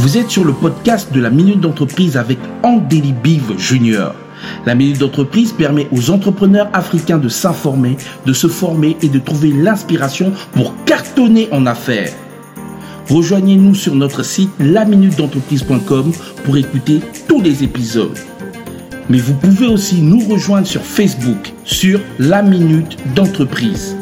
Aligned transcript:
Vous 0.00 0.16
êtes 0.16 0.30
sur 0.30 0.44
le 0.44 0.54
podcast 0.54 1.12
de 1.12 1.20
la 1.20 1.28
Minute 1.28 1.60
d'entreprise 1.60 2.16
avec 2.16 2.38
Andeli 2.62 3.12
Biv 3.12 3.58
Junior. 3.58 4.14
La 4.64 4.74
Minute 4.74 4.96
d'entreprise 4.96 5.52
permet 5.52 5.88
aux 5.92 6.08
entrepreneurs 6.08 6.70
africains 6.72 7.18
de 7.18 7.28
s'informer, 7.28 7.98
de 8.24 8.32
se 8.32 8.46
former 8.46 8.96
et 9.02 9.08
de 9.08 9.18
trouver 9.18 9.52
l'inspiration 9.52 10.32
pour 10.52 10.72
cartonner 10.86 11.48
en 11.52 11.66
affaires. 11.66 12.14
Rejoignez-nous 13.10 13.74
sur 13.74 13.94
notre 13.94 14.22
site 14.22 14.48
laminuted'entreprise.com 14.58 16.12
pour 16.44 16.56
écouter 16.56 17.00
tous 17.28 17.42
les 17.42 17.62
épisodes. 17.62 18.18
Mais 19.10 19.18
vous 19.18 19.34
pouvez 19.34 19.66
aussi 19.66 20.00
nous 20.00 20.20
rejoindre 20.20 20.66
sur 20.66 20.80
Facebook 20.80 21.52
sur 21.64 22.00
La 22.18 22.40
Minute 22.40 22.96
d'entreprise. 23.14 23.94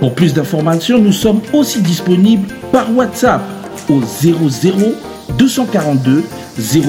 Pour 0.00 0.14
plus 0.14 0.32
d'informations, 0.32 0.98
nous 0.98 1.12
sommes 1.12 1.42
aussi 1.52 1.82
disponibles 1.82 2.48
par 2.72 2.90
WhatsApp 2.96 3.42
au 3.90 4.00
00 4.00 4.94
242 5.38 6.24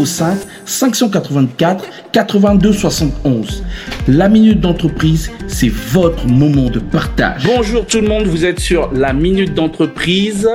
05 0.06 0.38
584 0.66 1.86
82 2.12 2.74
71. 2.74 3.64
La 4.08 4.30
minute 4.30 4.60
d'entreprise, 4.60 5.32
c'est 5.48 5.70
votre 5.70 6.28
moment 6.28 6.70
de 6.70 6.80
partage. 6.80 7.44
Bonjour 7.46 7.86
tout 7.86 8.02
le 8.02 8.08
monde, 8.08 8.26
vous 8.26 8.46
êtes 8.46 8.60
sur 8.60 8.92
la 8.92 9.14
minute 9.14 9.54
d'entreprise. 9.54 10.50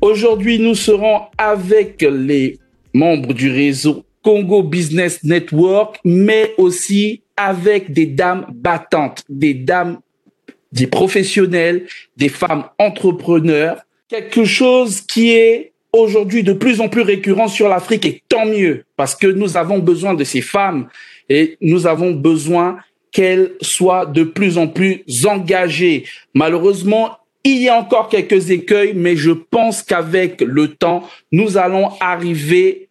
Aujourd'hui, 0.00 0.58
nous 0.58 0.74
serons 0.74 1.22
avec 1.38 2.02
les 2.02 2.58
membres 2.92 3.32
du 3.32 3.50
réseau 3.50 4.04
Congo 4.22 4.62
Business 4.62 5.22
Network, 5.22 6.00
mais 6.04 6.54
aussi 6.56 7.22
avec 7.36 7.92
des 7.92 8.06
dames 8.06 8.46
battantes, 8.54 9.22
des 9.28 9.54
dames, 9.54 9.98
des 10.72 10.86
professionnels, 10.86 11.86
des 12.16 12.28
femmes 12.28 12.64
entrepreneurs. 12.78 13.82
Quelque 14.08 14.44
chose 14.44 15.00
qui 15.02 15.32
est 15.32 15.73
aujourd'hui 15.94 16.42
de 16.42 16.52
plus 16.52 16.80
en 16.80 16.88
plus 16.88 17.02
récurrent 17.02 17.48
sur 17.48 17.68
l'Afrique 17.68 18.04
et 18.04 18.22
tant 18.28 18.46
mieux 18.46 18.84
parce 18.96 19.14
que 19.14 19.28
nous 19.28 19.56
avons 19.56 19.78
besoin 19.78 20.14
de 20.14 20.24
ces 20.24 20.40
femmes 20.40 20.88
et 21.28 21.56
nous 21.60 21.86
avons 21.86 22.10
besoin 22.10 22.78
qu'elles 23.12 23.52
soient 23.60 24.04
de 24.04 24.24
plus 24.24 24.58
en 24.58 24.66
plus 24.66 25.04
engagées. 25.24 26.04
Malheureusement, 26.34 27.18
il 27.44 27.62
y 27.62 27.68
a 27.68 27.76
encore 27.76 28.08
quelques 28.08 28.50
écueils, 28.50 28.92
mais 28.94 29.16
je 29.16 29.30
pense 29.30 29.82
qu'avec 29.82 30.40
le 30.40 30.68
temps, 30.68 31.08
nous 31.30 31.56
allons 31.56 31.90
arriver 32.00 32.88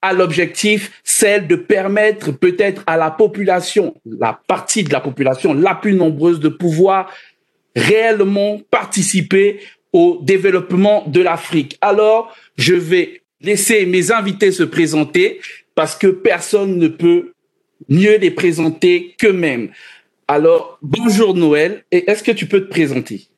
à 0.00 0.12
l'objectif, 0.12 1.00
celle 1.02 1.46
de 1.48 1.56
permettre 1.56 2.30
peut-être 2.30 2.84
à 2.86 2.96
la 2.96 3.10
population, 3.10 3.94
la 4.06 4.38
partie 4.46 4.84
de 4.84 4.92
la 4.92 5.00
population 5.00 5.52
la 5.52 5.74
plus 5.74 5.94
nombreuse, 5.94 6.40
de 6.40 6.48
pouvoir 6.48 7.10
réellement 7.74 8.60
participer 8.70 9.60
au 9.92 10.18
développement 10.22 11.04
de 11.06 11.20
l'Afrique. 11.20 11.76
Alors, 11.80 12.34
je 12.56 12.74
vais 12.74 13.22
laisser 13.40 13.86
mes 13.86 14.12
invités 14.12 14.52
se 14.52 14.62
présenter 14.62 15.40
parce 15.74 15.96
que 15.96 16.08
personne 16.08 16.78
ne 16.78 16.88
peut 16.88 17.32
mieux 17.88 18.18
les 18.18 18.30
présenter 18.30 19.14
qu'eux-mêmes. 19.18 19.70
Alors, 20.28 20.78
bonjour 20.82 21.34
Noël, 21.34 21.84
et 21.90 22.08
est-ce 22.10 22.22
que 22.22 22.30
tu 22.32 22.46
peux 22.46 22.60
te 22.60 22.70
présenter? 22.70 23.30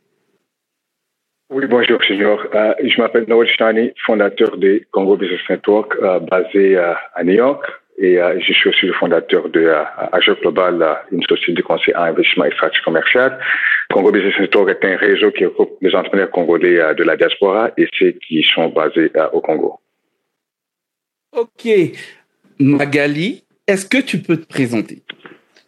Oui, 1.50 1.66
bonjour 1.66 2.02
Junior. 2.02 2.46
Euh, 2.54 2.72
je 2.82 2.98
m'appelle 2.98 3.26
Noël 3.28 3.46
Chani, 3.46 3.92
fondateur 4.06 4.56
de 4.56 4.82
Congo 4.90 5.18
Business 5.18 5.42
Network 5.50 5.92
euh, 6.02 6.18
basé 6.18 6.78
euh, 6.78 6.94
à 7.14 7.24
New 7.24 7.34
York 7.34 7.62
et 7.98 8.16
je 8.16 8.52
suis 8.54 8.70
aussi 8.70 8.86
le 8.86 8.94
fondateur 8.94 9.48
de 9.50 9.70
Agir 10.12 10.34
Global, 10.40 10.98
une 11.12 11.22
société 11.24 11.52
de 11.52 11.62
conseil 11.62 11.94
en 11.94 12.04
investissement 12.04 12.46
et 12.46 12.50
stratégie 12.52 12.82
commerciale. 12.82 13.38
Congo 13.92 14.10
Business 14.10 14.34
Network 14.40 14.70
est 14.70 14.86
un 14.86 14.96
réseau 14.96 15.30
qui 15.30 15.44
regroupe 15.44 15.76
les 15.82 15.94
entrepreneurs 15.94 16.30
congolais 16.30 16.80
euh, 16.80 16.94
de 16.94 17.02
la 17.02 17.16
diaspora 17.16 17.70
et 17.76 17.86
ceux 17.98 18.12
qui 18.26 18.44
sont 18.54 18.68
basés 18.68 19.10
euh, 19.16 19.28
au 19.32 19.40
Congo. 19.40 19.78
Ok. 21.36 21.68
Magali, 22.58 23.44
est-ce 23.66 23.86
que 23.86 23.98
tu 23.98 24.18
peux 24.18 24.38
te 24.38 24.46
présenter? 24.46 25.02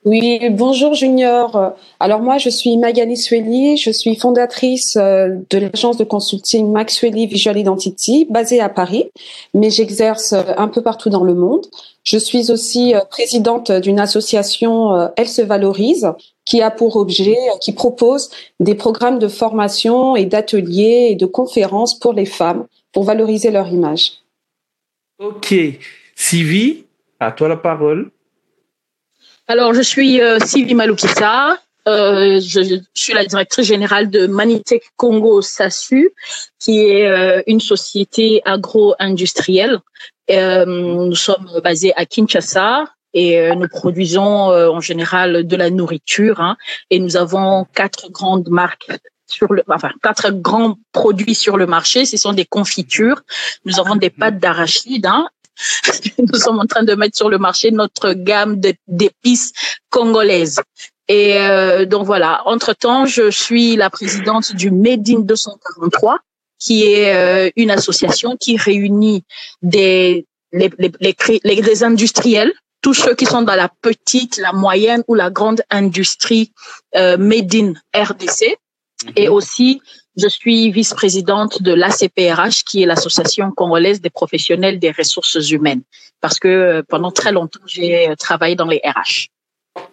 Oui, 0.07 0.39
bonjour 0.51 0.93
Junior. 0.95 1.75
Alors 1.99 2.21
moi, 2.21 2.37
je 2.37 2.51
suis 2.51 2.77
Magali 2.77 3.17
Sueli, 3.17 3.79
je 3.79 3.91
suis 3.91 4.17
fondatrice 4.17 4.97
euh, 4.97 5.37
de 5.49 5.59
l'agence 5.59 5.97
de 5.97 6.05
consulting 6.05 6.71
Maxwelli 6.71 7.27
Visual 7.27 7.57
Identity, 7.57 8.27
basée 8.29 8.61
à 8.61 8.69
Paris, 8.69 9.11
mais 9.55 9.71
j'exerce 9.71 10.35
un 10.35 10.69
peu 10.69 10.83
partout 10.83 11.09
dans 11.09 11.25
le 11.25 11.35
monde. 11.35 11.67
Je 12.03 12.19
suis 12.19 12.51
aussi 12.51 12.95
présidente 13.09 13.73
d'une 13.73 13.99
association 13.99 15.11
Elle 15.17 15.29
se 15.29 15.41
valorise, 15.41 16.13
qui 16.45 16.63
a 16.63 16.71
pour 16.71 16.97
objet, 16.97 17.37
qui 17.61 17.73
propose 17.73 18.31
des 18.61 18.75
programmes 18.75 19.19
de 19.19 19.29
formation 19.29 20.17
et 20.17 20.27
d'ateliers 20.27 21.09
et 21.11 21.15
de 21.15 21.27
conférences 21.27 21.99
pour 21.99 22.13
les 22.13 22.27
femmes 22.27 22.67
pour 22.93 23.05
valoriser 23.05 23.51
leur 23.51 23.69
image. 23.69 24.13
Ok. 25.19 25.55
Sylvie, 26.15 26.85
à 27.21 27.33
toi 27.33 27.49
la 27.49 27.57
parole. 27.57 28.11
Alors, 29.47 29.75
je 29.75 29.83
suis 29.83 30.21
euh, 30.21 30.39
Sylvie 30.39 30.75
Maloukissa. 30.75 31.59
Euh, 31.87 32.41
je, 32.41 32.81
suis 32.95 33.13
la 33.13 33.27
directrice 33.27 33.67
générale 33.67 34.09
de 34.09 34.27
Manitech 34.27 34.85
Congo 34.97 35.43
SASU, 35.43 36.13
qui 36.59 36.81
est 36.81 37.07
euh, 37.07 37.43
une 37.47 37.61
société 37.61 38.41
agro-industrielle. 38.47 39.81
nous 40.31 41.15
sommes 41.15 41.61
basés 41.63 41.93
à 41.97 42.07
Kinshasa 42.07 42.85
et 43.15 43.39
euh, 43.39 43.55
nous 43.55 43.69
produisons 43.69 44.51
euh, 44.51 44.69
en 44.69 44.81
général 44.81 45.47
de 45.47 45.57
la 45.57 45.71
nourriture 45.71 46.41
hein, 46.41 46.57
et 46.91 46.99
nous 46.99 47.17
avons 47.17 47.65
quatre 47.73 48.11
grandes 48.11 48.49
marques 48.49 48.91
sur 49.27 49.53
le, 49.53 49.63
enfin 49.69 49.91
quatre 50.03 50.31
grands 50.31 50.77
produits 50.93 51.35
sur 51.35 51.57
le 51.57 51.67
marché. 51.67 52.05
Ce 52.05 52.17
sont 52.17 52.33
des 52.33 52.45
confitures. 52.45 53.23
Nous 53.65 53.79
avons 53.79 53.97
des 53.97 54.11
pâtes 54.11 54.39
d'arachide. 54.39 55.07
Hein. 55.07 55.29
Nous 56.19 56.39
sommes 56.39 56.59
en 56.59 56.67
train 56.67 56.83
de 56.83 56.95
mettre 56.95 57.17
sur 57.17 57.31
le 57.31 57.39
marché 57.39 57.71
notre 57.71 58.13
gamme 58.13 58.61
d'épices 58.89 59.53
congolaises. 59.91 60.61
Et 61.07 61.39
euh, 61.39 61.87
donc 61.87 62.05
voilà. 62.05 62.43
Entre 62.47 62.75
temps, 62.75 63.07
je 63.07 63.31
suis 63.31 63.77
la 63.77 63.91
présidente 63.91 64.55
du 64.55 64.71
Made 64.71 65.09
in 65.09 65.21
243, 65.21 66.19
qui 66.59 66.85
est 66.85 67.53
une 67.57 67.71
association 67.71 68.37
qui 68.37 68.57
réunit 68.57 69.25
des 69.63 70.27
les, 70.53 70.71
les, 71.01 71.15
les 71.43 71.85
industriels 71.85 72.53
tous 72.85 72.93
ceux 72.93 73.15
qui 73.15 73.25
sont 73.25 73.41
dans 73.41 73.55
la 73.55 73.71
petite, 73.71 74.37
la 74.37 74.53
moyenne 74.53 75.03
ou 75.09 75.15
la 75.15 75.31
grande 75.31 75.63
industrie 75.71 76.53
euh, 76.95 77.17
made 77.17 77.55
in 77.55 77.73
RDC. 77.97 78.59
Mhm. 79.07 79.13
Et 79.17 79.29
aussi, 79.31 79.81
je 80.19 80.29
suis 80.29 80.71
vice-présidente 80.71 81.63
de 81.63 81.73
l'ACPRH, 81.73 82.63
qui 82.67 82.83
est 82.83 82.87
l'Association 82.87 83.51
congolaise 83.53 84.03
des 84.03 84.11
professionnels 84.11 84.79
des 84.79 84.91
ressources 84.91 85.51
humaines, 85.51 85.81
parce 86.21 86.39
que 86.39 86.49
euh, 86.49 86.83
pendant 86.87 87.11
très 87.11 87.33
longtemps, 87.33 87.65
j'ai 87.65 88.11
euh, 88.11 88.17
travaillé 88.17 88.55
dans 88.55 88.67
les 88.67 88.83
RH. 88.85 89.29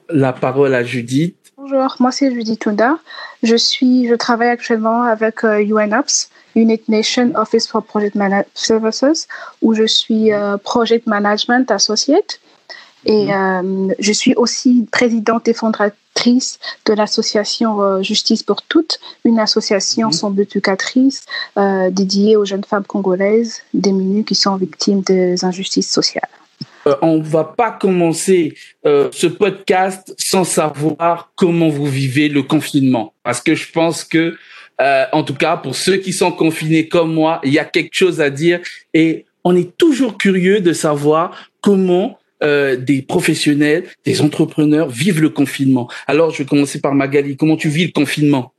La 0.10 0.34
parole 0.34 0.76
à 0.76 0.84
Judith. 0.84 1.38
Bonjour, 1.56 1.96
moi 2.00 2.12
c'est 2.12 2.30
Judith 2.30 2.68
Honda. 2.68 3.00
Je 3.42 3.56
suis, 3.56 4.10
je 4.10 4.16
travaille 4.16 4.50
actuellement 4.50 5.04
avec 5.04 5.44
UNOPS, 5.44 6.30
United 6.56 6.90
Nations 6.90 7.32
Office 7.36 7.68
for 7.70 7.82
Project 7.84 8.18
Services, 8.54 9.28
où 9.62 9.74
je 9.74 9.86
suis 9.86 10.32
Project 10.64 11.08
Management 11.08 11.72
Associate. 11.72 12.42
Et 13.06 13.26
mhm. 13.26 13.90
euh, 13.90 13.96
je 14.00 14.12
suis 14.12 14.34
aussi 14.36 14.88
présidente 14.92 15.48
et 15.48 15.54
fondatrice 15.54 16.60
de 16.86 16.94
l'association 16.94 17.82
euh, 17.82 18.02
Justice 18.02 18.44
pour 18.44 18.62
toutes, 18.62 19.00
une 19.26 19.40
association 19.40 20.08
mhm. 20.08 20.14
sans 20.14 20.30
but 20.30 20.54
lucratif 20.54 21.22
euh, 21.58 21.90
dédiée 21.90 22.36
aux 22.36 22.46
jeunes 22.46 22.64
femmes 22.64 22.86
congolaises 22.86 23.62
démunies 23.74 24.24
qui 24.24 24.36
sont 24.36 24.56
victimes 24.56 25.02
des 25.02 25.44
injustices 25.44 25.92
sociales. 25.92 26.30
Euh, 26.88 26.96
on 27.02 27.18
ne 27.18 27.24
va 27.24 27.44
pas 27.44 27.72
commencer 27.72 28.56
ce 28.84 29.28
podcast 29.28 30.14
sans 30.18 30.44
savoir 30.44 31.32
comment 31.36 31.70
vous 31.70 31.86
vivez 31.86 32.28
le 32.28 32.44
confinement, 32.44 33.14
parce 33.24 33.42
que 33.42 33.54
je 33.54 33.72
pense 33.72 34.04
que, 34.04 34.36
en 34.80 35.22
tout 35.24 35.36
cas, 35.36 35.58
pour 35.58 35.76
ceux 35.76 35.98
qui 35.98 36.12
sont 36.12 36.32
confinés 36.32 36.88
comme 36.88 37.14
moi, 37.14 37.40
il 37.44 37.54
y 37.54 37.60
a 37.60 37.66
quelque 37.66 37.94
chose 37.94 38.20
à 38.20 38.32
dire 38.32 38.60
et 38.96 39.26
on 39.44 39.56
est 39.56 39.78
toujours 39.78 40.18
curieux 40.18 40.60
de 40.60 40.74
savoir 40.74 41.50
comment 41.62 42.18
euh, 42.44 42.76
des 42.76 43.02
professionnels, 43.02 43.84
des 44.06 44.22
entrepreneurs 44.22 44.90
vivent 44.90 45.22
le 45.22 45.30
confinement. 45.30 45.88
Alors, 46.08 46.32
je 46.32 46.40
vais 46.40 46.46
commencer 46.50 46.82
par 46.82 46.96
Magali. 46.96 47.38
Comment 47.38 47.56
tu 47.56 47.70
vis 47.70 47.86
le 47.86 47.92
confinement? 47.92 48.52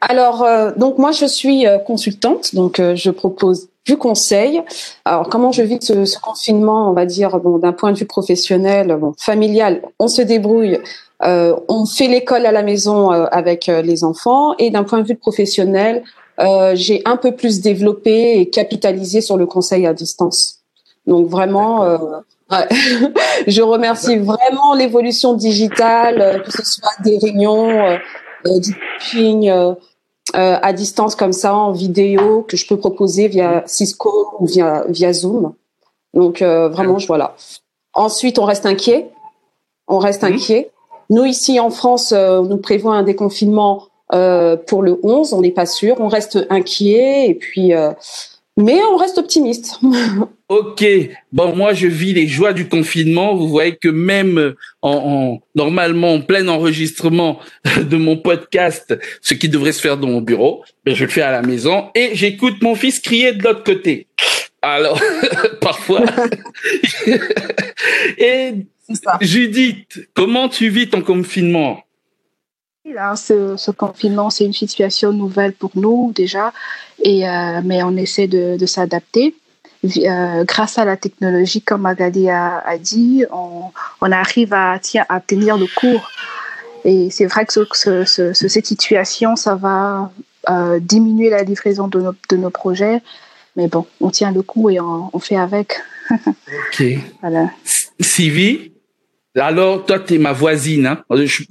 Alors, 0.00 0.44
euh, 0.44 0.70
donc 0.76 0.98
moi 0.98 1.10
je 1.12 1.26
suis 1.26 1.66
euh, 1.66 1.78
consultante, 1.78 2.54
donc 2.54 2.80
je 2.80 3.10
propose 3.10 3.68
du 3.84 3.96
conseil. 3.96 4.62
Alors, 5.04 5.28
comment 5.28 5.52
je 5.52 5.62
vis 5.62 5.78
ce, 5.80 6.04
ce 6.04 6.18
confinement, 6.18 6.90
on 6.90 6.92
va 6.92 7.06
dire, 7.06 7.38
bon, 7.40 7.58
d'un 7.58 7.72
point 7.72 7.92
de 7.92 7.98
vue 7.98 8.06
professionnel, 8.06 8.96
bon, 9.00 9.14
familial, 9.18 9.82
on 9.98 10.08
se 10.08 10.22
débrouille, 10.22 10.78
on 11.20 11.86
fait 11.86 12.06
l'école 12.06 12.46
à 12.46 12.52
la 12.52 12.62
maison 12.62 13.10
avec 13.10 13.66
les 13.66 14.04
enfants, 14.04 14.54
et 14.58 14.70
d'un 14.70 14.84
point 14.84 15.00
de 15.00 15.08
vue 15.08 15.16
professionnel, 15.16 16.04
j'ai 16.74 17.02
un 17.06 17.16
peu 17.16 17.32
plus 17.34 17.60
développé 17.60 18.38
et 18.40 18.50
capitalisé 18.50 19.20
sur 19.22 19.36
le 19.38 19.46
conseil 19.46 19.86
à 19.86 19.94
distance. 19.94 20.57
Donc 21.08 21.28
vraiment, 21.28 21.84
euh, 21.84 21.96
je 23.46 23.62
remercie 23.62 24.18
vraiment 24.18 24.74
l'évolution 24.74 25.32
digitale, 25.32 26.20
euh, 26.20 26.38
que 26.40 26.52
ce 26.52 26.62
soit 26.62 27.02
des 27.02 27.16
réunions, 27.16 27.70
euh, 27.70 27.96
du 28.60 28.74
coaching, 28.74 29.50
à 30.34 30.72
distance 30.74 31.16
comme 31.16 31.32
ça 31.32 31.54
en 31.54 31.72
vidéo 31.72 32.42
que 32.42 32.58
je 32.58 32.66
peux 32.66 32.76
proposer 32.76 33.28
via 33.28 33.62
Cisco 33.66 34.34
ou 34.38 34.46
via 34.46 34.84
via 34.88 35.12
Zoom. 35.14 35.54
Donc 36.12 36.42
vraiment, 36.42 36.98
je 36.98 37.06
voilà. 37.06 37.34
Ensuite, 37.94 38.38
on 38.38 38.44
reste 38.44 38.66
inquiet. 38.66 39.10
On 39.88 39.98
reste 39.98 40.22
inquiet. 40.22 40.70
Nous 41.08 41.24
ici 41.24 41.58
en 41.58 41.70
France, 41.70 42.12
nous 42.12 42.58
prévoit 42.58 42.94
un 42.94 43.02
déconfinement 43.02 43.84
pour 44.10 44.82
le 44.82 45.00
11. 45.02 45.32
On 45.32 45.40
n'est 45.40 45.50
pas 45.50 45.66
sûr. 45.66 45.96
On 45.98 46.08
reste 46.08 46.46
inquiet 46.50 47.28
et 47.28 47.34
puis 47.34 47.72
mais 48.58 48.80
on 48.92 48.96
reste 48.96 49.18
optimiste. 49.18 49.78
ok, 50.48 50.84
bon 51.32 51.54
moi 51.54 51.74
je 51.74 51.86
vis 51.86 52.12
les 52.12 52.26
joies 52.26 52.52
du 52.52 52.68
confinement. 52.68 53.36
Vous 53.36 53.48
voyez 53.48 53.76
que 53.76 53.88
même 53.88 54.54
en, 54.82 55.38
normalement 55.54 56.14
en 56.14 56.20
plein 56.20 56.46
enregistrement 56.48 57.38
de 57.80 57.96
mon 57.96 58.16
podcast, 58.16 58.98
ce 59.22 59.34
qui 59.34 59.48
devrait 59.48 59.72
se 59.72 59.80
faire 59.80 59.96
dans 59.96 60.08
mon 60.08 60.20
bureau, 60.20 60.64
ben, 60.84 60.94
je 60.94 61.04
le 61.04 61.10
fais 61.10 61.22
à 61.22 61.30
la 61.30 61.42
maison 61.42 61.88
et 61.94 62.10
j'écoute 62.14 62.60
mon 62.60 62.74
fils 62.74 62.98
crier 62.98 63.32
de 63.32 63.44
l'autre 63.44 63.62
côté. 63.62 64.08
Alors 64.60 65.00
parfois. 65.60 66.02
et 68.18 68.54
Judith, 69.20 70.00
comment 70.14 70.48
tu 70.48 70.68
vis 70.68 70.88
ton 70.88 71.00
confinement? 71.00 71.84
Ce, 73.16 73.56
ce, 73.56 73.70
confinement, 73.70 74.30
c'est 74.30 74.44
une 74.44 74.52
situation 74.52 75.12
nouvelle 75.12 75.52
pour 75.52 75.70
nous 75.74 76.12
déjà, 76.14 76.52
et, 77.02 77.28
euh, 77.28 77.60
mais 77.64 77.82
on 77.82 77.96
essaie 77.96 78.26
de, 78.26 78.56
de 78.56 78.66
s'adapter. 78.66 79.34
Euh, 79.84 80.44
grâce 80.44 80.76
à 80.78 80.84
la 80.84 80.96
technologie, 80.96 81.62
comme 81.62 81.82
Magali 81.82 82.28
a, 82.28 82.58
a 82.58 82.78
dit, 82.78 83.24
on, 83.30 83.62
on, 84.00 84.12
arrive 84.12 84.52
à, 84.52 84.78
tiens, 84.80 85.06
à 85.08 85.20
tenir 85.20 85.56
le 85.56 85.66
cours. 85.66 86.10
Et 86.84 87.10
c'est 87.10 87.26
vrai 87.26 87.46
que 87.46 87.52
ce, 87.52 88.04
ce, 88.04 88.32
cette 88.32 88.66
situation, 88.66 89.36
ça 89.36 89.54
va 89.54 90.10
euh, 90.50 90.80
diminuer 90.80 91.30
la 91.30 91.42
livraison 91.44 91.86
de 91.86 92.00
nos, 92.00 92.14
de 92.28 92.36
nos, 92.36 92.50
projets. 92.50 93.02
Mais 93.56 93.68
bon, 93.68 93.86
on 94.00 94.10
tient 94.10 94.32
le 94.32 94.42
coup 94.42 94.68
et 94.68 94.80
on, 94.80 95.10
on 95.12 95.18
fait 95.20 95.36
avec. 95.36 95.80
ok. 96.10 96.82
voilà. 97.20 97.50
Sylvie, 98.00 98.72
alors, 99.40 99.84
toi, 99.84 99.98
tu 99.98 100.14
es 100.14 100.18
ma 100.18 100.32
voisine. 100.32 100.86
Hein? 100.86 101.04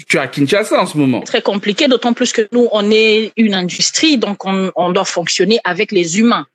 Tu 0.08 0.18
es 0.18 0.20
à 0.20 0.28
Kinshasa 0.28 0.82
en 0.82 0.86
ce 0.86 0.98
moment. 0.98 1.22
Très 1.22 1.42
compliqué, 1.42 1.88
d'autant 1.88 2.14
plus 2.14 2.32
que 2.32 2.48
nous, 2.52 2.68
on 2.72 2.90
est 2.92 3.32
une 3.38 3.54
industrie, 3.54 4.18
donc 4.18 4.46
on, 4.46 4.72
on 4.76 4.92
doit 4.92 5.06
fonctionner 5.06 5.60
avec 5.64 5.92
les 5.92 6.20
humains. 6.20 6.46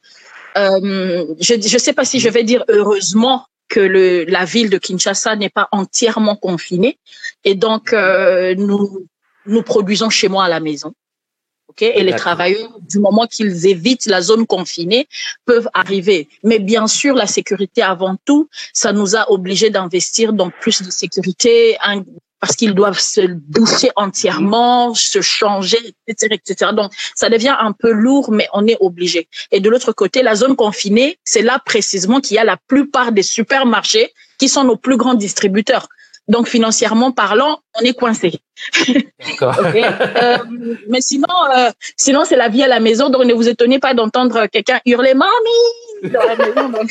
Euh, 0.56 1.24
je 1.40 1.54
ne 1.54 1.78
sais 1.78 1.92
pas 1.92 2.04
si 2.04 2.20
je 2.20 2.28
vais 2.28 2.44
dire 2.44 2.64
heureusement 2.68 3.46
que 3.68 3.80
le, 3.80 4.24
la 4.24 4.44
ville 4.44 4.68
de 4.68 4.78
Kinshasa 4.78 5.36
n'est 5.36 5.48
pas 5.48 5.68
entièrement 5.72 6.36
confinée. 6.36 6.98
Et 7.44 7.54
donc, 7.54 7.92
euh, 7.92 8.54
nous, 8.56 9.06
nous 9.46 9.62
produisons 9.62 10.10
chez 10.10 10.28
moi 10.28 10.44
à 10.44 10.48
la 10.48 10.60
maison. 10.60 10.92
Et 11.80 12.02
les 12.02 12.14
travailleurs, 12.14 12.78
du 12.80 12.98
moment 12.98 13.26
qu'ils 13.26 13.66
évitent 13.66 14.06
la 14.06 14.20
zone 14.20 14.46
confinée, 14.46 15.06
peuvent 15.44 15.68
arriver. 15.74 16.28
Mais 16.44 16.58
bien 16.58 16.86
sûr, 16.86 17.14
la 17.14 17.26
sécurité 17.26 17.82
avant 17.82 18.16
tout, 18.24 18.48
ça 18.72 18.92
nous 18.92 19.16
a 19.16 19.30
obligés 19.30 19.70
d'investir 19.70 20.32
dans 20.32 20.50
plus 20.50 20.82
de 20.82 20.90
sécurité, 20.90 21.76
parce 22.40 22.56
qu'ils 22.56 22.74
doivent 22.74 22.98
se 22.98 23.20
doucher 23.20 23.90
entièrement, 23.94 24.94
se 24.94 25.20
changer, 25.20 25.78
etc., 26.08 26.34
etc. 26.44 26.72
Donc, 26.74 26.90
ça 27.14 27.30
devient 27.30 27.54
un 27.56 27.70
peu 27.70 27.92
lourd, 27.92 28.32
mais 28.32 28.48
on 28.52 28.66
est 28.66 28.76
obligé. 28.80 29.28
Et 29.52 29.60
de 29.60 29.70
l'autre 29.70 29.92
côté, 29.92 30.22
la 30.22 30.34
zone 30.34 30.56
confinée, 30.56 31.18
c'est 31.22 31.42
là 31.42 31.60
précisément 31.64 32.20
qu'il 32.20 32.34
y 32.34 32.38
a 32.38 32.44
la 32.44 32.56
plupart 32.56 33.12
des 33.12 33.22
supermarchés 33.22 34.12
qui 34.38 34.48
sont 34.48 34.64
nos 34.64 34.76
plus 34.76 34.96
grands 34.96 35.14
distributeurs. 35.14 35.86
Donc 36.32 36.48
financièrement 36.48 37.12
parlant, 37.12 37.60
on 37.78 37.84
est 37.84 37.92
coincé. 37.92 38.40
euh, 39.42 40.38
mais 40.88 41.02
sinon, 41.02 41.26
euh, 41.54 41.70
sinon 41.98 42.24
c'est 42.24 42.36
la 42.36 42.48
vie 42.48 42.62
à 42.62 42.68
la 42.68 42.80
maison. 42.80 43.10
Donc 43.10 43.26
ne 43.26 43.34
vous 43.34 43.50
étonnez 43.50 43.78
pas 43.78 43.92
d'entendre 43.92 44.46
quelqu'un 44.46 44.80
hurler 44.86 45.12
"Mamie" 45.12 46.10
dans 46.10 46.22
la 46.22 46.36
maison. 46.36 46.70
Donc... 46.70 46.90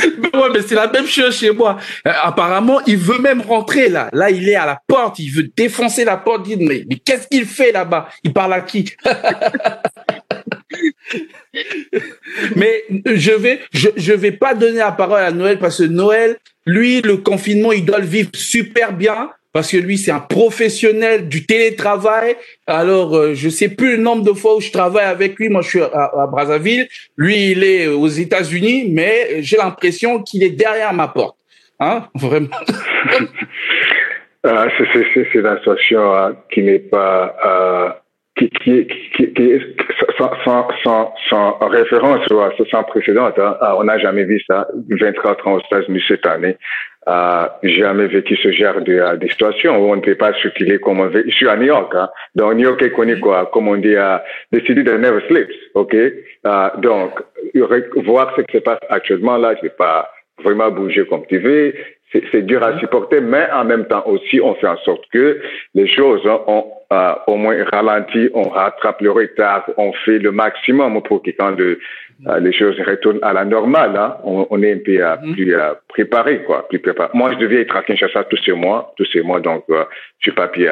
ouais, 0.32 0.50
mais 0.54 0.62
c'est 0.62 0.74
la 0.74 0.86
même 0.90 1.06
chose 1.06 1.36
chez 1.36 1.50
moi. 1.50 1.76
Euh, 2.06 2.12
apparemment, 2.22 2.80
il 2.86 2.96
veut 2.96 3.18
même 3.18 3.42
rentrer 3.42 3.90
là. 3.90 4.08
Là, 4.14 4.30
il 4.30 4.48
est 4.48 4.54
à 4.54 4.64
la 4.64 4.80
porte. 4.86 5.18
Il 5.18 5.28
veut 5.28 5.50
défoncer 5.54 6.06
la 6.06 6.16
porte. 6.16 6.46
Il 6.48 6.56
dit 6.56 6.64
mais, 6.64 6.84
mais 6.88 6.96
qu'est-ce 6.96 7.28
qu'il 7.28 7.44
fait 7.44 7.72
là-bas? 7.72 8.08
Il 8.24 8.32
parle 8.32 8.54
à 8.54 8.62
qui? 8.62 8.90
Mais 12.56 12.84
je 13.06 13.32
vais, 13.32 13.60
je, 13.72 13.88
je 13.96 14.12
vais 14.12 14.32
pas 14.32 14.54
donner 14.54 14.78
la 14.78 14.92
parole 14.92 15.20
à 15.20 15.30
Noël 15.30 15.58
parce 15.58 15.78
que 15.78 15.84
Noël, 15.84 16.36
lui, 16.66 17.00
le 17.02 17.16
confinement, 17.18 17.72
il 17.72 17.84
doit 17.84 17.98
le 17.98 18.06
vivre 18.06 18.30
super 18.34 18.92
bien 18.92 19.30
parce 19.52 19.70
que 19.70 19.76
lui, 19.76 19.98
c'est 19.98 20.10
un 20.10 20.20
professionnel 20.20 21.28
du 21.28 21.44
télétravail. 21.44 22.36
Alors, 22.66 23.14
euh, 23.16 23.34
je 23.34 23.50
sais 23.50 23.68
plus 23.68 23.96
le 23.96 24.02
nombre 24.02 24.22
de 24.22 24.32
fois 24.32 24.56
où 24.56 24.60
je 24.60 24.70
travaille 24.70 25.04
avec 25.04 25.38
lui. 25.38 25.50
Moi, 25.50 25.60
je 25.60 25.68
suis 25.68 25.82
à, 25.82 26.26
Brazzaville. 26.30 26.88
Lui, 27.18 27.50
il 27.50 27.62
est 27.62 27.86
aux 27.86 28.08
États-Unis, 28.08 28.86
mais 28.88 29.42
j'ai 29.42 29.58
l'impression 29.58 30.22
qu'il 30.22 30.42
est 30.42 30.50
derrière 30.50 30.94
ma 30.94 31.08
porte. 31.08 31.36
Hein, 31.80 32.08
vraiment. 32.14 32.48
euh, 34.46 34.68
c'est 34.78 35.20
une 35.20 35.26
situation 35.26 36.14
euh, 36.14 36.32
qui 36.50 36.62
n'est 36.62 36.78
pas 36.78 37.36
euh, 37.44 37.90
qui, 38.36 38.48
qui, 38.48 38.86
qui, 38.86 39.32
qui, 39.34 39.60
sans, 40.18 40.30
sans, 40.44 40.68
sans, 40.82 41.14
sans 41.28 41.58
référence 41.68 42.20
sans 42.70 42.84
précédent. 42.84 43.30
Hein. 43.36 43.56
On 43.78 43.84
n'a 43.84 43.98
jamais 43.98 44.24
vu 44.24 44.40
ça. 44.46 44.66
24 44.88 45.48
ans 45.48 45.54
aux 45.54 45.60
États-Unis 45.60 46.02
cette 46.08 46.26
année. 46.26 46.56
Euh, 47.08 47.48
jamais 47.64 48.06
vécu 48.06 48.36
ce 48.36 48.52
genre 48.52 48.80
de, 48.80 48.92
euh, 48.92 49.16
de, 49.16 49.26
situation 49.26 49.76
où 49.76 49.90
on 49.90 49.96
ne 49.96 50.00
peut 50.00 50.14
pas 50.14 50.32
circuler 50.34 50.78
comme 50.78 51.00
on 51.00 51.08
veut. 51.08 51.24
Je 51.26 51.34
suis 51.34 51.48
à 51.48 51.56
New 51.56 51.66
York, 51.66 51.92
hein. 51.96 52.08
donc 52.36 52.54
New 52.54 52.62
York 52.62 52.80
est 52.80 52.92
connu 52.92 53.18
quoi, 53.18 53.50
comme 53.52 53.66
on 53.66 53.76
dit, 53.76 53.94
uh, 53.94 54.18
the 54.52 54.64
city 54.64 54.84
that 54.84 54.98
never 54.98 55.20
sleeps, 55.26 55.52
ok? 55.74 55.92
Uh, 56.44 56.80
donc 56.80 57.20
voir 58.04 58.32
ce 58.36 58.42
qui 58.42 58.58
se 58.58 58.62
passe 58.62 58.78
actuellement 58.88 59.36
là, 59.36 59.56
je 59.56 59.62
vais 59.62 59.74
pas 59.76 60.12
vraiment 60.44 60.70
bouger 60.70 61.04
comme 61.06 61.26
tu 61.26 61.38
veux. 61.38 61.74
C'est 62.12 62.42
dur 62.42 62.62
à 62.62 62.78
supporter, 62.78 63.20
mais 63.20 63.48
en 63.52 63.64
même 63.64 63.86
temps 63.86 64.02
aussi, 64.06 64.40
on 64.40 64.54
fait 64.54 64.66
en 64.66 64.76
sorte 64.78 65.04
que 65.12 65.40
les 65.74 65.88
choses 65.88 66.20
hein, 66.26 66.40
ont 66.46 66.66
euh, 66.92 67.14
au 67.26 67.36
moins 67.36 67.56
ralenti, 67.72 68.28
on 68.34 68.50
rattrape 68.50 69.00
le 69.00 69.10
retard, 69.10 69.64
on 69.78 69.92
fait 70.04 70.18
le 70.18 70.30
maximum 70.30 71.00
pour 71.02 71.22
que 71.22 71.30
quand 71.30 71.58
euh, 71.58 72.38
les 72.38 72.52
choses 72.52 72.78
retournent 72.86 73.18
à 73.22 73.32
la 73.32 73.44
normale, 73.44 73.96
hein, 73.96 74.16
on, 74.24 74.46
on, 74.50 74.62
est 74.62 74.72
un 74.72 74.78
peu 74.78 75.02
euh, 75.02 75.16
mm-hmm. 75.16 75.32
plus 75.32 75.54
euh, 75.54 75.74
préparé, 75.88 76.42
quoi, 76.42 76.68
plus 76.68 76.80
préparé. 76.80 77.08
Moi, 77.14 77.32
je 77.32 77.38
devais 77.38 77.62
être 77.62 77.74
à 77.74 77.82
Kinshasa 77.82 78.24
tous 78.24 78.38
ces 78.44 78.52
mois, 78.52 78.92
tous 78.96 79.06
ces 79.12 79.22
mois, 79.22 79.40
donc 79.40 79.64
je 79.68 79.84
suis 80.20 80.32
pas 80.32 80.48
pu 80.48 80.66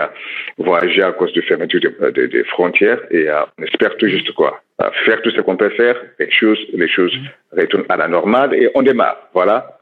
voyager 0.59 1.03
à 1.03 1.13
cause 1.13 1.33
de 1.33 1.41
fermeture 1.41 1.81
des 2.15 2.29
de, 2.29 2.43
frontières 2.45 3.01
et 3.11 3.29
on 3.31 3.63
espère 3.63 3.97
tout 3.97 4.09
juste 4.09 4.33
quoi 4.33 4.61
faire 5.05 5.21
tout 5.23 5.31
ce 5.31 5.41
qu'on 5.41 5.57
peut 5.57 5.71
faire, 5.71 5.97
les 6.19 6.31
choses, 6.31 6.59
les 6.73 6.89
choses 6.89 7.15
retournent 7.53 7.85
à 7.89 7.97
la 7.97 8.09
normale 8.09 8.55
et 8.55 8.71
on 8.75 8.83
démarre. 8.83 9.29
Voilà, 9.35 9.79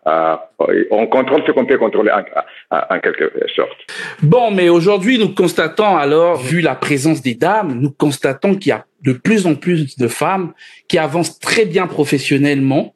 on 0.91 1.07
contrôle 1.07 1.43
ce 1.47 1.53
qu'on 1.53 1.67
peut 1.67 1.79
contrôler 1.79 2.11
en, 2.11 2.77
en, 2.77 3.01
quelque 3.01 3.33
sorte. 3.55 3.77
Bon, 4.23 4.51
mais 4.51 4.69
aujourd'hui, 4.69 5.19
nous 5.19 5.35
constatons 5.35 5.97
alors, 5.97 6.37
vu 6.37 6.61
la 6.61 6.75
présence 6.75 7.23
des 7.23 7.35
dames, 7.35 7.75
nous 7.75 7.91
constatons 7.91 8.55
qu'il 8.55 8.71
y 8.71 8.73
a 8.73 8.85
de 9.03 9.13
plus 9.13 9.47
en 9.47 9.55
plus 9.55 9.97
de 9.97 10.09
femmes 10.09 10.53
qui 10.89 10.99
avancent 10.99 11.39
très 11.39 11.65
bien 11.65 11.87
professionnellement 11.87 12.95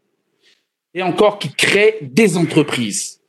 et 0.95 1.03
encore 1.03 1.39
qui 1.39 1.53
créent 1.53 1.99
des 2.03 2.37
entreprises. 2.37 3.21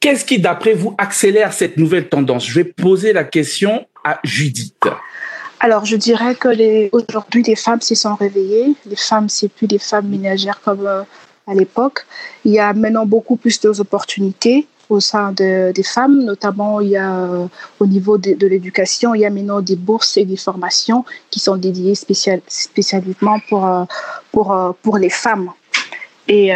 Qu'est-ce 0.00 0.24
qui, 0.24 0.38
d'après 0.38 0.74
vous, 0.74 0.94
accélère 0.98 1.52
cette 1.52 1.76
nouvelle 1.76 2.08
tendance? 2.08 2.46
Je 2.46 2.54
vais 2.54 2.64
poser 2.64 3.12
la 3.12 3.24
question 3.24 3.86
à 4.04 4.20
Judith. 4.22 4.74
Alors, 5.60 5.86
je 5.86 5.96
dirais 5.96 6.34
que 6.34 6.48
les, 6.48 6.90
aujourd'hui, 6.92 7.42
les 7.42 7.56
femmes 7.56 7.80
s'y 7.80 7.96
sont 7.96 8.14
réveillées. 8.14 8.74
Les 8.84 8.96
femmes, 8.96 9.30
c'est 9.30 9.48
plus 9.48 9.66
des 9.66 9.78
femmes 9.78 10.08
ménagères 10.08 10.60
comme 10.60 10.86
euh, 10.86 11.02
à 11.46 11.54
l'époque. 11.54 12.06
Il 12.44 12.52
y 12.52 12.58
a 12.58 12.72
maintenant 12.72 13.06
beaucoup 13.06 13.36
plus 13.36 13.60
d'opportunités 13.60 14.66
au 14.88 15.00
sein 15.00 15.32
de, 15.32 15.72
des 15.72 15.82
femmes, 15.82 16.22
notamment 16.22 16.80
il 16.80 16.90
y 16.90 16.96
a 16.96 17.24
euh, 17.24 17.46
au 17.80 17.86
niveau 17.86 18.18
de, 18.18 18.46
l'éducation, 18.46 19.14
il 19.14 19.22
y 19.22 19.26
a 19.26 19.30
maintenant 19.30 19.60
des 19.60 19.76
bourses 19.76 20.16
et 20.18 20.24
des 20.24 20.36
formations 20.36 21.04
qui 21.30 21.40
sont 21.40 21.56
dédiées 21.56 21.94
spécial, 21.94 22.40
spécialement 22.48 23.40
pour, 23.48 23.66
euh, 23.66 23.84
euh, 24.36 24.72
pour 24.82 24.98
les 24.98 25.10
femmes. 25.10 25.50
Et 26.28 26.52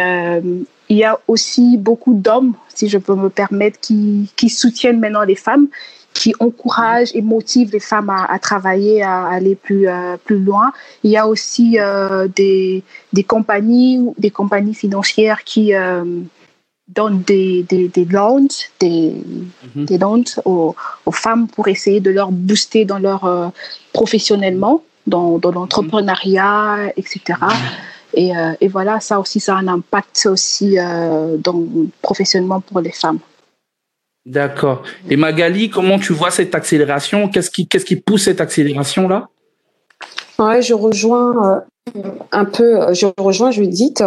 il 0.91 0.97
y 0.97 1.03
a 1.03 1.19
aussi 1.27 1.77
beaucoup 1.77 2.15
d'hommes, 2.15 2.53
si 2.73 2.89
je 2.89 2.97
peux 2.97 3.13
me 3.13 3.29
permettre, 3.29 3.79
qui 3.79 4.49
soutiennent 4.49 4.99
maintenant 4.99 5.21
les 5.23 5.35
femmes, 5.35 5.67
qui 6.13 6.33
encouragent 6.39 7.11
et 7.13 7.21
motivent 7.21 7.71
les 7.71 7.79
femmes 7.79 8.09
à, 8.09 8.25
à 8.25 8.39
travailler, 8.39 9.01
à 9.03 9.27
aller 9.27 9.55
plus, 9.55 9.87
euh, 9.87 10.17
plus 10.17 10.39
loin. 10.39 10.71
Il 11.03 11.11
y 11.11 11.17
a 11.17 11.27
aussi 11.27 11.77
euh, 11.79 12.27
des, 12.27 12.83
des 13.13 13.23
compagnies, 13.23 14.05
des 14.17 14.31
compagnies 14.31 14.73
financières 14.73 15.43
qui 15.43 15.73
donne 16.89 17.21
des, 17.21 17.63
des, 17.63 17.87
des 17.87 18.05
loans, 18.05 18.47
des, 18.79 19.13
mm-hmm. 19.13 19.85
des 19.85 19.97
loans 19.97 20.23
aux, 20.45 20.75
aux, 21.05 21.11
femmes 21.11 21.47
pour 21.47 21.67
essayer 21.67 21.99
de 21.99 22.09
leur 22.09 22.31
booster 22.31 22.85
dans 22.85 22.99
leur 22.99 23.25
euh, 23.25 23.47
professionnellement, 23.93 24.83
dans, 25.05 25.37
dans 25.37 25.51
l'entrepreneuriat, 25.51 26.91
etc. 26.97 27.21
Et, 28.15 28.35
euh, 28.35 28.53
et, 28.59 28.67
voilà, 28.67 28.99
ça 28.99 29.19
aussi, 29.19 29.39
ça 29.39 29.55
a 29.55 29.59
un 29.59 29.67
impact 29.67 30.27
aussi 30.31 30.79
euh, 30.79 31.37
dans, 31.37 31.63
professionnellement 32.01 32.59
pour 32.59 32.81
les 32.81 32.91
femmes. 32.91 33.19
D'accord. 34.25 34.83
Et 35.09 35.15
Magali, 35.15 35.69
comment 35.69 35.97
tu 35.97 36.13
vois 36.13 36.31
cette 36.31 36.53
accélération? 36.53 37.29
Qu'est-ce 37.29 37.49
qui, 37.49 37.67
qu'est-ce 37.67 37.85
qui 37.85 37.95
pousse 37.95 38.25
cette 38.25 38.41
accélération-là? 38.41 39.29
Ouais, 40.37 40.61
je 40.61 40.73
rejoins 40.73 41.63
un 42.31 42.45
peu, 42.45 42.93
je 42.93 43.07
rejoins 43.17 43.51
Judith. 43.51 44.03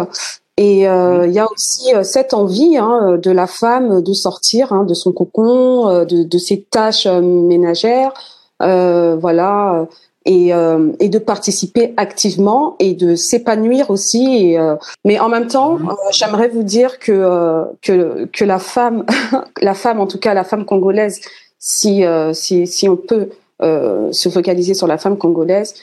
Et 0.57 0.87
euh, 0.87 1.25
il 1.25 1.33
y 1.33 1.39
a 1.39 1.47
aussi 1.51 1.95
euh, 1.95 2.03
cette 2.03 2.33
envie 2.33 2.77
hein, 2.77 3.17
de 3.21 3.31
la 3.31 3.47
femme 3.47 4.03
de 4.03 4.13
sortir 4.13 4.71
hein, 4.71 4.83
de 4.83 4.93
son 4.93 5.11
cocon, 5.11 5.89
euh, 5.89 6.05
de, 6.05 6.23
de, 6.23 6.37
ses 6.37 6.61
tâches 6.61 7.07
ménagères, 7.07 8.13
voilà, 8.59 9.87
et, 10.25 10.51
et, 10.99 11.09
de 11.09 11.19
participer 11.19 11.93
activement 11.97 12.75
et 12.79 12.93
de 12.93 13.15
s'épanouir 13.15 13.89
aussi. 13.89 14.53
Et, 14.53 14.59
mais 15.05 15.19
en 15.19 15.29
même 15.29 15.47
temps, 15.47 15.77
mhm. 15.77 15.95
j'aimerais 16.11 16.47
vous 16.47 16.63
dire 16.63 16.99
que 16.99 17.63
que, 17.81 18.25
que 18.25 18.45
la 18.45 18.59
femme, 18.59 19.05
la 19.61 19.73
femme, 19.73 19.99
en 19.99 20.07
tout 20.07 20.19
cas 20.19 20.33
la 20.33 20.43
femme 20.43 20.65
congolaise, 20.65 21.21
si 21.59 22.03
si, 22.33 22.67
si 22.67 22.89
on 22.89 22.95
peut 22.95 23.29
se 23.59 24.29
focaliser 24.29 24.73
sur 24.73 24.87
la 24.87 24.97
femme 24.97 25.17
congolaise, 25.17 25.73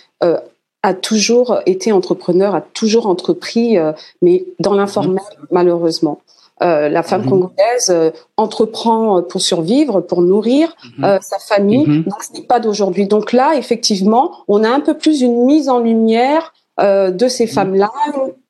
a 0.82 0.94
toujours 0.94 1.61
été 1.66 1.92
entrepreneur, 1.92 2.54
a 2.54 2.61
toujours 2.61 3.06
entrepris, 3.06 3.78
euh, 3.78 3.92
mais 4.23 4.44
dans 4.59 4.75
l'informel, 4.75 5.23
mhm. 5.38 5.47
malheureusement. 5.50 6.20
Euh, 6.62 6.88
la 6.88 7.02
femme 7.02 7.22
mhm. 7.22 7.30
congolaise 7.30 7.88
euh, 7.88 8.10
entreprend 8.36 9.22
pour 9.22 9.40
survivre, 9.40 10.00
pour 10.00 10.20
nourrir 10.20 10.74
mhm. 10.98 11.18
sa 11.22 11.38
famille. 11.38 11.86
Donc, 11.86 12.22
ce 12.22 12.32
n'est 12.34 12.46
pas 12.46 12.60
d'aujourd'hui. 12.60 13.06
Donc 13.06 13.32
là, 13.32 13.54
effectivement, 13.56 14.32
on 14.48 14.62
a 14.62 14.68
un 14.68 14.80
peu 14.80 14.96
plus 14.96 15.22
une 15.22 15.44
mise 15.44 15.68
en 15.68 15.80
lumière 15.80 16.52
de 16.78 17.28
ces 17.28 17.46
femmes-là, 17.46 17.90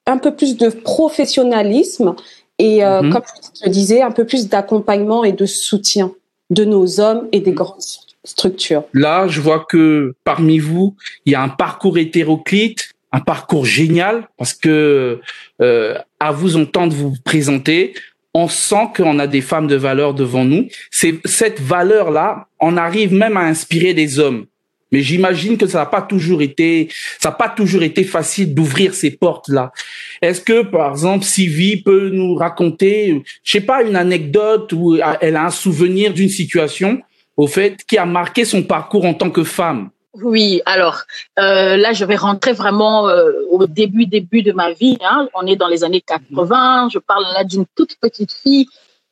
un 0.07 0.19
peu 0.19 0.33
plus 0.33 0.57
de 0.57 0.69
professionnalisme 0.69 2.15
et, 2.61 2.81
comme 2.81 3.23
je 3.59 3.65
le 3.65 3.71
disais, 3.71 4.03
un 4.03 4.13
peu 4.13 4.25
plus 4.25 4.49
d'accompagnement 4.49 5.25
et 5.25 5.33
de 5.33 5.47
soutien 5.47 6.13
de 6.51 6.65
nos 6.65 7.01
hommes 7.01 7.27
et 7.33 7.41
des 7.41 7.53
grandes 7.53 7.81
structure. 8.25 8.85
Là, 8.93 9.29
je 9.29 9.41
vois 9.41 9.67
que 9.69 10.15
parmi 10.25 10.59
vous, 10.59 10.95
il 11.25 11.33
y 11.33 11.35
a 11.35 11.43
un 11.43 11.49
parcours 11.49 11.99
hétéroclite, 11.99 12.91
un 13.13 13.21
parcours 13.21 13.65
génial, 13.65 14.29
parce 14.37 14.55
que 14.55 15.21
euh, 15.61 15.99
à 16.21 16.33
vous 16.33 16.57
entendre 16.57 16.95
vous 16.95 17.15
présenter, 17.25 17.95
on 18.35 18.47
sent 18.47 18.89
qu'on 18.97 19.19
a 19.19 19.27
des 19.27 19.41
femmes 19.41 19.67
de 19.67 19.77
valeur 19.77 20.15
devant 20.15 20.45
nous. 20.45 20.69
C'est 20.91 21.15
cette 21.25 21.61
valeur-là, 21.61 22.47
on 22.61 22.77
arrive 22.77 23.13
même 23.13 23.37
à 23.37 23.41
inspirer 23.41 23.95
des 23.95 24.19
hommes. 24.19 24.47
Mais 24.93 25.03
j'imagine 25.03 25.57
que 25.57 25.67
ça 25.67 25.79
n'a 25.79 25.87
pas 25.87 26.03
toujours 26.03 26.43
été, 26.43 26.89
ça 27.21 27.31
n'a 27.31 27.37
pas 27.37 27.49
toujours 27.49 27.83
été 27.83 28.03
facile 28.03 28.55
d'ouvrir 28.55 28.95
ces 28.95 29.13
portes-là. 29.13 29.73
Est-ce 30.21 30.41
que, 30.41 30.63
par 30.63 30.91
exemple, 30.91 31.25
Sylvie 31.25 31.77
peut 31.77 32.11
nous 32.11 32.35
raconter, 32.35 33.23
je 33.45 33.53
sais 33.53 33.61
pas, 33.61 33.83
une 33.83 33.97
anecdote 33.97 34.73
ou 34.73 34.97
elle 35.21 35.37
a 35.37 35.47
un 35.47 35.51
souvenir 35.51 36.13
d'une 36.13 36.29
situation 36.29 37.01
au 37.37 37.47
fait, 37.47 37.85
qui 37.87 37.97
a 37.99 38.05
marqué 38.05 38.45
son 38.45 38.63
parcours 38.63 39.05
en 39.05 39.15
tant 39.15 39.31
que 39.31 39.45
femme? 39.45 39.91
Oui, 40.15 40.61
alors 40.67 41.03
euh, 41.39 41.77
là, 41.77 41.93
je 41.93 42.05
vais 42.05 42.17
rentrer 42.17 42.53
vraiment 42.53 43.09
euh, 43.09 43.31
au 43.51 43.67
début, 43.67 44.07
début 44.07 44.43
de 44.43 44.53
ma 44.53 44.73
vie. 44.73 44.99
Hein. 45.03 45.29
On 45.35 45.47
est 45.47 45.57
dans 45.57 45.69
les 45.69 45.85
années 45.85 46.01
80. 46.01 46.89
Je 46.93 46.99
parle 46.99 47.25
là 47.33 47.45
d'une 47.45 47.65
toute 47.77 47.97
petite 47.97 48.33
fille 48.33 48.67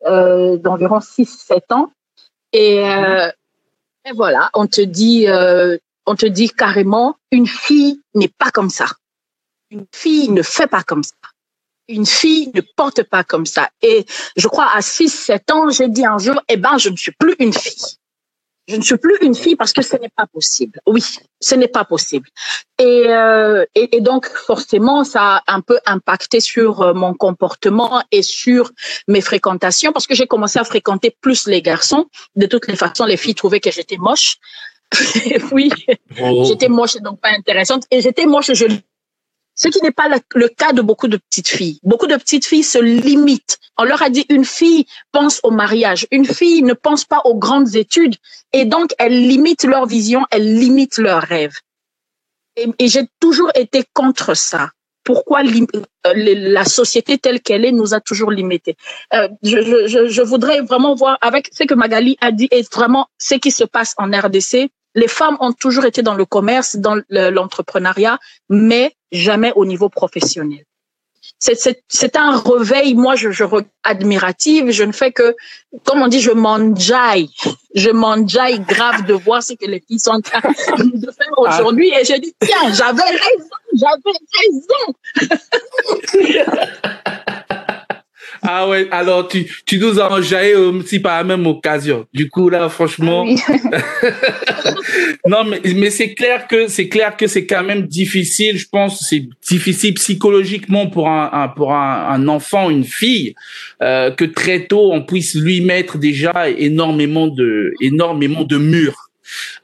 euh, 0.07 0.57
d'environ 0.57 0.99
6-7 0.99 1.73
ans. 1.73 1.93
Et, 2.53 2.79
et, 2.79 4.13
voilà, 4.15 4.51
on 4.55 4.67
te 4.67 4.81
dit, 4.81 5.27
on 6.07 6.15
te 6.15 6.25
dit 6.25 6.49
carrément, 6.49 7.17
une 7.31 7.47
fille 7.47 8.01
n'est 8.15 8.33
pas 8.39 8.51
comme 8.51 8.71
ça. 8.71 8.87
Une 9.71 9.85
fille 9.95 10.31
ne 10.31 10.41
fait 10.41 10.67
pas 10.67 10.83
comme 10.83 11.03
ça. 11.03 11.13
Une 11.89 12.07
fille 12.07 12.51
ne 12.55 12.63
porte 12.75 13.03
pas 13.03 13.23
comme 13.23 13.45
ça. 13.45 13.69
Et 13.83 14.07
je 14.37 14.49
crois 14.49 14.69
à 14.75 14.81
6-7 14.81 15.53
ans, 15.53 15.69
j'ai 15.69 15.89
dit 15.89 16.07
un 16.07 16.17
jour, 16.17 16.41
eh 16.49 16.57
ben, 16.57 16.79
je 16.79 16.89
ne 16.89 16.97
suis 16.97 17.13
plus 17.13 17.37
une 17.39 17.53
fille 17.53 17.99
je 18.69 18.77
ne 18.77 18.83
suis 18.83 18.99
plus 18.99 19.17
une 19.23 19.35
fille 19.35 19.57
parce 19.57 19.73
que 19.73 19.83
ce 19.83 19.97
n'est 19.97 20.11
pas 20.11 20.27
possible. 20.27 20.81
Oui, 20.87 21.03
ce 21.41 21.55
n'est 21.55 21.69
pas 21.69 21.85
possible. 21.85 22.29
Et, 22.79 23.05
euh, 23.09 23.65
et, 23.75 23.97
et, 23.97 24.01
donc 24.01 24.29
forcément, 24.29 25.05
ça 25.05 25.43
a 25.47 25.55
un 25.55 25.63
peu 25.63 25.79
impacté 25.87 26.41
sur 26.41 26.83
euh, 26.83 26.93
mon 26.93 27.15
comportement 27.15 28.03
et 28.13 28.23
sur 28.23 28.71
mes 29.09 29.23
fréquentations 29.23 29.93
parce 29.93 30.07
que 30.07 30.15
j'ai 30.15 30.27
commencé 30.27 30.59
à 30.59 30.65
fréquenter 30.65 31.17
plus 31.21 31.49
les 31.49 31.63
garçons. 31.63 32.07
De 32.37 32.47
toutes 32.47 32.69
les 32.69 32.77
façons, 32.77 33.07
les 33.07 33.17
filles 33.17 33.35
trouvaient 33.35 33.61
que 33.61 33.71
j'étais 33.71 33.97
moche. 33.97 34.37
oui, 35.53 35.71
oh. 36.21 36.45
j'étais 36.47 36.69
moche 36.69 36.97
et 36.97 37.01
donc 37.01 37.21
pas 37.21 37.31
intéressante. 37.31 37.85
Et 37.91 38.01
j'étais 38.01 38.27
moche, 38.27 38.53
je 38.53 38.67
ce 39.59 39.69
qui 39.69 39.83
n'est 39.83 39.91
pas 39.91 40.09
le, 40.09 40.49
cas 40.49 40.73
de 40.73 40.81
beaucoup 40.81 41.09
de 41.09 41.19
petites 41.19 41.49
filles. 41.49 41.81
Beaucoup 41.83 42.07
de 42.07 42.17
petites 42.17 42.47
filles 42.47 42.63
se 42.63 42.79
limitent. 42.79 43.59
On 43.77 43.85
leur 43.85 44.03
a 44.03 44.09
dit 44.09 44.25
une 44.29 44.45
fille 44.45 44.87
pense 45.13 45.41
au 45.43 45.51
mariage, 45.51 46.07
une 46.11 46.27
fille 46.27 46.63
ne 46.63 46.75
pense 46.75 47.05
pas 47.05 47.21
aux 47.25 47.35
grandes 47.35 47.75
études 47.75 48.15
et 48.53 48.65
donc 48.65 48.95
elles 48.99 49.29
limitent 49.29 49.65
leur 49.65 49.87
vision, 49.87 50.25
elles 50.31 50.59
limitent 50.59 50.99
leurs 50.99 51.23
rêves. 51.23 51.57
Et, 52.57 52.89
j'ai 52.89 53.07
toujours 53.21 53.51
été 53.55 53.85
contre 53.93 54.35
ça. 54.35 54.71
Pourquoi 55.05 55.43
euh, 55.43 55.83
la 56.15 56.65
société 56.65 57.19
telle 57.19 57.41
qu'elle 57.41 57.65
est 57.65 57.73
nous 57.73 57.95
a 57.95 58.01
toujours 58.01 58.31
limités. 58.31 58.77
Euh, 59.15 59.29
je, 59.43 59.87
je, 59.87 60.09
je 60.09 60.23
voudrais 60.23 60.61
vraiment 60.61 60.95
voir 60.95 61.19
avec 61.21 61.51
ce 61.53 61.65
que 61.65 61.75
Magali 61.75 62.17
a 62.21 62.31
dit 62.31 62.49
et 62.51 62.63
vraiment 62.73 63.07
ce 63.19 63.35
qui 63.37 63.51
se 63.51 63.65
passe 63.65 63.95
en 63.97 64.11
RDC 64.11 64.71
les 64.95 65.09
femmes 65.09 65.37
ont 65.41 65.53
toujours 65.53 65.85
été 65.85 66.03
dans 66.03 66.15
le 66.15 66.25
commerce, 66.25 66.77
dans 66.77 67.01
l'entrepreneuriat, 67.09 68.19
mais 68.49 68.95
jamais 69.13 69.53
au 69.57 69.65
niveau 69.65 69.89
professionnel. 69.89 70.65
C'est 71.39 72.17
un 72.17 72.39
réveil, 72.41 72.95
moi, 72.95 73.15
je, 73.15 73.31
je 73.31 73.45
admirative. 73.85 74.71
Je 74.71 74.85
ne 74.85 74.93
fais 74.93 75.13
que, 75.13 75.37
comme 75.85 76.03
on 76.03 76.09
dit, 76.09 76.21
je 76.21 76.31
m'enjaille. 76.31 77.31
Je 77.75 77.91
m'enjaille 77.91 78.61
grave 78.61 79.05
de 79.07 79.15
voir 79.15 79.43
ce 79.43 79.53
que 79.53 79.67
les 79.67 79.81
filles 79.81 80.01
sont 80.01 80.13
en 80.13 80.21
train 80.21 80.41
de 80.41 81.11
faire 81.11 81.33
ah. 81.37 81.49
aujourd'hui. 81.49 81.89
Et 81.89 82.05
je 82.05 82.19
dis, 82.21 82.35
tiens, 82.41 82.73
j'avais 82.73 83.03
raison, 83.03 83.51
j'avais 83.75 84.19
raison. 84.41 84.95
Ah 88.43 88.69
ouais, 88.69 88.89
alors 88.91 89.29
tu, 89.29 89.47
tu 89.67 89.79
nous 89.79 90.01
as 90.01 90.11
enjaillé 90.11 90.55
aussi 90.55 91.01
par 91.01 91.17
la 91.19 91.25
même 91.25 91.47
occasion. 91.47 92.07
Du 92.13 92.29
coup, 92.29 92.49
là, 92.49 92.69
franchement. 92.69 93.27
Ah 93.49 94.71
non, 95.27 95.45
mais, 95.45 95.61
mais 95.75 95.91
c'est 95.91 96.15
clair 96.15 96.47
que, 96.47 96.69
c'est 96.69 96.89
clair 96.89 97.17
que 97.17 97.27
c'est 97.27 97.47
quand 97.47 97.65
même 97.65 97.83
difficile, 97.83 98.59
je 98.59 98.67
pense, 98.71 99.07
c'est 99.09 99.25
difficile 99.49 99.95
psychologiquement 99.95 100.87
pour 100.89 101.09
un, 101.09 101.31
un 101.33 101.49
pour 101.49 101.73
un, 101.73 102.09
un, 102.11 102.29
enfant, 102.29 102.71
une 102.71 102.85
fille, 102.85 103.35
euh, 103.83 104.11
que 104.11 104.25
très 104.25 104.67
tôt 104.67 104.93
on 104.93 105.03
puisse 105.03 105.35
lui 105.35 105.61
mettre 105.61 105.99
déjà 105.99 106.49
énormément 106.51 107.27
de, 107.27 107.73
énormément 107.81 108.45
de 108.45 108.59
murs. 108.59 109.11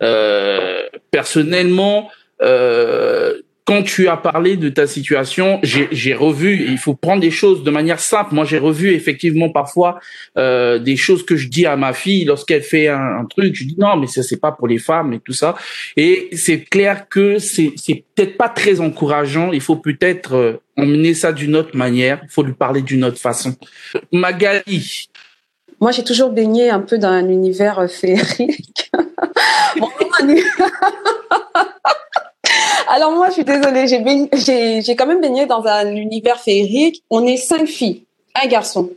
Euh, 0.02 0.83
personnellement, 1.11 2.11
euh, 2.43 3.40
quand 3.64 3.83
tu 3.83 4.09
as 4.09 4.18
parlé 4.18 4.59
de 4.59 4.68
ta 4.68 4.87
situation, 4.87 5.59
j'ai 5.62 6.14
revu, 6.14 6.66
il 6.68 6.76
faut 6.76 6.94
prendre 6.94 7.23
des 7.23 7.30
choses 7.30 7.64
de 7.64 7.71
manière 7.71 7.99
simple. 7.99 8.35
Moi, 8.35 8.44
j'ai 8.44 8.59
revu 8.59 8.92
effectivement 8.92 9.49
parfois 9.49 9.99
euh, 10.37 10.78
des 10.78 10.97
choses 10.97 11.25
que 11.25 11.35
je 11.35 11.49
dis 11.49 11.64
à 11.64 11.75
ma 11.76 11.94
fille 11.94 12.26
lorsqu'elle 12.26 12.62
fait 12.62 12.88
un, 12.88 13.25
truc. 13.25 13.54
Je 13.54 13.64
dis 13.64 13.76
non, 13.78 13.97
mais 13.97 14.06
ça 14.06 14.23
c'est 14.23 14.37
pas 14.37 14.52
pour 14.52 14.68
les 14.68 14.78
femmes 14.78 15.14
et 15.14 15.21
tout 15.21 15.33
ça. 15.33 15.54
Et 15.97 16.28
c'est 16.33 16.61
clair 16.61 17.09
que 17.09 17.38
c'est 17.38 17.73
peut-être 18.14 18.37
pas 18.37 18.50
très 18.50 18.80
encourageant. 18.80 19.50
Il 19.52 19.62
faut 19.62 19.76
peut-être 19.76 20.35
euh, 20.35 20.61
emmener 20.76 21.14
ça 21.14 21.33
d'une 21.33 21.56
autre 21.56 21.75
manière. 21.75 22.21
Il 22.23 22.30
faut 22.30 22.42
lui 22.42 22.52
parler 22.52 22.83
d'une 22.83 23.02
autre 23.02 23.18
façon. 23.18 23.54
Magali. 24.12 25.09
Moi, 25.80 25.90
j'ai 25.90 26.04
toujours 26.04 26.30
baigné 26.30 26.68
un 26.68 26.80
peu 26.80 26.99
dans 26.99 27.09
un 27.09 27.28
univers 27.30 27.90
féerique. 27.90 28.90
Alors 32.88 33.12
moi, 33.12 33.28
je 33.28 33.34
suis 33.34 33.44
désolée, 33.44 33.86
j'ai 33.86 34.96
quand 34.96 35.06
même 35.06 35.20
baigné 35.20 35.46
dans 35.46 35.64
un 35.64 35.86
univers 35.94 36.38
féerique. 36.38 37.02
On 37.10 37.26
est 37.26 37.36
cinq 37.36 37.66
filles, 37.66 38.04
un 38.34 38.46
garçon. 38.46 38.90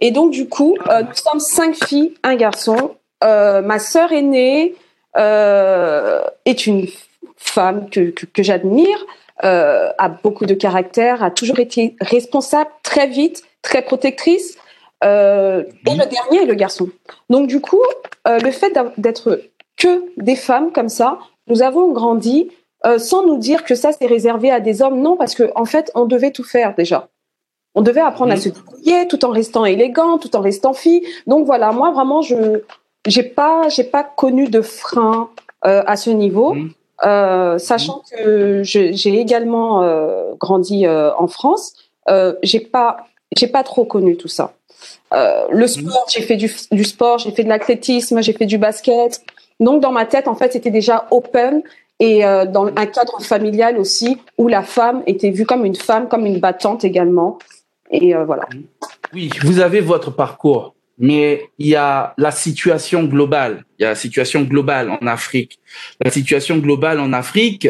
Et 0.00 0.10
donc 0.10 0.30
du 0.30 0.48
coup, 0.48 0.76
euh, 0.88 1.02
nous 1.02 1.14
sommes 1.14 1.40
cinq 1.40 1.74
filles, 1.74 2.14
un 2.22 2.36
garçon. 2.36 2.96
Euh, 3.24 3.62
ma 3.62 3.78
sœur 3.78 4.12
aînée 4.12 4.74
euh, 5.16 6.22
est 6.44 6.66
une 6.66 6.86
femme 7.36 7.88
que, 7.90 8.10
que, 8.10 8.42
j'admire, 8.42 9.04
a 9.42 10.08
beaucoup 10.08 10.46
de 10.46 10.54
caractère, 10.54 11.22
a 11.22 11.30
toujours 11.30 11.58
été 11.58 11.96
responsable 12.00 12.70
très 12.82 13.06
vite, 13.06 13.42
très 13.62 13.82
protectrice. 13.82 14.56
et 15.02 15.06
le 15.06 16.08
dernier 16.08 16.42
est 16.42 16.46
le 16.46 16.54
garçon. 16.54 16.88
Donc 17.28 17.46
du 17.46 17.60
coup, 17.60 17.82
le 18.24 18.50
fait 18.50 18.76
d'être 18.96 19.42
que 19.76 20.04
des 20.16 20.36
femmes 20.36 20.72
comme 20.72 20.88
ça, 20.88 21.18
nous 21.48 21.62
avons 21.62 21.92
grandi 21.92 22.50
euh, 22.84 22.98
sans 22.98 23.26
nous 23.26 23.38
dire 23.38 23.64
que 23.64 23.74
ça 23.74 23.90
c'est 23.92 24.06
réservé 24.06 24.50
à 24.50 24.60
des 24.60 24.82
hommes. 24.82 25.00
Non, 25.00 25.16
parce 25.16 25.34
que 25.34 25.50
en 25.54 25.64
fait, 25.64 25.90
on 25.94 26.04
devait 26.04 26.30
tout 26.30 26.44
faire 26.44 26.74
déjà. 26.76 27.08
On 27.74 27.82
devait 27.82 28.00
apprendre 28.00 28.32
à 28.32 28.36
mhm. 28.36 28.40
se 28.40 28.48
débrouiller 28.50 29.08
tout 29.08 29.24
en 29.24 29.30
restant 29.30 29.64
élégant, 29.64 30.18
tout 30.18 30.34
en 30.36 30.40
restant 30.40 30.72
fille. 30.72 31.02
Donc 31.26 31.46
voilà, 31.46 31.72
moi 31.72 31.90
vraiment, 31.90 32.22
je 32.22 32.62
j'ai 33.06 33.22
pas 33.22 33.68
j'ai 33.68 33.84
pas 33.84 34.04
connu 34.04 34.48
de 34.48 34.60
frein 34.60 35.30
euh, 35.64 35.82
à 35.86 35.96
ce 35.96 36.10
niveau. 36.10 36.54
Mhm. 36.54 36.70
Euh, 37.04 37.58
sachant 37.58 38.02
que 38.10 38.62
j'ai 38.62 39.20
également 39.20 39.82
grandi 40.38 40.86
en 40.86 41.26
France, 41.26 41.74
j'ai 42.42 42.60
pas 42.60 42.98
j'ai 43.36 43.48
pas 43.48 43.64
trop 43.64 43.84
connu 43.84 44.16
tout 44.16 44.28
ça. 44.28 44.52
le 45.12 45.60
mhm. 45.60 45.66
sport, 45.66 46.06
j'ai 46.08 46.22
fait 46.22 46.36
du, 46.36 46.54
du 46.70 46.84
sport, 46.84 47.18
j'ai 47.18 47.32
fait 47.32 47.44
de 47.44 47.48
l'athlétisme, 47.48 48.22
j'ai 48.22 48.32
fait 48.32 48.46
du 48.46 48.58
basket. 48.58 49.22
Donc 49.60 49.82
dans 49.82 49.92
ma 49.92 50.06
tête, 50.06 50.28
en 50.28 50.34
fait, 50.34 50.52
c'était 50.52 50.70
déjà 50.70 51.06
open 51.10 51.62
et 51.98 52.20
dans 52.20 52.66
un 52.66 52.86
cadre 52.86 53.22
familial 53.22 53.78
aussi 53.78 54.18
où 54.36 54.48
la 54.48 54.62
femme 54.62 55.02
était 55.06 55.30
vue 55.30 55.46
comme 55.46 55.64
une 55.64 55.76
femme, 55.76 56.08
comme 56.08 56.26
une 56.26 56.40
battante 56.40 56.84
également. 56.84 57.38
Et 57.90 58.14
voilà. 58.14 58.46
Oui, 59.14 59.30
vous 59.42 59.60
avez 59.60 59.80
votre 59.80 60.10
parcours 60.10 60.76
mais 60.98 61.50
il 61.58 61.68
y 61.68 61.76
a 61.76 62.14
la 62.16 62.30
situation 62.30 63.04
globale. 63.04 63.64
Il 63.78 63.82
y 63.82 63.86
a 63.86 63.90
la 63.90 63.94
situation 63.94 64.42
globale 64.42 64.90
en 64.90 65.06
Afrique. 65.06 65.60
La 66.02 66.10
situation 66.10 66.58
globale 66.58 67.00
en 67.00 67.12
Afrique 67.12 67.68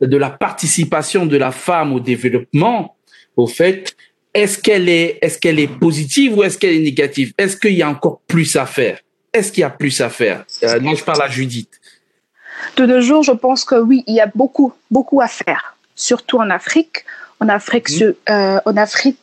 de 0.00 0.16
la 0.16 0.30
participation 0.30 1.26
de 1.26 1.36
la 1.36 1.50
femme 1.50 1.92
au 1.92 2.00
développement, 2.00 2.96
au 3.36 3.46
fait, 3.46 3.96
est-ce 4.34 4.58
qu'elle 4.58 4.88
est, 4.88 5.18
est-ce 5.22 5.38
qu'elle 5.38 5.58
est 5.58 5.78
positive 5.78 6.36
ou 6.36 6.42
est-ce 6.42 6.58
qu'elle 6.58 6.74
est 6.74 6.80
négative? 6.80 7.32
Est-ce 7.38 7.56
qu'il 7.56 7.74
y 7.74 7.82
a 7.82 7.88
encore 7.88 8.20
plus 8.26 8.56
à 8.56 8.66
faire? 8.66 8.98
Est-ce 9.32 9.52
qu'il 9.52 9.60
y 9.60 9.64
a 9.64 9.70
plus 9.70 10.00
à 10.00 10.08
faire? 10.08 10.44
Euh, 10.62 10.80
Moi, 10.80 10.94
je 10.94 11.04
parle 11.04 11.22
à 11.22 11.28
Judith. 11.28 11.70
De 12.76 12.86
nos 12.86 13.00
jours, 13.00 13.22
je 13.22 13.32
pense 13.32 13.64
que 13.64 13.76
oui, 13.76 14.02
il 14.06 14.14
y 14.14 14.20
a 14.20 14.30
beaucoup, 14.34 14.72
beaucoup 14.90 15.20
à 15.20 15.28
faire, 15.28 15.76
surtout 15.94 16.38
en 16.38 16.50
Afrique. 16.50 17.04
En 17.40 17.48
Afrique, 17.48 17.88
mmh. 17.90 18.14
euh, 18.30 18.60
en 18.64 18.76
Afrique, 18.76 19.20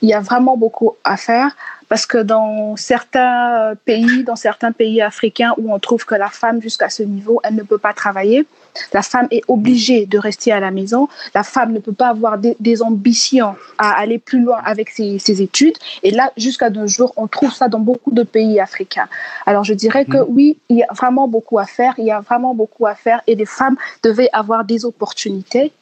il 0.00 0.08
y 0.08 0.14
a 0.14 0.20
vraiment 0.20 0.56
beaucoup 0.56 0.96
à 1.02 1.16
faire 1.16 1.56
parce 1.88 2.06
que 2.06 2.18
dans 2.18 2.76
certains 2.76 3.74
pays, 3.84 4.24
dans 4.24 4.36
certains 4.36 4.72
pays 4.72 5.00
africains 5.02 5.52
où 5.56 5.72
on 5.72 5.78
trouve 5.78 6.04
que 6.04 6.14
la 6.14 6.28
femme 6.28 6.60
jusqu'à 6.62 6.90
ce 6.90 7.02
niveau, 7.02 7.40
elle 7.44 7.54
ne 7.54 7.62
peut 7.62 7.78
pas 7.78 7.92
travailler, 7.92 8.46
la 8.92 9.02
femme 9.02 9.28
est 9.30 9.42
obligée 9.48 10.06
de 10.06 10.18
rester 10.18 10.52
à 10.52 10.60
la 10.60 10.70
maison, 10.70 11.08
la 11.34 11.42
femme 11.42 11.72
ne 11.72 11.78
peut 11.78 11.92
pas 11.92 12.08
avoir 12.08 12.38
des, 12.38 12.82
ambitions 12.82 13.54
à 13.78 13.98
aller 13.98 14.18
plus 14.18 14.42
loin 14.42 14.58
avec 14.64 14.90
ses, 14.90 15.18
ses 15.18 15.40
études. 15.40 15.76
Et 16.02 16.10
là, 16.10 16.30
jusqu'à 16.36 16.68
nos 16.68 16.86
jours, 16.86 17.12
on 17.16 17.26
trouve 17.26 17.52
ça 17.52 17.68
dans 17.68 17.80
beaucoup 17.80 18.10
de 18.10 18.22
pays 18.22 18.60
africains. 18.60 19.08
Alors 19.46 19.64
je 19.64 19.72
dirais 19.72 20.04
que 20.04 20.18
mm. 20.18 20.26
oui, 20.28 20.58
il 20.68 20.78
y 20.78 20.82
a 20.82 20.92
vraiment 20.92 21.26
beaucoup 21.26 21.58
à 21.58 21.64
faire, 21.64 21.94
il 21.98 22.04
y 22.04 22.10
a 22.10 22.20
vraiment 22.20 22.54
beaucoup 22.54 22.86
à 22.86 22.94
faire 22.94 23.22
et 23.26 23.34
les 23.34 23.46
femmes 23.46 23.76
devaient 24.02 24.28
avoir 24.32 24.64
des 24.64 24.84
opportunités 24.84 25.72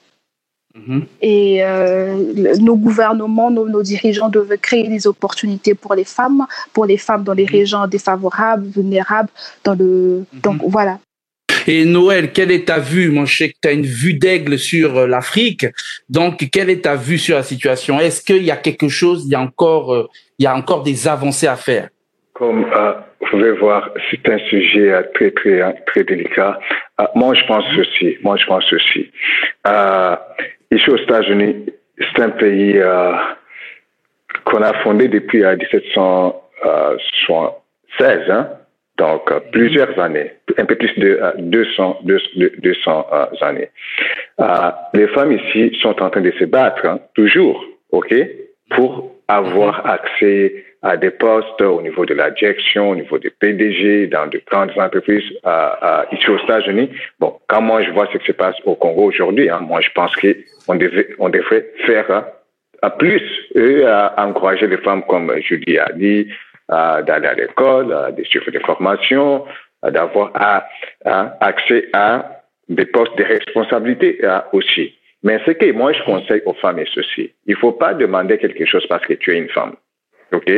Mhm. 0.74 1.06
Et 1.22 1.64
euh, 1.64 2.56
nos 2.58 2.76
gouvernements, 2.76 3.50
nos, 3.50 3.82
dirigeants 3.82 4.28
doivent 4.28 4.56
créer 4.58 4.88
des 4.88 5.06
opportunités 5.06 5.74
pour 5.74 5.94
les 5.94 6.04
femmes, 6.04 6.46
pour 6.72 6.84
les 6.84 6.96
femmes 6.96 7.22
dans 7.22 7.32
les 7.32 7.44
mhm. 7.44 7.50
régions 7.50 7.86
défavorables, 7.86 8.66
vulnérables. 8.66 9.28
Dans 9.62 9.74
le... 9.74 10.24
Donc 10.32 10.60
voilà. 10.66 10.98
Et 11.66 11.84
Noël, 11.84 12.32
quelle 12.32 12.50
est 12.50 12.68
ta 12.68 12.78
vue 12.78 13.10
Moi, 13.10 13.24
je 13.24 13.36
sais 13.36 13.48
que 13.50 13.56
tu 13.62 13.68
as 13.68 13.72
une 13.72 13.86
vue 13.86 14.14
d'aigle 14.14 14.58
sur 14.58 14.98
euh, 14.98 15.06
l'Afrique. 15.06 15.66
Donc, 16.08 16.48
quelle 16.52 16.70
est 16.70 16.84
ta 16.84 16.96
vue 16.96 17.18
sur 17.18 17.36
la 17.36 17.42
situation? 17.42 17.98
Est-ce 17.98 18.22
qu'il 18.22 18.42
y 18.42 18.50
a 18.50 18.56
quelque 18.56 18.88
chose, 18.88 19.24
il 19.26 19.32
y 19.32 19.34
a 19.34 19.40
encore, 19.40 19.94
euh, 19.94 20.08
il 20.38 20.44
y 20.44 20.46
a 20.46 20.54
encore 20.54 20.82
des 20.82 21.08
avancées 21.08 21.46
à 21.46 21.56
faire? 21.56 21.88
Comme 22.32 22.64
vous 22.64 23.26
pouvez 23.30 23.52
voir, 23.52 23.90
c'est 24.10 24.28
un 24.28 24.38
sujet 24.50 24.92
très, 25.14 25.30
très, 25.30 25.60
très 25.86 26.02
délicat. 26.02 26.58
moi, 27.14 27.34
je 27.34 27.44
pense 27.46 27.64
ceci. 27.76 28.16
Moi, 28.22 28.36
je 28.36 28.44
pense 28.46 28.64
ceci. 28.68 29.10
Ici 30.74 30.90
aux 30.90 30.96
États-Unis, 30.96 31.66
c'est 31.98 32.22
un 32.22 32.30
pays 32.30 32.78
euh, 32.78 33.12
qu'on 34.44 34.62
a 34.62 34.72
fondé 34.82 35.08
depuis 35.08 35.44
1776, 35.44 36.34
euh, 38.00 38.32
hein, 38.32 38.48
donc 38.96 39.30
euh, 39.30 39.40
plusieurs 39.52 39.98
années, 39.98 40.32
un 40.56 40.64
peu 40.64 40.76
plus 40.76 40.96
de 40.98 41.20
200, 41.38 42.00
200 42.04 43.06
années. 43.40 43.70
les 44.94 45.08
femmes 45.08 45.32
ici 45.32 45.76
sont 45.80 46.00
en 46.02 46.10
train 46.10 46.20
de 46.20 46.32
se 46.32 46.44
battre, 46.44 46.86
hein, 46.86 47.00
toujours, 47.14 47.64
ok, 47.90 48.14
pour 48.70 49.12
avoir 49.28 49.86
accès 49.86 50.64
à 50.82 50.96
des 50.98 51.10
postes 51.10 51.62
au 51.62 51.80
niveau 51.80 52.04
de 52.04 52.12
la 52.12 52.30
direction, 52.30 52.90
au 52.90 52.94
niveau 52.94 53.18
des 53.18 53.30
PDG, 53.30 54.06
dans 54.08 54.26
de 54.26 54.40
grandes 54.50 54.72
entreprises 54.76 55.24
ici 56.12 56.30
aux 56.30 56.38
États-Unis. 56.38 56.90
Bon, 57.18 57.34
quand 57.48 57.62
moi 57.62 57.82
je 57.82 57.90
vois 57.90 58.06
ce 58.12 58.18
qui 58.18 58.26
se 58.26 58.32
passe 58.32 58.56
au 58.66 58.74
Congo 58.74 59.04
aujourd'hui, 59.04 59.48
hein, 59.48 59.60
moi 59.60 59.80
je 59.80 59.88
pense 59.94 60.14
qu'on 60.14 60.74
devait, 60.74 61.08
on 61.18 61.30
devrait 61.30 61.66
faire 61.86 62.26
à 62.82 62.90
plus 62.90 63.22
et 63.54 63.84
à 63.84 64.14
encourager 64.18 64.66
les 64.66 64.76
femmes 64.78 65.02
comme 65.08 65.32
Julie 65.40 65.78
a 65.78 65.90
dit, 65.94 66.28
d'aller 66.68 67.28
à 67.28 67.34
l'école, 67.34 68.14
de 68.16 68.24
suivre 68.24 68.50
des 68.50 68.60
formations, 68.60 69.44
d'avoir 69.82 70.32
accès 71.04 71.88
à 71.92 72.40
des 72.68 72.86
postes 72.86 73.16
de 73.18 73.24
responsabilité 73.24 74.20
aussi. 74.52 74.94
Mais 75.22 75.40
ce 75.46 75.52
que 75.52 75.72
moi 75.72 75.92
je 75.92 76.02
conseille 76.04 76.42
aux 76.44 76.54
femmes 76.54 76.78
est 76.78 76.92
ceci. 76.94 77.32
Il 77.46 77.54
ne 77.54 77.58
faut 77.58 77.72
pas 77.72 77.94
demander 77.94 78.38
quelque 78.38 78.66
chose 78.66 78.86
parce 78.88 79.04
que 79.06 79.14
tu 79.14 79.32
es 79.32 79.38
une 79.38 79.48
femme. 79.48 79.74
OK? 80.32 80.50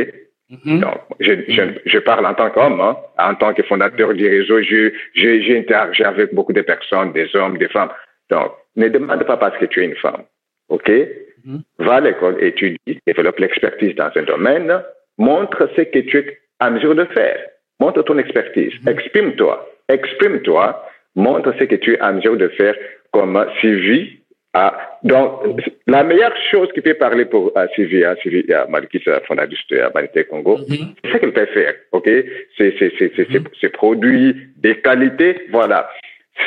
Mm-hmm. 0.49 0.79
Donc, 0.79 0.99
je, 1.19 1.33
je, 1.49 1.61
je, 1.85 1.99
parle 1.99 2.25
en 2.25 2.33
tant 2.33 2.49
qu'homme, 2.49 2.79
hein, 2.79 2.97
en 3.17 3.35
tant 3.35 3.53
que 3.53 3.63
fondateur 3.63 4.13
du 4.13 4.27
réseau, 4.27 4.61
j'ai 4.61 5.57
interagi 5.57 6.03
avec 6.03 6.33
beaucoup 6.33 6.53
de 6.53 6.61
personnes, 6.61 7.11
des 7.11 7.33
hommes, 7.35 7.57
des 7.57 7.67
femmes. 7.67 7.89
Donc, 8.29 8.53
ne 8.77 8.87
demande 8.87 9.23
pas 9.25 9.37
parce 9.37 9.57
que 9.57 9.65
tu 9.65 9.81
es 9.81 9.85
une 9.85 9.95
femme. 9.95 10.23
OK? 10.69 10.89
Mm-hmm. 10.89 11.61
Va 11.79 11.95
à 11.95 11.99
l'école, 12.01 12.41
étudie, 12.41 12.99
développe 13.05 13.39
l'expertise 13.39 13.95
dans 13.95 14.11
un 14.15 14.23
domaine, 14.23 14.81
montre 15.17 15.69
ce 15.75 15.81
que 15.81 15.99
tu 15.99 16.17
es 16.17 16.37
à 16.59 16.69
mesure 16.69 16.95
de 16.95 17.05
faire. 17.05 17.39
Montre 17.79 18.01
ton 18.03 18.17
expertise. 18.17 18.73
Mm-hmm. 18.73 18.91
Exprime-toi. 18.91 19.69
Exprime-toi. 19.89 20.83
Montre 21.15 21.53
ce 21.57 21.63
que 21.63 21.75
tu 21.75 21.93
es 21.93 21.99
à 21.99 22.11
mesure 22.11 22.37
de 22.37 22.47
faire 22.49 22.75
comme 23.11 23.45
Sylvie 23.61 24.17
ah, 24.59 24.97
donc, 25.03 25.41
la 25.85 26.03
meilleure 26.03 26.35
chose 26.49 26.69
qui 26.73 26.81
peut 26.81 26.95
parler 26.95 27.25
pour 27.25 27.51
Sylvie, 27.75 28.03
hein, 28.03 28.15
Sylvie 28.23 28.45
uh, 28.49 28.67
Maliki, 28.69 28.99
fondatrice 29.27 29.59
de 29.69 29.77
Humanité 29.77 30.23
Congo, 30.23 30.57
mm-hmm. 30.57 30.95
c'est 31.03 31.11
ce 31.11 31.17
qu'elle 31.17 31.33
peut 31.33 31.45
faire, 31.47 31.75
ok? 31.91 32.09
C'est 32.57 32.69
mm-hmm. 32.69 33.71
produits, 33.71 34.35
des 34.57 34.79
qualités, 34.81 35.41
voilà. 35.51 35.87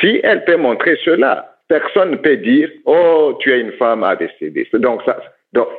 Si 0.01 0.19
elle 0.23 0.43
peut 0.43 0.57
montrer 0.57 0.97
cela, 1.05 1.55
personne 1.69 2.11
ne 2.11 2.15
peut 2.17 2.35
dire, 2.35 2.69
oh, 2.83 3.37
tu 3.39 3.53
es 3.53 3.61
une 3.61 3.71
femme 3.73 4.03
à 4.03 4.17
décider. 4.17 4.67
Donc, 4.73 5.03
ça, 5.05 5.21
donc, 5.53 5.69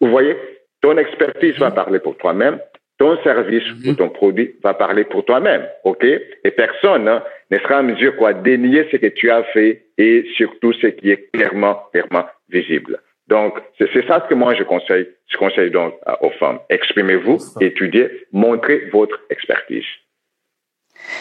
vous 0.00 0.08
voyez, 0.08 0.36
ton 0.82 0.98
expertise 0.98 1.56
va 1.58 1.70
mm-hmm. 1.70 1.74
parler 1.74 1.98
pour 2.00 2.16
toi-même, 2.18 2.58
ton 2.98 3.16
service 3.22 3.64
ou 3.86 3.94
ton 3.94 4.10
produit 4.10 4.54
va 4.62 4.74
parler 4.74 5.04
pour 5.04 5.24
toi-même, 5.24 5.66
ok? 5.84 6.04
Et 6.04 6.50
personne 6.50 7.08
hein, 7.08 7.22
ne 7.50 7.58
sera 7.58 7.80
en 7.80 7.82
mesure 7.82 8.16
quoi 8.16 8.32
dénier 8.32 8.86
ce 8.92 8.96
que 8.96 9.06
tu 9.06 9.30
as 9.30 9.42
fait 9.54 9.86
et 9.98 10.24
surtout 10.36 10.72
ce 10.74 10.86
qui 10.88 11.10
est 11.10 11.30
clairement, 11.32 11.82
clairement 11.92 12.26
visible. 12.48 13.00
Donc, 13.28 13.58
c'est 13.78 14.06
ça 14.06 14.20
que 14.28 14.34
moi 14.34 14.54
je 14.54 14.62
conseille. 14.62 15.08
Je 15.28 15.36
conseille 15.36 15.70
donc 15.70 15.94
aux 16.20 16.30
femmes. 16.30 16.58
Exprimez-vous, 16.68 17.38
étudiez, 17.60 18.26
montrez 18.32 18.88
votre 18.92 19.18
expertise. 19.30 19.86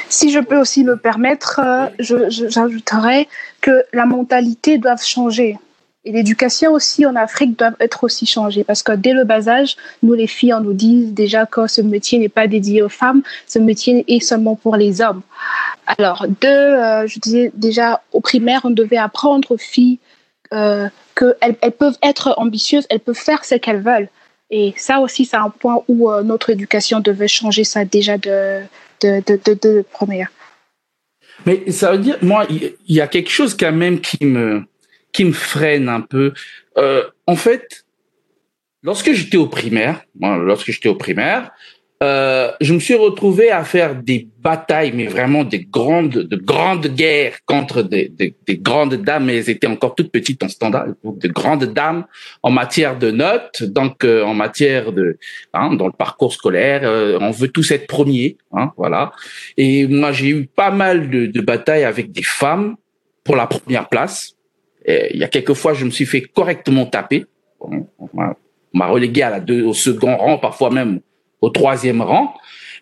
Si 0.10 0.32
je 0.32 0.40
peux 0.40 0.58
aussi 0.58 0.84
me 0.84 0.98
permettre, 0.98 1.60
euh, 1.60 1.88
j'ajouterais 2.00 3.28
que 3.62 3.84
la 3.94 4.06
mentalité 4.06 4.78
doit 4.78 4.98
changer. 4.98 5.56
Et 6.04 6.12
l'éducation 6.12 6.74
aussi 6.74 7.06
en 7.06 7.16
Afrique 7.16 7.60
doit 7.60 7.74
être 7.80 8.04
aussi 8.04 8.26
changée 8.26 8.64
parce 8.64 8.82
que 8.82 8.94
dès 8.94 9.14
le 9.14 9.24
bas 9.24 9.48
âge, 9.48 9.78
nous 10.02 10.14
les 10.14 10.26
filles, 10.26 10.54
on 10.56 10.62
nous 10.62 10.74
dit 10.74 11.12
déjà 11.12 11.46
que 11.46 11.68
ce 11.68 11.82
métier 11.82 12.18
n'est 12.18 12.30
pas 12.30 12.48
dédié 12.48 12.82
aux 12.82 12.90
femmes, 12.90 13.22
ce 13.46 13.60
métier 13.60 14.04
est 14.08 14.20
seulement 14.20 14.56
pour 14.56 14.78
les 14.78 15.02
hommes. 15.02 15.22
Alors, 15.86 16.26
deux, 16.42 16.48
euh, 16.48 17.06
je 17.06 17.20
disais 17.20 17.52
déjà 17.54 18.02
au 18.14 18.20
primaire, 18.20 18.62
on 18.64 18.72
devait 18.72 18.98
apprendre 18.98 19.52
aux 19.52 19.58
filles 19.58 20.00
euh, 20.54 20.90
qu'elles 21.16 21.56
elles 21.62 21.72
peuvent 21.72 22.00
être 22.02 22.34
ambitieuses, 22.38 22.88
elles 22.90 23.00
peuvent 23.00 23.16
faire 23.16 23.46
ce 23.46 23.56
qu'elles 23.56 23.82
veulent. 23.82 24.10
Et 24.50 24.74
ça 24.78 25.00
aussi, 25.02 25.26
c'est 25.26 25.38
un 25.38 25.50
point 25.50 25.84
où 25.88 26.10
euh, 26.10 26.24
notre 26.24 26.50
éducation 26.50 27.00
devait 27.00 27.28
changer 27.28 27.64
ça 27.64 27.86
déjà 27.86 28.18
de, 28.18 28.62
de, 29.02 29.22
de, 29.28 29.58
de, 29.62 29.86
première. 29.94 30.30
Mais 31.46 31.72
ça 31.72 31.92
veut 31.92 32.00
dire, 32.00 32.18
moi, 32.24 32.48
il 32.50 32.76
y 32.88 33.02
a 33.02 33.08
quelque 33.08 33.30
chose 33.30 33.56
quand 33.56 33.72
même 33.72 34.02
qui 34.02 34.26
me, 34.26 34.64
qui 35.12 35.26
me 35.26 35.34
freine 35.34 35.90
un 35.90 36.02
peu. 36.02 36.34
Euh, 36.78 37.04
en 37.28 37.36
fait, 37.36 37.86
lorsque 38.84 39.14
j'étais 39.14 39.38
au 39.38 39.48
primaire, 39.48 40.02
lorsque 40.20 40.72
j'étais 40.72 40.90
au 40.90 40.96
primaire, 40.96 41.52
euh, 42.02 42.52
je 42.62 42.74
me 42.74 42.80
suis 42.80 42.96
retrouvé 42.96 43.52
à 43.52 43.64
faire 43.64 43.96
des 43.96 44.28
batailles, 44.40 44.92
mais 44.92 45.06
vraiment 45.06 45.44
des 45.44 45.60
grandes, 45.60 46.10
de 46.10 46.36
grandes 46.36 46.88
guerres 46.88 47.38
contre 47.46 47.84
des, 47.84 48.10
des, 48.10 48.34
des 48.48 48.58
grandes 48.58 48.96
dames, 48.96 49.26
mais 49.26 49.38
elles 49.38 49.52
étaient 49.52 49.68
encore 49.68 49.94
toutes 49.94 50.12
petites 50.12 50.42
en 50.42 50.50
standard, 50.50 50.88
de 51.04 51.28
grandes 51.28 51.66
dames 51.66 52.06
en 52.42 52.50
matière 52.50 52.98
de 52.98 53.12
notes, 53.12 53.62
donc 53.62 54.04
euh, 54.04 54.24
en 54.24 54.34
matière 54.34 54.92
de, 54.92 55.20
hein, 55.54 55.76
dans 55.76 55.86
le 55.86 55.94
parcours 55.94 56.34
scolaire, 56.34 56.82
euh, 56.86 57.20
on 57.22 57.30
veut 57.30 57.50
tous 57.50 57.70
être 57.70 57.86
premiers, 57.86 58.38
hein, 58.52 58.72
voilà. 58.78 59.12
Et 59.58 59.86
moi, 59.86 60.12
j'ai 60.12 60.30
eu 60.30 60.48
pas 60.48 60.72
mal 60.72 61.08
de, 61.08 61.28
de 61.28 61.42
batailles 61.42 61.84
avec 61.84 62.12
des 62.12 62.24
femmes 62.24 62.78
pour 63.24 63.36
la 63.36 63.46
première 63.46 63.88
place, 63.90 64.34
il 64.88 65.18
y 65.20 65.24
a 65.24 65.28
quelques 65.28 65.54
fois, 65.54 65.74
je 65.74 65.86
me 65.86 65.92
suis 65.92 66.06
fait 66.06 66.22
correctement 66.22 66.86
taper. 66.86 67.26
On, 67.60 67.86
m'a 68.74 68.88
relégué 68.88 69.22
à 69.22 69.30
la 69.30 69.40
deux, 69.40 69.64
au 69.64 69.74
second 69.74 70.16
rang, 70.16 70.38
parfois 70.38 70.70
même 70.70 71.02
au 71.42 71.50
troisième 71.50 72.02
rang. 72.02 72.34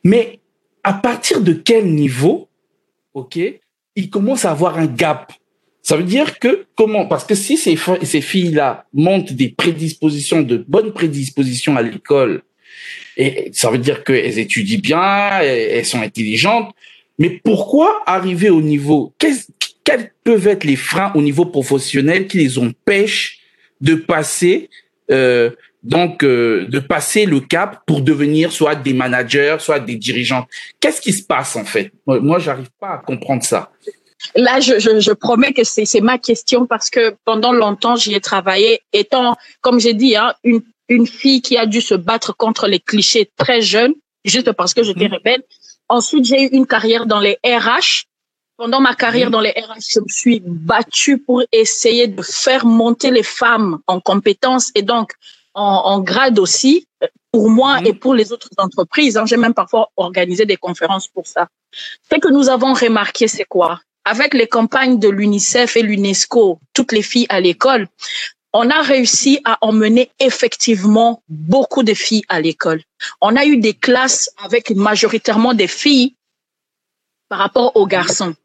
Mais 0.04 0.40
à 0.84 0.94
partir 0.94 1.42
de 1.42 1.54
quel 1.54 1.88
niveau, 1.88 2.48
ok, 3.14 3.40
il 3.96 4.10
commence 4.10 4.46
à 4.46 4.52
avoir 4.52 4.78
un 4.78 4.86
gap? 4.86 5.34
Ça 5.82 5.98
veut 5.98 6.04
dire 6.04 6.40
que 6.40 6.66
comment 6.76 7.08
Parce 7.08 7.26
que 7.26 7.36
si 7.36 7.58
ces, 7.58 7.78
ces 8.04 8.22
filles-là 8.22 8.86
montent 8.94 9.34
des 9.34 9.50
prédispositions, 9.50 10.42
de 10.42 10.58
bonnes 10.68 10.94
prédispositions 10.94 11.76
à 11.76 11.82
l'école, 11.82 12.44
et 13.18 13.50
ça 13.54 13.70
veut 13.70 13.78
dire 13.78 14.04
qu'elles 14.04 14.40
étudient 14.40 14.80
bien, 14.80 15.40
elles 15.42 15.86
sont 15.86 16.02
intelligentes. 16.02 16.74
Mais 17.18 17.42
pourquoi 17.44 18.02
arriver 18.06 18.50
au 18.50 18.62
niveau 18.62 19.14
quels 19.84 20.12
peuvent 20.24 20.48
être 20.48 20.64
les 20.64 20.76
freins 20.76 21.12
au 21.16 21.22
niveau 21.22 21.46
professionnel 21.46 22.28
qui 22.28 22.38
les 22.38 22.58
empêchent 22.58 23.40
de 23.82 23.96
passer 23.96 24.70
euh, 25.12 25.50
donc 25.82 26.24
euh, 26.24 26.68
de 26.68 26.80
passer 26.80 27.26
le 27.26 27.40
cap 27.40 27.82
pour 27.88 28.02
devenir 28.02 28.52
soit 28.52 28.76
des 28.76 28.94
managers, 28.94 29.58
soit 29.60 29.80
des 29.80 29.96
dirigeants? 29.96 30.46
Qu'est-ce 30.80 31.02
qui 31.02 31.14
se 31.14 31.24
passe 31.24 31.56
en 31.56 31.66
fait? 31.66 31.92
Moi, 32.06 32.40
j'arrive 32.40 32.70
pas 32.80 32.96
à 32.96 32.98
comprendre 32.98 33.44
ça. 33.44 33.72
Là, 34.36 34.60
je, 34.60 34.80
je, 34.80 35.00
je 35.00 35.12
promets 35.12 35.54
que 35.54 35.64
c'est 35.64 36.02
ma 36.02 36.18
question 36.18 36.66
parce 36.66 36.90
que 36.90 37.16
pendant 37.24 37.54
longtemps, 37.54 37.96
j'y 37.96 38.14
ai 38.14 38.20
travaillé, 38.20 38.82
étant, 38.92 39.38
comme 39.62 39.80
j'ai 39.80 39.94
dit, 39.94 40.16
hein, 40.18 40.34
une, 40.44 40.62
une 40.90 41.08
fille 41.08 41.42
qui 41.42 41.58
a 41.58 41.66
dû 41.66 41.82
se 41.82 41.96
battre 41.96 42.36
contre 42.36 42.68
les 42.68 42.80
clichés 42.80 43.32
très 43.38 43.62
jeune, 43.62 43.94
juste 44.26 44.52
parce 44.52 44.74
que 44.74 44.84
j'étais 44.84 45.08
mhm. 45.08 45.16
rebelle. 45.16 45.44
Ensuite, 45.88 46.26
j'ai 46.26 46.44
eu 46.44 46.48
une 46.48 46.68
carrière 46.68 47.06
dans 47.06 47.20
les 47.20 47.38
RH. 47.46 48.06
Pendant 48.60 48.82
ma 48.82 48.94
carrière 48.94 49.28
mhm. 49.28 49.32
dans 49.32 49.40
les 49.40 49.52
RH, 49.52 49.86
je 49.90 50.00
me 50.02 50.10
suis 50.10 50.42
battue 50.46 51.18
pour 51.18 51.42
essayer 51.54 52.08
de 52.08 52.22
faire 52.22 52.66
monter 52.66 53.10
les 53.10 53.24
femmes 53.24 53.80
en 53.88 54.02
compétences 54.02 54.70
et 54.76 54.82
donc 54.82 55.14
en, 55.54 55.64
en 55.64 56.02
grade 56.02 56.38
aussi, 56.40 56.86
pour 57.32 57.50
moi 57.50 57.80
mhm. 57.80 57.88
et 57.88 57.94
pour 57.94 58.14
les 58.14 58.34
autres 58.34 58.50
entreprises. 58.58 59.16
Hein. 59.16 59.26
J'ai 59.26 59.38
même 59.38 59.54
parfois 59.54 59.88
organisé 59.96 60.46
des 60.46 60.58
conférences 60.58 61.08
pour 61.08 61.26
ça. 61.26 61.48
Ce 62.12 62.18
que 62.20 62.28
nous 62.28 62.50
avons 62.50 62.74
remarqué, 62.74 63.30
c'est 63.30 63.46
quoi? 63.46 63.80
Avec 64.04 64.34
les 64.34 64.48
campagnes 64.48 65.00
de 65.00 65.08
l'UNICEF 65.08 65.78
et 65.78 65.82
l'UNESCO, 65.82 66.60
toutes 66.74 66.92
les 66.92 67.02
filles 67.02 67.28
à 67.30 67.40
l'école, 67.40 67.88
on 68.52 68.70
a 68.70 68.82
réussi 68.82 69.40
à 69.46 69.58
emmener 69.62 70.12
effectivement 70.20 71.24
beaucoup 71.30 71.84
de 71.84 71.94
filles 71.94 72.26
à 72.28 72.42
l'école. 72.42 72.82
On 73.22 73.38
a 73.38 73.46
eu 73.46 73.56
des 73.56 73.74
classes 73.74 74.30
avec 74.44 74.72
majoritairement 74.72 75.54
des 75.54 75.68
filles 75.68 76.16
par 77.30 77.40
rapport 77.40 77.78
aux 77.78 77.88
garçons. 77.88 78.36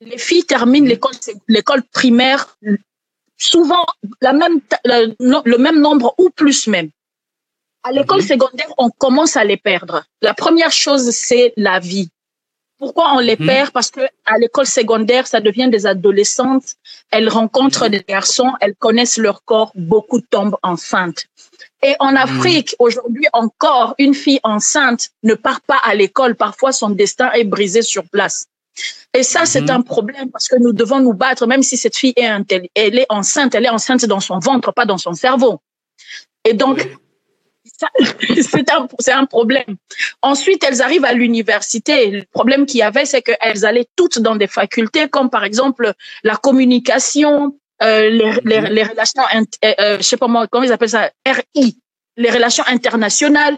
Les 0.00 0.18
filles 0.18 0.44
terminent 0.44 0.88
l'école, 0.88 1.14
l'école 1.48 1.82
primaire 1.82 2.56
souvent 3.36 3.84
la 4.20 4.32
même, 4.32 4.60
le 4.84 5.56
même 5.56 5.80
nombre 5.80 6.14
ou 6.18 6.30
plus 6.30 6.66
même. 6.66 6.90
À 7.82 7.92
l'école 7.92 8.20
mhm. 8.20 8.26
secondaire, 8.26 8.72
on 8.76 8.90
commence 8.90 9.36
à 9.36 9.44
les 9.44 9.56
perdre. 9.56 10.04
La 10.20 10.34
première 10.34 10.72
chose, 10.72 11.10
c'est 11.10 11.52
la 11.56 11.78
vie. 11.78 12.10
Pourquoi 12.80 13.12
on 13.12 13.18
les 13.18 13.36
hmm. 13.36 13.46
perd? 13.46 13.70
Parce 13.72 13.90
que 13.90 14.00
à 14.24 14.38
l'école 14.38 14.66
secondaire, 14.66 15.26
ça 15.26 15.40
devient 15.40 15.68
des 15.68 15.84
adolescentes. 15.86 16.76
Elles 17.10 17.28
rencontrent 17.28 17.86
hmm. 17.86 17.90
des 17.90 18.04
garçons, 18.08 18.52
elles 18.62 18.74
connaissent 18.74 19.18
leur 19.18 19.44
corps. 19.44 19.70
Beaucoup 19.74 20.22
tombent 20.22 20.56
enceintes. 20.62 21.26
Et 21.82 21.94
en. 21.98 22.16
Afrique, 22.16 22.74
aujourd'hui 22.78 23.26
encore, 23.34 23.94
une 23.98 24.14
fille 24.14 24.40
enceinte 24.44 25.10
ne 25.22 25.34
part 25.34 25.60
pas 25.60 25.78
à 25.84 25.94
l'école. 25.94 26.34
Parfois, 26.34 26.72
son 26.72 26.88
destin 26.88 27.30
est 27.32 27.44
brisé 27.44 27.82
sur 27.82 28.04
place. 28.08 28.46
Et 29.12 29.22
ça, 29.22 29.44
c'est 29.44 29.70
un 29.70 29.80
problème 29.82 30.30
parce 30.30 30.46
que 30.48 30.56
nous 30.56 30.72
devons 30.72 31.00
nous 31.00 31.14
battre, 31.14 31.46
même 31.46 31.62
si 31.62 31.76
cette 31.76 31.96
fille 31.96 32.14
est, 32.16 32.70
elle 32.74 32.98
est 32.98 33.06
enceinte, 33.08 33.54
elle 33.54 33.64
est 33.64 33.70
enceinte 33.70 34.04
dans 34.06 34.20
son 34.20 34.38
ventre, 34.38 34.72
pas 34.72 34.86
dans 34.86 34.98
son 34.98 35.14
cerveau. 35.14 35.60
Et 36.44 36.54
donc, 36.54 36.88
c'est 38.42 38.70
un, 38.70 38.88
un 39.18 39.26
problème. 39.26 39.76
Ensuite, 40.22 40.64
elles 40.64 40.82
arrivent 40.82 41.04
à 41.04 41.12
l'université. 41.12 42.10
Le 42.10 42.24
problème 42.30 42.66
qu'il 42.66 42.78
y 42.78 42.82
avait, 42.82 43.04
c'est 43.04 43.22
qu'elles 43.22 43.64
allaient 43.64 43.88
toutes 43.96 44.18
dans 44.20 44.36
des 44.36 44.46
facultés 44.46 45.08
comme 45.08 45.30
par 45.30 45.44
exemple 45.44 45.92
la 46.22 46.36
communication, 46.36 47.56
euh, 47.82 48.10
les, 48.10 48.32
les, 48.44 48.60
les, 48.70 48.82
relations, 48.82 49.22
euh, 49.34 49.72
euh, 49.80 49.96
je 49.98 50.02
sais 50.02 50.16
pas 50.16 50.28
moi, 50.28 50.46
comment 50.46 50.64
ils 50.64 50.72
appellent 50.72 50.90
ça, 50.90 51.10
RI, 51.26 51.78
les 52.16 52.30
relations 52.30 52.64
internationales, 52.66 53.56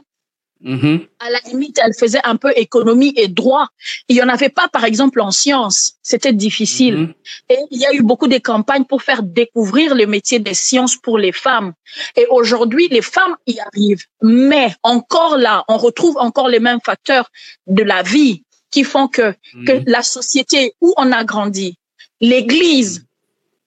Mm-hmm. 0.65 1.09
À 1.19 1.31
la 1.31 1.41
limite, 1.51 1.81
elle 1.85 1.95
faisait 1.95 2.21
un 2.25 2.37
peu 2.37 2.53
économie 2.57 3.13
et 3.17 3.29
droit. 3.29 3.69
Il 4.09 4.17
y 4.17 4.23
en 4.23 4.29
avait 4.29 4.49
pas, 4.49 4.69
par 4.69 4.85
exemple, 4.85 5.21
en 5.21 5.31
sciences. 5.31 5.95
C'était 6.03 6.33
difficile. 6.33 6.95
Mm-hmm. 6.95 7.15
Et 7.51 7.59
il 7.71 7.81
y 7.81 7.87
a 7.87 7.93
eu 7.93 8.03
beaucoup 8.03 8.29
de 8.29 8.39
campagnes 8.39 8.85
pour 8.85 9.03
faire 9.03 9.23
découvrir 9.23 9.95
le 9.95 10.07
métier 10.07 10.39
des 10.39 10.55
sciences 10.55 10.97
pour 10.97 11.19
les 11.19 11.33
femmes. 11.33 11.73
Et 12.17 12.27
aujourd'hui, 12.31 12.89
les 12.89 13.03
femmes 13.03 13.37
y 13.47 13.59
arrivent. 13.61 14.05
Mais 14.23 14.73
encore 14.83 15.37
là, 15.37 15.65
on 15.69 15.79
retrouve 15.79 16.17
encore 16.19 16.49
les 16.49 16.61
mêmes 16.61 16.81
facteurs 16.85 17.31
de 17.67 17.83
la 17.83 18.03
vie 18.03 18.45
qui 18.71 18.85
font 18.85 19.09
que, 19.09 19.33
que 19.67 19.73
mm-hmm. 19.73 19.85
la 19.87 20.03
société 20.03 20.75
où 20.81 20.95
on 20.97 21.13
a 21.13 21.25
grandi, 21.25 21.77
l'église, 22.21 23.05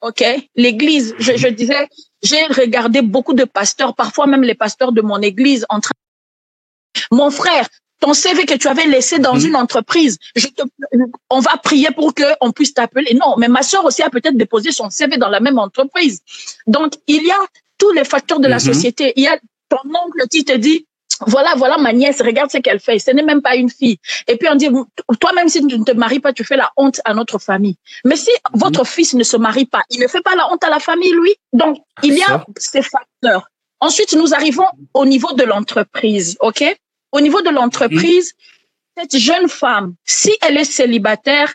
OK? 0.01 0.23
L'église, 0.55 1.13
je, 1.19 1.35
je 1.35 1.47
disais, 1.47 1.87
j'ai 2.23 2.43
regardé 2.45 3.01
beaucoup 3.01 3.33
de 3.33 3.43
pasteurs, 3.43 3.95
parfois 3.95 4.27
même 4.27 4.43
les 4.43 4.55
pasteurs 4.55 4.91
de 4.91 5.01
mon 5.01 5.19
église 5.21 5.65
en 5.69 5.79
train 5.79 5.91
mon 7.11 7.31
frère, 7.31 7.67
ton 7.99 8.13
CV 8.13 8.45
que 8.45 8.55
tu 8.55 8.67
avais 8.67 8.85
laissé 8.85 9.19
dans 9.19 9.35
mhm. 9.35 9.47
une 9.47 9.55
entreprise, 9.55 10.17
je 10.35 10.47
te, 10.47 10.63
on 11.29 11.39
va 11.39 11.57
prier 11.57 11.89
pour 11.95 12.13
que 12.13 12.23
on 12.41 12.51
puisse 12.51 12.73
t'appeler. 12.73 13.13
Non, 13.15 13.35
mais 13.37 13.47
ma 13.47 13.63
soeur 13.63 13.85
aussi 13.85 14.01
a 14.01 14.09
peut-être 14.09 14.37
déposé 14.37 14.71
son 14.71 14.89
CV 14.89 15.17
dans 15.17 15.29
la 15.29 15.39
même 15.39 15.59
entreprise. 15.59 16.21
Donc, 16.67 16.93
il 17.07 17.23
y 17.23 17.31
a 17.31 17.39
tous 17.77 17.91
les 17.91 18.03
facteurs 18.03 18.39
de 18.39 18.47
la 18.47 18.57
mhm. 18.57 18.73
société. 18.73 19.13
Il 19.15 19.23
y 19.23 19.27
a 19.27 19.37
ton 19.69 19.77
oncle 19.89 20.27
qui 20.29 20.43
te 20.45 20.53
dit, 20.53 20.85
voilà, 21.27 21.53
voilà 21.55 21.77
ma 21.77 21.93
nièce, 21.93 22.21
regarde 22.21 22.51
ce 22.51 22.57
qu'elle 22.57 22.79
fait. 22.79 22.99
Ce 22.99 23.11
n'est 23.11 23.23
même 23.23 23.41
pas 23.41 23.55
une 23.55 23.69
fille. 23.69 23.97
Et 24.27 24.35
puis 24.35 24.49
on 24.51 24.55
dit, 24.55 24.67
toi-même, 25.19 25.47
si 25.47 25.65
tu 25.65 25.79
ne 25.79 25.83
te 25.83 25.93
maries 25.93 26.19
pas, 26.19 26.33
tu 26.33 26.43
fais 26.43 26.57
la 26.57 26.71
honte 26.75 26.99
à 27.05 27.13
notre 27.13 27.39
famille. 27.39 27.77
Mais 28.03 28.17
si 28.17 28.31
mhm. 28.53 28.59
votre 28.59 28.85
fils 28.85 29.13
ne 29.13 29.23
se 29.23 29.37
marie 29.37 29.65
pas, 29.65 29.83
il 29.89 29.99
ne 29.99 30.07
fait 30.07 30.21
pas 30.21 30.35
la 30.35 30.51
honte 30.51 30.63
à 30.63 30.69
la 30.69 30.79
famille, 30.79 31.13
lui? 31.13 31.33
Donc, 31.53 31.77
il 32.03 32.15
y 32.15 32.23
a 32.23 32.45
ces 32.57 32.81
facteurs. 32.81 33.49
Ensuite, 33.79 34.13
nous 34.13 34.33
arrivons 34.33 34.65
au 34.93 35.05
niveau 35.05 35.33
de 35.33 35.43
l'entreprise, 35.43 36.37
OK? 36.39 36.63
Au 37.15 37.21
niveau 37.21 37.41
de 37.41 37.49
l'entreprise, 37.49 38.33
cette 38.97 39.17
jeune 39.17 39.47
femme, 39.47 39.95
si 40.03 40.31
elle 40.41 40.57
est 40.57 40.71
célibataire, 40.79 41.53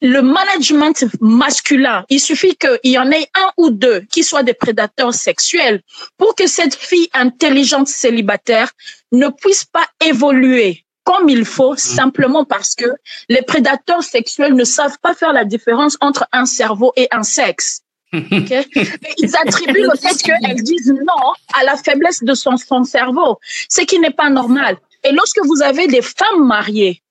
le 0.00 0.22
management 0.22 1.04
masculin, 1.20 2.04
il 2.08 2.18
suffit 2.18 2.56
qu'il 2.56 2.92
y 2.92 2.98
en 2.98 3.10
ait 3.12 3.28
un 3.34 3.50
ou 3.58 3.70
deux 3.70 4.00
qui 4.10 4.24
soient 4.24 4.42
des 4.42 4.54
prédateurs 4.54 5.14
sexuels 5.14 5.82
pour 6.16 6.34
que 6.34 6.46
cette 6.46 6.74
fille 6.74 7.08
intelligente 7.12 7.88
célibataire 7.88 8.72
ne 9.12 9.28
puisse 9.28 9.64
pas 9.64 9.86
évoluer 10.04 10.84
comme 11.04 11.28
il 11.28 11.44
faut, 11.44 11.72
mhm. 11.72 11.78
simplement 11.78 12.44
parce 12.44 12.74
que 12.74 12.90
les 13.28 13.42
prédateurs 13.42 14.04
sexuels 14.04 14.54
ne 14.54 14.64
savent 14.64 14.98
pas 15.02 15.14
faire 15.14 15.32
la 15.32 15.44
différence 15.44 15.98
entre 16.00 16.26
un 16.32 16.46
cerveau 16.46 16.92
et 16.96 17.08
un 17.10 17.22
sexe. 17.22 17.82
ils 18.12 19.36
attribuent 19.42 19.88
le 19.90 19.96
fait 19.98 20.22
qu'elles 20.22 20.62
disent 20.62 20.92
non 20.92 21.32
à 21.58 21.64
la 21.64 21.76
faiblesse 21.76 22.22
de 22.22 22.34
son, 22.34 22.56
son 22.56 22.84
cerveau, 22.84 23.38
ce 23.68 23.80
qui 23.82 23.98
n'est 23.98 24.10
pas 24.10 24.30
normal. 24.30 24.76
Et 25.04 25.12
lorsque 25.12 25.40
vous 25.44 25.62
avez 25.62 25.86
des 25.86 26.02
femmes 26.02 26.46
mariées, 26.46 27.02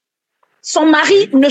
son 0.62 0.86
mari 0.86 1.30
ne, 1.34 1.48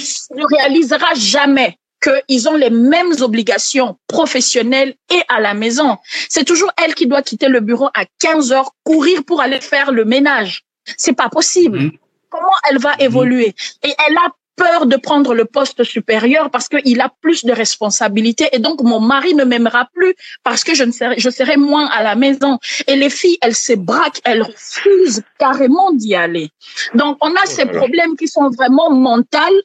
réalisera 0.56 1.14
jamais 1.14 1.78
qu'ils 2.02 2.48
ont 2.48 2.56
les 2.56 2.70
mêmes 2.70 3.12
obligations 3.20 3.98
professionnelles 4.06 4.94
et 5.12 5.20
à 5.28 5.40
la 5.40 5.52
maison. 5.54 5.98
C'est 6.28 6.44
toujours 6.44 6.70
elle 6.82 6.94
qui 6.94 7.06
doit 7.06 7.22
quitter 7.22 7.48
le 7.48 7.60
bureau 7.60 7.88
à 7.94 8.04
15 8.20 8.52
heures, 8.52 8.70
courir 8.84 9.22
pour 9.24 9.40
aller 9.42 9.60
faire 9.60 9.92
le 9.92 10.04
ménage. 10.04 10.62
C'est 10.96 11.12
pas 11.12 11.28
possible. 11.28 11.78
Mmh. 11.78 11.90
Comment 12.30 12.54
elle 12.70 12.78
va 12.78 12.92
mmh. 12.92 13.00
évoluer? 13.00 13.54
Et 13.82 13.94
elle 14.06 14.16
a 14.16 14.30
peur 14.60 14.86
de 14.86 14.96
prendre 14.96 15.32
le 15.34 15.46
poste 15.46 15.82
supérieur 15.84 16.50
parce 16.50 16.68
qu'il 16.68 17.00
a 17.00 17.10
plus 17.22 17.44
de 17.48 17.52
responsabilités 17.52 18.48
et 18.52 18.58
donc 18.66 18.82
mon 18.82 19.00
mari 19.00 19.32
ne 19.34 19.44
m'aimera 19.44 19.88
plus 19.94 20.14
parce 20.44 20.62
que 20.64 20.74
je 20.74 20.84
ne 20.84 20.92
serai, 20.92 21.16
je 21.18 21.30
serai 21.30 21.56
moins 21.56 21.86
à 21.98 22.02
la 22.02 22.14
maison. 22.14 22.58
Et 22.86 22.96
les 23.02 23.10
filles, 23.18 23.38
elles 23.40 23.60
se 23.68 23.72
braquent, 23.72 24.20
elles 24.24 24.42
refusent 24.42 25.22
carrément 25.38 25.92
d'y 25.92 26.14
aller. 26.14 26.50
Donc 26.94 27.16
on 27.22 27.32
a 27.42 27.46
ces 27.46 27.66
problèmes 27.78 28.16
qui 28.18 28.28
sont 28.28 28.50
vraiment 28.50 28.90
mentaux 28.90 29.56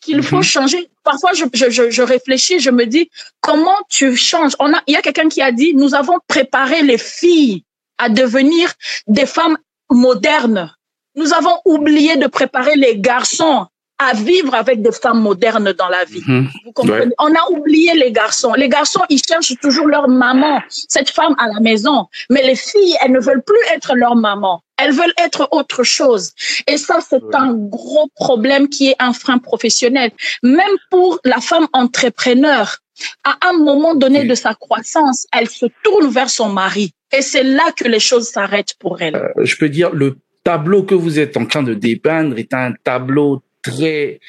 qu'il 0.00 0.22
faut 0.22 0.36
mhm. 0.36 0.54
changer. 0.54 0.88
Parfois, 1.04 1.32
je, 1.34 1.44
je, 1.52 1.90
je, 1.90 2.02
réfléchis, 2.02 2.58
je 2.60 2.70
me 2.70 2.84
dis, 2.86 3.10
comment 3.40 3.78
tu 3.88 4.16
changes? 4.16 4.54
On 4.58 4.72
a, 4.72 4.80
Il 4.86 4.94
y 4.94 4.96
a 4.96 5.02
quelqu'un 5.02 5.28
qui 5.28 5.42
a 5.42 5.52
dit, 5.52 5.74
nous 5.74 5.94
avons 5.94 6.18
préparé 6.26 6.82
les 6.82 6.98
filles 6.98 7.64
à 7.98 8.08
devenir 8.08 8.72
des 9.06 9.26
femmes 9.26 9.58
modernes. 9.90 10.72
Nous 11.14 11.32
avons 11.32 11.56
oublié 11.64 12.16
de 12.16 12.26
préparer 12.26 12.76
les 12.76 12.98
garçons 12.98 13.66
à 13.98 14.12
vivre 14.14 14.54
avec 14.54 14.82
des 14.82 14.92
femmes 14.92 15.20
modernes 15.20 15.72
dans 15.72 15.88
la 15.88 16.04
vie. 16.04 16.22
Mhm. 16.26 16.48
Vous 16.64 16.72
comprenez? 16.72 17.14
On 17.18 17.32
a 17.32 17.50
oublié 17.50 17.94
les 17.94 18.12
garçons. 18.12 18.52
Les 18.54 18.68
garçons, 18.68 19.00
ils 19.08 19.20
cherchent 19.26 19.58
toujours 19.60 19.86
leur 19.86 20.08
maman, 20.08 20.60
cette 20.68 21.10
femme 21.10 21.34
à 21.38 21.48
la 21.48 21.60
maison. 21.60 22.06
Mais 22.30 22.42
les 22.46 22.56
filles, 22.56 22.96
elles 23.02 23.12
ne 23.12 23.20
veulent 23.20 23.42
plus 23.42 23.74
être 23.74 23.94
leur 23.94 24.16
maman. 24.16 24.62
Elles 24.78 24.92
veulent 24.92 25.14
être 25.18 25.48
autre 25.52 25.82
chose. 25.82 26.32
Et 26.66 26.76
ça, 26.76 26.98
c'est 27.08 27.34
un 27.34 27.54
gros 27.54 28.08
problème 28.14 28.68
qui 28.68 28.88
est 28.88 28.96
un 28.98 29.14
frein 29.14 29.38
professionnel. 29.38 30.10
Même 30.42 30.76
pour 30.90 31.18
la 31.24 31.40
femme 31.40 31.66
entrepreneur, 31.72 32.76
à 33.24 33.36
un 33.48 33.54
moment 33.54 33.94
donné 33.94 34.24
de 34.24 34.34
sa 34.34 34.54
croissance, 34.54 35.26
elle 35.32 35.48
se 35.48 35.66
tourne 35.82 36.08
vers 36.08 36.30
son 36.30 36.50
mari. 36.50 36.92
Et 37.16 37.22
c'est 37.22 37.42
là 37.42 37.72
que 37.76 37.88
les 37.88 38.00
choses 38.00 38.28
s'arrêtent 38.28 38.74
pour 38.78 39.00
elle. 39.00 39.16
Euh, 39.16 39.44
je 39.44 39.56
peux 39.56 39.68
dire, 39.68 39.90
le 39.92 40.18
tableau 40.44 40.82
que 40.82 40.94
vous 40.94 41.18
êtes 41.18 41.36
en 41.36 41.46
train 41.46 41.62
de 41.62 41.74
dépeindre 41.74 42.38
est 42.38 42.52
un 42.52 42.72
tableau 42.84 43.42
très 43.70 44.20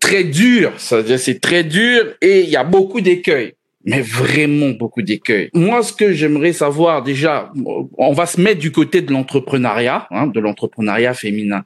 très 0.00 0.24
dur. 0.24 0.72
C'est-à-dire 0.76 1.18
c'est 1.18 1.40
très 1.40 1.64
dur 1.64 2.14
et 2.20 2.42
il 2.42 2.50
y 2.50 2.56
a 2.56 2.64
beaucoup 2.64 3.00
d'écueils. 3.00 3.54
Mais 3.86 4.00
vraiment 4.00 4.70
beaucoup 4.70 5.02
d'écueils. 5.02 5.50
Moi, 5.52 5.82
ce 5.82 5.92
que 5.92 6.12
j'aimerais 6.12 6.54
savoir 6.54 7.02
déjà, 7.02 7.52
on 7.98 8.12
va 8.14 8.24
se 8.24 8.40
mettre 8.40 8.60
du 8.60 8.72
côté 8.72 9.02
de 9.02 9.12
l'entrepreneuriat, 9.12 10.06
hein, 10.10 10.26
de 10.26 10.40
l'entrepreneuriat 10.40 11.12
féminin. 11.12 11.64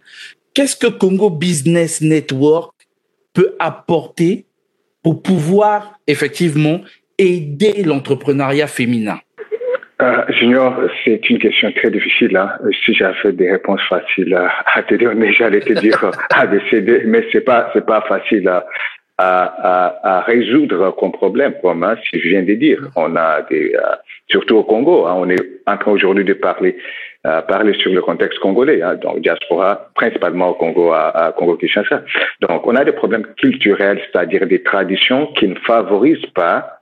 Qu'est-ce 0.53 0.77
que 0.77 0.89
Congo 0.89 1.31
Business 1.31 2.01
Network 2.01 2.75
peut 3.33 3.55
apporter 3.61 4.47
pour 5.03 5.23
pouvoir 5.23 6.01
effectivement 6.09 6.81
aider 7.19 7.85
l'entrepreneuriat 7.85 8.67
féminin? 8.67 9.21
Euh, 10.01 10.25
Junior, 10.29 10.77
c'est 11.05 11.29
une 11.29 11.39
question 11.39 11.73
très 11.73 11.91
difficile. 11.91 12.37
Hein. 12.37 12.51
Si 12.85 12.95
j'avais 12.95 13.33
des 13.33 13.51
réponses 13.51 13.83
faciles 13.89 14.35
à, 14.35 14.83
te 14.83 14.95
donner, 14.95 15.33
j'allais 15.33 15.61
te 15.61 15.73
dire 15.73 16.11
ABCD, 16.31 17.03
mais 17.07 17.27
c'est 17.33 17.41
pas 17.41 17.71
c'est 17.73 17.85
pas 17.85 18.03
facile 18.03 18.49
à, 18.49 18.65
à, 19.19 20.19
à, 20.19 20.21
résoudre 20.21 20.93
comme 20.93 21.11
problème, 21.11 21.55
comme 21.61 21.83
hein, 21.83 21.97
si 22.09 22.21
je 22.21 22.29
viens 22.29 22.43
de 22.43 22.55
dire. 22.55 22.79
On 22.95 23.17
a 23.17 23.43
des, 23.43 23.75
euh, 23.75 23.97
surtout 24.29 24.59
au 24.59 24.65
Congo, 24.65 25.07
hein, 25.07 25.15
on 25.17 25.29
est 25.29 25.43
en 25.67 25.77
train 25.77 25.91
aujourd'hui 25.91 26.25
de 26.25 26.35
parler 26.35 26.77
euh, 27.27 27.43
parler 27.43 27.75
sur 27.75 27.93
le 27.93 28.01
contexte 28.01 28.39
congolais, 28.39 28.81
hein, 28.81 28.95
donc 28.95 29.21
diaspora 29.23 29.91
principalement 29.97 30.51
au 30.51 30.55
Congo 30.55 30.93
à, 30.93 31.09
à 31.09 31.33
Congo-Kinshasa. 31.33 32.05
Donc 32.41 32.65
on 32.65 32.77
a 32.77 32.85
des 32.85 32.93
problèmes 32.93 33.27
culturels, 33.37 34.01
c'est-à-dire 34.07 34.47
des 34.47 34.63
traditions 34.63 35.27
qui 35.33 35.49
ne 35.49 35.57
favorisent 35.57 36.31
pas 36.37 36.78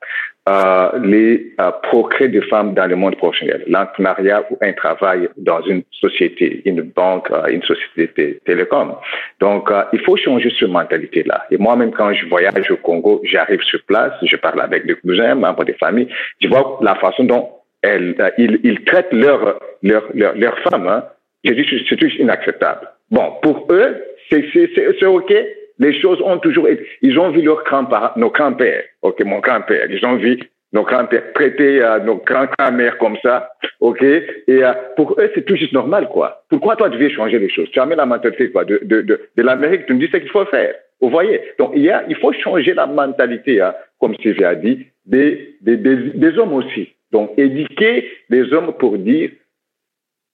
euh, 0.48 0.90
les 1.02 1.54
euh, 1.60 1.72
progrès 1.82 2.28
des 2.28 2.40
femmes 2.42 2.74
dans 2.74 2.86
le 2.86 2.94
monde 2.94 3.16
professionnel, 3.16 3.64
l'entrepreneuriat 3.66 4.44
ou 4.50 4.58
un 4.60 4.72
travail 4.72 5.28
dans 5.36 5.60
une 5.62 5.82
société, 5.90 6.62
une 6.64 6.82
banque, 6.82 7.30
euh, 7.32 7.46
une 7.46 7.62
société 7.62 8.40
télécom. 8.44 8.94
Donc, 9.40 9.70
euh, 9.70 9.82
il 9.92 10.00
faut 10.00 10.16
changer 10.16 10.52
cette 10.58 10.68
mentalité-là. 10.68 11.46
Et 11.50 11.58
moi-même, 11.58 11.90
quand 11.90 12.12
je 12.12 12.26
voyage 12.26 12.70
au 12.70 12.76
Congo, 12.76 13.20
j'arrive 13.24 13.62
sur 13.62 13.80
place, 13.86 14.12
je 14.22 14.36
parle 14.36 14.60
avec 14.60 14.86
des 14.86 14.94
cousins, 14.94 15.34
membres 15.34 15.64
des 15.64 15.74
familles, 15.74 16.08
je 16.40 16.46
vois 16.46 16.78
la 16.80 16.94
façon 16.94 17.24
dont 17.24 17.48
elles, 17.82 18.14
ils, 18.38 18.60
ils, 18.62 18.84
traitent 18.84 19.12
leurs 19.12 19.58
leur, 19.82 20.04
leur, 20.14 20.34
leur 20.36 20.58
femmes. 20.60 20.88
Hein. 20.88 21.04
Je 21.44 21.52
dis, 21.54 21.66
c'est 21.88 22.14
inacceptable. 22.18 22.88
Bon, 23.10 23.32
pour 23.42 23.66
eux, 23.70 23.96
c'est 24.30 25.06
OK, 25.06 25.32
les 25.78 26.00
choses 26.00 26.20
ont 26.22 26.38
toujours 26.38 26.68
été, 26.68 26.86
ils 27.02 27.18
ont 27.18 27.30
vu 27.30 27.42
leurs 27.42 27.64
grands-parents, 27.64 28.12
nos 28.16 28.30
grands-pères, 28.30 28.84
ok, 29.02 29.22
mon 29.24 29.40
grand-père, 29.40 29.90
ils 29.90 30.04
ont 30.06 30.16
vu 30.16 30.38
nos 30.72 30.82
grands-pères 30.82 31.32
traiter 31.34 31.82
euh, 31.82 32.00
nos 32.00 32.16
grands-mères 32.16 32.98
comme 32.98 33.16
ça, 33.22 33.50
ok, 33.80 34.02
et 34.02 34.24
euh, 34.48 34.72
pour 34.96 35.12
eux 35.18 35.30
c'est 35.34 35.44
tout 35.44 35.56
juste 35.56 35.72
normal 35.72 36.08
quoi. 36.08 36.44
Pourquoi 36.48 36.76
toi 36.76 36.90
tu 36.90 36.98
veux 36.98 37.08
changer 37.10 37.38
les 37.38 37.48
choses? 37.50 37.70
Tu 37.70 37.80
amènes 37.80 37.98
la 37.98 38.06
mentalité 38.06 38.50
quoi 38.50 38.64
de 38.64 38.80
de 38.82 39.02
de, 39.02 39.42
l'Amérique, 39.42 39.86
tu 39.86 39.94
me 39.94 40.00
dis 40.00 40.10
ce 40.12 40.16
qu'il 40.18 40.30
faut 40.30 40.44
faire. 40.46 40.74
Vous 41.00 41.10
voyez? 41.10 41.40
Donc 41.58 41.72
il 41.74 41.82
y 41.82 41.90
a, 41.90 42.04
il 42.08 42.16
faut 42.16 42.32
changer 42.32 42.74
la 42.74 42.86
mentalité, 42.86 43.60
hein, 43.60 43.74
comme 44.00 44.14
Sylvie 44.16 44.44
a 44.44 44.54
dit, 44.54 44.86
des, 45.04 45.56
des, 45.60 45.76
des, 45.76 45.96
des 45.96 46.38
hommes 46.38 46.54
aussi. 46.54 46.92
Donc 47.12 47.32
éduquer 47.36 48.10
les 48.28 48.52
hommes 48.52 48.72
pour 48.78 48.98
dire 48.98 49.30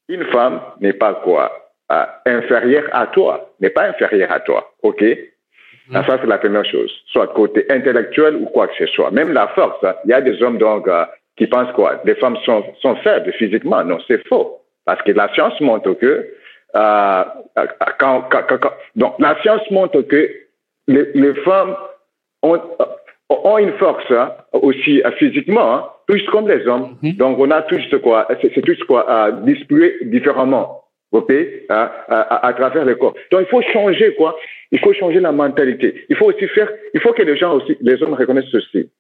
une 0.09 0.24
femme 0.26 0.61
n'est 0.81 0.92
pas 0.92 1.14
quoi 1.24 1.52
euh, 1.90 2.05
inférieure 2.26 2.88
à 2.92 3.07
toi, 3.09 3.55
n'est 3.61 3.70
pas 3.70 3.88
inférieure 3.88 4.33
à 4.33 4.40
toi, 4.40 4.72
ok? 4.83 5.05
Ah, 5.92 6.05
ça, 6.07 6.18
c'est 6.21 6.27
la 6.27 6.38
première 6.38 6.64
chose. 6.64 6.90
Soit 7.07 7.29
côté 7.29 7.66
intellectuel 7.71 8.37
ou 8.37 8.47
quoi 8.47 8.68
que 8.68 8.75
ce 8.79 8.87
soit. 8.87 9.11
Même 9.11 9.33
la 9.33 9.49
force, 9.49 9.83
hein. 9.85 9.95
il 10.05 10.11
y 10.11 10.14
a 10.14 10.21
des 10.21 10.42
hommes 10.42 10.59
donc 10.59 10.87
euh, 10.88 11.05
qui 11.37 11.47
pensent 11.47 11.73
quoi? 11.73 12.01
Les 12.05 12.14
femmes 12.16 12.37
sont, 12.45 12.64
sont 12.81 12.97
faibles 12.97 13.33
physiquement. 13.33 13.83
Non, 13.85 13.99
c'est 14.07 14.27
faux. 14.29 14.61
Parce 14.85 15.03
que 15.03 15.12
la 15.12 15.33
science 15.35 15.61
montre 15.61 15.92
que 15.92 16.29
euh, 16.75 17.25
quand, 17.99 18.23
quand, 18.31 18.42
quand, 18.49 18.73
donc 18.97 19.14
la 19.18 19.40
science 19.42 19.68
montre 19.71 20.01
que 20.03 20.31
les, 20.88 21.07
les 21.14 21.35
femmes 21.42 21.77
ont, 22.42 22.61
ont 23.29 23.59
une 23.59 23.73
force 23.75 24.11
hein, 24.11 24.33
aussi 24.53 25.03
euh, 25.03 25.11
physiquement, 25.12 25.75
hein, 25.75 25.88
tous 26.09 26.25
comme 26.31 26.49
les 26.49 26.66
hommes. 26.66 26.97
Mm-hmm. 27.03 27.16
Donc 27.16 27.38
on 27.38 27.51
a 27.51 27.62
tous 27.62 27.83
quoi, 28.03 28.27
c'est 28.40 28.62
tous 28.62 28.83
quoi, 28.85 29.11
à 29.11 29.33
distribuer 29.33 29.99
différemment 30.03 30.82
à, 31.68 31.83
à, 32.09 32.46
à, 32.46 32.53
travers 32.55 32.85
le 32.85 32.94
corps. 32.94 33.14
Donc 33.31 33.42
il 33.42 33.46
faut 33.46 33.62
changer 33.62 34.14
quoi 34.14 34.37
Il 34.70 34.79
faut 34.81 34.92
changer 34.94 35.20
la 35.20 35.33
mentalité. 35.33 36.05
Il 36.09 36.16
faut 36.16 36.27
aussi 36.27 36.46
faire, 36.48 36.70
il 36.94 37.01
faut 37.01 37.12
que 37.12 37.22
les 37.22 37.37
gens 37.37 37.55
aussi, 37.57 37.77
les 37.81 38.03
hommes 38.03 38.14
reconnaissent 38.14 38.51
ceci. 38.51 38.90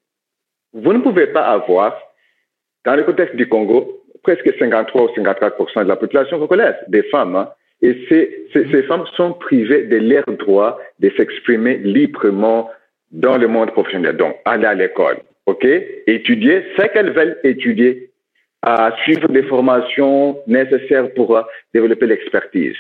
Vous 0.72 0.92
ne 0.92 0.98
pouvez 0.98 1.26
pas 1.28 1.46
avoir, 1.46 1.98
dans 2.84 2.96
le 2.96 3.04
contexte 3.04 3.36
du 3.36 3.48
Congo, 3.48 4.02
presque 4.22 4.52
53 4.58 5.02
ou 5.02 5.14
54 5.14 5.82
de 5.84 5.88
la 5.88 5.96
population 5.96 6.38
congolaise, 6.38 6.76
des 6.88 7.02
femmes, 7.04 7.36
hein, 7.36 7.48
et 7.82 7.96
ces, 8.08 8.46
ces, 8.52 8.70
ces, 8.70 8.82
femmes 8.84 9.04
sont 9.16 9.32
privées 9.32 9.82
de 9.84 9.96
leur 9.96 10.24
droit 10.38 10.78
de 11.00 11.10
s'exprimer 11.16 11.78
librement 11.78 12.70
dans 13.10 13.36
le 13.36 13.48
monde 13.48 13.72
professionnel. 13.72 14.16
Donc, 14.16 14.36
aller 14.44 14.66
à 14.66 14.74
l'école, 14.74 15.18
ok, 15.46 15.66
étudier 16.06 16.62
ce 16.78 16.86
qu'elles 16.86 17.10
veulent 17.10 17.38
étudier 17.42 18.11
à 18.62 18.92
suivre 19.02 19.28
des 19.28 19.42
formations 19.44 20.38
nécessaires 20.46 21.12
pour 21.14 21.36
euh, 21.36 21.42
développer 21.74 22.06
l'expertise. 22.06 22.74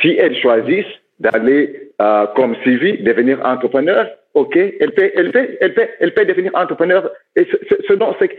Si 0.00 0.16
elles 0.18 0.36
choisissent 0.36 0.84
d'aller 1.20 1.90
euh, 2.00 2.26
comme 2.34 2.56
Sylvie, 2.62 2.98
devenir 2.98 3.44
entrepreneur, 3.44 4.08
ok, 4.34 4.56
elle 4.56 4.92
peut, 4.92 5.10
elle 5.14 5.32
peut, 5.32 5.48
elle 5.60 5.74
peut, 5.74 5.86
elle 6.00 6.14
peut 6.14 6.24
devenir 6.24 6.52
entrepreneur. 6.54 7.10
Et 7.36 7.46
ce 7.88 7.92
dont 7.94 8.14
c'est, 8.18 8.30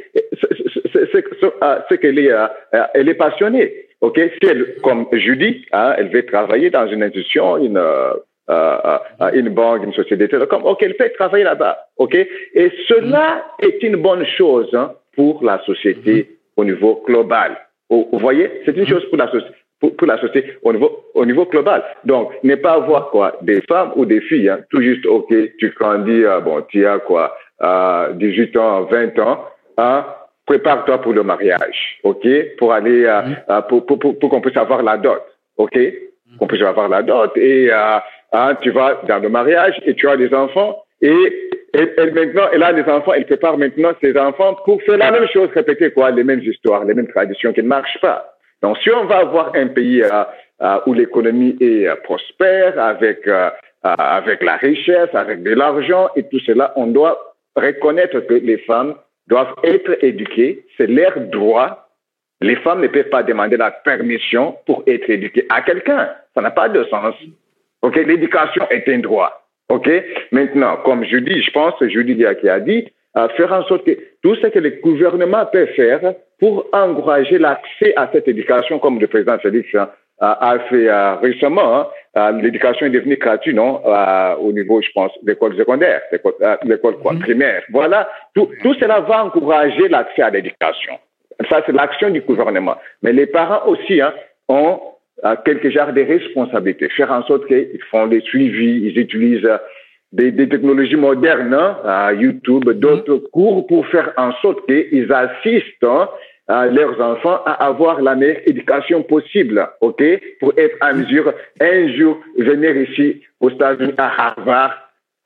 ce 0.94 1.96
qu'elle 1.96 2.20
est, 2.20 2.32
euh, 2.32 2.48
elle 2.94 3.10
est 3.10 3.16
passionnée. 3.16 3.74
Ok, 4.02 4.20
si 4.20 4.50
elle, 4.50 4.76
comme 4.84 5.08
Judy, 5.12 5.66
hein, 5.72 5.96
elle 5.98 6.10
veut 6.10 6.26
travailler 6.26 6.70
dans 6.70 6.88
une 6.88 7.02
institution, 7.02 7.58
une 7.58 7.78
euh, 7.78 8.14
euh, 8.50 9.32
une 9.34 9.50
banque, 9.50 9.84
une 9.84 9.94
société 9.94 10.30
télécom, 10.30 10.64
ok, 10.64 10.82
elle 10.82 10.96
peut 10.96 11.12
travailler 11.18 11.44
là-bas. 11.44 11.78
Ok, 11.98 12.16
et 12.16 12.72
cela 12.88 13.44
est 13.60 13.84
une 13.84 13.98
bonne 13.98 14.26
chose 14.26 14.70
hein, 14.74 14.94
pour 15.16 15.44
la 15.44 15.62
société 15.66 16.37
au 16.58 16.66
niveau 16.66 17.04
global. 17.06 17.58
Vous, 17.90 18.10
voyez, 18.14 18.62
c'est 18.66 18.76
une 18.76 18.88
chose 18.88 19.06
pour 19.10 19.18
la 19.18 19.32
société. 19.32 19.56
Pour, 19.80 19.96
pour, 19.96 20.08
la 20.08 20.20
société 20.20 20.58
au 20.64 20.74
niveau, 20.74 21.06
au 21.14 21.24
niveau 21.24 21.46
global. 21.46 21.84
Donc, 22.04 22.32
ne 22.44 22.56
pas 22.56 22.74
avoir 22.74 23.12
quoi, 23.12 23.38
des 23.44 23.62
femmes 23.62 23.92
ou 23.96 24.06
des 24.06 24.22
filles, 24.22 24.50
hein, 24.50 24.60
tout 24.72 24.82
juste, 24.82 25.06
ok, 25.06 25.32
tu 25.60 25.70
grandis, 25.80 26.24
euh, 26.24 26.40
bon, 26.40 26.64
tu 26.68 26.86
as 26.88 26.98
quoi, 26.98 27.38
euh, 27.62 28.12
18 28.14 28.58
ans, 28.58 28.86
20 28.86 29.20
ans, 29.20 29.46
hein, 29.78 30.04
prépare-toi 30.48 31.00
pour 31.00 31.14
le 31.14 31.22
mariage, 31.22 32.00
ok, 32.04 32.28
pour 32.58 32.74
aller, 32.74 33.06
euh, 33.06 33.22
euh, 33.50 33.62
pour, 33.62 33.86
pour, 33.86 34.00
pour, 34.00 34.18
pour 34.18 34.30
qu'on 34.32 34.42
puisse 34.42 34.58
avoir 34.58 34.82
la 34.82 34.98
dot, 34.98 35.22
ok, 35.58 35.78
qu'on 36.40 36.48
puisse 36.48 36.64
avoir 36.64 36.90
la 36.90 37.04
dot 37.04 37.36
et 37.38 37.72
euh, 37.72 37.98
hein, 38.32 38.56
tu 38.62 38.72
vas 38.72 39.02
dans 39.08 39.20
le 39.20 39.30
mariage 39.30 39.80
et 39.86 39.94
tu 39.94 40.08
as 40.08 40.18
des 40.18 40.34
enfants 40.34 40.84
et 41.02 41.47
et 41.74 41.94
elle, 41.98 42.14
maintenant, 42.14 42.48
elle 42.54 42.64
a 42.64 42.74
des 42.74 42.90
enfants, 42.90 43.14
elle 43.14 43.26
prépare 43.26 43.58
maintenant 43.58 43.92
ses 44.02 44.18
enfants 44.18 44.56
pour 44.66 44.82
faire 44.84 44.98
la 44.98 45.12
même 45.12 45.28
chose, 45.28 45.50
répéter 45.54 45.92
quoi, 45.92 46.12
les 46.12 46.24
mêmes 46.24 46.42
histoires, 46.42 46.86
les 46.86 46.94
mêmes 46.94 47.08
traditions 47.08 47.52
qui 47.52 47.62
ne 47.62 47.68
marchent 47.68 48.00
pas. 48.02 48.34
Donc, 48.62 48.78
si 48.80 48.90
on 48.90 49.06
va 49.06 49.18
avoir 49.20 49.52
un 49.56 49.68
pays 49.68 50.02
euh, 50.02 50.24
euh, 50.62 50.80
où 50.88 50.94
l'économie 50.94 51.56
est 51.60 51.88
euh, 51.88 51.96
prospère, 52.04 52.80
avec 52.80 53.30
avec 53.84 54.44
la 54.44 54.58
richesse, 54.58 55.14
avec 55.14 55.44
de 55.44 55.54
l'argent 55.54 56.10
et 56.18 56.24
tout 56.24 56.40
cela, 56.40 56.74
on 56.76 56.88
doit 56.88 57.36
reconnaître 57.56 58.20
que 58.22 58.34
les 58.34 58.58
femmes 58.58 58.96
doivent 59.28 59.54
être 59.64 60.04
éduquées, 60.04 60.66
c'est 60.76 60.88
leur 60.88 61.18
droit. 61.20 61.88
Les 62.42 62.56
femmes 62.58 62.82
ne 62.82 62.88
peuvent 62.88 63.10
pas 63.10 63.24
demander 63.24 63.56
la 63.56 63.72
permission 63.72 64.58
pour 64.66 64.84
être 64.88 65.10
éduquées 65.10 65.46
à 65.50 65.62
quelqu'un. 65.62 66.10
Ça 66.36 66.42
n'a 66.42 66.52
pas 66.52 66.68
de 66.68 66.84
sens. 66.86 67.16
Ok, 67.82 67.96
l'éducation 67.96 68.68
est 68.70 68.90
un 68.90 69.00
droit. 69.00 69.47
OK? 69.70 69.90
Maintenant, 70.32 70.78
comme 70.86 71.04
je 71.04 71.18
dis, 71.18 71.42
je 71.42 71.52
pense, 71.52 71.74
je 71.82 72.00
dis 72.02 72.16
qui 72.16 72.50
a 72.50 72.60
dit, 72.60 72.88
à 73.14 73.30
faire 73.30 73.52
en 73.52 73.64
sorte 73.66 73.86
que 73.86 73.98
tout 74.22 74.36
ce 74.36 74.48
que 74.48 74.60
le 74.60 74.70
gouvernement 74.82 75.46
peut 75.52 75.66
faire 75.68 76.14
pour 76.40 76.68
encourager 76.72 77.38
l'accès 77.40 77.94
à 77.96 78.10
cette 78.14 78.28
éducation, 78.28 78.80
comme 78.80 79.00
le 79.00 79.08
président 79.08 79.40
Félix 79.40 79.68
hein, 79.74 79.90
a, 80.20 80.58
fait 80.70 80.88
euh, 80.88 81.16
récemment, 81.16 81.88
hein, 82.16 82.32
l'éducation 82.34 82.86
est 82.86 82.92
devenue 82.92 83.18
gratuite, 83.18 83.56
non, 83.56 83.82
au 84.40 84.52
niveau, 84.52 84.82
je 84.82 84.90
pense, 84.94 85.12
de 85.24 85.32
l'école 85.32 85.56
secondaire, 85.58 86.02
l'école 86.64 86.96
mm-hmm. 86.96 87.20
primaire. 87.20 87.64
Voilà, 87.72 88.10
tout, 88.36 88.50
tout 88.62 88.74
cela 88.76 89.02
va 89.02 89.26
encourager 89.26 89.88
l'accès 89.88 90.22
à 90.22 90.30
l'éducation. 90.30 90.94
Ça, 91.50 91.62
c'est 91.66 91.72
l'action 91.72 92.10
du 92.10 92.22
gouvernement. 92.22 92.78
Mais 93.04 93.14
les 93.14 93.28
parents 93.28 93.68
aussi 93.68 94.02
hein, 94.02 94.14
ont 94.48 94.80
quelque 95.46 95.70
genre 95.70 95.94
de 95.94 96.02
responsabilité, 96.02 96.90
faire 96.90 97.12
en 97.12 97.24
sorte 97.24 97.48
qu'ils 97.48 97.82
font 97.90 98.08
des 98.08 98.22
suivis, 98.22 98.82
ils 98.86 99.00
utilisent 99.00 99.50
des, 100.12 100.32
des 100.32 100.48
technologies 100.48 100.96
modernes, 100.96 101.54
hein, 101.54 102.12
YouTube, 102.14 102.66
mm-hmm. 102.66 102.80
d'autres 102.80 103.18
cours 103.32 103.66
pour 103.68 103.86
faire 103.88 104.14
en 104.18 104.32
sorte 104.42 104.66
qu'ils 104.68 105.12
assistent 105.12 105.84
hein, 105.84 106.66
leurs 106.68 107.00
enfants 107.02 107.42
à 107.46 107.66
avoir 107.66 108.02
la 108.02 108.16
meilleure 108.16 108.42
éducation 108.46 109.04
possible, 109.04 109.68
ok, 109.82 110.04
pour 110.40 110.54
être 110.58 110.78
en 110.82 110.96
mesure 110.96 111.34
un 111.60 111.94
jour 111.96 112.20
venir 112.38 112.78
ici 112.78 113.22
aux 113.40 113.50
États-Unis 113.50 113.94
à 113.98 114.30
Harvard, 114.30 114.78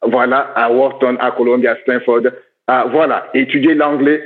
voilà, 0.04 0.52
à 0.56 0.72
Wharton, 0.72 1.18
à 1.20 1.32
Columbia, 1.32 1.74
à 1.74 1.76
Stanford, 1.82 2.32
voilà, 2.92 3.28
étudier 3.34 3.74
l'anglais. 3.74 4.24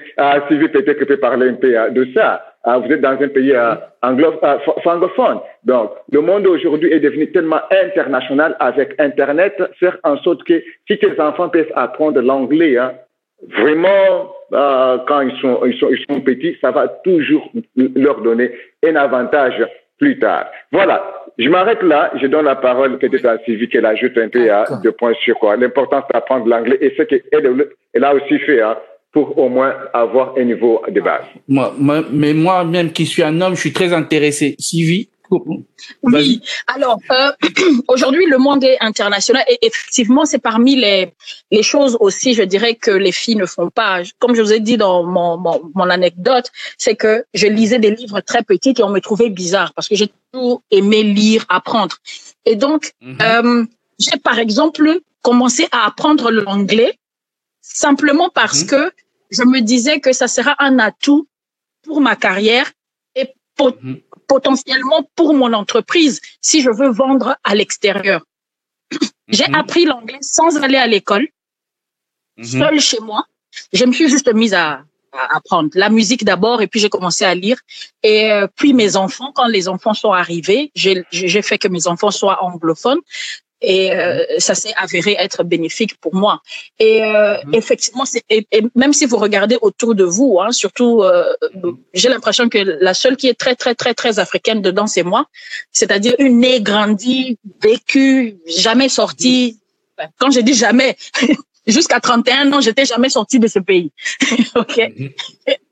si 0.48 0.58
vous 0.58 0.70
peut-être 0.70 1.04
peut 1.06 1.18
parler 1.18 1.50
un 1.50 1.54
peu 1.56 1.74
de 1.92 2.08
ça. 2.14 2.55
Ah, 2.68 2.80
vous 2.80 2.92
êtes 2.92 3.02
dans 3.02 3.12
un 3.12 3.28
pays 3.28 3.54
euh, 3.54 3.76
anglo 4.02 4.34
euh, 4.44 4.58
francophone. 4.82 5.40
Donc, 5.64 5.92
le 6.12 6.22
monde 6.22 6.48
aujourd'hui 6.48 6.92
est 6.92 7.00
devenu 7.00 7.32
tellement 7.32 7.62
international 7.70 8.56
avec 8.60 8.96
Internet, 9.00 9.62
faire 9.80 9.98
en 10.04 10.18
sorte 10.18 10.44
que 10.44 10.64
si 10.88 10.98
tes 10.98 11.20
enfants 11.22 11.50
peuvent 11.50 11.72
apprendre 11.76 12.20
l'anglais, 12.22 12.76
hein, 12.78 12.94
vraiment, 13.56 14.34
euh, 14.54 14.98
quand 15.08 15.22
ils 15.22 15.40
sont, 15.40 15.64
ils, 15.66 15.78
sont, 15.78 15.90
ils 15.92 16.04
sont 16.10 16.22
petits, 16.22 16.58
ça 16.60 16.72
va 16.72 16.88
toujours 16.88 17.52
leur 17.76 18.22
donner 18.22 18.52
un 18.84 18.96
avantage 18.96 19.64
plus 20.00 20.18
tard. 20.18 20.48
Voilà. 20.72 21.04
je 21.38 21.48
m'arrête 21.50 21.84
là. 21.84 22.12
Je 22.20 22.26
donne 22.26 22.46
la 22.46 22.56
parole 22.56 22.98
peut-être 22.98 23.28
à 23.28 23.38
Sylvie 23.46 23.70
qu'elle 23.70 23.86
ajoute 23.86 24.18
un 24.18 24.28
peu 24.28 24.52
à 24.52 24.66
deux 24.84 24.92
points 24.92 25.14
sur 25.22 25.38
quoi 25.38 25.56
l'importance 25.56 26.06
d'apprendre 26.12 26.48
l'anglais 26.48 26.80
et 26.82 26.96
ce 26.98 27.04
qu'elle 27.04 27.22
elle 27.94 28.04
a 28.04 28.16
aussi 28.16 28.40
fait 28.40 28.62
hein, 28.62 28.76
pour 29.16 29.38
au 29.38 29.48
moins 29.48 29.74
avoir 29.94 30.34
un 30.38 30.44
niveau 30.44 30.82
de 30.90 31.00
base. 31.00 31.24
Moi, 31.48 31.74
mais 32.12 32.34
moi-même 32.34 32.92
qui 32.92 33.06
suis 33.06 33.24
un 33.24 33.40
homme, 33.40 33.56
je 33.56 33.62
suis 33.62 33.72
très 33.72 33.94
intéressé. 33.94 34.58
Sylvie 34.60 35.08
oui, 36.04 36.42
alors 36.68 37.00
euh, 37.10 37.32
aujourd'hui 37.88 38.28
le 38.28 38.38
monde 38.38 38.64
est 38.64 38.78
international 38.80 39.44
et 39.50 39.58
effectivement 39.64 40.24
c'est 40.24 40.38
parmi 40.38 40.76
les, 40.76 41.14
les 41.50 41.64
choses 41.64 41.98
aussi 42.00 42.36
je 42.36 42.44
dirais 42.44 42.76
que 42.76 42.92
les 42.92 43.12
filles 43.12 43.36
ne 43.36 43.48
font 43.48 43.72
pas. 43.72 44.02
Comme 44.20 44.36
je 44.36 44.42
vous 44.44 44.54
ai 44.54 44.60
dit 44.60 44.78
dans 44.78 45.04
mon, 45.04 45.38
mon, 45.74 45.90
anecdote, 45.90 46.52
c'est 46.78 46.96
que 46.96 47.26
je 47.34 47.48
lisais 47.48 47.80
des 47.80 47.90
livres 47.90 48.22
très 48.22 48.44
petits 48.44 48.76
et 48.78 48.84
on 48.84 48.90
me 48.90 49.00
trouvait 49.00 49.32
bizarre 49.32 49.74
parce 49.74 49.88
que 49.88 49.96
j'ai 49.96 50.12
toujours 50.32 50.62
aimé 50.70 51.02
lire, 51.02 51.44
apprendre. 51.50 51.96
Et 52.46 52.56
donc 52.56 52.92
mhm. 53.02 53.18
euh, 53.20 53.66
j'ai 53.98 54.20
par 54.20 54.38
exemple 54.38 55.00
commencé 55.24 55.68
à 55.72 55.88
apprendre 55.88 56.30
l'anglais 56.30 57.00
simplement 57.62 58.30
parce 58.30 58.62
mhm. 58.62 58.68
que 58.68 58.92
je 59.36 59.44
me 59.44 59.60
disais 59.62 60.00
que 60.00 60.14
ça 60.14 60.28
sera 60.28 60.56
un 60.60 60.80
atout 60.80 61.28
pour 61.84 62.02
ma 62.02 62.16
carrière 62.16 62.72
et 63.16 63.34
mhm 63.60 64.02
potentiellement 64.28 65.08
pour 65.16 65.34
mon 65.34 65.54
entreprise 65.54 66.22
si 66.42 66.62
je 66.62 66.70
veux 66.70 66.90
vendre 66.90 67.38
à 67.44 67.56
l'extérieur. 67.56 68.26
J'ai 69.28 69.48
mhm. 69.48 69.56
appris 69.56 69.86
l'anglais 69.86 70.20
sans 70.22 70.58
aller 70.58 70.78
à 70.78 70.88
l'école, 70.88 71.28
mhm. 72.38 72.46
seul 72.46 72.80
chez 72.80 73.00
moi. 73.00 73.26
Je 73.74 73.86
me 73.86 73.94
suis 73.94 74.10
juste 74.10 74.32
mise 74.34 74.54
à, 74.54 74.84
apprendre 75.30 75.70
la 75.76 75.90
musique 75.90 76.26
d'abord 76.26 76.62
et 76.62 76.68
puis 76.68 76.82
j'ai 76.82 76.90
commencé 76.90 77.24
à 77.24 77.34
lire. 77.34 77.58
Et 78.04 78.34
euh, 78.34 78.48
puis 78.54 78.74
mes 78.74 78.98
enfants, 78.98 79.32
quand 79.34 79.48
les 79.48 79.70
enfants 79.70 79.94
sont 79.94 80.12
arrivés, 80.12 80.74
j'ai 80.76 81.42
fait 81.42 81.58
que 81.58 81.70
mes 81.70 81.88
enfants 81.88 82.12
soient 82.12 82.44
anglophones 82.44 83.00
et 83.62 83.94
euh, 83.94 84.24
ça 84.38 84.54
s'est 84.54 84.74
avéré 84.78 85.16
être 85.18 85.44
bénéfique 85.44 85.98
pour 85.98 86.14
moi. 86.14 86.42
Et 86.80 87.04
euh, 87.04 87.38
mhm. 87.46 87.54
effectivement, 87.54 88.06
c'est 88.06 88.24
et, 88.30 88.46
même 88.76 88.94
si 88.94 89.06
vous 89.06 89.18
regardez 89.18 89.58
autour 89.62 89.96
de 89.96 90.04
vous, 90.04 90.40
hein, 90.42 90.52
surtout, 90.52 91.02
euh, 91.04 91.34
j'ai 91.94 92.10
l'impression 92.10 92.50
que 92.50 92.58
la 92.58 92.94
seule 92.94 93.16
qui 93.18 93.28
est 93.28 93.34
très 93.34 93.56
très 93.56 93.76
très 93.76 93.94
très 93.94 94.20
africaine 94.20 94.62
dedans, 94.62 94.88
c'est 94.88 95.04
moi. 95.04 95.26
C'est-à-dire 95.72 96.16
une 96.20 96.40
née 96.40 96.62
grandie, 96.62 97.38
vécue, 97.62 98.38
jamais 98.58 98.90
sortie. 98.90 99.60
Quand 100.20 100.32
je 100.32 100.42
dis 100.42 100.54
jamais, 100.54 100.98
jusqu'à 101.68 102.00
31 102.00 102.52
ans, 102.52 102.62
j'étais 102.62 102.86
jamais 102.86 103.10
sortie 103.10 103.40
de 103.40 103.48
ce 103.48 103.60
pays. 103.60 103.92
ok. 104.56 104.92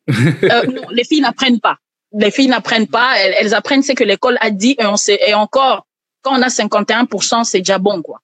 Mhm. 0.07 0.35
euh, 0.43 0.63
non, 0.67 0.89
les 0.89 1.03
filles 1.03 1.21
n'apprennent 1.21 1.59
pas. 1.59 1.77
Les 2.13 2.31
filles 2.31 2.47
n'apprennent 2.47 2.87
pas. 2.87 3.17
Elles, 3.17 3.35
elles 3.39 3.53
apprennent 3.53 3.83
ce 3.83 3.91
que 3.91 4.03
l'école 4.03 4.37
a 4.39 4.51
dit 4.51 4.75
et 4.79 4.85
on 4.85 4.97
sait. 4.97 5.19
Et 5.27 5.33
encore, 5.33 5.85
quand 6.23 6.37
on 6.39 6.41
a 6.41 6.47
51%, 6.47 7.43
c'est 7.43 7.59
déjà 7.59 7.77
bon, 7.77 8.01
quoi. 8.01 8.19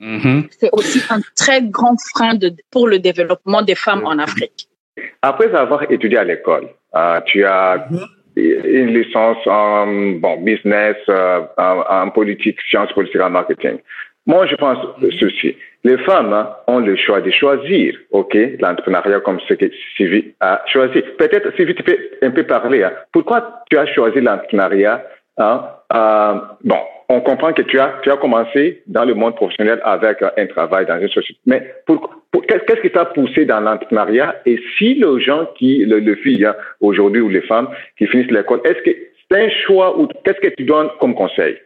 Mm-hmm. 0.00 0.48
C'est 0.58 0.70
aussi 0.72 1.02
un 1.10 1.20
très 1.36 1.62
grand 1.62 1.96
frein 2.14 2.34
de, 2.34 2.52
pour 2.70 2.88
le 2.88 2.98
développement 2.98 3.62
des 3.62 3.74
femmes 3.74 4.04
en 4.04 4.18
Afrique. 4.18 4.68
Après 5.22 5.54
avoir 5.54 5.90
étudié 5.90 6.18
à 6.18 6.24
l'école, 6.24 6.68
euh, 6.94 7.20
tu 7.26 7.44
as 7.44 7.86
mm-hmm. 7.90 8.66
une 8.66 8.98
licence 8.98 9.46
en 9.46 9.86
bon, 10.18 10.40
business, 10.40 10.96
euh, 11.08 11.40
en, 11.58 12.10
politique, 12.10 12.58
sciences 12.68 12.92
politiques 12.92 13.20
en 13.20 13.30
marketing. 13.30 13.78
Moi, 14.26 14.46
je 14.46 14.56
pense 14.56 14.78
ceci. 15.18 15.56
Les 15.82 15.96
femmes 15.98 16.32
hein, 16.32 16.50
ont 16.66 16.78
le 16.78 16.94
choix 16.96 17.20
de 17.20 17.30
choisir, 17.30 17.94
OK, 18.10 18.36
l'entrepreneuriat 18.58 19.20
comme 19.20 19.40
ce 19.48 19.54
que 19.54 19.70
Sylvie 19.96 20.34
a 20.40 20.62
choisi. 20.66 21.02
Peut-être, 21.18 21.54
Sylvie, 21.56 21.74
tu 21.74 21.82
peux 21.82 21.98
un 22.22 22.30
peu 22.30 22.44
parler. 22.44 22.82
Hein. 22.82 22.92
Pourquoi 23.12 23.62
tu 23.70 23.78
as 23.78 23.86
choisi 23.86 24.20
l'entrepreneuriat 24.20 25.02
hein? 25.38 25.64
euh, 25.94 26.34
Bon, 26.64 26.80
on 27.10 27.20
comprend 27.20 27.52
que 27.52 27.62
tu 27.62 27.80
as, 27.80 27.98
tu 28.04 28.10
as 28.10 28.16
commencé 28.16 28.84
dans 28.86 29.04
le 29.04 29.14
monde 29.14 29.34
professionnel 29.34 29.80
avec 29.82 30.22
un 30.22 30.46
travail 30.46 30.86
dans 30.86 31.00
une 31.00 31.08
société. 31.08 31.40
Mais 31.44 31.74
pour, 31.84 32.08
qu'est-ce 32.46 32.80
qui 32.80 32.90
t'a 32.92 33.04
poussé 33.04 33.44
dans 33.44 33.58
l'entrepreneuriat? 33.58 34.40
Et 34.46 34.62
si 34.78 34.94
les 34.94 35.20
gens 35.20 35.46
qui, 35.58 35.84
le, 35.84 35.98
le 35.98 36.14
filles 36.14 36.44
hein, 36.44 36.54
aujourd'hui 36.80 37.20
ou 37.20 37.28
les 37.28 37.42
femmes 37.42 37.68
qui 37.98 38.06
finissent 38.06 38.30
l'école, 38.30 38.60
est-ce 38.64 38.80
que 38.84 38.96
c'est 39.28 39.42
un 39.44 39.50
choix 39.66 39.98
ou 39.98 40.06
qu'est-ce 40.24 40.40
que 40.40 40.54
tu 40.54 40.64
donnes 40.64 40.88
comme 41.00 41.16
conseil? 41.16 41.58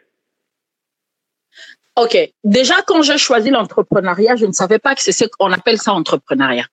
Ok, 1.97 2.17
déjà 2.43 2.77
quand 2.87 3.03
j'ai 3.03 3.19
choisi 3.19 3.51
l'entrepreneuriat, 3.51 4.37
je 4.37 4.47
ne 4.47 4.53
savais 4.53 4.79
pas 4.79 4.95
que 4.95 5.03
c'est 5.03 5.13
ce 5.13 5.27
qu'on 5.27 5.53
appelle 5.53 5.77
ça 5.77 5.93
entrepreneuriat. 5.93 6.67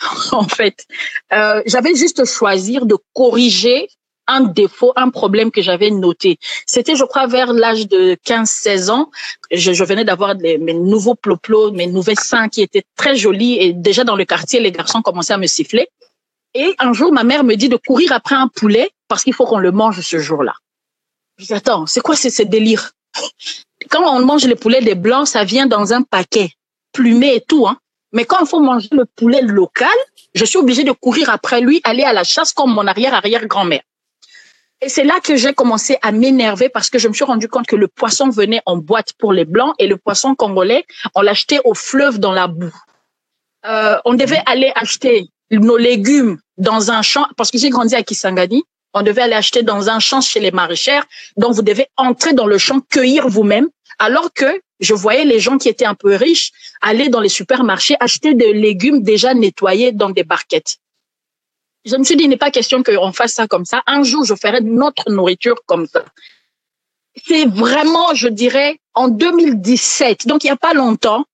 en 0.32 0.48
fait, 0.48 0.84
euh, 1.32 1.62
j'avais 1.66 1.94
juste 1.94 2.24
choisir 2.24 2.86
de 2.86 2.96
corriger 3.14 3.86
un 4.26 4.40
défaut, 4.40 4.92
un 4.96 5.10
problème 5.10 5.50
que 5.50 5.62
j'avais 5.62 5.90
noté. 5.90 6.38
C'était, 6.66 6.96
je 6.96 7.04
crois, 7.04 7.26
vers 7.26 7.52
l'âge 7.52 7.88
de 7.88 8.16
15-16 8.26 8.90
ans. 8.90 9.10
Je, 9.50 9.72
je 9.72 9.84
venais 9.84 10.04
d'avoir 10.04 10.34
mes 10.36 10.74
nouveaux 10.74 11.14
ploplos, 11.14 11.72
mes 11.72 11.86
nouvelles 11.86 12.20
seins 12.20 12.48
qui 12.48 12.62
étaient 12.62 12.84
très 12.96 13.16
jolis. 13.16 13.58
Et 13.60 13.72
déjà 13.72 14.04
dans 14.04 14.16
le 14.16 14.24
quartier, 14.24 14.60
les 14.60 14.72
garçons 14.72 15.02
commençaient 15.02 15.34
à 15.34 15.38
me 15.38 15.46
siffler. 15.46 15.88
Et 16.54 16.74
un 16.78 16.92
jour, 16.92 17.12
ma 17.12 17.24
mère 17.24 17.44
me 17.44 17.56
dit 17.56 17.68
de 17.68 17.76
courir 17.76 18.12
après 18.12 18.36
un 18.36 18.48
poulet 18.48 18.90
parce 19.08 19.24
qu'il 19.24 19.34
faut 19.34 19.44
qu'on 19.44 19.58
le 19.58 19.72
mange 19.72 20.00
ce 20.00 20.18
jour-là. 20.18 20.54
Je 21.38 21.46
dis, 21.46 21.52
attends, 21.52 21.86
c'est 21.86 22.00
quoi 22.00 22.14
ce 22.14 22.42
délire? 22.42 22.92
Quand 23.90 24.02
on 24.08 24.24
mange 24.24 24.44
les 24.46 24.54
poulets 24.54 24.80
des 24.80 24.94
blancs, 24.94 25.26
ça 25.26 25.44
vient 25.44 25.66
dans 25.66 25.92
un 25.92 26.02
paquet, 26.02 26.50
plumé 26.92 27.34
et 27.34 27.40
tout. 27.40 27.66
Hein. 27.66 27.78
Mais 28.12 28.24
quand 28.24 28.38
il 28.40 28.46
faut 28.46 28.60
manger 28.60 28.88
le 28.92 29.04
poulet 29.04 29.42
local, 29.42 29.88
je 30.34 30.44
suis 30.44 30.58
obligée 30.58 30.84
de 30.84 30.92
courir 30.92 31.30
après 31.30 31.60
lui, 31.60 31.80
aller 31.84 32.04
à 32.04 32.12
la 32.12 32.24
chasse 32.24 32.52
comme 32.52 32.72
mon 32.72 32.86
arrière-arrière-grand-mère. 32.86 33.82
Et 34.84 34.90
c'est 34.90 35.04
là 35.04 35.18
que 35.20 35.34
j'ai 35.34 35.54
commencé 35.54 35.96
à 36.02 36.12
m'énerver 36.12 36.68
parce 36.68 36.90
que 36.90 36.98
je 36.98 37.08
me 37.08 37.14
suis 37.14 37.24
rendu 37.24 37.48
compte 37.48 37.66
que 37.66 37.74
le 37.74 37.88
poisson 37.88 38.28
venait 38.28 38.60
en 38.66 38.76
boîte 38.76 39.14
pour 39.18 39.32
les 39.32 39.46
blancs 39.46 39.74
et 39.78 39.86
le 39.86 39.96
poisson 39.96 40.34
congolais, 40.34 40.84
on 41.14 41.22
l'achetait 41.22 41.58
au 41.64 41.72
fleuve 41.72 42.18
dans 42.18 42.32
la 42.32 42.48
boue. 42.48 42.74
Euh, 43.64 43.96
on 44.04 44.12
devait 44.12 44.42
aller 44.44 44.70
acheter 44.74 45.28
nos 45.50 45.78
légumes 45.78 46.38
dans 46.58 46.90
un 46.90 47.00
champ 47.00 47.26
parce 47.38 47.50
que 47.50 47.56
j'ai 47.56 47.70
grandi 47.70 47.94
à 47.94 48.02
Kisangani. 48.02 48.62
On 48.92 49.00
devait 49.00 49.22
aller 49.22 49.32
acheter 49.32 49.62
dans 49.62 49.88
un 49.88 50.00
champ 50.00 50.20
chez 50.20 50.38
les 50.38 50.50
maraîchères. 50.50 51.06
Donc 51.38 51.54
vous 51.54 51.62
devez 51.62 51.86
entrer 51.96 52.34
dans 52.34 52.46
le 52.46 52.58
champ, 52.58 52.80
cueillir 52.80 53.26
vous-même. 53.26 53.68
Alors 53.98 54.34
que 54.34 54.60
je 54.80 54.92
voyais 54.92 55.24
les 55.24 55.40
gens 55.40 55.56
qui 55.56 55.70
étaient 55.70 55.86
un 55.86 55.94
peu 55.94 56.14
riches 56.14 56.50
aller 56.82 57.08
dans 57.08 57.20
les 57.20 57.30
supermarchés 57.30 57.96
acheter 58.00 58.34
des 58.34 58.52
légumes 58.52 59.02
déjà 59.02 59.32
nettoyés 59.32 59.92
dans 59.92 60.10
des 60.10 60.24
barquettes 60.24 60.76
je 61.84 61.96
me 61.96 62.04
suis 62.04 62.16
dit, 62.16 62.24
il 62.24 62.30
n'est 62.30 62.36
pas 62.36 62.50
question 62.50 62.82
qu'on 62.82 63.12
fasse 63.12 63.34
ça 63.34 63.46
comme 63.46 63.64
ça. 63.64 63.82
Un 63.86 64.02
jour, 64.02 64.24
je 64.24 64.34
ferai 64.34 64.60
notre 64.60 65.10
nourriture 65.10 65.56
comme 65.66 65.86
ça. 65.86 66.04
C'est 67.26 67.46
vraiment, 67.46 68.14
je 68.14 68.28
dirais, 68.28 68.80
en 68.94 69.08
2017, 69.08 70.26
donc 70.26 70.44
il 70.44 70.48
n'y 70.48 70.52
a 70.52 70.56
pas 70.56 70.74
longtemps, 70.74 71.24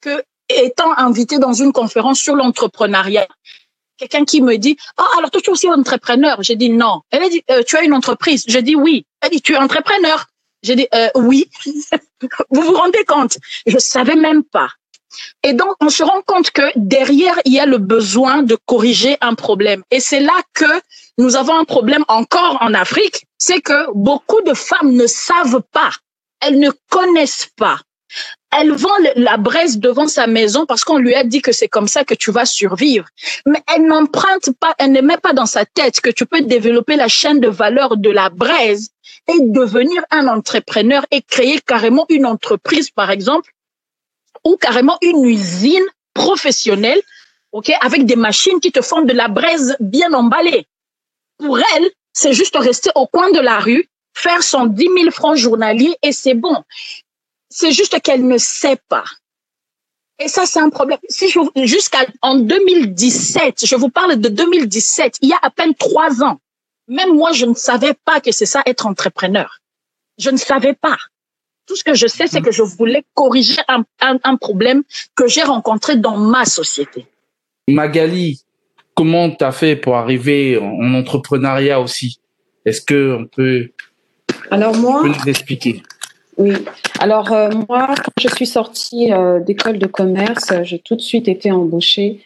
que 0.00 0.22
étant 0.48 0.96
invité 0.96 1.38
dans 1.38 1.52
une 1.52 1.72
conférence 1.72 2.20
sur 2.20 2.36
l'entrepreneuriat, 2.36 3.26
quelqu'un 3.96 4.24
qui 4.24 4.42
me 4.42 4.56
dit, 4.56 4.76
oh, 4.98 5.18
alors 5.18 5.30
toi, 5.30 5.40
tu 5.40 5.50
es 5.50 5.52
aussi 5.52 5.68
entrepreneur? 5.68 6.42
J'ai 6.42 6.56
dit 6.56 6.70
non. 6.70 7.02
Elle 7.10 7.22
a 7.22 7.28
dit, 7.28 7.42
euh, 7.50 7.62
tu 7.66 7.76
as 7.76 7.82
une 7.82 7.92
entreprise? 7.92 8.44
J'ai 8.46 8.62
dit 8.62 8.76
oui. 8.76 9.06
Elle 9.20 9.30
dit, 9.30 9.42
tu 9.42 9.54
es 9.54 9.56
entrepreneur? 9.56 10.26
J'ai 10.62 10.76
dit, 10.76 10.88
euh, 10.94 11.08
oui. 11.16 11.50
vous 12.50 12.62
vous 12.62 12.74
rendez 12.74 13.04
compte? 13.04 13.38
Je 13.66 13.78
savais 13.78 14.16
même 14.16 14.44
pas. 14.44 14.68
Et 15.42 15.52
donc, 15.52 15.74
on 15.80 15.88
se 15.88 16.02
rend 16.02 16.22
compte 16.26 16.50
que 16.50 16.62
derrière, 16.76 17.38
il 17.44 17.52
y 17.52 17.60
a 17.60 17.66
le 17.66 17.78
besoin 17.78 18.42
de 18.42 18.56
corriger 18.66 19.16
un 19.20 19.34
problème. 19.34 19.82
Et 19.90 20.00
c'est 20.00 20.20
là 20.20 20.40
que 20.54 20.66
nous 21.18 21.36
avons 21.36 21.58
un 21.58 21.64
problème 21.64 22.04
encore 22.08 22.58
en 22.60 22.74
Afrique, 22.74 23.26
c'est 23.38 23.60
que 23.60 23.92
beaucoup 23.94 24.42
de 24.42 24.54
femmes 24.54 24.92
ne 24.92 25.06
savent 25.06 25.62
pas, 25.72 25.90
elles 26.40 26.58
ne 26.58 26.70
connaissent 26.90 27.48
pas. 27.56 27.80
Elle 28.58 28.72
vend 28.72 28.96
la 29.16 29.36
braise 29.36 29.78
devant 29.78 30.08
sa 30.08 30.26
maison 30.26 30.64
parce 30.66 30.84
qu'on 30.84 30.98
lui 30.98 31.14
a 31.14 31.24
dit 31.24 31.42
que 31.42 31.52
c'est 31.52 31.68
comme 31.68 31.88
ça 31.88 32.04
que 32.04 32.14
tu 32.14 32.30
vas 32.30 32.46
survivre. 32.46 33.06
Mais 33.44 33.62
elle 33.74 33.86
n'emprunte 33.86 34.50
pas, 34.58 34.74
elle 34.78 34.92
ne 34.92 35.00
met 35.00 35.18
pas 35.18 35.32
dans 35.32 35.46
sa 35.46 35.64
tête 35.64 36.00
que 36.00 36.10
tu 36.10 36.24
peux 36.24 36.40
développer 36.40 36.96
la 36.96 37.08
chaîne 37.08 37.40
de 37.40 37.48
valeur 37.48 37.96
de 37.96 38.10
la 38.10 38.30
braise 38.30 38.90
et 39.28 39.40
devenir 39.40 40.02
un 40.10 40.28
entrepreneur 40.28 41.04
et 41.10 41.22
créer 41.22 41.60
carrément 41.60 42.06
une 42.08 42.24
entreprise, 42.24 42.90
par 42.90 43.10
exemple, 43.10 43.50
ou 44.46 44.56
carrément 44.56 44.96
une 45.02 45.24
usine 45.24 45.84
professionnelle, 46.14 47.02
ok, 47.50 47.72
avec 47.80 48.06
des 48.06 48.14
machines 48.14 48.60
qui 48.60 48.70
te 48.70 48.80
font 48.80 49.02
de 49.02 49.12
la 49.12 49.26
braise 49.26 49.76
bien 49.80 50.12
emballée. 50.12 50.66
Pour 51.38 51.58
elle, 51.58 51.90
c'est 52.12 52.32
juste 52.32 52.56
rester 52.56 52.90
au 52.94 53.08
coin 53.08 53.30
de 53.32 53.40
la 53.40 53.58
rue, 53.58 53.88
faire 54.14 54.42
son 54.44 54.66
10 54.66 54.88
000 55.00 55.10
francs 55.10 55.36
journaliers 55.36 55.96
et 56.00 56.12
c'est 56.12 56.34
bon. 56.34 56.62
C'est 57.50 57.72
juste 57.72 58.00
qu'elle 58.00 58.26
ne 58.26 58.38
sait 58.38 58.78
pas. 58.88 59.04
Et 60.18 60.28
ça, 60.28 60.46
c'est 60.46 60.60
un 60.60 60.70
problème. 60.70 60.98
Si 61.08 61.28
je, 61.28 61.40
jusqu'à 61.64 62.06
en 62.22 62.36
2017, 62.36 63.66
je 63.66 63.76
vous 63.76 63.90
parle 63.90 64.16
de 64.16 64.28
2017, 64.28 65.16
il 65.22 65.30
y 65.30 65.32
a 65.32 65.38
à 65.42 65.50
peine 65.50 65.74
trois 65.74 66.22
ans. 66.22 66.38
Même 66.88 67.14
moi, 67.14 67.32
je 67.32 67.46
ne 67.46 67.54
savais 67.54 67.94
pas 68.04 68.20
que 68.20 68.30
c'est 68.30 68.46
ça 68.46 68.62
être 68.64 68.86
entrepreneur. 68.86 69.58
Je 70.18 70.30
ne 70.30 70.36
savais 70.36 70.72
pas. 70.72 70.96
Tout 71.66 71.76
ce 71.76 71.84
que 71.84 71.94
je 71.94 72.06
sais, 72.06 72.26
c'est 72.26 72.40
que 72.40 72.52
je 72.52 72.62
voulais 72.62 73.04
corriger 73.14 73.60
un, 73.68 73.84
un, 74.00 74.36
problème 74.36 74.82
que 75.16 75.26
j'ai 75.26 75.42
rencontré 75.42 75.96
dans 75.96 76.16
ma 76.16 76.44
société. 76.44 77.06
Magali, 77.68 78.40
comment 78.94 79.30
tu 79.30 79.44
as 79.44 79.52
fait 79.52 79.74
pour 79.74 79.96
arriver 79.96 80.58
en 80.58 80.94
entrepreneuriat 80.94 81.80
aussi? 81.80 82.20
Est-ce 82.64 82.80
que 82.80 83.16
on 83.20 83.26
peut 83.26 83.70
Alors 84.50 84.76
moi, 84.76 85.02
nous 85.04 85.28
expliquer? 85.28 85.82
Oui. 86.36 86.52
Alors 87.00 87.32
euh, 87.32 87.50
moi, 87.68 87.94
quand 87.96 88.12
je 88.20 88.28
suis 88.28 88.46
sortie 88.46 89.12
euh, 89.12 89.40
d'école 89.40 89.78
de 89.78 89.86
commerce, 89.86 90.52
j'ai 90.62 90.78
tout 90.78 90.96
de 90.96 91.00
suite 91.00 91.28
été 91.28 91.50
embauchée 91.50 92.20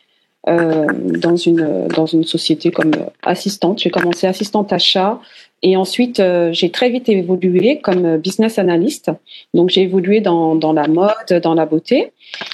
euh, 0.48 0.86
dans 0.92 1.36
une 1.36 1.86
dans 1.88 2.06
une 2.06 2.24
société 2.24 2.70
comme 2.70 2.92
assistante. 3.22 3.80
J'ai 3.80 3.90
commencé 3.90 4.26
assistante 4.26 4.72
achat 4.72 5.20
et 5.62 5.76
ensuite 5.76 6.22
j'ai 6.52 6.70
très 6.70 6.90
vite 6.90 7.08
évolué 7.08 7.80
comme 7.80 8.16
business 8.16 8.58
analyst. 8.58 9.10
Donc 9.54 9.70
j'ai 9.70 9.82
évolué 9.82 10.20
dans 10.20 10.54
dans 10.54 10.72
la 10.72 10.88
mode, 10.88 11.40
dans 11.42 11.54
la 11.54 11.66
beauté. 11.66 12.12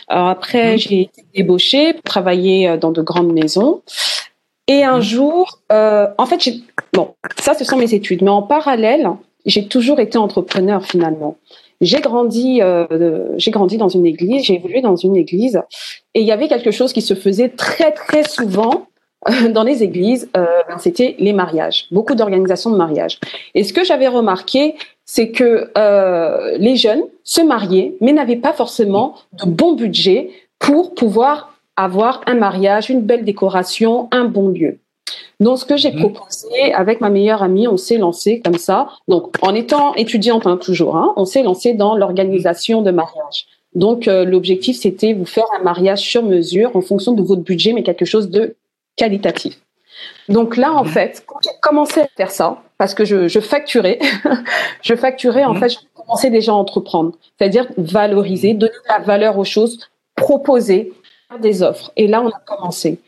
Alors 0.09 0.29
après 0.29 0.75
mmh. 0.75 0.79
j'ai 0.79 1.01
été 1.03 1.25
débauchée 1.35 1.93
pour 1.95 2.03
travailler 2.03 2.77
dans 2.79 2.93
de 2.93 3.03
grandes 3.03 3.33
maisons. 3.33 3.83
Et 4.69 4.83
un 4.83 4.99
mmh. 4.99 5.03
jour, 5.03 5.61
en 5.71 6.27
fait, 6.27 6.51
bon, 6.93 7.15
ça 7.39 7.55
ce 7.55 7.65
sont 7.65 7.77
mes 7.77 7.95
études, 7.95 8.23
mais 8.23 8.31
en 8.31 8.43
parallèle, 8.43 9.09
j'ai 9.47 9.69
toujours 9.69 10.01
été 10.01 10.19
entrepreneur 10.19 10.85
finalement. 10.85 11.37
J'ai 11.81 12.01
grandi, 12.01 12.63
euh, 12.63 13.27
j'ai 13.37 13.51
grandi 13.51 13.77
dans 13.77 13.89
une 13.89 14.07
église, 14.07 14.45
j'ai 14.45 14.55
évolué 14.55 14.81
dans 14.81 14.97
une 14.97 15.17
église, 15.17 15.61
et 16.15 16.21
il 16.21 16.27
y 16.27 16.33
avait 16.33 16.49
quelque 16.49 16.71
chose 16.71 16.93
qui 16.93 17.03
se 17.03 17.15
faisait 17.15 17.51
très 17.51 17.93
très 17.93 18.25
souvent 18.25 18.73
euh, 18.73 18.96
dans 19.51 19.63
les 19.63 19.83
églises, 19.83 20.29
euh, 20.37 20.47
c'était 20.79 21.17
les 21.19 21.33
mariages, 21.33 21.87
beaucoup 21.91 22.15
d'organisations 22.15 22.71
de 22.71 22.77
mariages. 22.77 23.19
Et 23.55 23.65
ce 23.65 23.73
que 23.73 23.85
j'avais 23.85 24.09
remarqué, 24.09 24.75
c'est 25.05 25.31
que 25.31 25.71
euh, 25.77 26.57
les 26.59 26.77
jeunes 26.77 27.03
se 27.25 27.41
mariaient, 27.41 27.95
mais 28.01 28.13
n'avaient 28.13 28.37
pas 28.37 28.53
forcément 28.53 29.15
de 29.33 29.47
bon 29.47 29.75
budget 29.75 30.31
pour 30.59 30.95
pouvoir 30.95 31.55
avoir 31.77 32.23
un 32.27 32.35
mariage, 32.35 32.91
une 32.91 33.03
belle 33.03 33.25
décoration, 33.25 34.09
un 34.11 34.25
bon 34.25 34.49
lieu. 34.49 34.79
Donc, 35.39 35.59
ce 35.59 35.65
que 35.65 35.77
j'ai 35.77 35.93
mhm. 35.93 36.01
proposé 36.01 36.73
avec 36.73 37.01
ma 37.01 37.11
meilleure 37.11 37.43
amie, 37.43 37.69
on 37.69 37.77
s'est 37.77 37.99
lancé 37.99 38.41
comme 38.41 38.59
ça. 38.59 38.89
Donc, 39.07 39.35
en 39.43 39.55
étant 39.55 39.95
étudiante 39.95 40.47
hein, 40.47 40.57
toujours, 40.57 40.97
hein, 40.97 41.13
on 41.17 41.25
s'est 41.25 41.43
lancé 41.43 41.75
dans 41.75 41.95
l'organisation 41.97 42.83
de 42.83 42.91
mariage. 42.91 43.47
Donc, 43.75 44.09
euh, 44.09 44.25
l'objectif, 44.25 44.79
c'était 44.79 45.13
vous 45.13 45.27
faire 45.27 45.45
un 45.59 45.63
mariage 45.63 46.01
sur 46.01 46.23
mesure 46.23 46.75
en 46.75 46.81
fonction 46.81 47.13
de 47.13 47.23
votre 47.23 47.43
budget, 47.43 47.75
mais 47.75 47.83
quelque 47.83 48.07
chose 48.07 48.31
de 48.31 48.57
qualitatif. 48.97 49.59
Donc 50.29 50.57
là, 50.57 50.73
en 50.73 50.85
fait, 50.85 51.23
quand 51.27 51.39
j'ai 51.43 51.51
commencé 51.61 52.01
à 52.01 52.09
faire 52.17 52.31
ça, 52.31 52.63
parce 52.79 52.95
que 52.95 53.05
je, 53.05 53.29
je 53.29 53.41
facturais, 53.41 53.99
je 54.83 54.95
facturais, 54.95 55.45
en 55.45 55.55
mhm. 55.55 55.61
fait, 55.61 55.69
je 55.71 55.79
commençais 55.95 56.31
déjà 56.31 56.53
à 56.53 56.55
entreprendre. 56.55 57.13
C'est-à-dire 57.39 57.67
valoriser, 57.79 58.55
donner 58.55 58.73
de 58.73 58.89
la 58.89 58.99
valeur 58.99 59.39
aux 59.39 59.45
choses, 59.45 59.79
proposer 60.15 60.93
des 61.41 61.63
offres. 61.63 61.93
Et 61.97 62.07
là, 62.07 62.23
on 62.23 62.29
a 62.29 62.41
commencé. 62.45 62.99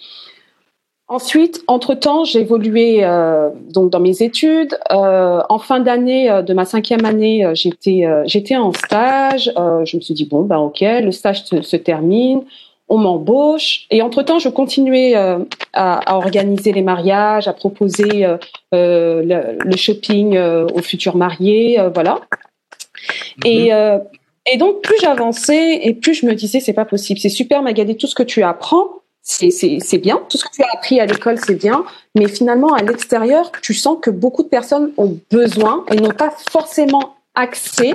Ensuite, 1.11 1.65
entre-temps, 1.69 2.25
j'ai 2.25 2.41
évolué 2.41 2.99
euh, 3.03 3.49
donc 3.71 3.89
dans 3.91 4.01
mes 4.01 4.23
études. 4.23 4.79
Euh, 4.93 5.41
en 5.49 5.59
fin 5.59 5.81
d'année 5.81 6.31
euh, 6.31 6.43
de 6.43 6.53
ma 6.53 6.67
cinquième 6.67 7.07
année, 7.07 7.51
j'étais 7.55 8.05
j'étais 8.27 8.57
en 8.57 8.75
stage. 8.75 9.51
je 9.57 9.97
me 9.97 10.03
suis 10.03 10.13
dit 10.13 10.27
bon 10.27 10.43
ben 10.43 10.59
ok, 10.59 10.81
le 10.81 11.11
stage 11.11 11.45
se, 11.45 11.63
se 11.63 11.77
termine, 11.77 12.43
on 12.89 12.99
m'embauche. 12.99 13.87
Et 13.91 14.03
entre-temps, 14.03 14.39
je 14.39 14.49
continuais 14.49 15.15
à, 15.15 15.39
à, 15.73 16.17
organiser 16.17 16.73
les 16.73 16.83
mariages, 16.83 17.49
à 17.49 17.53
proposer 17.53 18.27
le, 18.73 19.23
le, 19.23 19.77
shopping 19.77 20.39
aux 20.39 20.83
futurs 20.83 21.17
mariés, 21.17 21.79
voilà. 21.93 22.21
Et 23.45 23.71
mhm. 23.73 24.01
et 24.53 24.57
donc 24.57 24.83
plus 24.83 24.97
j'avançais 25.01 25.87
et 25.87 25.95
plus 25.95 26.15
je 26.15 26.27
me 26.27 26.35
disais 26.35 26.59
c'est 26.59 26.73
pas 26.73 26.85
possible, 26.85 27.21
c'est 27.21 27.29
super 27.29 27.63
Magali 27.63 27.97
tout 27.97 28.09
ce 28.09 28.15
que 28.15 28.25
tu 28.25 28.43
apprends 28.43 28.99
c'est 29.29 29.99
bien. 29.99 30.23
Tout 30.29 30.39
ce 30.39 30.45
que 30.45 30.51
tu 30.55 30.63
as 30.63 30.69
appris 30.73 31.01
à 31.01 31.07
l'école, 31.07 31.39
c'est 31.39 31.55
bien. 31.55 31.85
Mais 32.15 32.29
finalement, 32.29 32.73
à 32.73 32.83
l'extérieur, 32.83 33.53
tu 33.63 33.75
sens 33.75 33.99
que 34.01 34.11
beaucoup 34.11 34.43
de 34.43 34.49
personnes 34.49 34.93
ont 34.97 35.19
besoin 35.31 35.85
et 35.93 35.97
n'ont 35.97 36.11
pas 36.11 36.31
forcément 36.51 37.17
accès 37.39 37.95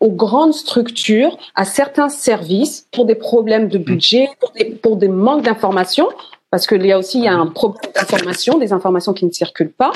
aux 0.00 0.10
grandes 0.10 0.54
structures, 0.54 1.36
à 1.54 1.64
certains 1.64 2.08
services 2.08 2.88
pour 2.92 3.04
des 3.04 3.14
problèmes 3.14 3.68
de 3.68 3.78
budget, 3.78 4.28
pour 4.40 4.52
des, 4.52 4.64
pour 4.66 4.96
des 4.96 5.08
manques 5.08 5.42
d'informations, 5.42 6.08
parce 6.50 6.66
qu'il 6.66 6.86
y 6.86 6.92
a 6.92 6.98
aussi 6.98 7.18
il 7.18 7.24
y 7.24 7.28
a 7.28 7.34
un 7.34 7.46
problème 7.46 7.92
d'information, 7.94 8.58
des 8.58 8.72
informations 8.72 9.12
qui 9.12 9.26
ne 9.26 9.32
circulent 9.32 9.72
pas. 9.72 9.92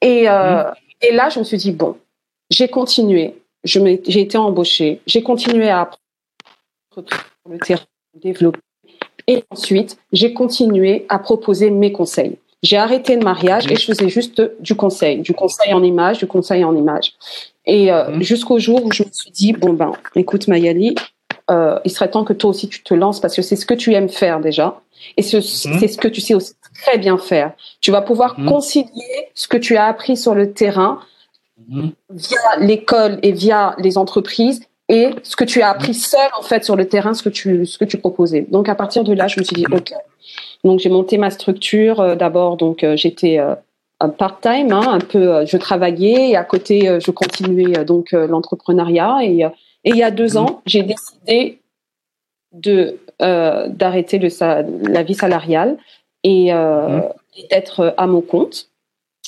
Et, 0.00 0.28
euh, 0.28 0.64
et 1.02 1.12
là, 1.12 1.28
je 1.28 1.38
me 1.38 1.44
suis 1.44 1.58
dit, 1.58 1.72
bon, 1.72 1.96
j'ai 2.50 2.68
continué, 2.68 3.42
j'ai 3.64 4.20
été 4.20 4.38
embauchée, 4.38 5.00
j'ai 5.06 5.22
continué 5.22 5.68
à 5.68 5.82
apprendre 5.82 7.08
le 7.48 7.58
terrain, 7.58 7.82
développer 8.14 8.60
et 9.28 9.44
ensuite, 9.50 9.98
j'ai 10.10 10.32
continué 10.32 11.04
à 11.10 11.18
proposer 11.18 11.70
mes 11.70 11.92
conseils. 11.92 12.38
J'ai 12.62 12.78
arrêté 12.78 13.14
le 13.14 13.22
mariage 13.22 13.70
et 13.70 13.76
je 13.76 13.84
faisais 13.84 14.08
juste 14.08 14.42
du 14.58 14.74
conseil, 14.74 15.20
du 15.20 15.34
conseil 15.34 15.72
en 15.74 15.82
image, 15.84 16.18
du 16.18 16.26
conseil 16.26 16.64
en 16.64 16.74
image. 16.74 17.12
Et 17.68 17.92
euh, 17.92 18.08
mhm. 18.08 18.22
jusqu'au 18.22 18.58
jour 18.58 18.84
où 18.84 18.90
je 18.90 19.04
me 19.04 19.08
suis 19.12 19.30
dit, 19.30 19.52
bon 19.52 19.74
ben, 19.74 19.92
écoute 20.16 20.48
Mayali, 20.48 20.96
euh, 21.50 21.78
il 21.84 21.90
serait 21.90 22.10
temps 22.10 22.24
que 22.24 22.32
toi 22.32 22.50
aussi 22.50 22.68
tu 22.68 22.82
te 22.82 22.94
lances 22.94 23.20
parce 23.20 23.36
que 23.36 23.42
c'est 23.42 23.56
ce 23.56 23.66
que 23.66 23.74
tu 23.74 23.94
aimes 23.94 24.08
faire 24.08 24.40
déjà. 24.40 24.80
Et 25.16 25.22
ce, 25.22 25.36
mhm. 25.36 25.78
c'est 25.78 25.88
ce 25.88 25.98
que 25.98 26.08
tu 26.08 26.20
sais 26.20 26.34
aussi 26.34 26.54
très 26.82 26.98
bien 26.98 27.18
faire. 27.18 27.52
Tu 27.80 27.92
vas 27.92 28.00
pouvoir 28.00 28.40
mhm. 28.40 28.48
concilier 28.48 29.28
ce 29.34 29.46
que 29.46 29.56
tu 29.56 29.76
as 29.76 29.84
appris 29.84 30.16
sur 30.16 30.34
le 30.34 30.52
terrain 30.52 31.00
via 31.68 32.38
l'école 32.60 33.18
et 33.22 33.32
via 33.32 33.76
les 33.78 33.98
entreprises 33.98 34.62
et 34.88 35.10
ce 35.22 35.36
que 35.36 35.44
tu 35.44 35.60
as 35.60 35.68
appris 35.68 35.92
seul 35.92 36.30
en 36.38 36.42
fait 36.42 36.64
sur 36.64 36.74
le 36.74 36.88
terrain, 36.88 37.12
ce 37.12 37.22
que 37.22 37.28
tu 37.28 37.66
ce 37.66 37.76
que 37.76 37.84
tu 37.84 37.98
proposais. 37.98 38.46
Donc 38.50 38.68
à 38.70 38.74
partir 38.74 39.04
de 39.04 39.12
là, 39.12 39.28
je 39.28 39.38
me 39.38 39.44
suis 39.44 39.54
dit 39.54 39.66
ok. 39.70 39.92
Donc 40.64 40.80
j'ai 40.80 40.88
monté 40.88 41.18
ma 41.18 41.30
structure. 41.30 42.00
Euh, 42.00 42.14
d'abord, 42.14 42.56
donc 42.56 42.82
euh, 42.82 42.96
j'étais 42.96 43.38
euh, 43.38 43.54
part-time, 44.06 44.72
hein, 44.72 44.84
un 44.86 45.00
peu. 45.00 45.44
je 45.44 45.56
travaillais 45.56 46.30
et 46.30 46.36
à 46.36 46.44
côté, 46.44 46.98
je 47.00 47.10
continuais 47.10 47.84
donc 47.84 48.12
l'entrepreneuriat. 48.12 49.18
Et, 49.22 49.40
et 49.40 49.90
il 49.90 49.96
y 49.96 50.04
a 50.04 50.12
deux 50.12 50.36
ans, 50.36 50.62
j'ai 50.66 50.82
décidé 50.82 51.60
de 52.52 52.98
d'arrêter 53.18 54.20
le 54.20 54.28
la 54.88 55.02
vie 55.02 55.14
salariale 55.14 55.76
et, 56.22 56.50
et 56.50 57.46
d'être 57.50 57.94
à 57.96 58.06
mon 58.06 58.20
compte. 58.20 58.68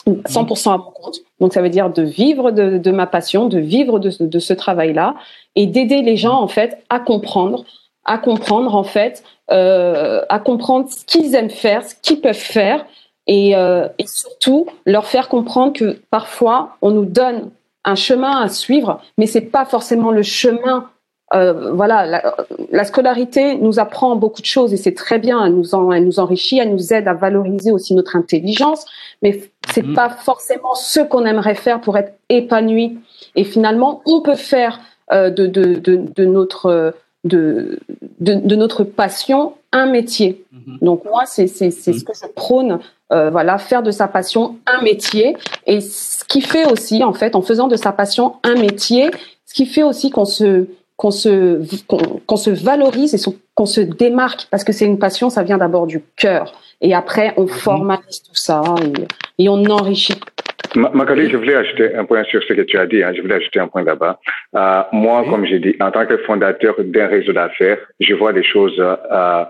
100% 0.07 0.73
à 0.73 0.79
mon 0.79 0.91
compte. 0.91 1.21
Donc 1.41 1.53
ça 1.53 1.63
veut 1.63 1.69
dire 1.69 1.91
de 1.91 2.03
vivre 2.03 2.51
de, 2.51 2.79
de 2.79 2.91
ma 2.91 3.07
passion, 3.07 3.47
de 3.47 3.59
vivre 3.59 3.99
de, 3.99 4.11
de 4.25 4.39
ce 4.39 4.53
travail-là 4.53 5.15
et 5.57 5.67
d'aider 5.67 6.03
les 6.03 6.17
gens 6.17 6.41
en 6.41 6.49
fait 6.49 6.83
à 6.89 7.01
comprendre, 7.01 7.65
à 8.05 8.19
comprendre 8.19 8.75
en 8.75 8.85
fait, 8.85 9.23
euh, 9.51 10.23
à 10.29 10.39
comprendre 10.39 10.89
ce 10.91 11.05
qu'ils 11.05 11.35
aiment 11.35 11.51
faire, 11.51 11.85
ce 11.85 11.95
qu'ils 12.01 12.21
peuvent 12.21 12.35
faire 12.35 12.87
et, 13.27 13.57
euh, 13.57 13.89
et 13.99 14.07
surtout 14.07 14.67
leur 14.87 15.07
faire 15.07 15.29
comprendre 15.29 15.73
que 15.73 15.99
parfois 16.11 16.77
on 16.83 16.91
nous 16.91 17.05
donne 17.05 17.51
un 17.85 17.95
chemin 17.95 18.41
à 18.41 18.49
suivre, 18.49 19.01
mais 19.19 19.27
c'est 19.27 19.41
pas 19.41 19.65
forcément 19.65 20.11
le 20.11 20.23
chemin 20.23 20.91
euh, 21.33 21.73
voilà, 21.73 22.07
la, 22.07 22.35
la, 22.73 22.85
scolarité 22.85 23.55
nous 23.55 23.79
apprend 23.79 24.17
beaucoup 24.17 24.41
de 24.41 24.47
choses 24.47 24.73
et 24.75 24.77
c'est 24.77 24.95
très 24.95 25.21
bien, 25.21 25.45
elle 25.45 25.55
nous, 25.55 25.77
en, 25.77 25.93
elle 25.93 26.05
nous 26.05 26.19
enrichit, 26.19 26.59
elle 26.59 26.73
nous 26.73 26.93
aide 26.93 27.07
à 27.07 27.15
valoriser 27.15 27.71
aussi 27.71 27.95
notre 27.95 28.17
intelligence, 28.17 28.85
mais 29.23 29.41
c'est 29.73 29.85
mhm. 29.87 29.95
pas 29.95 30.09
forcément 30.09 30.75
ce 30.75 30.99
qu'on 30.99 31.25
aimerait 31.25 31.55
faire 31.55 31.81
pour 31.81 31.97
être 31.97 32.15
épanoui. 32.31 32.99
Et 33.37 33.45
finalement, 33.45 34.03
on 34.07 34.23
peut 34.23 34.35
faire 34.35 34.81
euh, 35.13 35.31
de, 35.31 35.47
de, 35.47 35.75
de, 35.75 36.03
de, 36.17 36.25
notre 36.25 36.95
de, 37.23 37.79
de, 38.19 38.57
notre 38.57 38.83
passion 38.83 39.53
un 39.71 39.87
métier. 39.87 40.45
Mhm. 40.51 40.79
Donc 40.83 41.05
moi, 41.05 41.27
c'est 41.27 41.47
c'est 41.47 41.71
ce 41.71 42.03
que 42.03 42.13
je 42.13 42.27
prône. 42.35 42.81
Euh, 43.13 43.31
voilà, 43.31 43.59
faire 43.59 43.83
de 43.83 43.91
sa 43.91 44.07
passion 44.07 44.59
un 44.67 44.83
métier. 44.83 45.37
Et 45.67 45.81
ce 45.81 46.25
qui 46.25 46.41
fait 46.41 46.71
aussi, 46.71 47.03
en 47.03 47.13
fait, 47.13 47.35
en 47.35 47.43
faisant 47.43 47.67
de 47.67 47.77
sa 47.77 47.93
passion 47.93 48.37
un 48.45 48.55
métier, 48.55 49.11
ce 49.47 49.55
qui 49.55 49.67
fait 49.67 49.83
aussi 49.83 50.11
qu'on 50.11 50.25
se 50.25 50.67
qu'on 50.97 51.11
se, 51.11 51.63
qu'on, 51.87 52.37
se 52.37 52.51
valorise 52.51 53.15
et 53.15 53.33
qu'on 53.55 53.65
se 53.65 53.81
démarque, 53.81 54.49
parce 54.51 54.65
que 54.65 54.73
c'est 54.73 54.85
une 54.85 54.99
passion, 54.99 55.31
ça 55.31 55.43
vient 55.43 55.57
d'abord 55.57 55.87
du 55.87 56.03
cœur. 56.15 56.53
Et 56.83 56.93
après, 56.93 57.33
on 57.39 57.45
mhm. 57.45 57.49
formalise 57.49 58.23
tout 58.23 58.35
ça 58.35 58.63
et, 59.39 59.45
et 59.45 59.49
on 59.49 59.65
enrichit. 59.65 60.21
Magali, 60.77 61.31
je 61.31 61.37
voulais 61.37 61.55
ajouter 61.55 61.95
un 61.95 62.05
point 62.05 62.23
sur 62.25 62.43
ce 62.43 62.53
que 62.53 62.61
tu 62.63 62.79
as 62.79 62.87
dit. 62.87 63.03
Hein. 63.03 63.13
Je 63.17 63.23
voulais 63.23 63.37
ajouter 63.37 63.61
un 63.61 63.69
point 63.69 63.83
là-bas. 63.83 64.21
Euh, 64.55 64.83
moi, 64.93 65.25
comme 65.29 65.45
j'ai 65.45 65.59
dit, 65.59 65.75
en 65.81 65.91
tant 65.91 66.07
que 66.07 66.19
fondateur 66.19 66.75
d'un 66.79 67.07
réseau 67.07 67.33
d'affaires, 67.33 67.79
je 67.99 68.15
vois 68.15 68.33
des 68.33 68.45
choses. 68.45 68.79
Euh, 68.79 69.45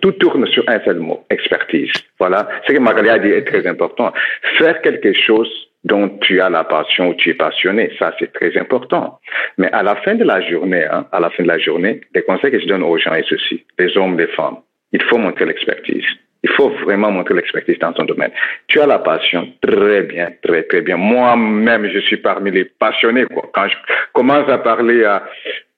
tout 0.00 0.12
tourne 0.12 0.46
sur 0.46 0.64
un 0.68 0.80
seul 0.80 0.98
mot 0.98 1.24
expertise. 1.30 1.92
Voilà. 2.18 2.48
Ce 2.66 2.72
que 2.72 2.78
Magali 2.78 3.08
a 3.08 3.18
dit 3.18 3.28
est 3.28 3.44
très 3.44 3.66
important. 3.66 4.12
Faire 4.58 4.80
quelque 4.82 5.12
chose 5.12 5.50
dont 5.84 6.08
tu 6.20 6.40
as 6.40 6.50
la 6.50 6.64
passion 6.64 7.08
ou 7.08 7.14
tu 7.14 7.30
es 7.30 7.34
passionné. 7.34 7.90
Ça, 7.98 8.14
c'est 8.18 8.32
très 8.32 8.56
important. 8.58 9.18
Mais 9.56 9.70
à 9.72 9.82
la 9.82 9.96
fin 9.96 10.14
de 10.14 10.24
la 10.24 10.40
journée, 10.42 10.84
hein, 10.84 11.06
à 11.12 11.20
la 11.20 11.30
fin 11.30 11.42
de 11.42 11.48
la 11.48 11.58
journée, 11.58 12.00
les 12.14 12.22
conseils 12.22 12.50
que 12.50 12.60
je 12.60 12.66
donne 12.66 12.82
aux 12.82 12.98
gens 12.98 13.14
est 13.14 13.28
ceci. 13.28 13.64
Les 13.78 13.96
hommes, 13.96 14.18
les 14.18 14.26
femmes. 14.28 14.58
Il 14.92 15.02
faut 15.02 15.18
montrer 15.18 15.46
l'expertise. 15.46 16.04
Il 16.42 16.50
faut 16.50 16.70
vraiment 16.84 17.10
montrer 17.10 17.34
l'expertise 17.34 17.78
dans 17.78 17.92
ton 17.92 18.04
domaine. 18.04 18.30
Tu 18.66 18.80
as 18.80 18.86
la 18.86 18.98
passion, 18.98 19.48
très 19.60 20.02
bien, 20.02 20.30
très 20.42 20.62
très 20.62 20.80
bien. 20.80 20.96
Moi-même, 20.96 21.86
je 21.92 21.98
suis 22.00 22.16
parmi 22.16 22.50
les 22.50 22.64
passionnés. 22.64 23.26
Quoi. 23.26 23.50
Quand 23.52 23.68
je 23.68 23.76
commence 24.14 24.48
à 24.48 24.58
parler 24.58 25.04
à, 25.04 25.22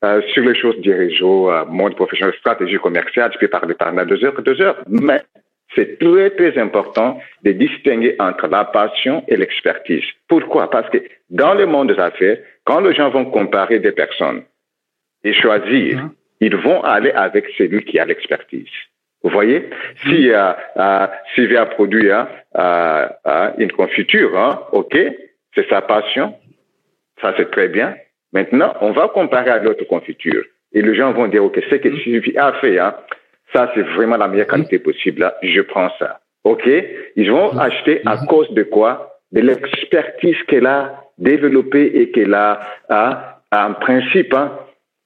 euh, 0.04 0.22
sur 0.32 0.44
les 0.44 0.54
choses 0.54 0.78
du 0.78 0.94
réseau, 0.94 1.50
euh, 1.50 1.64
monde 1.66 1.96
professionnel, 1.96 2.34
stratégie 2.38 2.78
commerciale, 2.78 3.32
je 3.34 3.38
peux 3.38 3.48
parler 3.48 3.74
pendant 3.74 4.04
deux 4.04 4.24
heures, 4.24 4.40
deux 4.42 4.60
heures. 4.60 4.78
Mais 4.88 5.20
c'est 5.74 5.98
très, 5.98 6.30
très 6.30 6.58
important 6.58 7.20
de 7.42 7.52
distinguer 7.52 8.14
entre 8.18 8.46
la 8.46 8.64
passion 8.64 9.24
et 9.28 9.36
l'expertise. 9.36 10.04
Pourquoi? 10.28 10.70
Parce 10.70 10.88
que 10.90 10.98
dans 11.30 11.54
le 11.54 11.66
monde 11.66 11.92
des 11.92 12.00
affaires, 12.00 12.38
quand 12.64 12.80
les 12.80 12.94
gens 12.94 13.10
vont 13.10 13.24
comparer 13.24 13.78
des 13.78 13.92
personnes 13.92 14.42
et 15.24 15.32
choisir, 15.32 15.98
hein? 15.98 16.12
ils 16.40 16.56
vont 16.56 16.82
aller 16.82 17.10
avec 17.12 17.46
celui 17.56 17.84
qui 17.84 17.98
a 17.98 18.04
l'expertise. 18.04 18.68
Vous 19.22 19.30
voyez 19.30 19.70
Si 20.04 20.30
euh, 20.30 20.52
euh, 20.76 21.06
Sylvia 21.34 21.66
produit 21.66 22.10
hein, 22.10 22.28
euh, 22.56 23.08
une 23.58 23.72
confiture, 23.72 24.36
hein, 24.36 24.60
ok, 24.72 24.96
c'est 25.54 25.68
sa 25.68 25.80
passion, 25.82 26.34
ça 27.20 27.32
c'est 27.36 27.50
très 27.50 27.68
bien. 27.68 27.94
Maintenant, 28.32 28.74
on 28.80 28.92
va 28.92 29.08
comparer 29.08 29.50
à 29.50 29.58
l'autre 29.58 29.84
confiture. 29.84 30.42
Et 30.72 30.82
les 30.82 30.94
gens 30.94 31.12
vont 31.12 31.28
dire, 31.28 31.44
ok, 31.44 31.60
ce 31.70 31.76
que 31.76 31.88
mmh. 31.88 31.98
Sylvia 31.98 32.46
a 32.46 32.52
fait, 32.54 32.78
hein, 32.78 32.96
ça 33.54 33.70
c'est 33.74 33.82
vraiment 33.82 34.16
la 34.16 34.26
meilleure 34.26 34.46
qualité 34.46 34.78
possible, 34.78 35.32
je 35.42 35.60
prends 35.60 35.90
ça. 35.98 36.20
Ok 36.44 36.68
Ils 37.14 37.30
vont 37.30 37.56
acheter 37.56 38.02
à 38.06 38.16
cause 38.26 38.50
de 38.52 38.64
quoi? 38.64 39.20
De 39.30 39.40
l'expertise 39.40 40.36
qu'elle 40.48 40.66
a 40.66 41.04
développée 41.18 41.86
et 41.94 42.10
qu'elle 42.10 42.34
a, 42.34 42.60
en 43.52 43.74
principe, 43.74 44.34
hein, 44.34 44.58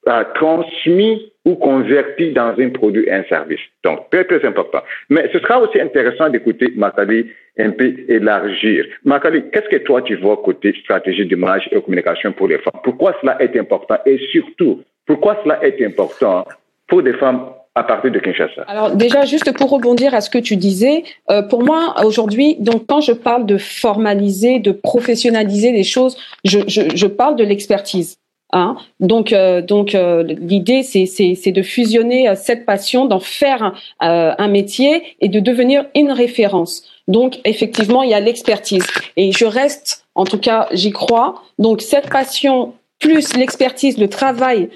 a 0.07 0.25
transmis 0.25 1.33
ou 1.47 1.55
converti 1.55 2.33
dans 2.33 2.55
un 2.59 2.71
produit 2.71 3.05
et 3.07 3.13
un 3.13 3.25
service. 3.25 3.61
Donc, 3.85 4.11
très, 4.11 4.25
très 4.25 4.45
important. 4.45 4.81
Mais 5.09 5.31
ce 5.33 5.39
sera 5.39 5.61
aussi 5.61 5.81
intéressant 5.81 6.29
d'écouter 6.29 6.73
Makali 6.77 7.27
un 7.59 7.71
peu 7.71 7.95
élargir. 8.09 8.85
Makali, 9.05 9.45
qu'est-ce 9.53 9.69
que 9.69 9.77
toi 9.77 10.03
tu 10.03 10.17
vois 10.17 10.37
côté 10.45 10.75
stratégie 10.83 11.25
d'image 11.25 11.69
et 11.71 11.81
communication 11.81 12.33
pour 12.33 12.49
les 12.49 12.59
femmes? 12.59 12.81
Pourquoi 12.83 13.15
cela 13.21 13.41
est 13.41 13.57
important? 13.57 13.97
Et 14.05 14.19
surtout, 14.33 14.83
pourquoi 15.07 15.39
cela 15.45 15.65
est 15.65 15.83
important 15.87 16.45
pour 16.89 17.03
des 17.03 17.13
femmes 17.13 17.47
à 17.77 17.85
partir 17.85 18.11
de 18.11 18.19
Kinshasa? 18.19 18.63
Alors 18.67 18.97
déjà, 18.97 19.25
juste 19.25 19.57
pour 19.57 19.71
rebondir 19.71 20.15
à 20.15 20.21
ce 20.21 20.31
que 20.31 20.39
tu 20.39 20.57
disais, 20.57 21.05
euh, 21.31 21.43
pour 21.43 21.63
moi 21.63 21.95
aujourd'hui, 22.05 22.57
donc 22.59 22.87
quand 22.89 23.01
je 23.01 23.13
parle 23.13 23.47
de 23.47 23.57
formaliser, 23.57 24.59
de 24.59 24.73
professionnaliser 24.73 25.71
les 25.71 25.85
choses, 25.85 26.19
je, 26.45 27.07
parle 27.07 27.37
de 27.37 27.45
l'expertise. 27.45 28.19
Hein 28.53 28.77
donc, 29.01 29.33
euh, 29.33 29.61
donc 29.61 29.95
euh, 29.95 30.23
l'idée, 30.23 30.83
c'est 30.83 31.53
de 31.53 31.63
fusionner 31.63 32.29
euh, 32.29 32.35
cette 32.37 32.65
passion, 32.65 33.05
d'en 33.07 33.19
faire 33.19 33.75
un 34.01 34.49
métier 34.49 35.03
et 35.21 35.29
de 35.29 35.41
devenir 35.41 35.87
une 35.95 36.13
référence. 36.13 36.85
Donc, 37.09 37.41
effectivement, 37.45 38.03
il 38.03 38.11
y 38.11 38.15
a 38.15 38.21
l'expertise. 38.21 38.87
Et 39.17 39.33
je 39.33 39.45
reste, 39.45 40.07
en 40.15 40.25
tout 40.25 40.39
cas, 40.39 40.69
j'y 40.73 40.91
crois. 40.91 41.43
Donc, 41.59 41.83
cette 41.83 42.09
passion 42.09 42.75
plus 42.99 43.37
l'expertise, 43.37 43.99
le 43.99 44.09
travail 44.09 44.71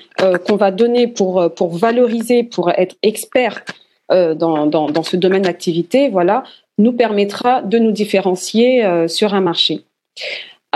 qu'on 0.46 0.56
va 0.56 0.70
donner 0.70 1.06
pour 1.06 1.50
pour 1.54 1.70
valoriser, 1.70 2.42
pour 2.42 2.70
être 2.70 2.96
expert 3.02 3.64
dans, 4.10 4.66
dans, 4.66 4.90
dans 4.90 5.02
ce 5.02 5.16
domaine 5.16 5.42
d'activité, 5.42 6.08
voilà, 6.08 6.44
nous 6.78 6.92
permettra 6.92 7.62
de 7.62 7.78
nous 7.78 7.92
différencier 7.92 8.84
sur 9.08 9.34
un 9.34 9.40
marché. 9.40 9.80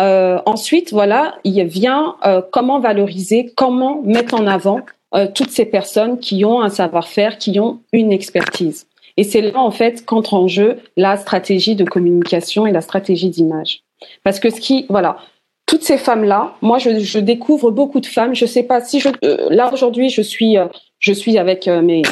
Euh, 0.00 0.40
ensuite, 0.46 0.92
voilà, 0.92 1.36
il 1.44 1.62
vient 1.64 2.16
euh, 2.24 2.42
comment 2.52 2.80
valoriser, 2.80 3.52
comment 3.56 4.02
mettre 4.02 4.34
en 4.34 4.46
avant 4.46 4.80
euh, 5.14 5.28
toutes 5.32 5.50
ces 5.50 5.64
personnes 5.64 6.18
qui 6.18 6.44
ont 6.44 6.60
un 6.60 6.68
savoir-faire, 6.68 7.38
qui 7.38 7.60
ont 7.60 7.80
une 7.92 8.12
expertise. 8.12 8.86
Et 9.16 9.22
c'est 9.22 9.40
là, 9.40 9.58
en 9.58 9.70
fait, 9.70 10.04
qu'entre 10.04 10.34
en 10.34 10.48
jeu 10.48 10.78
la 10.96 11.16
stratégie 11.16 11.76
de 11.76 11.84
communication 11.84 12.66
et 12.66 12.72
la 12.72 12.80
stratégie 12.80 13.28
d'image. 13.28 13.82
Parce 14.24 14.40
que 14.40 14.50
ce 14.50 14.60
qui, 14.60 14.86
voilà, 14.88 15.18
toutes 15.66 15.82
ces 15.82 15.98
femmes-là, 15.98 16.54
moi, 16.60 16.78
je, 16.78 16.98
je, 16.98 17.18
découvre 17.18 17.70
beaucoup 17.70 18.00
de 18.00 18.06
femmes. 18.06 18.34
Je 18.34 18.44
sais 18.44 18.64
pas 18.64 18.80
si 18.80 19.00
je, 19.00 19.08
euh, 19.24 19.48
là 19.50 19.72
aujourd'hui, 19.72 20.10
je 20.10 20.20
suis, 20.20 20.58
euh, 20.58 20.66
je 21.04 21.12
suis 21.12 21.36
avec 21.36 21.66
mes, 21.68 22.02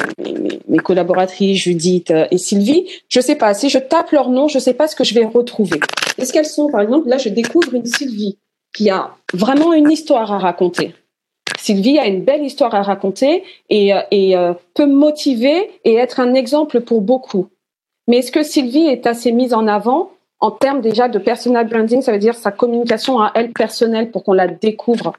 mes, 0.67 0.77
collaboratrices 0.77 1.57
Judith 1.57 2.13
et 2.29 2.37
Sylvie. 2.37 2.87
Je 3.09 3.19
sais 3.19 3.35
pas 3.35 3.55
si 3.55 3.69
je 3.69 3.79
tape 3.79 4.11
leur 4.11 4.29
nom, 4.29 4.47
je 4.47 4.59
sais 4.59 4.75
pas 4.75 4.87
ce 4.87 4.95
que 4.95 5.03
je 5.03 5.15
vais 5.15 5.25
retrouver. 5.25 5.79
Est-ce 6.19 6.31
qu'elles 6.31 6.45
sont, 6.45 6.69
par 6.69 6.81
exemple, 6.81 7.09
là, 7.09 7.17
je 7.17 7.29
découvre 7.29 7.73
une 7.73 7.87
Sylvie 7.87 8.37
qui 8.71 8.91
a 8.91 9.15
vraiment 9.33 9.73
une 9.73 9.89
histoire 9.89 10.31
à 10.31 10.37
raconter. 10.37 10.93
Sylvie 11.57 11.97
a 11.97 12.05
une 12.05 12.23
belle 12.23 12.43
histoire 12.43 12.75
à 12.75 12.83
raconter 12.83 13.43
et, 13.69 13.93
euh, 13.95 14.01
et 14.11 14.37
euh, 14.37 14.53
peut 14.75 14.85
motiver 14.85 15.71
et 15.85 15.95
être 15.95 16.19
un 16.19 16.35
exemple 16.35 16.81
pour 16.81 17.01
beaucoup. 17.01 17.47
Mais 18.07 18.17
est-ce 18.17 18.31
que 18.31 18.43
Sylvie 18.43 18.85
est 18.85 19.07
assez 19.07 19.31
mise 19.31 19.53
en 19.53 19.67
avant 19.67 20.11
en 20.39 20.51
termes 20.51 20.81
déjà 20.81 21.07
de 21.07 21.19
personal 21.19 21.69
branding, 21.69 22.01
ça 22.01 22.11
veut 22.11 22.19
dire 22.19 22.35
sa 22.35 22.51
communication 22.51 23.21
à 23.21 23.31
elle 23.33 23.53
personnelle 23.53 24.11
pour 24.11 24.25
qu'on 24.25 24.33
la 24.33 24.49
découvre 24.49 25.13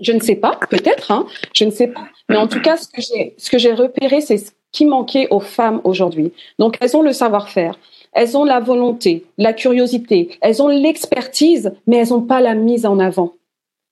Je 0.00 0.12
ne 0.12 0.20
sais 0.20 0.36
pas, 0.36 0.58
peut-être, 0.70 1.10
hein, 1.10 1.26
je 1.54 1.64
ne 1.64 1.70
sais 1.70 1.88
pas. 1.88 2.06
Mais 2.28 2.36
en 2.36 2.46
tout 2.46 2.60
cas, 2.60 2.76
ce 2.76 2.88
que 2.88 3.02
j'ai, 3.02 3.34
ce 3.36 3.50
que 3.50 3.58
j'ai 3.58 3.72
repéré, 3.72 4.20
c'est 4.20 4.38
ce 4.38 4.50
qui 4.72 4.86
manquait 4.86 5.28
aux 5.30 5.40
femmes 5.40 5.80
aujourd'hui. 5.84 6.32
Donc, 6.58 6.78
elles 6.80 6.96
ont 6.96 7.02
le 7.02 7.12
savoir-faire, 7.12 7.78
elles 8.12 8.36
ont 8.36 8.44
la 8.44 8.60
volonté, 8.60 9.26
la 9.36 9.52
curiosité, 9.52 10.38
elles 10.40 10.62
ont 10.62 10.68
l'expertise, 10.68 11.72
mais 11.86 11.96
elles 11.96 12.10
n'ont 12.10 12.22
pas 12.22 12.40
la 12.40 12.54
mise 12.54 12.86
en 12.86 12.98
avant. 12.98 13.34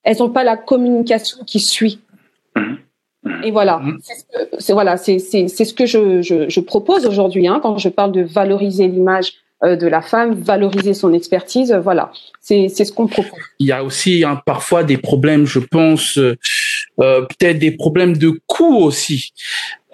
Elles 0.02 0.18
n'ont 0.18 0.30
pas 0.30 0.44
la 0.44 0.56
communication 0.56 1.38
qui 1.44 1.60
suit. 1.60 2.00
Et 3.44 3.50
voilà, 3.50 3.82
c'est 4.58 4.72
voilà, 4.72 4.96
c'est 4.96 5.18
ce 5.18 5.74
que 5.74 5.86
je, 5.86 6.22
je, 6.22 6.48
je 6.48 6.60
propose 6.60 7.04
aujourd'hui 7.04 7.46
hein, 7.46 7.60
quand 7.62 7.76
je 7.76 7.88
parle 7.88 8.12
de 8.12 8.22
valoriser 8.22 8.88
l'image 8.88 9.34
de 9.62 9.86
la 9.86 10.02
femme, 10.02 10.34
valoriser 10.34 10.94
son 10.94 11.12
expertise, 11.12 11.72
voilà, 11.82 12.12
c'est 12.40 12.68
ce 12.68 12.92
qu'on 12.92 13.08
propose. 13.08 13.40
Il 13.58 13.66
y 13.66 13.72
a 13.72 13.82
aussi 13.82 14.24
hein, 14.24 14.40
parfois 14.46 14.84
des 14.84 14.98
problèmes, 14.98 15.46
je 15.46 15.58
pense, 15.58 16.16
euh, 16.18 16.36
euh 17.00 17.22
peut-être 17.22 17.58
des 17.58 17.72
problèmes 17.72 18.16
de 18.16 18.40
coût 18.46 18.76
aussi. 18.76 19.32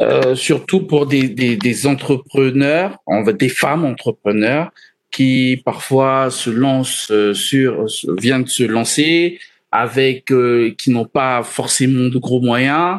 Euh, 0.00 0.34
surtout 0.34 0.86
pour 0.86 1.06
des, 1.06 1.28
des, 1.28 1.56
des 1.56 1.86
entrepreneurs, 1.86 2.98
des 3.38 3.48
femmes 3.48 3.84
entrepreneurs 3.84 4.70
qui 5.12 5.62
parfois 5.64 6.30
se 6.30 6.50
lancent 6.50 7.12
euh, 7.12 7.32
sur, 7.32 7.86
viennent 8.18 8.42
de 8.42 8.48
se 8.48 8.64
lancer 8.64 9.38
avec, 9.70 10.32
euh, 10.32 10.74
qui 10.76 10.90
n'ont 10.90 11.04
pas 11.04 11.44
forcément 11.44 12.08
de 12.08 12.18
gros 12.18 12.40
moyens 12.40 12.98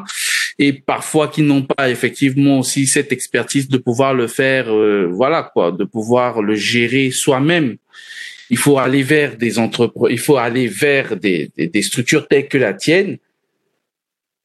et 0.58 0.74
parfois 0.74 1.28
qui 1.28 1.42
n'ont 1.42 1.64
pas 1.64 1.90
effectivement 1.90 2.60
aussi 2.60 2.88
cette 2.88 3.12
expertise 3.12 3.68
de 3.68 3.78
pouvoir 3.78 4.14
le 4.14 4.28
faire, 4.28 4.68
voilà 5.10 5.44
quoi, 5.44 5.72
de 5.72 5.84
pouvoir 5.84 6.42
le 6.42 6.56
gérer 6.56 7.12
soi-même. 7.12 7.78
Il 8.50 8.58
faut 8.58 8.78
aller 8.78 9.04
vers 9.04 9.38
des 9.38 9.58
entrepreneurs, 9.60 10.12
il 10.12 10.20
faut 10.20 10.38
aller 10.38 10.68
vers 10.68 11.18
des, 11.18 11.52
des, 11.58 11.68
des 11.68 11.82
structures 11.82 12.28
telles 12.28 12.48
que 12.48 12.58
la 12.58 12.74
tienne, 12.74 13.18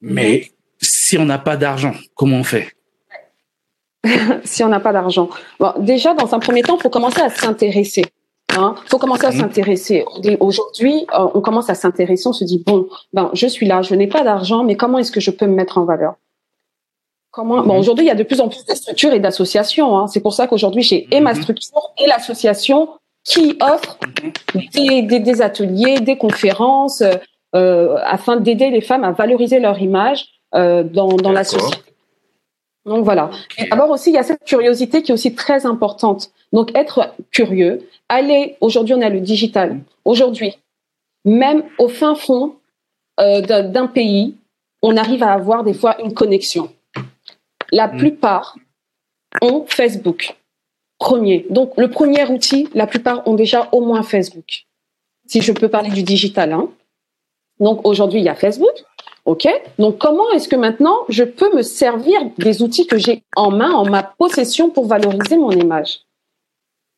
mais 0.00 0.50
si 0.80 1.18
on 1.18 1.24
n'a 1.24 1.38
pas 1.38 1.56
d'argent, 1.56 1.94
comment 2.14 2.38
on 2.38 2.44
fait? 2.44 2.74
Si 4.44 4.64
on 4.64 4.68
n'a 4.68 4.80
pas 4.80 4.92
d'argent. 4.92 5.28
Bon, 5.58 5.72
déjà, 5.78 6.14
dans 6.14 6.34
un 6.34 6.38
premier 6.38 6.62
temps, 6.62 6.76
il 6.78 6.82
faut 6.82 6.90
commencer 6.90 7.20
à 7.20 7.28
s'intéresser. 7.28 8.04
Il 8.52 8.58
hein. 8.58 8.74
faut 8.86 8.98
commencer 8.98 9.26
à 9.26 9.32
s'intéresser. 9.32 10.04
Aujourd'hui, 10.40 11.06
euh, 11.14 11.28
on 11.34 11.40
commence 11.40 11.70
à 11.70 11.74
s'intéresser. 11.74 12.28
On 12.28 12.32
se 12.32 12.44
dit 12.44 12.62
bon, 12.66 12.88
ben, 13.12 13.30
je 13.32 13.46
suis 13.46 13.66
là, 13.66 13.82
je 13.82 13.94
n'ai 13.94 14.06
pas 14.06 14.22
d'argent, 14.22 14.64
mais 14.64 14.76
comment 14.76 14.98
est-ce 14.98 15.12
que 15.12 15.20
je 15.20 15.30
peux 15.30 15.46
me 15.46 15.54
mettre 15.54 15.78
en 15.78 15.84
valeur? 15.84 16.14
Comment? 17.30 17.62
Bon, 17.62 17.78
aujourd'hui, 17.78 18.04
il 18.04 18.08
y 18.08 18.12
a 18.12 18.16
de 18.16 18.24
plus 18.24 18.40
en 18.40 18.48
plus 18.48 18.64
de 18.64 18.74
structures 18.74 19.12
et 19.12 19.20
d'associations. 19.20 19.96
Hein. 19.96 20.08
C'est 20.08 20.20
pour 20.20 20.34
ça 20.34 20.48
qu'aujourd'hui, 20.48 20.82
j'ai 20.82 21.06
et 21.14 21.20
ma 21.20 21.32
mmh. 21.32 21.42
structure 21.42 21.92
et 21.98 22.06
l'association 22.06 22.88
qui 23.24 23.56
offre 23.60 23.98
des, 24.74 25.02
des, 25.02 25.42
ateliers, 25.42 26.00
des 26.00 26.16
conférences, 26.16 27.02
euh, 27.54 27.96
afin 28.04 28.36
d'aider 28.36 28.70
les 28.70 28.80
femmes 28.80 29.04
à 29.04 29.12
valoriser 29.12 29.60
leur 29.60 29.80
image 29.80 30.26
euh, 30.54 30.82
dans, 30.82 31.08
dans 31.08 31.32
la 31.32 31.44
société. 31.44 31.89
Donc 32.86 33.04
voilà. 33.04 33.30
Et 33.58 33.68
d'abord 33.68 33.90
aussi, 33.90 34.10
il 34.10 34.14
y 34.14 34.18
a 34.18 34.22
cette 34.22 34.44
curiosité 34.44 35.02
qui 35.02 35.12
est 35.12 35.14
aussi 35.14 35.34
très 35.34 35.66
importante. 35.66 36.30
Donc 36.52 36.76
être 36.76 37.14
curieux, 37.30 37.86
aller. 38.08 38.56
Aujourd'hui, 38.60 38.94
on 38.94 39.02
a 39.02 39.08
le 39.08 39.20
digital. 39.20 39.80
Aujourd'hui, 40.04 40.58
même 41.24 41.64
au 41.78 41.88
fin 41.88 42.14
fond 42.14 42.56
euh, 43.20 43.40
d'un 43.42 43.86
pays, 43.86 44.34
on 44.82 44.96
arrive 44.96 45.22
à 45.22 45.32
avoir 45.32 45.62
des 45.62 45.74
fois 45.74 46.00
une 46.02 46.14
connexion. 46.14 46.72
La 47.70 47.88
mm. 47.88 47.96
plupart 47.98 48.56
ont 49.42 49.64
Facebook. 49.66 50.36
Premier. 50.98 51.46
Donc 51.50 51.72
le 51.76 51.88
premier 51.88 52.26
outil, 52.28 52.68
la 52.74 52.86
plupart 52.86 53.26
ont 53.26 53.34
déjà 53.34 53.68
au 53.72 53.80
moins 53.80 54.02
Facebook. 54.02 54.66
Si 55.26 55.40
je 55.40 55.52
peux 55.52 55.68
parler 55.68 55.90
du 55.90 56.02
digital. 56.02 56.52
Hein. 56.52 56.68
Donc 57.58 57.86
aujourd'hui, 57.86 58.20
il 58.20 58.24
y 58.24 58.28
a 58.28 58.34
Facebook. 58.34 58.72
OK 59.24 59.46
Donc 59.78 59.98
comment 59.98 60.30
est-ce 60.32 60.48
que 60.48 60.56
maintenant 60.56 60.96
je 61.08 61.24
peux 61.24 61.54
me 61.54 61.62
servir 61.62 62.20
des 62.38 62.62
outils 62.62 62.86
que 62.86 62.98
j'ai 62.98 63.22
en 63.36 63.50
main, 63.50 63.72
en 63.72 63.84
ma 63.84 64.02
possession 64.02 64.70
pour 64.70 64.86
valoriser 64.86 65.36
mon 65.36 65.50
image? 65.50 66.00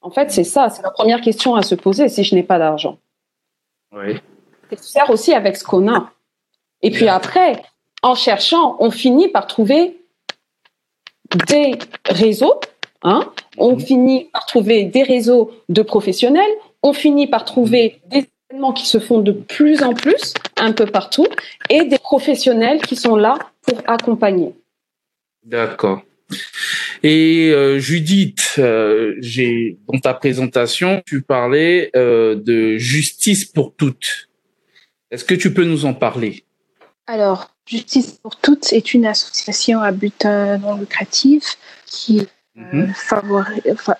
En 0.01 0.11
fait, 0.11 0.31
c'est 0.31 0.45
ça, 0.45 0.69
c'est 0.69 0.83
la 0.83 0.91
première 0.91 1.21
question 1.21 1.55
à 1.55 1.63
se 1.63 1.75
poser 1.75 2.09
si 2.09 2.25
je 2.25 2.35
n'ai 2.35 2.43
pas 2.43 2.59
d'argent. 2.59 2.99
Oui. 3.93 4.17
C'est 4.71 4.99
faire 4.99 5.11
aussi 5.11 5.33
avec 5.33 5.57
ce 5.57 5.65
qu'on 5.65 5.93
a. 5.93 6.11
Et 6.81 6.91
puis 6.91 7.09
après, 7.09 7.63
en 8.03 8.15
cherchant, 8.15 8.77
on 8.81 8.91
finit 8.91 9.29
par 9.29 9.47
trouver 9.47 10.01
des 11.49 11.79
réseaux, 12.07 12.61
hein 13.03 13.33
on 13.59 13.73
mhm. 13.73 13.81
finit 13.81 14.25
par 14.33 14.47
trouver 14.47 14.85
des 14.85 15.03
réseaux 15.03 15.53
de 15.69 15.83
professionnels, 15.83 16.51
on 16.83 16.93
finit 16.93 17.27
par 17.27 17.45
trouver 17.45 18.01
des 18.07 18.29
qui 18.75 18.87
se 18.87 18.99
font 18.99 19.21
de 19.21 19.33
plus 19.33 19.83
en 19.83 19.95
plus 19.95 20.35
un 20.57 20.73
peu 20.73 20.87
partout 20.87 21.27
et 21.71 21.85
des 21.85 21.99
professionnels 21.99 22.81
qui 22.83 22.97
sont 22.97 23.17
là 23.17 23.39
pour 23.63 23.83
accompagner. 23.87 24.55
D'accord. 25.45 26.03
Et 27.03 27.51
euh, 27.51 27.79
Judith, 27.79 28.55
euh, 28.59 29.15
j'ai 29.19 29.79
dans 29.89 29.99
ta 29.99 30.15
présentation, 30.15 31.03
tu 31.05 31.23
parlais 31.23 31.91
euh, 31.97 32.37
de 32.37 32.79
justice 32.79 33.45
pour 33.45 33.75
toutes. 33.75 34.29
Est-ce 35.11 35.25
que 35.25 35.35
tu 35.35 35.53
peux 35.53 35.65
nous 35.65 35.85
en 35.85 35.95
parler? 35.95 36.45
Alors, 37.07 37.51
Justice 37.67 38.13
pour 38.23 38.37
toutes 38.37 38.73
est 38.73 38.95
une 38.95 39.07
association 39.07 39.81
à 39.81 39.93
but 39.93 40.25
non 40.25 40.77
lucratif 40.77 41.57
qui 41.87 42.27
mhm. 42.57 42.93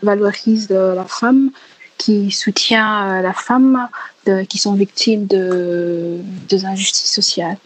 valorise 0.03 0.71
la 0.71 1.05
femme, 1.05 1.51
qui 1.99 2.31
soutient 2.31 3.23
la 3.23 3.33
femme 3.33 3.89
qui 4.49 4.59
sont 4.59 4.75
victimes 4.75 5.27
de, 5.27 6.21
de 6.49 6.65
injustices 6.65 7.13
sociales. 7.13 7.57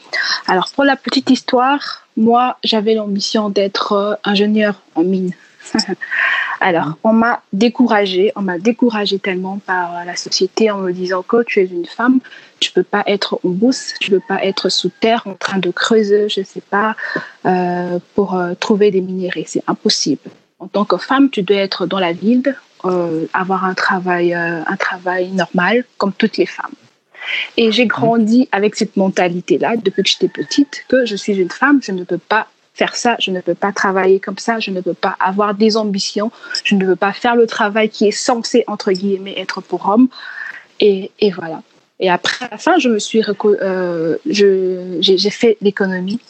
Alors, 0.46 0.70
pour 0.74 0.84
la 0.84 0.96
petite 0.96 1.30
histoire, 1.30 2.06
moi, 2.16 2.58
j'avais 2.64 2.94
l'ambition 2.94 3.50
d'être 3.50 4.18
ingénieur 4.24 4.80
en 4.94 5.02
mine. 5.02 5.32
Alors, 6.60 6.96
on 7.04 7.12
m'a 7.12 7.42
découragée, 7.52 8.32
on 8.36 8.42
m'a 8.42 8.58
découragée 8.58 9.18
tellement 9.18 9.58
par 9.58 10.04
la 10.04 10.16
société 10.16 10.70
en 10.70 10.78
me 10.78 10.92
disant 10.92 11.22
que 11.22 11.42
tu 11.42 11.60
es 11.60 11.66
une 11.66 11.86
femme, 11.86 12.20
tu 12.60 12.70
peux 12.72 12.82
pas 12.82 13.02
être 13.06 13.38
en 13.44 13.50
bourse, 13.50 13.94
tu 14.00 14.10
peux 14.10 14.22
pas 14.26 14.42
être 14.42 14.68
sous 14.68 14.88
terre 14.88 15.22
en 15.26 15.34
train 15.34 15.58
de 15.58 15.70
creuser, 15.70 16.28
je 16.28 16.42
sais 16.42 16.62
pas, 16.62 16.96
euh, 17.44 17.98
pour 18.14 18.34
euh, 18.34 18.54
trouver 18.58 18.90
des 18.90 19.00
minéraux, 19.00 19.44
c'est 19.46 19.62
impossible. 19.66 20.30
En 20.58 20.68
tant 20.68 20.84
que 20.84 20.96
femme, 20.96 21.28
tu 21.28 21.42
dois 21.42 21.58
être 21.58 21.86
dans 21.86 21.98
la 21.98 22.12
ville, 22.12 22.56
euh, 22.88 23.28
avoir 23.32 23.64
un 23.64 23.74
travail, 23.74 24.34
un 24.34 24.76
travail 24.76 25.30
normal 25.30 25.84
comme 25.98 26.12
toutes 26.12 26.36
les 26.36 26.46
femmes. 26.46 26.74
Et 27.56 27.72
j'ai 27.72 27.86
grandi 27.86 28.48
avec 28.52 28.76
cette 28.76 28.96
mentalité-là 28.96 29.76
depuis 29.76 30.02
que 30.02 30.08
j'étais 30.08 30.28
petite, 30.28 30.84
que 30.88 31.06
je 31.06 31.16
suis 31.16 31.36
une 31.36 31.50
femme, 31.50 31.80
je 31.82 31.92
ne 31.92 32.04
peux 32.04 32.18
pas 32.18 32.46
faire 32.74 32.94
ça, 32.94 33.16
je 33.18 33.30
ne 33.30 33.40
peux 33.40 33.54
pas 33.54 33.72
travailler 33.72 34.20
comme 34.20 34.38
ça, 34.38 34.60
je 34.60 34.70
ne 34.70 34.80
peux 34.80 34.94
pas 34.94 35.16
avoir 35.18 35.54
des 35.54 35.76
ambitions, 35.76 36.30
je 36.62 36.74
ne 36.74 36.84
peux 36.84 36.96
pas 36.96 37.12
faire 37.12 37.34
le 37.34 37.46
travail 37.46 37.88
qui 37.88 38.06
est 38.06 38.12
censé, 38.12 38.64
entre 38.66 38.92
guillemets, 38.92 39.34
être 39.38 39.60
pour 39.62 39.88
homme. 39.88 40.08
Et, 40.78 41.10
et 41.20 41.30
voilà. 41.30 41.62
Et 41.98 42.10
après, 42.10 42.44
à 42.44 42.48
la 42.50 42.58
fin, 42.58 42.78
je 42.78 42.90
me 42.90 42.98
suis, 42.98 43.22
euh, 43.44 44.16
j'ai 44.26 45.30
fait 45.30 45.56
l'économie. 45.62 46.20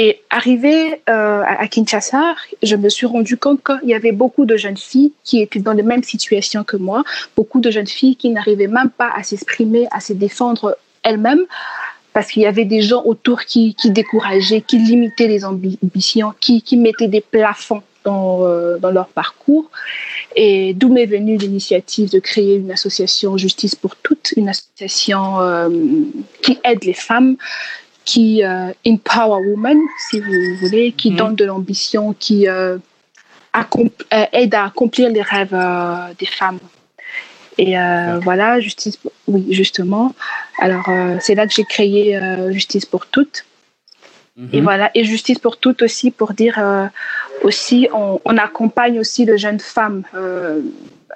Et 0.00 0.20
arrivé 0.30 1.02
euh, 1.10 1.42
à 1.44 1.66
Kinshasa, 1.66 2.36
je 2.62 2.76
me 2.76 2.88
suis 2.88 3.04
rendu 3.04 3.36
compte 3.36 3.58
qu'il 3.64 3.88
y 3.88 3.94
avait 3.94 4.12
beaucoup 4.12 4.44
de 4.44 4.56
jeunes 4.56 4.76
filles 4.76 5.12
qui 5.24 5.42
étaient 5.42 5.58
dans 5.58 5.72
la 5.72 5.82
même 5.82 6.04
situation 6.04 6.62
que 6.62 6.76
moi, 6.76 7.02
beaucoup 7.36 7.58
de 7.60 7.68
jeunes 7.72 7.88
filles 7.88 8.14
qui 8.14 8.30
n'arrivaient 8.30 8.68
même 8.68 8.90
pas 8.90 9.10
à 9.12 9.24
s'exprimer, 9.24 9.88
à 9.90 9.98
se 9.98 10.12
défendre 10.12 10.78
elles-mêmes, 11.02 11.44
parce 12.12 12.30
qu'il 12.30 12.42
y 12.42 12.46
avait 12.46 12.64
des 12.64 12.80
gens 12.80 13.02
autour 13.06 13.42
qui, 13.42 13.74
qui, 13.74 13.90
décourageaient, 13.90 14.60
qui 14.60 14.78
limitaient 14.78 15.26
les 15.26 15.44
ambitions, 15.44 16.32
qui, 16.38 16.62
mettaient 16.76 17.08
des 17.08 17.20
plafonds 17.20 17.82
dans, 18.04 18.44
euh, 18.44 18.78
dans 18.78 18.92
leur 18.92 19.08
parcours. 19.08 19.68
Et 20.36 20.74
d'où 20.74 20.92
m'est 20.92 21.06
venue 21.06 21.38
l'initiative 21.38 22.08
de 22.12 22.20
créer 22.20 22.54
une 22.54 22.70
association 22.70 23.36
Justice 23.36 23.74
pour 23.74 23.96
toutes, 23.96 24.32
une 24.36 24.48
association 24.48 25.40
euh, 25.40 25.68
qui 26.40 26.56
aide 26.62 26.84
les 26.84 26.92
femmes, 26.92 27.36
qui 28.08 28.42
euh, 28.42 28.72
empower 28.86 29.42
women, 29.46 29.78
si 30.08 30.18
vous 30.18 30.56
voulez, 30.62 30.92
qui 30.92 31.10
mhm. 31.10 31.16
donne 31.16 31.34
de 31.36 31.44
l'ambition, 31.44 32.14
qui 32.18 32.46
aide 32.46 32.80
à 34.54 34.64
accomplir 34.64 35.10
les 35.10 35.22
rêves 35.22 35.56
des 36.18 36.26
femmes. 36.26 36.58
Et 37.58 37.76
euh, 37.76 38.20
voilà, 38.22 38.60
justice, 38.60 38.98
oui, 39.26 39.46
justement. 39.50 40.14
Alors, 40.58 40.88
euh, 40.88 41.16
c'est 41.20 41.34
là 41.34 41.46
que 41.46 41.52
j'ai 41.52 41.64
créé 41.64 42.16
euh, 42.16 42.52
Justice 42.52 42.86
pour 42.86 43.06
toutes. 43.06 43.44
Et 44.52 44.58
mhm. 44.58 44.62
voilà, 44.62 44.92
et 44.94 45.02
Justice 45.02 45.40
pour 45.40 45.56
toutes 45.56 45.82
aussi 45.82 46.12
pour 46.12 46.32
dire 46.32 46.60
aussi, 47.42 47.88
on, 47.92 48.20
on, 48.24 48.36
accompagne 48.36 49.00
aussi 49.00 49.24
les 49.24 49.36
jeunes 49.36 49.58
femmes, 49.58 50.04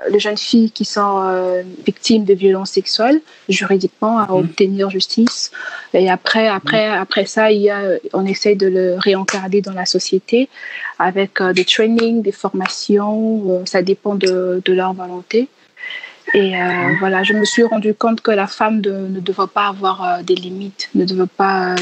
les 0.08 0.18
jeunes 0.18 0.38
filles 0.38 0.70
qui 0.70 0.84
sont 0.84 1.64
victimes 1.84 2.24
de 2.24 2.34
violences 2.34 2.70
sexuelles 2.70 3.20
juridiquement 3.48 4.18
à 4.18 4.26
mhm. 4.26 4.38
obtenir 4.38 4.90
justice. 4.90 5.50
Et 5.92 6.10
après, 6.10 6.48
après, 6.48 6.88
mhm. 6.88 7.02
après 7.02 7.26
ça, 7.26 7.52
il 7.52 7.62
y 7.62 7.70
a, 7.70 7.82
on 8.12 8.24
essaye 8.24 8.56
de 8.56 8.66
le 8.66 8.96
réincarner 8.98 9.60
dans 9.60 9.72
la 9.72 9.86
société 9.86 10.48
avec 10.98 11.42
des 11.42 11.64
trainings, 11.64 12.22
des 12.22 12.32
formations. 12.32 13.64
ça 13.66 13.82
dépend 13.82 14.14
de, 14.14 14.62
de 14.64 14.72
leur 14.72 14.94
volonté. 14.94 15.48
Et 16.34 16.56
euh, 16.56 16.94
voilà, 16.98 17.22
je 17.22 17.34
me 17.34 17.44
suis 17.44 17.62
rendu 17.62 17.94
compte 17.94 18.20
que 18.20 18.30
la 18.30 18.46
femme 18.46 18.80
ne 18.80 19.20
devait 19.20 19.50
pas 19.52 19.68
avoir 19.68 20.02
euh, 20.02 20.22
des 20.22 20.34
limites, 20.34 20.88
ne 20.94 21.04
devait 21.04 21.26
pas 21.26 21.72
euh, 21.72 21.76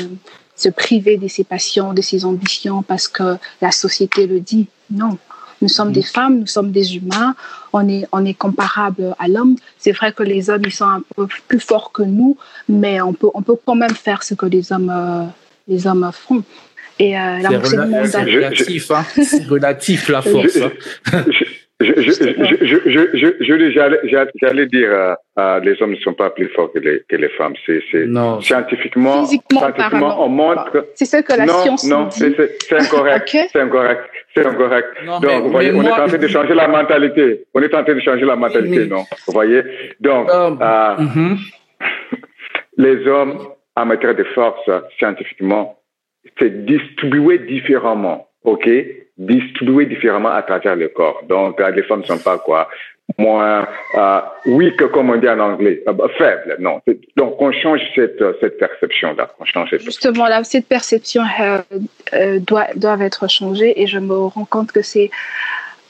se 0.57 0.69
priver 0.69 1.19
de 1.19 1.29
ses 1.29 1.45
passions, 1.45 1.93
de 1.93 2.03
ses 2.03 2.25
ambitions 2.25 2.83
parce 2.83 3.07
que 3.07 3.37
la 3.61 3.71
société 3.71 4.27
le 4.27 4.41
dit. 4.41 4.67
Non, 4.91 5.19
nous 5.61 5.69
sommes 5.69 5.93
des 5.93 6.03
femmes, 6.03 6.41
nous 6.41 6.47
sommes 6.47 6.71
des 6.73 6.97
humains, 6.97 7.35
on 7.73 7.89
est, 7.89 8.07
on 8.13 8.25
est 8.25 8.35
comparable 8.35 9.15
à 9.19 9.29
l'homme. 9.29 9.57
C'est 9.79 9.93
vrai 9.93 10.13
que 10.13 10.23
les 10.23 10.51
hommes, 10.51 10.63
ils 10.65 10.73
sont 10.73 10.85
un 10.85 11.03
peu 11.17 11.27
plus 11.49 11.61
forts 11.61 11.93
que 11.93 12.03
nous, 12.03 12.37
mais 12.69 13.01
on 13.01 13.13
peut, 13.13 13.29
on 13.35 13.43
peut 13.43 13.57
quand 13.65 13.75
même 13.75 13.95
faire 13.95 14.23
ce 14.23 14.35
que 14.35 14.47
les 14.47 14.73
hommes, 14.73 14.93
les 15.69 15.87
hommes 15.87 16.11
font. 16.13 16.43
Et 16.99 17.19
euh, 17.19 17.39
c'est 17.65 18.23
relatif, 18.23 18.91
hein. 18.91 19.05
relatif 19.49 20.09
la 20.11 20.21
force. 20.21 20.59
Hein. 21.13 21.25
Je, 21.81 21.95
je, 21.97 22.13
je, 22.61 23.31
je, 23.41 24.31
j'allais 24.43 24.67
dire, 24.67 24.91
euh, 24.91 25.15
euh, 25.39 25.61
les 25.61 25.81
hommes 25.83 25.93
ne 25.93 25.97
sont 25.97 26.13
pas 26.13 26.29
plus 26.29 26.49
forts 26.49 26.71
que 26.73 26.79
les, 26.79 27.03
que 27.09 27.17
les 27.17 27.31
femmes. 27.31 27.55
C'est, 27.65 27.83
c'est 27.91 28.07
scientifiquement, 28.43 29.25
scientifiquement, 29.25 30.23
on 30.23 30.29
montre. 30.29 30.89
C'est 30.95 31.07
ce 31.07 31.17
que 31.23 31.33
la 31.33 31.47
non, 31.47 31.55
science 31.63 31.89
non, 31.89 32.05
dit. 32.09 32.19
c'est, 32.19 32.63
c'est 32.69 32.77
incorrect, 32.77 33.29
c'est 33.31 33.61
incorrect, 33.61 34.03
c'est 34.35 34.47
incorrect. 34.47 34.89
Donc, 35.07 35.25
vous 35.45 35.51
voyez, 35.51 35.73
on 35.73 35.83
est 35.83 35.91
en 35.91 36.07
train 36.07 36.19
de 36.19 36.29
changer 36.29 36.55
la 36.55 36.69
mentalité. 36.69 37.45
On 37.55 37.63
est 37.63 37.75
en 37.75 37.83
train 37.83 37.95
de 37.95 38.01
changer 38.01 38.27
la 38.27 38.37
mentalité, 38.37 38.87
non? 38.87 39.05
Vous 39.27 39.33
voyez? 39.33 39.63
Donc, 40.01 40.29
euh, 40.31 40.51
mm-hmm. 40.51 41.39
les 42.77 43.07
hommes 43.07 43.39
en 43.75 43.87
matière 43.87 44.15
de 44.15 44.25
force, 44.25 44.69
scientifiquement, 44.99 45.79
c'est 46.39 46.67
distribué 46.67 47.39
différemment, 47.39 48.29
ok? 48.45 48.69
Distribués 49.21 49.87
différemment 49.87 50.31
à 50.31 50.43
travers 50.43 50.77
le 50.77 50.89
corps. 50.89 51.23
Donc, 51.29 51.61
euh, 51.61 51.71
les 51.71 51.83
femmes 51.83 52.01
ne 52.01 52.07
sont 52.07 52.19
pas 52.19 52.39
quoi? 52.39 52.69
Moins 53.19 53.67
euh, 53.97 54.21
weak, 54.47 54.77
comme 54.93 55.11
on 55.11 55.17
dit 55.17 55.29
en 55.29 55.41
anglais, 55.41 55.83
euh, 55.87 56.09
faible, 56.17 56.57
non. 56.59 56.81
Donc, 57.17 57.41
on 57.43 57.53
change 57.53 57.81
cette, 57.95 58.23
cette 58.41 58.59
perception-là. 58.59 59.29
On 59.39 59.45
change 59.45 59.77
Justement, 59.79 60.27
là, 60.27 60.43
cette 60.45 60.67
perception 60.67 61.23
euh, 62.15 62.39
doit, 62.39 62.69
doit 62.77 62.97
être 63.01 63.29
changée 63.29 63.83
et 63.83 63.87
je 63.87 63.99
me 63.99 64.17
rends 64.17 64.47
compte 64.47 64.73
que 64.73 64.83
c'est 64.83 65.11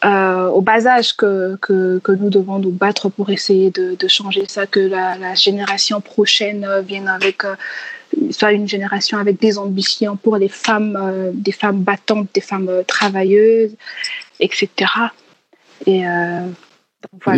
euh, 0.04 0.46
au 0.46 0.62
bas 0.62 0.86
âge 0.86 1.14
que, 1.14 1.56
que, 1.60 1.98
que, 1.98 2.12
nous 2.12 2.30
devons 2.30 2.58
nous 2.58 2.70
battre 2.70 3.10
pour 3.10 3.28
essayer 3.28 3.70
de, 3.70 4.08
changer 4.08 4.44
ça, 4.48 4.66
que 4.66 4.80
la 4.80 5.34
génération 5.34 6.00
prochaine 6.00 6.66
vienne 6.86 7.06
avec 7.06 7.44
soit 8.30 8.52
une 8.52 8.68
génération 8.68 9.18
avec 9.18 9.40
des 9.40 9.58
ambitions 9.58 10.16
pour 10.16 10.36
les 10.36 10.48
femmes, 10.48 10.96
euh, 11.00 11.30
des 11.32 11.52
femmes 11.52 11.82
battantes, 11.82 12.28
des 12.34 12.40
femmes 12.40 12.68
euh, 12.68 12.82
travailleuses, 12.82 13.74
etc. 14.40 14.68
Et 15.86 16.06
euh, 16.06 16.46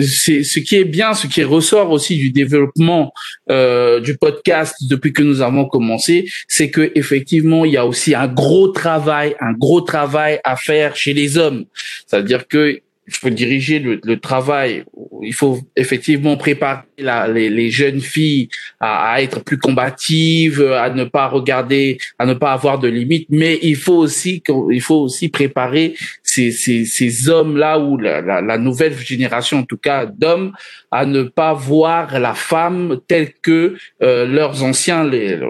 c'est 0.00 0.42
ce 0.42 0.58
qui 0.58 0.76
est 0.76 0.84
bien, 0.84 1.14
ce 1.14 1.26
qui 1.26 1.44
ressort 1.44 1.90
aussi 1.90 2.16
du 2.16 2.30
développement 2.30 3.12
euh, 3.50 4.00
du 4.00 4.16
podcast 4.16 4.74
depuis 4.88 5.12
que 5.12 5.22
nous 5.22 5.40
avons 5.40 5.66
commencé, 5.66 6.28
c'est 6.48 6.70
que 6.70 6.90
effectivement 6.94 7.64
il 7.64 7.72
y 7.72 7.76
a 7.76 7.86
aussi 7.86 8.14
un 8.14 8.28
gros 8.28 8.68
travail, 8.68 9.36
un 9.40 9.52
gros 9.52 9.80
travail 9.80 10.40
à 10.44 10.56
faire 10.56 10.96
chez 10.96 11.12
les 11.12 11.38
hommes. 11.38 11.64
C'est-à-dire 12.06 12.48
que 12.48 12.80
il 13.06 13.14
faut 13.14 13.30
diriger 13.30 13.80
le, 13.80 14.00
le, 14.04 14.20
travail. 14.20 14.84
Il 15.22 15.34
faut 15.34 15.58
effectivement 15.76 16.36
préparer 16.36 16.82
la, 16.98 17.26
les, 17.26 17.50
les, 17.50 17.70
jeunes 17.70 18.00
filles 18.00 18.48
à, 18.78 19.12
à, 19.12 19.22
être 19.22 19.42
plus 19.42 19.58
combatives, 19.58 20.62
à 20.62 20.88
ne 20.90 21.04
pas 21.04 21.26
regarder, 21.26 21.98
à 22.18 22.26
ne 22.26 22.34
pas 22.34 22.52
avoir 22.52 22.78
de 22.78 22.88
limites. 22.88 23.26
Mais 23.28 23.58
il 23.62 23.76
faut 23.76 23.96
aussi, 23.96 24.42
il 24.70 24.80
faut 24.80 25.00
aussi 25.00 25.28
préparer 25.28 25.94
ces, 26.22 26.52
ces, 26.52 26.84
ces 26.84 27.28
hommes-là 27.28 27.80
ou 27.80 27.98
la, 27.98 28.20
la, 28.20 28.40
la, 28.40 28.58
nouvelle 28.58 28.96
génération, 28.96 29.58
en 29.58 29.64
tout 29.64 29.76
cas 29.76 30.06
d'hommes, 30.06 30.52
à 30.92 31.04
ne 31.04 31.24
pas 31.24 31.54
voir 31.54 32.20
la 32.20 32.34
femme 32.34 33.00
telle 33.08 33.32
que 33.42 33.76
euh, 34.02 34.26
leurs 34.26 34.62
anciens 34.62 35.04
les, 35.04 35.40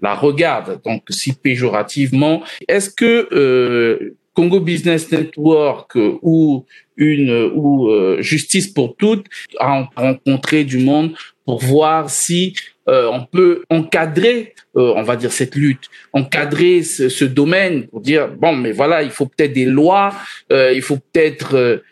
la 0.00 0.14
regardent, 0.14 0.80
donc 0.84 1.02
si 1.10 1.34
péjorativement. 1.34 2.42
Est-ce 2.66 2.90
que 2.90 3.28
euh, 3.32 4.16
Congo 4.34 4.60
Business 4.60 5.10
Network 5.10 5.96
ou 6.22 6.64
une 6.96 7.50
ou 7.54 7.88
euh, 7.88 8.22
Justice 8.22 8.68
pour 8.68 8.96
toutes 8.96 9.26
a 9.58 9.88
rencontré 9.96 10.64
du 10.64 10.78
monde 10.78 11.14
pour 11.44 11.60
voir 11.60 12.08
si 12.08 12.54
euh, 12.88 13.08
on 13.12 13.24
peut 13.24 13.62
encadrer, 13.70 14.54
euh, 14.76 14.92
on 14.96 15.02
va 15.02 15.16
dire 15.16 15.32
cette 15.32 15.54
lutte, 15.54 15.88
encadrer 16.12 16.82
ce, 16.82 17.08
ce, 17.08 17.24
domaine 17.24 17.86
pour 17.88 18.00
dire 18.00 18.28
bon, 18.28 18.54
mais 18.54 18.72
voilà, 18.72 19.02
il 19.02 19.10
faut 19.10 19.26
peut-être 19.26 19.52
des 19.52 19.66
lois, 19.66 20.12
il 20.50 20.82
faut 20.82 20.98
peut-être 20.98 21.82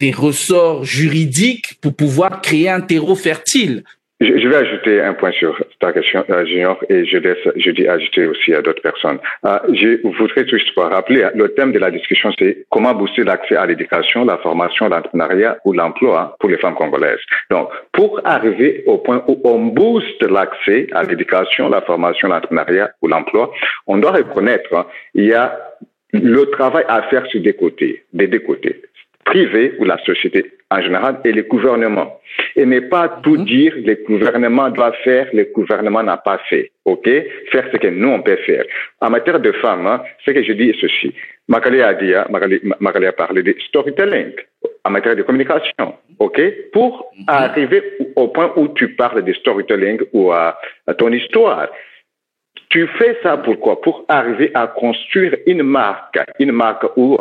des 0.00 0.10
ressorts 0.10 0.84
juridiques 0.84 1.78
pour 1.80 1.94
pouvoir 1.94 2.42
créer 2.42 2.68
un 2.68 2.80
terreau 2.80 3.14
fertile 3.14 3.84
je, 4.24 4.48
vais 4.48 4.56
ajouter 4.56 5.00
un 5.00 5.14
point 5.14 5.32
sur 5.32 5.62
ta 5.80 5.92
question, 5.92 6.24
euh, 6.30 6.44
Junior, 6.46 6.78
et 6.88 7.04
je 7.04 7.18
laisse, 7.18 7.38
je 7.56 7.70
dis 7.70 7.88
ajouter 7.88 8.26
aussi 8.26 8.54
à 8.54 8.62
d'autres 8.62 8.82
personnes. 8.82 9.18
Euh, 9.44 9.58
je 9.72 10.06
voudrais 10.16 10.46
juste 10.46 10.70
rappeler, 10.76 11.26
le 11.34 11.48
thème 11.54 11.72
de 11.72 11.78
la 11.78 11.90
discussion, 11.90 12.30
c'est 12.38 12.66
comment 12.70 12.94
booster 12.94 13.24
l'accès 13.24 13.56
à 13.56 13.66
l'éducation, 13.66 14.24
la 14.24 14.38
formation, 14.38 14.88
l'entrepreneuriat 14.88 15.58
ou 15.64 15.72
l'emploi 15.72 16.36
pour 16.40 16.50
les 16.50 16.58
femmes 16.58 16.74
congolaises. 16.74 17.20
Donc, 17.50 17.68
pour 17.92 18.20
arriver 18.24 18.84
au 18.86 18.98
point 18.98 19.24
où 19.28 19.40
on 19.44 19.58
booste 19.66 20.22
l'accès 20.22 20.86
à 20.92 21.02
l'éducation, 21.02 21.68
la 21.68 21.82
formation, 21.82 22.28
l'entrepreneuriat 22.28 22.90
ou 23.02 23.08
l'emploi, 23.08 23.52
on 23.86 23.98
doit 23.98 24.12
reconnaître, 24.12 24.74
hein, 24.74 24.86
il 25.14 25.26
y 25.26 25.34
a 25.34 25.58
le 26.12 26.44
travail 26.50 26.84
à 26.88 27.02
faire 27.02 27.26
sur 27.26 27.40
des 27.40 27.54
côtés, 27.54 28.04
des 28.12 28.26
deux 28.26 28.40
côtés 28.40 28.82
privé 29.24 29.74
ou 29.78 29.84
la 29.84 29.98
société 30.04 30.52
en 30.70 30.80
général 30.80 31.20
et 31.24 31.32
le 31.32 31.42
gouvernement. 31.42 32.20
Et 32.56 32.64
ne 32.64 32.80
pas 32.80 33.08
tout 33.22 33.36
mhm. 33.36 33.44
dire, 33.44 33.72
le 33.76 33.94
gouvernement 34.06 34.70
doit 34.70 34.92
faire, 35.04 35.28
le 35.32 35.44
gouvernement 35.54 36.02
n'a 36.02 36.16
pas 36.16 36.38
fait. 36.48 36.70
OK? 36.84 37.08
Faire 37.50 37.68
ce 37.72 37.76
que 37.76 37.88
nous, 37.88 38.08
on 38.08 38.22
peut 38.22 38.38
faire. 38.46 38.64
En 39.00 39.10
matière 39.10 39.40
de 39.40 39.52
femmes, 39.52 39.86
hein, 39.86 40.02
ce 40.24 40.30
que 40.30 40.42
je 40.42 40.52
dis 40.52 40.70
est 40.70 40.80
ceci. 40.80 41.14
Magali 41.48 41.82
a 41.82 41.94
dit, 41.94 42.14
hein, 42.14 42.26
Magali, 42.80 43.06
a 43.06 43.12
parlé 43.12 43.42
de 43.42 43.54
storytelling 43.68 44.32
en 44.84 44.90
matière 44.90 45.16
de 45.16 45.22
communication. 45.22 45.94
OK? 46.18 46.40
Pour 46.72 47.12
mhm. 47.16 47.24
arriver 47.28 47.82
au 48.16 48.28
point 48.28 48.52
où 48.56 48.68
tu 48.68 48.94
parles 48.94 49.22
de 49.22 49.32
storytelling 49.34 50.00
ou 50.12 50.32
à 50.32 50.58
ton 50.98 51.12
histoire, 51.12 51.68
tu 52.72 52.88
fais 52.98 53.18
ça 53.22 53.36
pourquoi? 53.36 53.82
Pour 53.82 54.06
arriver 54.08 54.50
à 54.54 54.66
construire 54.66 55.36
une 55.46 55.62
marque, 55.62 56.18
une 56.38 56.52
marque 56.52 56.86
ou 56.96 57.18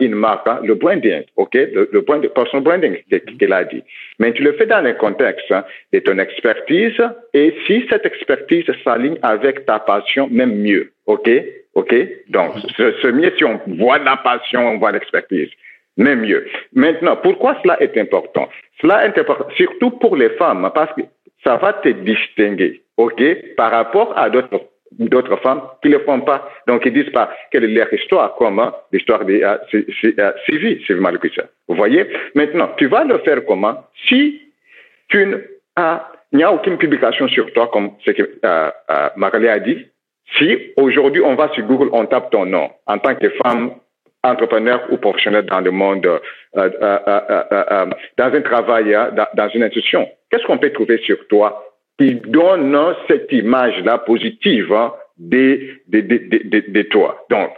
une 0.00 0.14
marque, 0.14 0.48
le 0.62 0.74
branding, 0.74 1.22
ok, 1.36 1.52
le, 1.52 1.90
le 1.92 2.00
brand, 2.00 2.26
personal 2.28 2.64
branding 2.64 2.96
qu'elle 3.38 3.52
a 3.52 3.64
dit. 3.64 3.82
Mais 4.18 4.32
tu 4.32 4.42
le 4.42 4.54
fais 4.54 4.64
dans 4.64 4.80
le 4.80 4.94
contexte 4.94 5.52
hein, 5.52 5.64
de 5.92 5.98
ton 5.98 6.18
expertise. 6.18 6.98
Et 7.34 7.54
si 7.66 7.84
cette 7.90 8.06
expertise 8.06 8.64
s'aligne 8.82 9.18
avec 9.20 9.66
ta 9.66 9.78
passion, 9.80 10.28
même 10.30 10.54
mieux, 10.56 10.90
ok, 11.04 11.30
ok? 11.74 11.94
Donc 12.30 12.52
c'est 12.78 13.12
mieux 13.12 13.32
si 13.36 13.44
on 13.44 13.60
voit 13.76 13.98
la 13.98 14.16
passion, 14.16 14.66
on 14.66 14.78
voit 14.78 14.92
l'expertise 14.92 15.50
même 15.98 16.20
mieux. 16.20 16.46
Maintenant, 16.74 17.16
pourquoi 17.16 17.58
cela 17.62 17.82
est 17.82 17.96
important? 17.96 18.48
Cela 18.82 19.06
est 19.06 19.18
important 19.18 19.46
surtout 19.56 19.90
pour 19.92 20.14
les 20.14 20.28
femmes 20.30 20.70
parce 20.74 20.92
que 20.94 21.02
ça 21.42 21.56
va 21.56 21.72
te 21.72 21.88
distinguer, 21.88 22.82
ok, 22.98 23.22
par 23.56 23.70
rapport 23.70 24.16
à 24.16 24.28
d'autres 24.28 24.60
d'autres 24.92 25.36
femmes 25.36 25.62
qui 25.82 25.88
ne 25.88 25.98
le 25.98 26.04
font 26.04 26.20
pas. 26.20 26.48
Donc, 26.66 26.82
ils 26.86 26.92
disent 26.92 27.12
pas 27.12 27.30
quelle 27.50 27.64
est 27.64 27.68
leur 27.68 27.92
histoire, 27.92 28.34
comment 28.36 28.72
l'histoire 28.92 29.24
de 29.24 29.34
euh, 29.34 29.56
euh, 29.74 30.32
Sylvie, 30.46 30.82
Sylvie 30.86 31.00
Malukisa. 31.00 31.44
Vous 31.68 31.74
voyez? 31.74 32.06
Maintenant, 32.34 32.70
tu 32.76 32.86
vas 32.86 33.04
le 33.04 33.18
faire 33.18 33.44
comment 33.44 33.84
Si 34.08 34.40
tu 35.08 35.26
n'as, 35.26 36.02
il 36.32 36.38
n'y 36.38 36.44
a 36.44 36.52
aucune 36.52 36.76
publication 36.76 37.28
sur 37.28 37.52
toi, 37.52 37.68
comme 37.72 37.92
ce 38.04 38.10
que 38.10 38.22
euh, 38.44 38.70
euh 38.90 39.48
a 39.50 39.58
dit. 39.58 39.86
Si 40.38 40.72
aujourd'hui 40.76 41.22
on 41.22 41.36
va 41.36 41.48
sur 41.52 41.64
Google, 41.64 41.88
on 41.92 42.04
tape 42.06 42.30
ton 42.30 42.46
nom 42.46 42.68
en 42.86 42.98
tant 42.98 43.14
que 43.14 43.28
femme 43.42 43.70
entrepreneur 44.24 44.82
ou 44.90 44.96
professionnel 44.96 45.46
dans 45.46 45.60
le 45.60 45.70
monde, 45.70 46.04
euh, 46.56 46.70
dans 48.18 48.34
un 48.34 48.40
travail, 48.42 48.96
dans 49.34 49.48
une 49.50 49.62
institution, 49.62 50.08
qu'est-ce 50.30 50.44
qu'on 50.46 50.58
peut 50.58 50.72
trouver 50.72 50.98
sur 50.98 51.16
toi 51.28 51.64
qui 51.98 52.14
donne 52.14 52.76
cette 53.08 53.32
image-là 53.32 53.98
positive 53.98 54.72
hein, 54.72 54.92
de, 55.18 55.80
de, 55.88 56.00
de, 56.00 56.64
de, 56.68 56.82
toi. 56.82 57.24
Donc, 57.30 57.50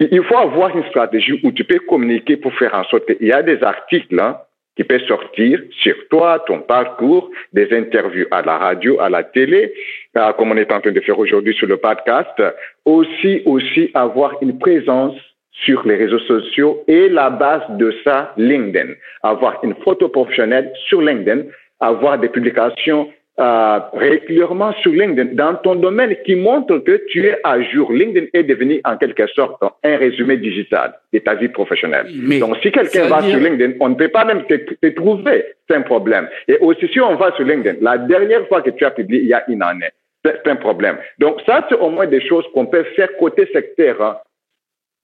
il 0.00 0.22
faut 0.24 0.36
avoir 0.36 0.76
une 0.76 0.84
stratégie 0.86 1.40
où 1.44 1.52
tu 1.52 1.64
peux 1.64 1.78
communiquer 1.80 2.36
pour 2.36 2.52
faire 2.54 2.74
en 2.74 2.84
sorte 2.84 3.06
qu'il 3.06 3.26
y 3.26 3.32
a 3.32 3.42
des 3.42 3.62
articles 3.62 4.18
hein, 4.18 4.38
qui 4.76 4.84
peuvent 4.84 5.06
sortir 5.06 5.60
sur 5.82 5.94
toi, 6.08 6.42
ton 6.46 6.60
parcours, 6.60 7.30
des 7.52 7.68
interviews 7.76 8.26
à 8.30 8.42
la 8.42 8.58
radio, 8.58 9.00
à 9.00 9.08
la 9.08 9.22
télé, 9.22 9.72
euh, 10.16 10.32
comme 10.32 10.52
on 10.52 10.56
est 10.56 10.72
en 10.72 10.80
train 10.80 10.92
de 10.92 11.00
faire 11.00 11.18
aujourd'hui 11.18 11.54
sur 11.54 11.66
le 11.66 11.76
podcast. 11.76 12.42
Aussi, 12.84 13.42
aussi 13.44 13.90
avoir 13.94 14.34
une 14.42 14.58
présence 14.58 15.16
sur 15.52 15.86
les 15.86 15.96
réseaux 15.96 16.20
sociaux 16.20 16.82
et 16.88 17.08
la 17.08 17.30
base 17.30 17.62
de 17.70 17.94
ça, 18.04 18.32
LinkedIn. 18.36 18.94
Avoir 19.22 19.62
une 19.62 19.74
photo 19.84 20.08
professionnelle 20.08 20.72
sur 20.88 21.02
LinkedIn, 21.02 21.42
avoir 21.80 22.18
des 22.18 22.28
publications 22.28 23.12
euh, 23.40 23.78
régulièrement 23.94 24.72
sur 24.82 24.92
LinkedIn 24.92 25.34
dans 25.34 25.54
ton 25.54 25.74
domaine 25.74 26.14
qui 26.24 26.34
montre 26.34 26.78
que 26.78 27.02
tu 27.08 27.26
es 27.26 27.38
à 27.42 27.60
jour. 27.62 27.92
LinkedIn 27.92 28.26
est 28.34 28.42
devenu 28.42 28.80
en 28.84 28.96
quelque 28.96 29.26
sorte 29.28 29.62
un 29.82 29.96
résumé 29.96 30.36
digital 30.36 30.94
de 31.12 31.18
ta 31.20 31.34
vie 31.34 31.48
professionnelle. 31.48 32.06
Donc 32.38 32.56
si 32.62 32.70
quelqu'un 32.70 33.06
va 33.06 33.22
sur 33.22 33.38
LinkedIn, 33.38 33.74
on 33.80 33.88
ne 33.90 33.94
peut 33.94 34.08
pas 34.08 34.24
même 34.24 34.44
te, 34.44 34.54
te 34.54 34.86
trouver. 34.88 35.44
C'est 35.68 35.76
un 35.76 35.82
problème. 35.82 36.28
Et 36.48 36.58
aussi 36.58 36.86
si 36.88 37.00
on 37.00 37.16
va 37.16 37.34
sur 37.36 37.44
LinkedIn, 37.44 37.78
la 37.80 37.98
dernière 37.98 38.46
fois 38.48 38.62
que 38.62 38.70
tu 38.70 38.84
as 38.84 38.90
publié, 38.90 39.22
il 39.22 39.28
y 39.28 39.34
a 39.34 39.44
une 39.48 39.62
année. 39.62 39.90
C'est 40.24 40.46
un 40.46 40.56
problème. 40.56 40.98
Donc 41.18 41.40
ça, 41.46 41.66
c'est 41.68 41.76
au 41.76 41.88
moins 41.88 42.06
des 42.06 42.20
choses 42.26 42.44
qu'on 42.52 42.66
peut 42.66 42.84
faire 42.94 43.08
côté 43.16 43.48
secteur. 43.52 44.02
Hein, 44.02 44.16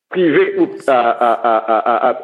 privé 0.09 0.55
ou 0.59 0.69
à, 0.87 2.17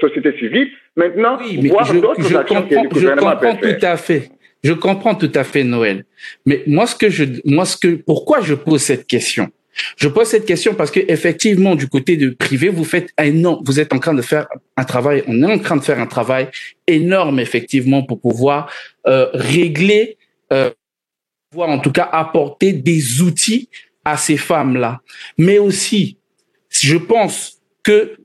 société 0.00 0.36
civile. 0.38 0.68
Maintenant, 0.96 1.38
oui, 1.40 1.68
voir 1.68 1.92
d'autres 1.94 2.36
actions 2.36 2.62
que 2.62 2.74
le 2.74 2.88
gouvernement 2.88 3.30
Je 3.30 3.46
comprends 3.46 3.56
tout 3.56 3.86
à 3.86 3.96
fait. 3.96 4.22
Je 4.64 4.72
comprends 4.72 5.14
tout 5.14 5.30
à 5.34 5.44
fait 5.44 5.64
Noël. 5.64 6.04
Mais 6.44 6.62
moi, 6.66 6.86
ce 6.86 6.94
que 6.94 7.10
je, 7.10 7.24
moi, 7.44 7.64
ce 7.64 7.76
que, 7.76 7.94
pourquoi 7.94 8.40
je 8.40 8.54
pose 8.54 8.82
cette 8.82 9.06
question? 9.06 9.50
Je 9.96 10.08
pose 10.08 10.26
cette 10.26 10.44
question 10.44 10.74
parce 10.74 10.90
que 10.90 11.00
effectivement, 11.08 11.74
du 11.74 11.88
côté 11.88 12.16
de 12.16 12.30
privé, 12.30 12.68
vous 12.68 12.84
faites 12.84 13.10
énorme, 13.22 13.62
vous 13.64 13.78
êtes 13.78 13.92
en 13.92 13.98
train 13.98 14.14
de 14.14 14.22
faire 14.22 14.48
un 14.76 14.84
travail, 14.84 15.22
on 15.28 15.42
est 15.42 15.52
en 15.52 15.58
train 15.58 15.76
de 15.76 15.82
faire 15.82 16.00
un 16.00 16.06
travail 16.06 16.48
énorme 16.86 17.38
effectivement 17.38 18.02
pour 18.02 18.20
pouvoir 18.20 18.72
euh, 19.06 19.28
régler, 19.32 20.16
euh, 20.52 20.70
pouvoir 21.50 21.70
en 21.70 21.78
tout 21.78 21.92
cas 21.92 22.08
apporter 22.10 22.72
des 22.72 23.22
outils 23.22 23.68
à 24.04 24.16
ces 24.16 24.36
femmes-là. 24.36 25.00
Mais 25.36 25.58
aussi, 25.58 26.18
je 26.70 26.96
pense 26.96 27.60
que 27.84 28.16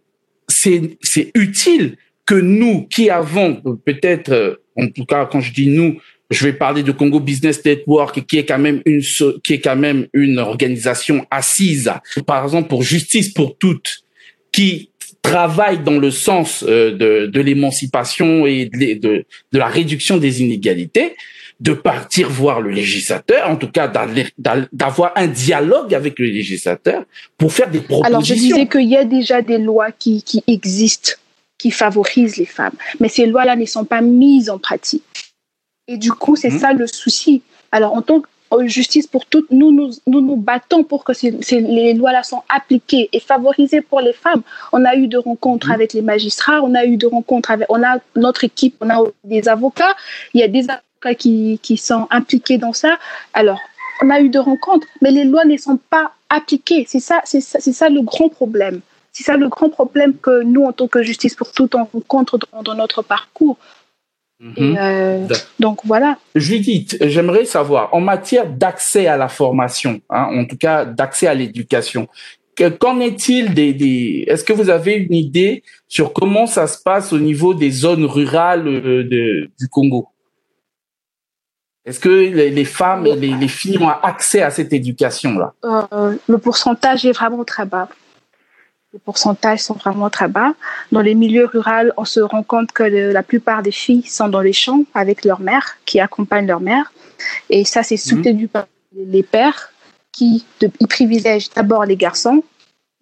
c'est 0.47 0.97
c'est 1.01 1.31
utile 1.35 1.97
que 2.25 2.35
nous 2.35 2.87
qui 2.87 3.09
avons 3.09 3.61
peut-être, 3.85 4.31
euh, 4.31 4.55
en 4.75 4.87
tout 4.87 5.05
cas 5.05 5.25
quand 5.25 5.41
je 5.41 5.53
dis 5.53 5.67
nous, 5.67 5.99
je 6.33 6.45
vais 6.45 6.53
parler 6.53 6.83
de 6.83 6.91
Congo 6.91 7.19
Business 7.19 7.63
Network, 7.63 8.25
qui 8.25 8.37
est 8.37 8.45
quand 8.45 8.59
même 8.59 8.81
une 8.85 9.01
qui 9.43 9.53
est 9.53 9.59
quand 9.59 9.75
même 9.75 10.07
une 10.13 10.39
organisation 10.39 11.25
assise, 11.31 11.91
par 12.25 12.43
exemple 12.43 12.69
pour 12.69 12.83
justice 12.83 13.29
pour 13.29 13.57
toutes, 13.57 14.03
qui 14.51 14.89
travaille 15.21 15.79
dans 15.79 15.97
le 15.97 16.11
sens 16.11 16.63
euh, 16.67 16.91
de, 16.91 17.27
de 17.27 17.41
l'émancipation 17.41 18.45
et 18.45 18.65
de, 18.65 18.99
de, 18.99 19.25
de, 19.51 19.57
la 19.57 19.67
réduction 19.67 20.17
des 20.17 20.43
inégalités, 20.43 21.15
de 21.59 21.73
partir 21.73 22.29
voir 22.29 22.61
le 22.61 22.71
législateur, 22.71 23.49
en 23.49 23.55
tout 23.55 23.71
cas 23.71 23.87
d'avoir 23.87 25.13
un 25.15 25.27
dialogue 25.27 25.93
avec 25.93 26.19
le 26.19 26.25
législateur 26.25 27.05
pour 27.37 27.53
faire 27.53 27.69
des 27.69 27.79
propositions. 27.79 28.05
Alors 28.05 28.25
je 28.25 28.33
disais 28.33 28.67
qu'il 28.67 28.89
y 28.89 28.97
a 28.97 29.05
déjà 29.05 29.41
des 29.41 29.57
lois 29.57 29.91
qui, 29.91 30.23
qui 30.23 30.43
existent, 30.45 31.13
qui 31.57 31.71
favorisent 31.71 32.37
les 32.37 32.45
femmes, 32.45 32.75
mais 32.99 33.07
ces 33.07 33.25
lois-là 33.25 33.55
ne 33.55 33.65
sont 33.65 33.85
pas 33.85 34.01
mises 34.01 34.49
en 34.49 34.57
pratique. 34.57 35.32
Et 35.87 35.97
du 35.97 36.11
coup, 36.11 36.35
c'est 36.35 36.49
mmh. 36.49 36.59
ça 36.59 36.73
le 36.73 36.87
souci. 36.87 37.41
Alors, 37.71 37.93
en 37.93 38.01
tant 38.01 38.21
que 38.21 38.27
justice 38.67 39.07
pour 39.07 39.25
toutes, 39.25 39.49
nous 39.49 39.71
nous, 39.71 39.91
nous, 40.05 40.21
nous 40.21 40.35
battons 40.35 40.83
pour 40.83 41.03
que 41.03 41.13
ces, 41.13 41.35
ces, 41.41 41.59
les 41.59 41.93
lois-là 41.93 42.23
soient 42.23 42.45
appliquées 42.49 43.09
et 43.11 43.19
favorisées 43.19 43.81
pour 43.81 43.99
les 43.99 44.13
femmes. 44.13 44.43
On 44.71 44.85
a 44.85 44.95
eu 44.95 45.07
de 45.07 45.17
rencontres 45.17 45.69
mmh. 45.69 45.71
avec 45.71 45.93
les 45.93 46.01
magistrats, 46.01 46.61
on 46.61 46.75
a 46.75 46.85
eu 46.85 46.97
de 46.97 47.07
rencontres 47.07 47.51
avec, 47.51 47.67
on 47.69 47.83
a 47.83 47.97
notre 48.15 48.43
équipe, 48.43 48.75
on 48.79 48.89
a 48.89 49.03
des 49.23 49.49
avocats, 49.49 49.95
il 50.33 50.41
y 50.41 50.43
a 50.43 50.47
des 50.47 50.67
avocats 50.69 51.15
qui, 51.15 51.59
qui 51.63 51.77
sont 51.77 52.07
impliqués 52.11 52.57
dans 52.57 52.73
ça. 52.73 52.97
Alors, 53.33 53.59
on 54.01 54.09
a 54.09 54.21
eu 54.21 54.29
de 54.29 54.39
rencontres, 54.39 54.87
mais 55.01 55.11
les 55.11 55.23
lois 55.23 55.45
ne 55.45 55.57
sont 55.57 55.79
pas 55.89 56.11
appliquées. 56.29 56.85
C'est 56.87 56.99
ça, 56.99 57.21
c'est 57.25 57.41
ça, 57.41 57.59
ça 57.59 57.89
le 57.89 58.01
grand 58.01 58.29
problème. 58.29 58.81
C'est 59.11 59.23
ça 59.23 59.37
le 59.37 59.47
grand 59.47 59.69
problème 59.69 60.15
que 60.17 60.43
nous, 60.43 60.63
en 60.63 60.71
tant 60.73 60.87
que 60.87 61.03
justice 61.03 61.35
pour 61.35 61.51
toutes, 61.51 61.75
on 61.75 61.85
rencontre 61.85 62.39
dans, 62.51 62.63
dans 62.63 62.75
notre 62.75 63.01
parcours. 63.03 63.57
Mhm. 64.43 64.77
Euh, 64.77 65.27
donc 65.57 65.79
voilà. 65.85 66.17
Judith, 66.35 66.97
j'aimerais 66.99 67.45
savoir, 67.45 67.93
en 67.93 68.01
matière 68.01 68.45
d'accès 68.45 69.07
à 69.07 69.15
la 69.15 69.29
formation, 69.29 70.01
hein, 70.09 70.27
en 70.33 70.45
tout 70.45 70.57
cas 70.57 70.83
d'accès 70.83 71.27
à 71.27 71.33
l'éducation, 71.33 72.09
qu'en 72.79 72.99
est-il 72.99 73.53
des, 73.53 73.73
des 73.73 74.25
Est-ce 74.27 74.43
que 74.43 74.51
vous 74.51 74.69
avez 74.69 74.95
une 74.95 75.13
idée 75.13 75.63
sur 75.87 76.11
comment 76.11 76.45
ça 76.45 76.67
se 76.67 76.77
passe 76.83 77.13
au 77.13 77.19
niveau 77.19 77.53
des 77.53 77.71
zones 77.71 78.05
rurales 78.05 78.67
euh, 78.67 79.03
de, 79.03 79.49
du 79.57 79.69
Congo? 79.69 80.09
Est-ce 81.85 81.99
que 81.99 82.09
les, 82.09 82.49
les 82.49 82.65
femmes, 82.65 83.05
les, 83.05 83.15
les, 83.15 83.47
filles 83.47 83.77
ont 83.77 83.89
accès 83.89 84.41
à 84.41 84.49
cette 84.51 84.71
éducation-là? 84.71 85.53
Euh, 85.65 86.15
Le 86.27 86.37
pourcentage 86.37 87.05
est 87.05 87.11
vraiment 87.11 87.43
très 87.43 87.65
bas 87.65 87.89
les 88.93 88.99
pourcentages 88.99 89.59
sont 89.59 89.73
vraiment 89.73 90.09
très 90.09 90.27
bas. 90.27 90.53
Dans 90.91 91.01
les 91.01 91.15
milieux 91.15 91.45
ruraux, 91.45 91.91
on 91.97 92.05
se 92.05 92.19
rend 92.19 92.43
compte 92.43 92.71
que 92.71 92.83
le, 92.83 93.11
la 93.11 93.23
plupart 93.23 93.63
des 93.63 93.71
filles 93.71 94.03
sont 94.03 94.27
dans 94.27 94.41
les 94.41 94.53
champs 94.53 94.83
avec 94.93 95.25
leur 95.25 95.39
mère, 95.39 95.77
qui 95.85 95.99
accompagnent 95.99 96.45
leur 96.45 96.61
mère. 96.61 96.93
Et 97.49 97.65
ça, 97.65 97.81
c'est 97.81 97.97
soutenu 97.97 98.45
mmh. 98.45 98.49
par 98.49 98.67
les 98.95 99.23
pères 99.23 99.71
qui 100.11 100.45
de, 100.61 100.69
ils 100.79 100.87
privilègent 100.87 101.49
d'abord 101.49 101.85
les 101.85 101.97
garçons. 101.97 102.43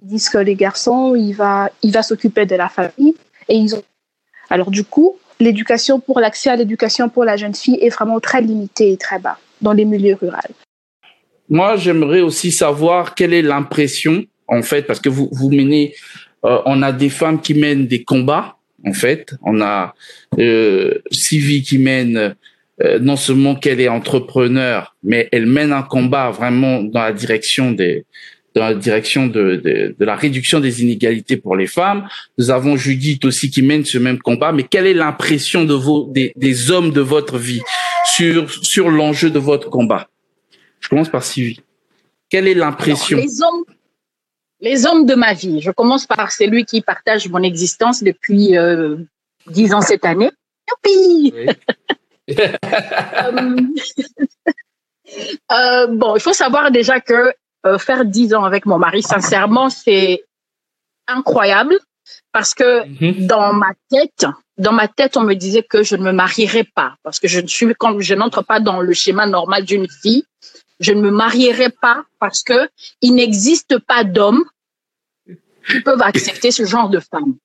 Ils 0.02 0.08
disent 0.08 0.30
que 0.30 0.38
les 0.38 0.56
garçons, 0.56 1.14
il 1.16 1.34
va, 1.34 1.70
il 1.82 1.92
va 1.92 2.04
s'occuper 2.04 2.46
de 2.46 2.56
la 2.56 2.70
famille. 2.70 3.16
Et 3.50 3.58
ils 3.58 3.76
ont... 3.76 3.84
Alors 4.50 4.72
du 4.72 4.86
coup, 4.86 5.18
l'éducation 5.39 6.00
pour 6.00 6.22
l'accès 6.22 6.50
à 6.50 6.56
l'éducation 6.56 7.10
pour 7.10 7.26
la 7.26 7.36
jeune 7.36 7.54
fille 7.54 7.78
est 7.82 7.89
vraiment 7.89 8.20
très 8.22 8.42
limité 8.42 8.94
et 8.94 8.98
très 8.98 9.20
bas 9.20 9.38
dans 9.62 9.74
les 9.74 9.86
milieux 9.86 10.16
ruraux. 10.20 10.38
Moi, 11.50 11.76
j'aimerais 11.76 12.22
aussi 12.22 12.52
savoir 12.52 13.14
quelle 13.14 13.34
est 13.34 13.42
l'impression, 13.42 14.24
en 14.52 14.62
fait, 14.62 14.84
parce 14.84 14.99
que 14.99 15.10
vous, 15.10 15.30
vous 15.32 15.49
menez, 15.49 15.95
euh, 16.45 16.60
on 16.66 16.84
a 16.84 16.91
des 16.91 17.10
femmes 17.10 17.41
qui 17.41 17.54
mènent 17.54 17.88
des 17.88 18.04
combats, 18.04 18.58
en 18.86 18.93
fait. 18.93 19.34
On 19.41 19.62
a 19.62 19.95
euh, 20.38 20.99
Sylvie 21.10 21.64
qui 21.64 21.78
mène 21.78 22.36
euh, 22.84 22.99
non 22.99 23.16
seulement 23.16 23.56
qu'elle 23.56 23.80
est 23.80 23.88
entrepreneur, 23.88 24.95
mais 25.04 25.30
elle 25.32 25.45
mène 25.45 25.72
un 25.72 25.84
combat 25.84 26.30
vraiment 26.30 26.84
dans 26.84 27.02
la 27.02 27.14
direction 27.14 27.72
des 27.72 28.06
dans 28.54 28.64
la 28.64 28.76
direction 28.76 29.28
de, 29.28 29.56
de, 29.56 29.95
de, 29.97 30.06
la 30.06 30.18
réduction 30.18 30.60
des 30.60 30.82
inégalités 30.84 31.38
pour 31.38 31.56
les 31.56 31.68
femmes. 31.68 32.06
Nous 32.38 32.49
avons 32.49 32.76
Judith 32.76 33.24
aussi 33.24 33.49
qui 33.49 33.62
mène 33.62 33.86
ce 33.86 33.97
même 33.97 34.20
combat. 34.20 34.52
Mais 34.52 34.64
quelle 34.64 34.88
est 34.88 34.93
l'impression 34.93 35.64
de 35.64 35.74
vos 35.74 36.10
des, 36.12 36.34
des 36.36 36.70
hommes 36.70 36.91
de 36.91 36.99
votre 36.99 37.38
vie 37.38 37.62
sur 38.14 38.52
sur 38.52 38.89
l'enjeu 38.91 39.30
de 39.30 39.39
votre 39.39 39.70
combat? 39.70 40.10
Je 40.82 40.89
commence 40.89 41.08
par 41.08 41.24
Sylvie. 41.24 41.62
Quelle 42.30 42.45
est 42.45 42.54
l'impression? 42.54 43.18
Les 43.20 43.41
hommes, 43.41 43.64
les 44.62 44.86
hommes 44.86 45.05
de 45.05 45.16
ma 45.16 45.34
vie. 45.34 45.59
Je 45.59 45.72
commence 45.72 46.05
par 46.05 46.32
celui 46.32 46.66
qui 46.66 46.82
partage 46.82 47.28
mon 47.28 47.43
existence 47.43 48.03
depuis 48.03 48.57
euh, 48.57 48.97
dix 49.47 49.74
ans 49.74 49.82
cette 49.82 50.05
année. 50.05 50.30
Youpi 50.70 51.34
oui. 51.36 51.47
euh, 55.51 55.88
bon, 55.88 56.16
il 56.16 56.22
faut 56.22 56.34
savoir 56.34 56.72
déjà 56.72 57.01
que 57.01 57.34
euh, 57.66 57.78
faire 57.78 58.05
dix 58.05 58.34
ans 58.34 58.43
avec 58.43 58.66
mon 58.66 58.78
mari, 58.78 59.01
sincèrement, 59.03 59.70
c'est 59.70 60.24
incroyable 61.07 61.78
parce 62.32 62.53
que 62.53 62.86
mm-hmm. 62.86 63.26
dans 63.28 63.53
ma 63.53 63.72
tête, 63.89 64.26
dans 64.57 64.72
ma 64.72 64.88
tête, 64.88 65.18
on 65.18 65.24
me 65.24 65.34
disait 65.34 65.64
que 65.64 65.84
je 65.84 65.95
ne 65.95 66.03
me 66.03 66.12
marierais 66.12 66.64
pas 66.64 66.95
parce 67.03 67.20
que 67.20 67.28
je 67.28 67.41
ne 67.41 67.47
suis, 67.47 67.74
quand 67.78 67.99
je 67.99 68.14
n'entre 68.14 68.43
pas 68.43 68.59
dans 68.59 68.80
le 68.80 68.93
schéma 68.93 69.26
normal 69.26 69.66
d'une 69.66 69.89
fille, 69.89 70.24
je 70.82 70.92
ne 70.92 71.02
me 71.02 71.12
marierai 71.12 71.70
pas 71.70 72.04
parce 72.20 72.44
que 72.44 72.70
il 73.02 73.14
n'existe 73.14 73.80
pas 73.80 74.04
d'hommes 74.04 74.44
qui 75.70 75.80
peuvent 75.82 76.02
accepter 76.02 76.52
ce 76.52 76.66
genre 76.66 76.90
de 76.90 77.00
femme. 77.00 77.36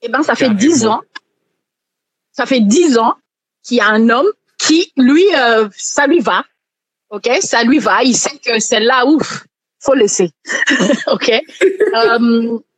Eh 0.00 0.08
ben, 0.08 0.22
ça 0.22 0.34
fait 0.34 0.54
dix 0.54 0.86
ans, 0.86 1.02
ça 2.32 2.46
fait 2.46 2.60
dix 2.60 2.96
ans 2.98 3.16
qu'il 3.62 3.78
y 3.78 3.80
a 3.80 3.88
un 3.88 4.08
homme 4.08 4.30
qui, 4.58 4.92
lui, 4.96 5.24
euh, 5.34 5.68
ça 5.76 6.06
lui 6.06 6.20
va. 6.20 6.44
OK? 7.10 7.28
Ça 7.40 7.64
lui 7.64 7.78
va. 7.78 8.02
Il 8.04 8.16
sait 8.16 8.38
que 8.38 8.58
c'est 8.60 8.80
là, 8.80 9.04
ouf, 9.06 9.44
faut 9.80 9.94
laisser. 9.94 10.30
OK? 11.08 11.32
um, 11.94 12.60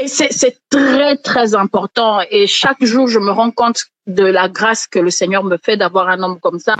et 0.00 0.08
c'est 0.08 0.58
très, 0.70 1.16
très 1.16 1.54
important. 1.54 2.20
Et 2.30 2.46
chaque 2.46 2.82
jour, 2.84 3.06
je 3.08 3.18
me 3.18 3.30
rends 3.30 3.50
compte 3.50 3.84
de 4.06 4.24
la 4.24 4.48
grâce 4.48 4.86
que 4.86 4.98
le 4.98 5.10
Seigneur 5.10 5.44
me 5.44 5.58
fait 5.62 5.76
d'avoir 5.76 6.08
un 6.08 6.22
homme 6.22 6.40
comme 6.40 6.58
ça, 6.58 6.76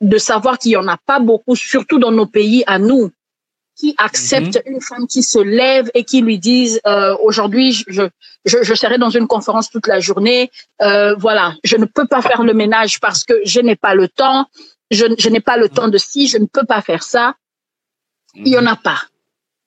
de 0.00 0.18
savoir 0.18 0.58
qu'il 0.58 0.70
n'y 0.70 0.76
en 0.76 0.88
a 0.88 0.96
pas 0.96 1.18
beaucoup, 1.18 1.56
surtout 1.56 1.98
dans 1.98 2.12
nos 2.12 2.26
pays 2.26 2.62
à 2.66 2.78
nous, 2.78 3.10
qui 3.76 3.94
acceptent 3.98 4.58
mm 4.58 4.62
-hmm. 4.62 4.72
une 4.72 4.82
femme 4.90 5.06
qui 5.12 5.22
se 5.22 5.40
lève 5.60 5.86
et 5.96 6.04
qui 6.10 6.18
lui 6.26 6.38
disent 6.38 6.78
euh, 6.86 7.26
aujourd'hui 7.26 7.68
je, 7.96 8.04
je, 8.50 8.58
je 8.68 8.74
serai 8.82 8.96
dans 9.04 9.14
une 9.18 9.28
conférence 9.34 9.66
toute 9.74 9.88
la 9.94 10.00
journée. 10.08 10.42
Euh, 10.88 11.14
voilà. 11.26 11.44
Je 11.70 11.76
ne 11.82 11.86
peux 11.96 12.08
pas 12.14 12.22
faire 12.28 12.42
le 12.50 12.54
ménage 12.62 12.92
parce 13.04 13.22
que 13.28 13.34
je 13.52 13.60
n'ai 13.66 13.78
pas 13.86 13.94
le 14.00 14.06
temps. 14.20 14.40
Je, 14.98 15.04
je 15.24 15.28
n'ai 15.32 15.44
pas 15.50 15.56
le 15.62 15.68
temps 15.76 15.90
de 15.94 15.98
ci. 16.08 16.20
Je 16.32 16.38
ne 16.44 16.48
peux 16.54 16.66
pas 16.72 16.80
faire 16.90 17.04
ça. 17.14 17.24
Il 18.46 18.52
y 18.54 18.58
en 18.62 18.66
a 18.74 18.78
pas 18.88 19.00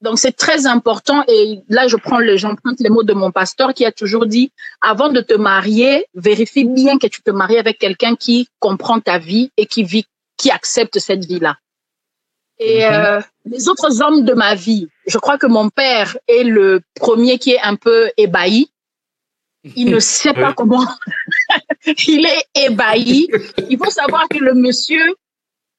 donc 0.03 0.19
c'est 0.19 0.35
très 0.45 0.67
important 0.67 1.23
et 1.27 1.61
là 1.69 1.87
je 1.87 1.95
prends 1.95 2.19
le 2.19 2.37
j'emprunte 2.37 2.79
les 2.79 2.89
mots 2.89 3.03
de 3.03 3.13
mon 3.13 3.31
pasteur 3.31 3.73
qui 3.73 3.85
a 3.85 3.91
toujours 3.91 4.25
dit 4.25 4.51
avant 4.81 5.09
de 5.09 5.21
te 5.21 5.33
marier 5.33 6.05
vérifie 6.13 6.65
bien 6.65 6.97
que 6.97 7.07
tu 7.07 7.21
te 7.21 7.31
maries 7.31 7.57
avec 7.57 7.79
quelqu'un 7.79 8.15
qui 8.15 8.47
comprend 8.59 8.99
ta 8.99 9.17
vie 9.17 9.51
et 9.57 9.65
qui 9.65 9.83
vit 9.83 10.05
qui 10.37 10.51
accepte 10.51 10.99
cette 10.99 11.25
vie 11.25 11.39
là 11.39 11.55
et 12.59 12.85
euh, 12.85 13.19
les 13.45 13.67
autres 13.67 14.01
hommes 14.01 14.23
de 14.23 14.33
ma 14.33 14.55
vie, 14.55 14.87
je 15.07 15.17
crois 15.17 15.37
que 15.37 15.47
mon 15.47 15.69
père 15.69 16.17
est 16.27 16.43
le 16.43 16.81
premier 16.95 17.37
qui 17.39 17.51
est 17.51 17.61
un 17.61 17.75
peu 17.75 18.09
ébahi. 18.17 18.69
Il 19.75 19.89
ne 19.89 19.99
sait 20.15 20.33
pas 20.33 20.53
comment. 20.53 20.85
il 22.07 22.25
est 22.25 22.65
ébahi. 22.65 23.27
Il 23.69 23.77
faut 23.77 23.89
savoir 23.89 24.27
que 24.29 24.37
le 24.37 24.53
monsieur, 24.53 25.15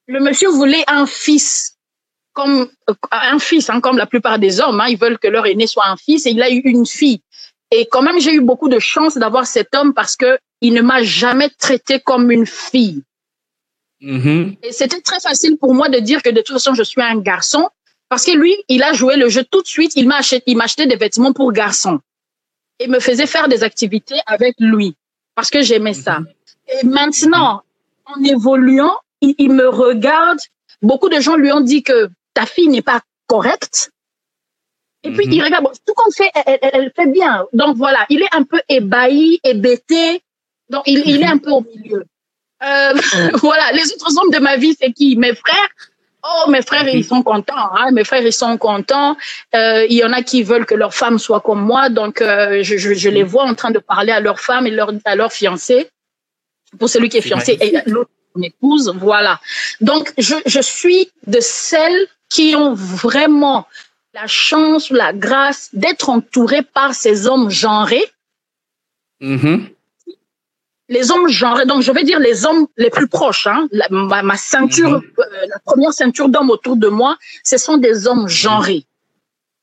le 0.07 0.19
monsieur 0.19 0.49
voulait 0.49 0.83
un 0.87 1.05
fils, 1.05 1.74
comme 2.35 2.67
un 3.11 3.39
fils, 3.39 3.69
hein, 3.69 3.79
comme 3.81 3.97
la 3.97 4.05
plupart 4.05 4.37
des 4.45 4.53
hommes. 4.61 4.79
Hein, 4.81 4.89
ils 4.89 4.99
veulent 5.03 5.17
que 5.17 5.29
leur 5.35 5.45
aîné 5.47 5.65
soit 5.65 5.87
un 5.87 5.97
fils, 5.97 6.27
et 6.27 6.31
il 6.31 6.41
a 6.43 6.51
eu 6.51 6.61
une 6.75 6.85
fille. 6.85 7.21
Et 7.71 7.87
quand 7.91 8.03
même, 8.07 8.19
j'ai 8.19 8.33
eu 8.33 8.41
beaucoup 8.41 8.69
de 8.69 8.77
chance 8.77 9.17
d'avoir 9.17 9.47
cet 9.47 9.73
homme 9.73 9.93
parce 9.93 10.15
que 10.15 10.37
il 10.61 10.73
ne 10.73 10.81
m'a 10.81 11.01
jamais 11.01 11.49
traité 11.49 11.99
comme 11.99 12.29
une 12.37 12.45
fille. 12.45 13.01
Mm 14.01 14.19
-hmm. 14.19 14.57
Et 14.65 14.71
c'était 14.79 15.01
très 15.09 15.21
facile 15.29 15.55
pour 15.61 15.73
moi 15.79 15.87
de 15.95 15.99
dire 16.09 16.19
que 16.25 16.31
de 16.37 16.41
toute 16.45 16.55
façon, 16.59 16.73
je 16.81 16.85
suis 16.91 17.03
un 17.13 17.19
garçon 17.31 17.63
parce 18.11 18.23
que 18.27 18.33
lui, 18.43 18.53
il 18.75 18.81
a 18.89 18.91
joué 18.99 19.13
le 19.23 19.27
jeu 19.35 19.43
tout 19.53 19.61
de 19.67 19.71
suite. 19.75 19.93
Il 20.01 20.05
m'a 20.11 20.17
acheté, 20.23 20.43
il 20.51 20.57
m'achetait 20.61 20.89
des 20.93 20.99
vêtements 21.05 21.33
pour 21.39 21.49
garçons 21.63 21.99
et 22.81 22.87
me 22.95 22.99
faisait 23.07 23.29
faire 23.35 23.47
des 23.53 23.61
activités 23.69 24.19
avec 24.35 24.53
lui 24.73 24.89
parce 25.37 25.49
que 25.53 25.61
j'aimais 25.67 25.97
ça. 26.05 26.15
Mm 26.19 26.25
-hmm. 26.25 26.73
Et 26.73 26.81
maintenant, 26.99 27.51
en 28.11 28.17
évoluant, 28.35 28.97
il, 29.25 29.33
il, 29.45 29.51
me 29.61 29.67
regarde. 29.85 30.41
Beaucoup 30.89 31.09
de 31.15 31.19
gens 31.25 31.37
lui 31.43 31.51
ont 31.57 31.65
dit 31.73 31.83
que 31.89 31.99
ta 32.35 32.45
fille 32.45 32.67
n'est 32.67 32.87
pas 32.93 33.01
correcte. 33.27 33.89
Et 35.03 35.11
puis, 35.11 35.25
mm 35.25 35.29
-hmm. 35.29 35.35
il 35.35 35.43
regarde, 35.45 35.63
bon, 35.65 35.73
tout 35.85 35.95
qu'on 35.99 36.11
fait, 36.19 36.31
elle, 36.45 36.59
elle, 36.61 36.75
elle, 36.77 36.91
fait 36.97 37.11
bien. 37.19 37.33
Donc 37.61 37.71
voilà, 37.83 38.01
il 38.13 38.19
est 38.25 38.33
un 38.39 38.43
peu 38.51 38.59
ébahi, 38.77 39.39
hébété. 39.43 40.21
Donc, 40.71 40.83
il, 40.91 40.99
il 41.13 41.21
est 41.23 41.31
un 41.35 41.41
peu 41.45 41.51
au 41.59 41.63
milieu. 41.71 42.01
Euh, 42.63 42.93
voilà, 43.47 43.65
les 43.77 43.85
autres 43.93 44.11
hommes 44.17 44.31
de 44.37 44.39
ma 44.39 44.55
vie, 44.57 44.75
c'est 44.79 44.91
qui? 44.91 45.15
Mes 45.15 45.35
frères? 45.35 45.71
Oh, 46.27 46.49
mes 46.49 46.63
frères, 46.63 46.87
ils 46.87 47.05
sont 47.05 47.21
contents. 47.21 47.69
Hein? 47.77 47.91
Mes 47.91 48.03
frères, 48.03 48.25
ils 48.31 48.33
sont 48.33 48.57
contents. 48.57 49.15
Euh, 49.53 49.85
il 49.91 49.97
y 49.97 50.03
en 50.03 50.11
a 50.11 50.23
qui 50.23 50.41
veulent 50.41 50.65
que 50.65 50.73
leur 50.83 50.93
femme 51.01 51.19
soit 51.19 51.41
comme 51.41 51.61
moi. 51.61 51.89
Donc, 51.89 52.15
euh, 52.21 52.63
je, 52.63 52.77
je, 52.77 52.93
je, 52.95 53.09
les 53.09 53.21
vois 53.21 53.43
en 53.43 53.53
train 53.53 53.69
de 53.69 53.77
parler 53.93 54.11
à 54.11 54.19
leur 54.19 54.39
femme 54.39 54.65
et 54.65 54.71
leur, 54.71 54.91
à 55.05 55.15
leur 55.15 55.31
fiancé. 55.31 55.77
Pour 56.79 56.89
celui 56.89 57.09
qui 57.09 57.17
est, 57.17 57.21
fiancé 57.21 57.57
et 57.61 57.77
l'autre, 57.85 58.09
son 58.33 58.41
épouse. 58.41 58.91
Voilà. 59.09 59.39
Donc, 59.81 60.13
je, 60.17 60.35
je 60.47 60.61
suis 60.61 61.11
de 61.27 61.39
celles 61.39 62.07
qui 62.29 62.55
ont 62.55 62.73
vraiment 62.73 63.67
la 64.13 64.27
chance 64.27 64.89
ou 64.89 64.93
la 64.93 65.13
grâce 65.13 65.69
d'être 65.73 66.09
entourées 66.09 66.63
par 66.63 66.93
ces 66.93 67.27
hommes 67.27 67.49
genrés. 67.49 68.07
Mm 69.21 69.37
-hmm 69.37 69.75
les 70.89 71.11
hommes 71.11 71.27
genrés, 71.27 71.65
donc 71.65 71.81
je 71.81 71.91
vais 71.91 72.03
dire 72.03 72.19
les 72.19 72.45
hommes 72.45 72.67
les 72.77 72.89
plus 72.89 73.07
proches, 73.07 73.47
hein, 73.47 73.67
la, 73.71 73.87
ma, 73.89 74.21
ma, 74.21 74.37
ceinture, 74.37 74.91
mm 74.91 75.01
-hmm. 75.01 75.19
euh, 75.19 75.45
la 75.53 75.59
première 75.59 75.93
ceinture 75.93 76.29
d'hommes 76.29 76.51
autour 76.55 76.75
de 76.75 76.89
moi, 76.99 77.17
ce 77.43 77.57
sont 77.57 77.77
des 77.77 78.07
hommes 78.07 78.27
genrés. 78.27 78.83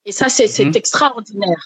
Et 0.05 0.13
ça, 0.19 0.29
c'est 0.29 0.49
mm 0.49 0.71
-hmm. 0.71 0.81
extraordinaire. 0.83 1.63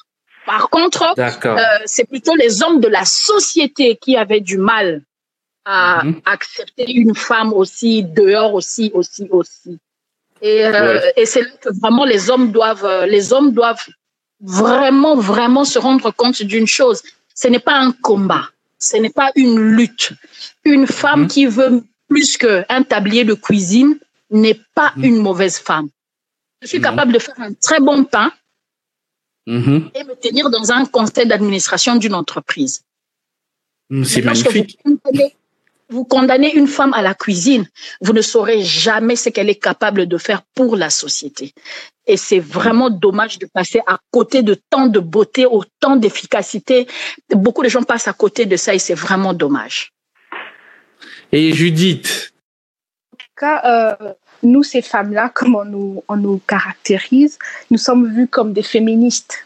Par 0.53 0.65
contre, 0.75 1.03
euh, 1.19 1.83
c'est 1.93 2.07
plutôt 2.13 2.37
les 2.45 2.53
hommes 2.63 2.81
de 2.87 2.91
la 2.99 3.05
société 3.05 3.87
qui 4.03 4.13
avaient 4.23 4.45
du 4.53 4.59
mal 4.73 4.89
à 5.65 5.81
accepter 6.37 6.87
une 7.03 7.15
femme 7.29 7.51
aussi 7.61 7.93
dehors 8.21 8.53
aussi, 8.59 8.87
aussi, 8.99 9.25
aussi. 9.39 9.73
Et, 10.43 10.64
euh, 10.64 11.01
ouais. 11.01 11.12
et 11.16 11.26
c'est 11.26 11.43
là 11.43 11.51
que 11.61 11.68
vraiment 11.80 12.05
les 12.05 12.30
hommes 12.30 12.53
doivent, 12.53 13.07
les 13.07 13.32
hommes 13.32 13.53
doivent 13.53 13.87
vraiment, 14.41 15.16
vraiment 15.16 15.64
se 15.64 15.78
rendre 15.78 16.11
compte 16.11 16.43
d'une 16.43 16.66
chose. 16.66 17.03
Ce 17.34 17.49
n'est 17.49 17.59
pas 17.59 17.74
un 17.74 17.93
combat 17.93 18.49
ce 18.78 18.97
n'est 18.97 19.11
pas 19.11 19.30
une 19.34 19.59
lutte. 19.59 20.12
Une 20.64 20.87
femme 20.87 21.24
mmh. 21.24 21.28
qui 21.28 21.47
veut 21.47 21.82
plus 22.09 22.37
qu'un 22.37 22.82
tablier 22.82 23.24
de 23.24 23.34
cuisine 23.34 23.99
n'est 24.30 24.61
pas 24.74 24.93
mmh. 24.97 25.05
une 25.05 25.16
mauvaise 25.16 25.59
femme. 25.59 25.89
Je 26.62 26.68
suis 26.68 26.80
capable 26.80 27.12
de 27.12 27.18
faire 27.18 27.39
un 27.39 27.53
très 27.53 27.80
bon 27.80 28.05
pain 28.05 28.32
et 29.47 29.53
me 29.53 30.14
tenir 30.14 30.51
dans 30.51 30.72
un 30.72 30.84
conseil 30.87 31.26
d'administration 31.26 31.97
d'une 31.97 32.14
entreprise. 32.14 32.82
C'est 34.05 34.22
magnifique. 34.22 34.78
Vous 34.84 34.99
vous 35.89 36.05
condamnez 36.05 36.55
une 36.55 36.66
femme 36.66 36.93
à 36.95 37.03
la 37.03 37.14
cuisine, 37.14 37.66
vous 38.01 38.12
ne 38.12 38.22
saurez 38.22 38.62
jamais 38.62 39.16
ce 39.16 39.28
qu'elle 39.28 39.49
est 39.49 39.62
capable 39.62 40.07
de 40.07 40.18
faire 40.18 40.43
pour 40.55 40.76
la 40.76 40.91
société. 40.91 41.55
Et 42.07 42.16
c'est 42.16 42.41
vraiment 42.41 42.91
dommage 42.91 43.39
de 43.39 43.47
passer 43.47 43.80
à 43.87 43.99
côté 44.11 44.43
de 44.43 44.55
tant 44.70 44.87
de 44.87 45.01
beauté, 45.01 45.47
autant 45.47 45.97
d'efficacité. 45.97 46.87
Beaucoup 47.30 47.62
de 47.62 47.68
gens 47.68 47.82
passent 47.82 48.09
à 48.09 48.12
côté 48.12 48.47
de 48.47 48.57
ça 48.57 48.74
et 48.74 48.78
c'est 48.78 48.95
vraiment 48.95 49.32
dommage. 49.32 49.93
Et 51.32 51.53
Judith? 51.53 52.32
En 53.12 53.16
tout 53.16 53.26
cas, 53.37 53.62
euh, 53.64 54.12
nous, 54.43 54.62
ces 54.62 54.82
femmes-là, 54.82 55.30
comme 55.30 55.57
on 55.57 55.64
nous, 55.64 56.05
on 56.09 56.16
nous 56.16 56.41
caractérise, 56.47 57.39
nous 57.70 57.78
sommes 57.78 58.12
vus 58.12 58.28
comme 58.28 58.53
des 58.53 58.62
féministes. 58.62 59.46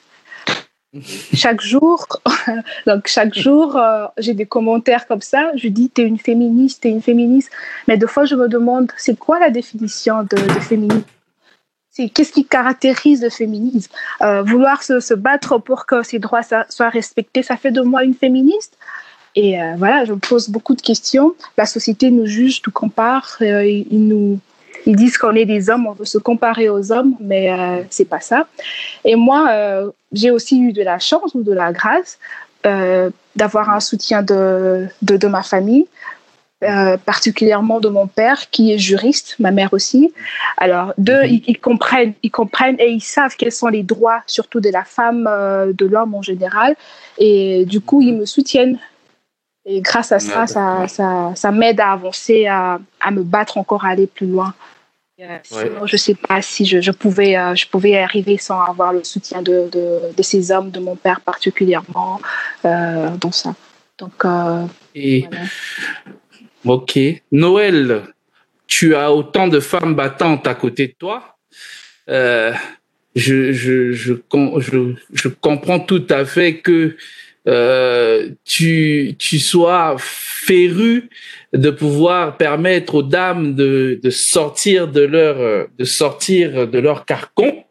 Chaque 1.34 1.60
jour, 1.60 2.06
donc 2.86 3.06
chaque 3.06 3.34
jour, 3.34 3.76
euh, 3.76 4.06
j'ai 4.18 4.34
des 4.34 4.46
commentaires 4.46 5.06
comme 5.06 5.20
ça. 5.20 5.50
Je 5.54 5.68
dis, 5.68 5.88
t'es 5.88 6.02
une 6.02 6.18
féministe, 6.18 6.82
t'es 6.82 6.90
une 6.90 7.02
féministe. 7.02 7.50
Mais 7.86 7.96
deux 7.96 8.08
fois, 8.08 8.24
je 8.24 8.34
me 8.34 8.48
demande, 8.48 8.90
c'est 8.96 9.18
quoi 9.18 9.38
la 9.38 9.50
définition 9.50 10.22
de, 10.24 10.36
de 10.36 10.60
féminisme? 10.60 11.04
Qu'est-ce 12.14 12.32
qui 12.32 12.46
caractérise 12.46 13.22
le 13.22 13.30
féminisme? 13.30 13.92
Euh, 14.22 14.42
Vouloir 14.42 14.82
se, 14.82 15.14
battre 15.14 15.58
pour 15.58 15.86
que 15.86 16.02
ses 16.02 16.18
droits 16.18 16.42
soient 16.42 16.88
respectés, 16.88 17.42
ça 17.42 17.56
fait 17.56 17.72
de 17.72 17.82
moi 17.82 18.04
une 18.04 18.14
féministe? 18.14 18.78
Et 19.36 19.56
voilà, 19.76 20.04
je 20.04 20.12
me 20.12 20.18
pose 20.18 20.48
beaucoup 20.48 20.74
de 20.74 20.80
questions. 20.80 21.34
La 21.56 21.66
société 21.66 22.10
nous 22.10 22.26
juge, 22.26 22.62
nous 22.66 22.72
compare, 22.72 23.36
ils 23.40 23.86
nous 24.08 24.40
ils 24.86 24.96
disent 24.96 25.18
qu'on 25.18 25.34
est 25.34 25.44
des 25.44 25.70
hommes, 25.70 25.86
on 25.86 25.92
veut 25.92 26.04
se 26.04 26.18
comparer 26.18 26.68
aux 26.68 26.92
hommes, 26.92 27.14
mais 27.20 27.52
euh, 27.52 27.82
c'est 27.90 28.04
pas 28.04 28.20
ça. 28.20 28.46
Et 29.04 29.16
moi, 29.16 29.48
euh, 29.50 29.90
j'ai 30.12 30.30
aussi 30.30 30.60
eu 30.60 30.72
de 30.72 30.82
la 30.82 30.98
chance 30.98 31.34
ou 31.34 31.42
de 31.42 31.52
la 31.52 31.72
grâce 31.72 32.18
euh, 32.66 33.10
d'avoir 33.36 33.70
un 33.70 33.80
soutien 33.80 34.22
de, 34.22 34.86
de, 35.02 35.16
de 35.16 35.26
ma 35.28 35.42
famille, 35.42 35.86
euh, 36.62 36.98
particulièrement 36.98 37.80
de 37.80 37.88
mon 37.88 38.06
père 38.06 38.50
qui 38.50 38.70
est 38.70 38.78
juriste, 38.78 39.36
ma 39.38 39.50
mère 39.50 39.72
aussi. 39.72 40.12
Alors, 40.58 40.92
deux, 40.98 41.22
mhm. 41.22 41.40
ils, 41.46 41.58
comprennent, 41.58 42.12
ils 42.22 42.30
comprennent 42.30 42.76
et 42.78 42.90
ils 42.90 43.00
savent 43.00 43.34
quels 43.38 43.52
sont 43.52 43.68
les 43.68 43.82
droits, 43.82 44.22
surtout 44.26 44.60
de 44.60 44.68
la 44.68 44.84
femme, 44.84 45.26
euh, 45.26 45.72
de 45.72 45.86
l'homme 45.86 46.14
en 46.14 46.20
général. 46.20 46.76
Et 47.16 47.64
du 47.64 47.80
coup, 47.80 48.02
ils 48.02 48.14
me 48.14 48.26
soutiennent. 48.26 48.78
Et 49.66 49.80
grâce 49.82 50.10
à 50.12 50.18
ça, 50.18 50.46
ça, 50.46 50.88
ça, 50.88 51.32
ça 51.34 51.50
m'aide 51.50 51.80
à 51.80 51.92
avancer, 51.92 52.46
à, 52.46 52.80
à 53.00 53.10
me 53.10 53.22
battre 53.22 53.58
encore, 53.58 53.84
à 53.84 53.90
aller 53.90 54.06
plus 54.06 54.26
loin. 54.26 54.54
Je 55.18 55.92
ne 55.92 55.96
sais 55.98 56.14
pas 56.14 56.40
si 56.40 56.64
je, 56.64 56.80
je 56.80 56.90
pouvais, 56.92 57.36
euh, 57.36 57.54
je 57.54 57.66
pouvais 57.66 57.98
arriver 57.98 58.38
sans 58.38 58.58
avoir 58.62 58.94
le 58.94 59.04
soutien 59.04 59.42
de, 59.42 59.68
de, 59.70 60.16
de 60.16 60.22
ces 60.22 60.50
hommes, 60.50 60.70
de 60.70 60.80
mon 60.80 60.96
père 60.96 61.20
particulièrement, 61.20 62.20
euh, 62.64 63.10
dans 63.20 63.32
ça. 63.32 63.54
Donc, 63.98 64.24
euh, 64.24 64.64
Et... 64.94 65.26
Ok. 66.64 66.98
Noël, 67.30 68.02
tu 68.66 68.94
as 68.94 69.12
autant 69.12 69.46
de 69.46 69.60
femmes 69.60 69.94
battantes 69.94 70.46
à 70.46 70.54
côté 70.54 70.86
de 70.86 70.94
toi. 70.98 71.36
Euh, 72.08 72.54
je, 73.14 73.52
je, 73.52 73.92
je, 73.92 74.14
je, 74.58 74.94
je 75.12 75.28
comprends 75.28 75.80
tout 75.80 76.06
à 76.08 76.24
fait 76.24 76.60
que 76.60 76.96
euh, 77.50 78.28
tu, 78.44 79.14
tu 79.18 79.38
sois 79.38 79.96
féru 79.98 81.10
de 81.52 81.70
pouvoir 81.70 82.36
permettre 82.36 82.94
aux 82.94 83.02
dames 83.02 83.54
de, 83.54 84.00
de 84.02 84.10
sortir 84.10 84.88
de 84.88 85.02
leur 85.02 85.66
de 85.78 85.84
sortir 85.84 86.68
de 86.68 86.78
leur 86.78 87.04
carcon 87.04 87.64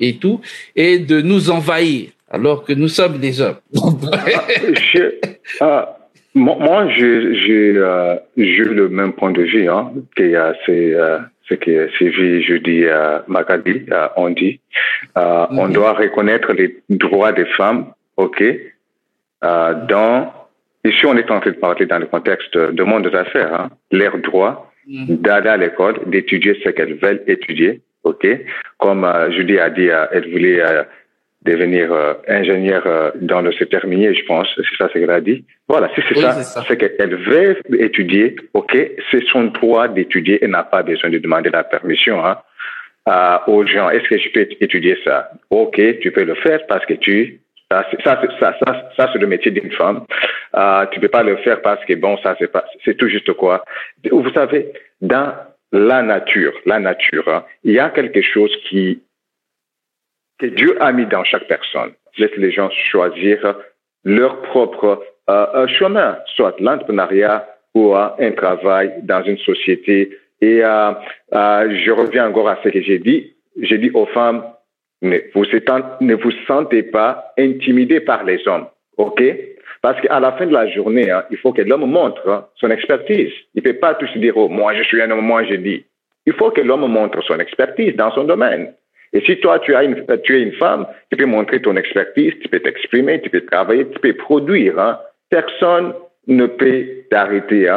et 0.00 0.16
tout 0.16 0.40
et 0.74 0.98
de 0.98 1.20
nous 1.20 1.50
envahir 1.50 2.10
alors 2.30 2.64
que 2.64 2.72
nous 2.72 2.88
sommes 2.88 3.18
des 3.18 3.40
hommes. 3.40 3.56
je, 3.74 5.14
ah, 5.60 5.96
moi, 6.34 6.88
j'ai 6.88 7.74
euh, 7.76 8.16
le 8.36 8.88
même 8.88 9.12
point 9.12 9.32
de 9.32 9.42
vue 9.42 9.68
hein, 9.68 9.92
que 10.14 10.22
euh, 10.22 10.52
c'est 10.64 10.94
euh, 10.94 11.18
ce 11.48 11.54
que 11.54 11.90
Sylvie, 11.98 12.42
je 12.42 12.54
dis, 12.54 12.84
euh, 12.84 13.18
euh, 13.28 14.08
on 14.16 14.30
dit. 14.30 14.60
Euh, 15.16 15.20
mm 15.20 15.56
-hmm. 15.56 15.60
On 15.60 15.68
doit 15.68 15.94
reconnaître 15.94 16.52
les 16.52 16.76
droits 16.88 17.32
des 17.32 17.46
femmes, 17.56 17.86
ok, 18.16 18.38
euh, 19.44 19.74
dans, 19.88 20.32
ici, 20.84 21.06
on 21.06 21.16
est 21.16 21.30
en 21.30 21.40
train 21.40 21.50
de 21.50 21.56
parler 21.56 21.86
dans 21.86 21.98
le 21.98 22.06
contexte 22.06 22.56
de 22.56 22.82
monde 22.82 23.08
des 23.08 23.16
affaires, 23.16 23.52
hein, 23.54 23.70
leur 23.90 24.18
droit 24.18 24.72
mmh. 24.86 25.16
d'aller 25.16 25.48
à 25.48 25.56
l'école, 25.56 26.00
d'étudier 26.06 26.60
ce 26.64 26.70
qu'elles 26.70 26.94
veulent 26.94 27.22
étudier, 27.26 27.80
ok? 28.04 28.26
Comme 28.78 29.04
euh, 29.04 29.30
Julie 29.30 29.58
a 29.58 29.70
dit, 29.70 29.90
euh, 29.90 30.06
elle 30.12 30.30
voulait 30.30 30.60
euh, 30.60 30.82
devenir 31.42 31.92
euh, 31.92 32.14
ingénieure 32.28 32.82
euh, 32.86 33.10
dans 33.16 33.40
le 33.40 33.52
secteur 33.52 33.86
minier, 33.86 34.14
je 34.14 34.24
pense, 34.26 34.48
c'est 34.54 34.76
ça 34.76 34.88
ce 34.92 34.98
qu'elle 34.98 35.10
a 35.10 35.20
dit? 35.20 35.44
Voilà, 35.68 35.88
si 35.94 36.02
c'est 36.08 36.16
oui, 36.16 36.22
ça, 36.22 36.62
c'est 36.66 36.76
qu'elle 36.76 37.16
veut 37.16 37.56
étudier, 37.78 38.36
ok, 38.52 38.76
c'est 39.10 39.24
son 39.24 39.44
droit 39.44 39.88
d'étudier 39.88 40.44
et 40.44 40.48
n'a 40.48 40.64
pas 40.64 40.82
besoin 40.82 41.10
de 41.10 41.18
demander 41.18 41.50
la 41.50 41.64
permission, 41.64 42.24
hein, 42.24 42.38
euh, 43.08 43.38
aux 43.46 43.64
gens. 43.66 43.88
Est-ce 43.88 44.08
que 44.08 44.18
je 44.18 44.28
peux 44.30 44.46
étudier 44.60 44.98
ça? 45.04 45.30
Ok, 45.48 45.80
tu 46.00 46.10
peux 46.12 46.24
le 46.24 46.34
faire 46.34 46.60
parce 46.66 46.84
que 46.84 46.94
tu 46.94 47.40
ça, 47.70 47.86
ça, 48.02 48.20
ça, 48.40 48.90
ça, 48.96 49.10
c'est 49.12 49.18
le 49.18 49.26
métier 49.26 49.50
d'une 49.50 49.70
femme. 49.72 50.04
Euh, 50.56 50.86
tu 50.90 50.98
peux 51.00 51.08
pas 51.08 51.22
le 51.22 51.36
faire 51.36 51.62
parce 51.62 51.84
que 51.84 51.94
bon, 51.94 52.16
ça 52.18 52.34
c'est 52.38 52.50
pas, 52.50 52.64
c'est 52.84 52.96
tout 52.96 53.08
juste 53.08 53.32
quoi. 53.34 53.64
Vous 54.10 54.32
savez, 54.32 54.72
dans 55.00 55.34
la 55.72 56.02
nature, 56.02 56.52
la 56.66 56.80
nature, 56.80 57.28
hein, 57.28 57.44
il 57.62 57.72
y 57.74 57.78
a 57.78 57.90
quelque 57.90 58.22
chose 58.22 58.50
qui 58.68 59.02
que 60.38 60.46
Dieu 60.46 60.82
a 60.82 60.90
mis 60.90 61.06
dans 61.06 61.22
chaque 61.22 61.46
personne. 61.46 61.92
Laisse 62.18 62.34
les 62.36 62.50
gens 62.50 62.70
choisir 62.90 63.54
leur 64.04 64.42
propre 64.42 65.04
euh, 65.28 65.66
chemin, 65.68 66.18
soit 66.34 66.58
l'entrepreneuriat 66.58 67.46
ou 67.74 67.94
euh, 67.94 68.08
un 68.18 68.32
travail 68.32 68.94
dans 69.02 69.22
une 69.22 69.38
société. 69.38 70.16
Et 70.40 70.64
euh, 70.64 70.92
je 71.32 71.90
reviens 71.92 72.28
encore 72.28 72.48
à 72.48 72.58
ce 72.64 72.70
que 72.70 72.80
j'ai 72.80 72.98
dit. 72.98 73.34
J'ai 73.60 73.78
dit 73.78 73.90
aux 73.92 74.06
femmes, 74.06 74.42
ne 75.02 76.14
vous, 76.14 76.30
sentez 76.46 76.82
pas 76.82 77.32
intimidé 77.38 78.00
par 78.00 78.24
les 78.24 78.46
hommes, 78.46 78.66
ok? 78.96 79.22
Parce 79.82 80.00
qu'à 80.02 80.20
la 80.20 80.32
fin 80.32 80.46
de 80.46 80.52
la 80.52 80.68
journée, 80.68 81.10
hein, 81.10 81.24
il 81.30 81.38
faut 81.38 81.52
que 81.52 81.62
l'homme 81.62 81.90
montre 81.90 82.28
hein, 82.28 82.46
son 82.56 82.70
expertise. 82.70 83.32
Il 83.54 83.62
ne 83.62 83.72
peut 83.72 83.78
pas 83.78 83.94
tout 83.94 84.06
se 84.08 84.18
dire, 84.18 84.36
oh, 84.36 84.48
moi 84.48 84.74
je 84.74 84.82
suis 84.82 85.00
un 85.00 85.10
homme, 85.10 85.24
moi 85.24 85.44
je 85.44 85.54
dis. 85.54 85.84
Il 86.26 86.34
faut 86.34 86.50
que 86.50 86.60
l'homme 86.60 86.86
montre 86.86 87.22
son 87.22 87.38
expertise 87.38 87.96
dans 87.96 88.12
son 88.12 88.24
domaine. 88.24 88.74
Et 89.12 89.20
si 89.22 89.40
toi, 89.40 89.58
tu, 89.58 89.74
es 89.74 90.42
une 90.42 90.52
femme, 90.52 90.86
tu 91.10 91.16
peux 91.16 91.26
montrer 91.26 91.60
ton 91.60 91.76
expertise, 91.76 92.32
tu 92.40 92.48
peux 92.48 92.60
t'exprimer, 92.60 93.20
tu 93.20 93.30
peux 93.30 93.40
travailler, 93.40 93.88
tu 93.88 93.98
peux 93.98 94.12
produire. 94.12 94.78
Hein. 94.78 95.00
Personne 95.30 95.94
ne 96.28 96.46
peut 96.46 96.86
t'arrêter. 97.10 97.68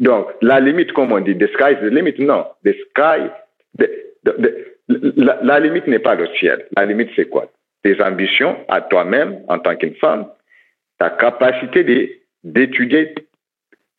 Donc, 0.00 0.26
la 0.42 0.60
limite, 0.60 0.92
comme 0.92 1.12
on 1.12 1.20
dit, 1.20 1.36
the 1.36 1.48
sky 1.54 1.72
is 1.72 1.76
the 1.76 1.90
limit. 1.90 2.18
Non, 2.18 2.46
the 2.64 2.74
sky, 2.90 3.30
the, 3.78 3.88
the, 4.24 4.73
la, 4.88 5.60
limite 5.60 5.86
n'est 5.86 5.98
pas 5.98 6.14
le 6.14 6.26
ciel. 6.38 6.66
La 6.76 6.84
limite, 6.84 7.10
c'est 7.16 7.28
quoi? 7.28 7.50
Tes 7.82 8.00
ambitions 8.02 8.56
à 8.68 8.80
toi-même, 8.80 9.40
en 9.48 9.58
tant 9.58 9.76
qu'une 9.76 9.94
femme, 9.96 10.26
ta 10.98 11.10
capacité 11.10 12.20
d'étudier, 12.42 13.14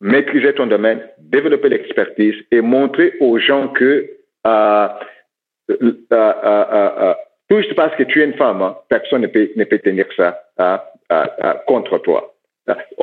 maîtriser 0.00 0.54
ton 0.54 0.66
domaine, 0.66 1.00
développer 1.18 1.68
l'expertise 1.68 2.34
et 2.50 2.60
montrer 2.60 3.14
aux 3.20 3.38
gens 3.38 3.68
que 3.68 4.10
euh, 4.46 4.88
euh, 5.70 5.94
euh, 6.12 7.14
juste 7.50 7.74
parce 7.74 7.94
que 7.96 8.04
tu 8.04 8.22
es 8.22 8.24
une 8.24 8.34
femme, 8.34 8.62
hein, 8.62 8.76
personne 8.88 9.22
ne 9.22 9.26
peut, 9.26 9.50
ne 9.56 9.64
peut 9.64 9.78
tenir 9.78 10.06
ça 10.16 10.42
contre 11.66 11.98
toi. 11.98 12.32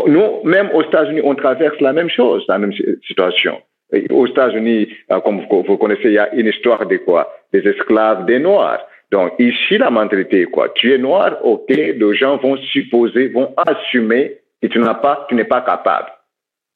Nous, 0.07 0.43
même 0.43 0.69
aux 0.73 0.83
États-Unis, 0.83 1.21
on 1.23 1.35
traverse 1.35 1.79
la 1.79 1.93
même 1.93 2.09
chose, 2.09 2.43
la 2.47 2.57
même 2.57 2.73
situation. 3.07 3.61
Aux 4.09 4.27
États-Unis, 4.27 4.89
comme 5.23 5.45
vous 5.49 5.77
connaissez, 5.77 6.05
il 6.05 6.13
y 6.13 6.17
a 6.17 6.33
une 6.33 6.47
histoire 6.47 6.85
de 6.85 6.97
quoi? 6.97 7.31
Des 7.53 7.67
esclaves, 7.67 8.25
des 8.25 8.39
Noirs. 8.39 8.85
Donc 9.11 9.33
ici, 9.37 9.77
la 9.77 9.91
mentalité 9.91 10.41
est 10.41 10.45
quoi? 10.45 10.69
Tu 10.69 10.91
es 10.91 10.97
noir, 10.97 11.37
ok, 11.45 11.69
les 11.69 12.15
gens 12.15 12.37
vont 12.37 12.57
supposer, 12.57 13.27
vont 13.27 13.53
assumer 13.57 14.39
que 14.61 14.67
tu 14.67 14.79
n'as 14.79 14.95
pas, 14.95 15.27
tu 15.29 15.35
n'es 15.35 15.43
pas 15.43 15.61
capable. 15.61 16.07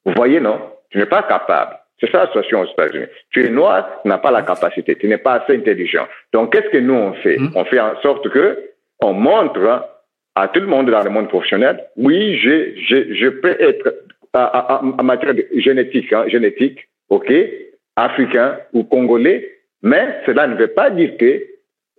Vous 0.04 0.12
voyez, 0.14 0.38
non? 0.38 0.60
Tu 0.90 0.98
n'es 0.98 1.06
pas 1.06 1.24
capable. 1.24 1.76
C'est 1.98 2.10
ça 2.12 2.18
la 2.20 2.26
situation 2.26 2.60
aux 2.60 2.66
États-Unis. 2.66 3.06
Tu 3.30 3.44
es 3.44 3.50
noir, 3.50 3.88
tu 4.02 4.08
n'as 4.08 4.18
pas 4.18 4.30
la 4.30 4.42
capacité, 4.42 4.94
tu 4.94 5.08
n'es 5.08 5.18
pas 5.18 5.34
assez 5.40 5.56
intelligent. 5.56 6.06
Donc 6.32 6.52
qu'est-ce 6.52 6.68
que 6.68 6.78
nous 6.78 6.94
on 6.94 7.12
fait? 7.14 7.38
Mmh. 7.38 7.50
On 7.56 7.64
fait 7.64 7.80
en 7.80 8.00
sorte 8.02 8.28
que 8.28 8.70
on 9.00 9.12
montre 9.12 9.88
à 10.36 10.48
tout 10.48 10.60
le 10.60 10.66
monde 10.66 10.88
dans 10.90 11.02
le 11.02 11.10
monde 11.10 11.28
professionnel, 11.28 11.84
oui, 11.96 12.38
je, 12.38 12.74
je, 12.88 13.14
je 13.14 13.28
peux 13.28 13.56
être 13.58 13.94
en 14.34 15.02
matière 15.02 15.34
de 15.34 15.44
génétique, 15.56 16.12
hein, 16.12 16.24
génétique, 16.28 16.88
ok, 17.08 17.32
africain 17.96 18.58
ou 18.72 18.84
congolais, 18.84 19.57
mais 19.82 20.20
cela 20.26 20.46
ne 20.46 20.56
veut 20.56 20.68
pas 20.68 20.90
dire 20.90 21.16
que 21.18 21.42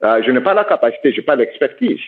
euh, 0.03 0.23
je 0.25 0.31
n'ai 0.31 0.41
pas 0.41 0.53
la 0.53 0.65
capacité, 0.65 1.11
je 1.11 1.17
n'ai 1.17 1.25
pas 1.25 1.35
l'expertise. 1.35 1.99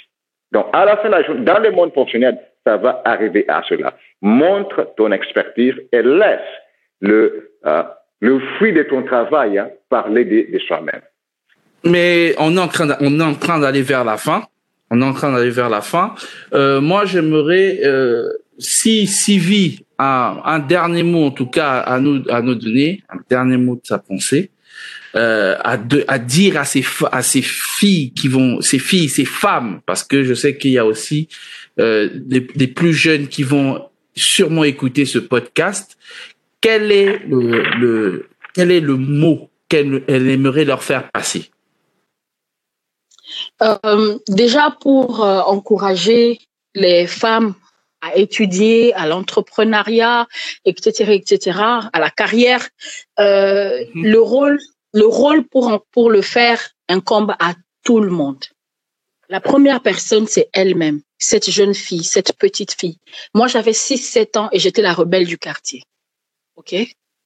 Donc, 0.51 0.67
à 0.73 0.85
la 0.85 0.97
fin 0.97 1.07
de 1.07 1.13
la 1.13 1.23
journée, 1.23 1.43
dans 1.45 1.59
le 1.59 1.71
monde 1.71 1.93
professionnel, 1.93 2.39
ça 2.65 2.77
va 2.77 3.01
arriver 3.05 3.45
à 3.47 3.63
cela. 3.67 3.93
Montre 4.21 4.93
ton 4.97 5.11
expertise 5.11 5.73
et 5.91 6.01
laisse 6.01 6.39
le, 6.99 7.51
euh, 7.65 7.83
le 8.19 8.39
fruit 8.55 8.73
de 8.73 8.83
ton 8.83 9.03
travail 9.03 9.57
hein, 9.57 9.69
parler 9.89 10.25
de, 10.25 10.51
de 10.51 10.59
soi-même. 10.59 11.01
Mais 11.83 12.35
on 12.37 12.55
est 12.55 12.59
en 12.59 12.67
train, 12.67 12.95
on 12.99 13.19
est 13.19 13.23
en 13.23 13.33
train 13.33 13.59
d'aller 13.59 13.81
vers 13.81 14.03
la 14.03 14.17
fin. 14.17 14.43
On 14.91 15.01
est 15.01 15.05
en 15.05 15.13
train 15.13 15.31
d'aller 15.31 15.49
vers 15.49 15.69
la 15.69 15.81
fin. 15.81 16.13
Euh, 16.53 16.81
moi, 16.81 17.05
j'aimerais, 17.05 17.79
euh, 17.85 18.27
si 18.59 19.07
Sylvie 19.07 19.85
a 19.97 20.41
un 20.45 20.59
dernier 20.59 21.03
mot, 21.03 21.27
en 21.27 21.31
tout 21.31 21.47
cas, 21.47 21.79
à 21.79 21.99
nous, 21.99 22.23
à 22.29 22.41
nous 22.41 22.55
donner, 22.55 23.01
un 23.09 23.19
dernier 23.29 23.57
mot 23.57 23.75
de 23.75 23.85
sa 23.85 23.99
pensée, 23.99 24.51
euh, 25.15 25.57
à, 25.63 25.77
de, 25.77 26.05
à 26.07 26.19
dire 26.19 26.57
à 26.57 26.65
ces, 26.65 26.85
à 27.11 27.21
ces 27.21 27.41
filles 27.41 28.13
qui 28.13 28.27
vont, 28.27 28.61
ces 28.61 28.79
filles, 28.79 29.09
ces 29.09 29.25
femmes, 29.25 29.81
parce 29.85 30.03
que 30.03 30.23
je 30.23 30.33
sais 30.33 30.57
qu'il 30.57 30.71
y 30.71 30.77
a 30.77 30.85
aussi 30.85 31.27
euh, 31.79 32.09
des, 32.13 32.41
des 32.41 32.67
plus 32.67 32.93
jeunes 32.93 33.27
qui 33.27 33.43
vont 33.43 33.87
sûrement 34.15 34.63
écouter 34.63 35.05
ce 35.05 35.19
podcast. 35.19 35.97
Quel 36.61 36.91
est 36.91 37.19
le, 37.27 37.63
le 37.79 38.29
quel 38.53 38.71
est 38.71 38.81
le 38.81 38.97
mot 38.97 39.49
qu'elle 39.69 40.03
aimerait 40.07 40.65
leur 40.65 40.83
faire 40.83 41.09
passer? 41.11 41.51
Euh, 43.61 44.17
Déjà 44.27 44.75
pour 44.81 45.23
euh, 45.23 45.39
encourager 45.41 46.39
les 46.75 47.07
femmes 47.07 47.53
à 48.01 48.15
étudier, 48.17 48.93
à 48.95 49.05
l'entrepreneuriat, 49.07 50.27
etc., 50.65 51.13
etc., 51.13 51.59
à 51.93 51.99
la 51.99 52.09
carrière, 52.09 52.67
euh, 53.19 53.85
mmh. 53.93 54.05
le 54.05 54.19
rôle 54.19 54.59
le 54.93 55.05
rôle 55.05 55.47
pour, 55.47 55.85
pour 55.91 56.09
le 56.09 56.21
faire 56.21 56.71
incombe 56.89 57.33
à 57.39 57.53
tout 57.83 57.99
le 57.99 58.09
monde. 58.09 58.43
La 59.29 59.39
première 59.39 59.81
personne, 59.81 60.27
c'est 60.27 60.49
elle-même, 60.53 61.01
cette 61.17 61.49
jeune 61.49 61.73
fille, 61.73 62.03
cette 62.03 62.33
petite 62.33 62.73
fille. 62.73 62.97
Moi, 63.33 63.47
j'avais 63.47 63.71
6-7 63.71 64.37
ans 64.37 64.49
et 64.51 64.59
j'étais 64.59 64.81
la 64.81 64.93
rebelle 64.93 65.25
du 65.25 65.37
quartier. 65.37 65.83
OK? 66.57 66.75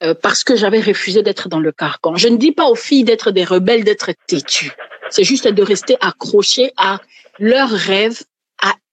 Euh, 0.04 0.14
Parce 0.14 0.44
que 0.44 0.56
j'avais 0.56 0.82
refusé 0.82 1.24
d'être 1.24 1.50
dans 1.50 1.60
le 1.60 1.72
carcan. 1.72 2.16
Je 2.16 2.28
ne 2.28 2.38
dis 2.38 2.52
pas 2.52 2.66
aux 2.66 2.76
filles 2.76 3.06
d'être 3.06 3.32
des 3.32 3.44
rebelles, 3.44 3.84
d'être 3.84 4.12
têtues. 4.28 4.74
C'est 5.10 5.24
juste 5.24 5.48
de 5.48 5.64
rester 5.64 5.98
accrochées 6.00 6.72
à 6.78 7.02
leurs 7.40 7.70
rêves, 7.70 8.24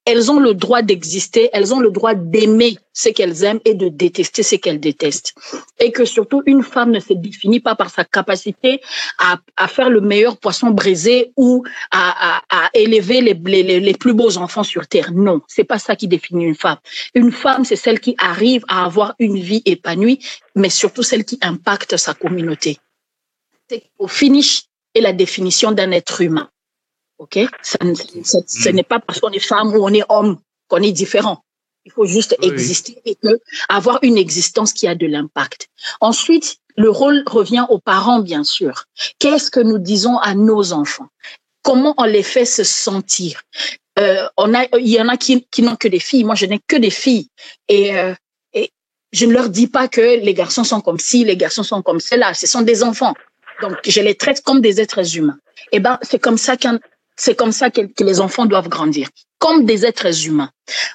elles 0.05 0.31
ont 0.33 0.41
le 0.41 0.55
droit 0.55 0.83
d'exister, 0.83 1.49
elles 1.53 1.73
ont 1.73 1.79
le 1.79 1.91
droit 1.91 2.15
d'aimer 2.15 2.77
ce 2.93 3.09
qu'elles 3.09 3.45
aiment 3.45 3.61
et 3.65 3.75
de 3.75 3.89
détester 3.89 4.43
ce 4.43 4.57
qu'elles 4.57 4.81
détestent. 4.81 5.35
Et 5.79 5.93
que 5.93 6.05
surtout, 6.05 6.43
une 6.47 6.63
femme 6.63 6.91
ne 6.91 6.99
se 6.99 7.13
définit 7.13 7.61
pas 7.61 7.77
par 7.77 7.91
sa 7.91 8.05
capacité 8.05 8.81
à, 9.19 9.69
faire 9.69 9.91
le 9.91 10.01
meilleur 10.01 10.37
poisson 10.39 10.71
brisé 10.71 11.33
ou 11.37 11.65
à, 11.93 12.43
élever 12.75 13.21
les, 13.21 13.95
plus 13.95 14.13
beaux 14.13 14.39
enfants 14.39 14.65
sur 14.65 14.89
Terre. 14.89 15.13
Non, 15.13 15.41
c'est 15.47 15.65
pas 15.65 15.79
ça 15.79 15.95
qui 15.95 16.09
définit 16.09 16.45
une 16.45 16.57
femme. 16.57 16.79
Une 17.15 17.31
femme, 17.31 17.65
c'est 17.65 17.77
celle 17.77 18.01
qui 18.01 18.17
arrive 18.19 18.65
à 18.69 18.85
avoir 18.85 19.15
une 19.21 19.39
vie 19.39 19.63
épanouie, 19.65 20.19
mais 20.57 20.71
surtout 20.71 21.03
celle 21.03 21.25
qui 21.25 21.39
impacte 21.43 21.97
sa 21.97 22.15
communauté. 22.15 22.79
C'est 23.71 23.85
au 23.99 24.09
finish 24.09 24.65
et 24.95 25.01
la 25.01 25.13
définition 25.13 25.71
d'un 25.73 25.93
être 25.93 26.21
humain. 26.21 26.51
OK? 27.23 27.39
Ce 27.63 28.69
mm. 28.69 28.75
n'est 28.75 28.83
pas 28.83 28.99
parce 28.99 29.21
qu'on 29.21 29.31
est 29.31 29.39
femme 29.39 29.75
ou 29.75 29.85
on 29.85 29.93
est 29.93 30.05
homme 30.09 30.39
qu'on 30.69 30.83
est 30.83 30.93
différent. 30.93 31.45
Il 31.85 31.93
faut 31.93 32.07
juste 32.07 32.37
exister 32.43 33.01
et 33.05 33.17
que, 33.17 33.41
avoir 33.69 33.99
une 34.03 34.17
existence 34.17 34.73
qui 34.73 34.87
a 34.87 34.95
de 34.95 35.07
l'impact. 35.07 35.69
Ensuite, 36.01 36.59
le 36.77 36.91
rôle 36.91 37.23
revient 37.27 37.67
aux 37.71 37.79
parents, 37.79 38.21
bien 38.21 38.45
sûr. 38.45 38.85
Qu'est-ce 39.19 39.51
que 39.51 39.61
nous 39.61 39.79
disons 39.79 40.17
à 40.19 40.35
nos 40.35 40.73
enfants? 40.73 41.09
Comment 41.63 41.95
on 41.99 42.05
les 42.05 42.23
fait 42.23 42.45
se 42.45 42.65
sentir? 42.65 43.43
Euh, 43.99 44.27
on 44.37 44.55
a, 44.55 44.65
Il 44.79 44.89
y 44.89 45.01
en 45.01 45.09
a 45.09 45.17
qui, 45.17 45.47
qui 45.51 45.63
n'ont 45.63 45.77
que 45.77 45.89
des 45.89 46.01
filles. 46.01 46.25
Moi, 46.25 46.35
je 46.35 46.47
n'ai 46.47 46.61
que 46.67 46.77
des 46.77 46.91
filles. 46.91 47.29
Et, 47.69 47.97
euh, 47.97 48.15
et 48.53 48.71
je 49.13 49.27
ne 49.27 49.33
leur 49.33 49.49
dis 49.49 49.67
pas 49.67 49.89
que 49.89 50.01
les 50.01 50.35
garçons 50.35 50.65
sont 50.65 50.81
comme 50.81 50.99
ci, 50.99 51.25
les 51.25 51.37
garçons 51.37 51.65
sont 51.65 51.83
comme 51.83 52.01
cela. 52.01 52.33
Ce 52.35 52.47
sont 52.47 52.63
des 52.63 52.83
enfants. 52.83 53.15
Donc, 53.61 53.77
je 53.87 54.01
les 54.01 54.15
traite 54.15 54.43
comme 54.43 54.61
des 54.61 54.81
êtres 54.81 55.17
humains. 55.17 55.39
Et 55.71 55.77
eh 55.77 55.81
ben, 55.81 55.99
c'est 56.03 56.19
comme 56.19 56.39
ça 56.39 56.57
qu'un 56.57 56.79
c'est 57.17 57.35
comme 57.35 57.53
ça 57.53 57.71
que, 57.71 57.83
les 58.01 58.21
enfants 58.21 58.47
doivent 58.47 58.69
grandir, 58.69 59.09
comme 59.39 59.65
des 59.65 59.85
êtres 59.85 60.27
humains. 60.27 60.51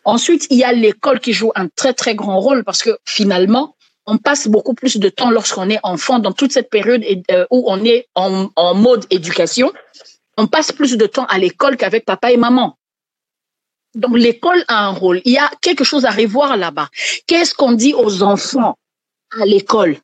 Ensuite, 0.05 0.47
il 0.49 0.57
y 0.57 0.63
a 0.63 0.74
l'école 0.74 1.20
qui 1.20 1.34
joue 1.34 1.51
un 1.55 1.68
très, 1.68 1.93
très 1.93 2.15
grand 2.15 2.39
rôle 2.39 2.63
parce 2.63 2.82
que 2.84 2.97
finalement, 3.05 3.76
on 4.05 4.18
passe 4.18 4.47
beaucoup 4.47 4.74
plus 4.74 4.97
de 4.97 5.09
temps 5.09 5.30
lorsqu'on 5.30 5.70
est 5.70 5.80
enfant 5.84 6.20
dans 6.20 6.32
toute 6.32 6.53
cette 6.53 6.70
période 6.70 7.03
euh, 7.32 7.45
où 7.51 7.65
on 7.68 7.84
est 7.84 8.07
en, 8.15 8.49
en 8.55 8.74
mode 8.74 9.05
éducation. 9.09 9.72
On 10.38 10.47
passe 10.47 10.72
plus 10.72 10.97
de 10.97 11.05
temps 11.05 11.26
à 11.26 11.38
l'école 11.38 11.78
qu'avec 11.78 12.05
papa 12.05 12.32
et 12.32 12.38
maman. 12.38 12.78
Donc 13.95 14.15
l'école 14.18 14.63
a 14.68 14.86
un 14.86 14.91
rôle. 14.91 15.22
Il 15.26 15.34
y 15.34 15.38
a 15.38 15.51
quelque 15.61 15.84
chose 15.84 16.05
à 16.05 16.11
revoir 16.11 16.55
là-bas. 16.55 16.89
Qu'est-ce 17.26 17.53
qu'on 17.53 17.74
dit 17.74 17.93
aux 17.93 18.24
enfants 18.24 18.78
à 19.41 19.45
l'école? 19.45 19.97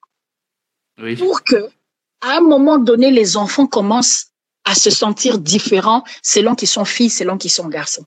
Oui. 1.01 1.15
pour 1.15 1.43
que, 1.43 1.69
à 2.21 2.37
un 2.37 2.41
moment 2.41 2.77
donné, 2.77 3.09
les 3.09 3.35
enfants 3.35 3.65
commencent 3.65 4.27
à 4.65 4.75
se 4.75 4.89
sentir 4.89 5.39
différents 5.39 6.03
selon 6.21 6.55
qu'ils 6.55 6.67
sont 6.67 6.85
filles, 6.85 7.09
selon 7.09 7.37
qu'ils 7.37 7.51
sont 7.51 7.67
garçons. 7.67 8.05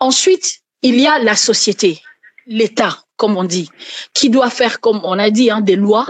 Ensuite, 0.00 0.60
il 0.82 1.00
y 1.00 1.06
a 1.06 1.18
la 1.18 1.36
société, 1.36 2.02
l'État, 2.46 3.04
comme 3.16 3.36
on 3.36 3.44
dit, 3.44 3.70
qui 4.14 4.30
doit 4.30 4.50
faire, 4.50 4.80
comme 4.80 5.00
on 5.04 5.18
a 5.18 5.30
dit, 5.30 5.50
hein, 5.50 5.60
des 5.60 5.76
lois 5.76 6.06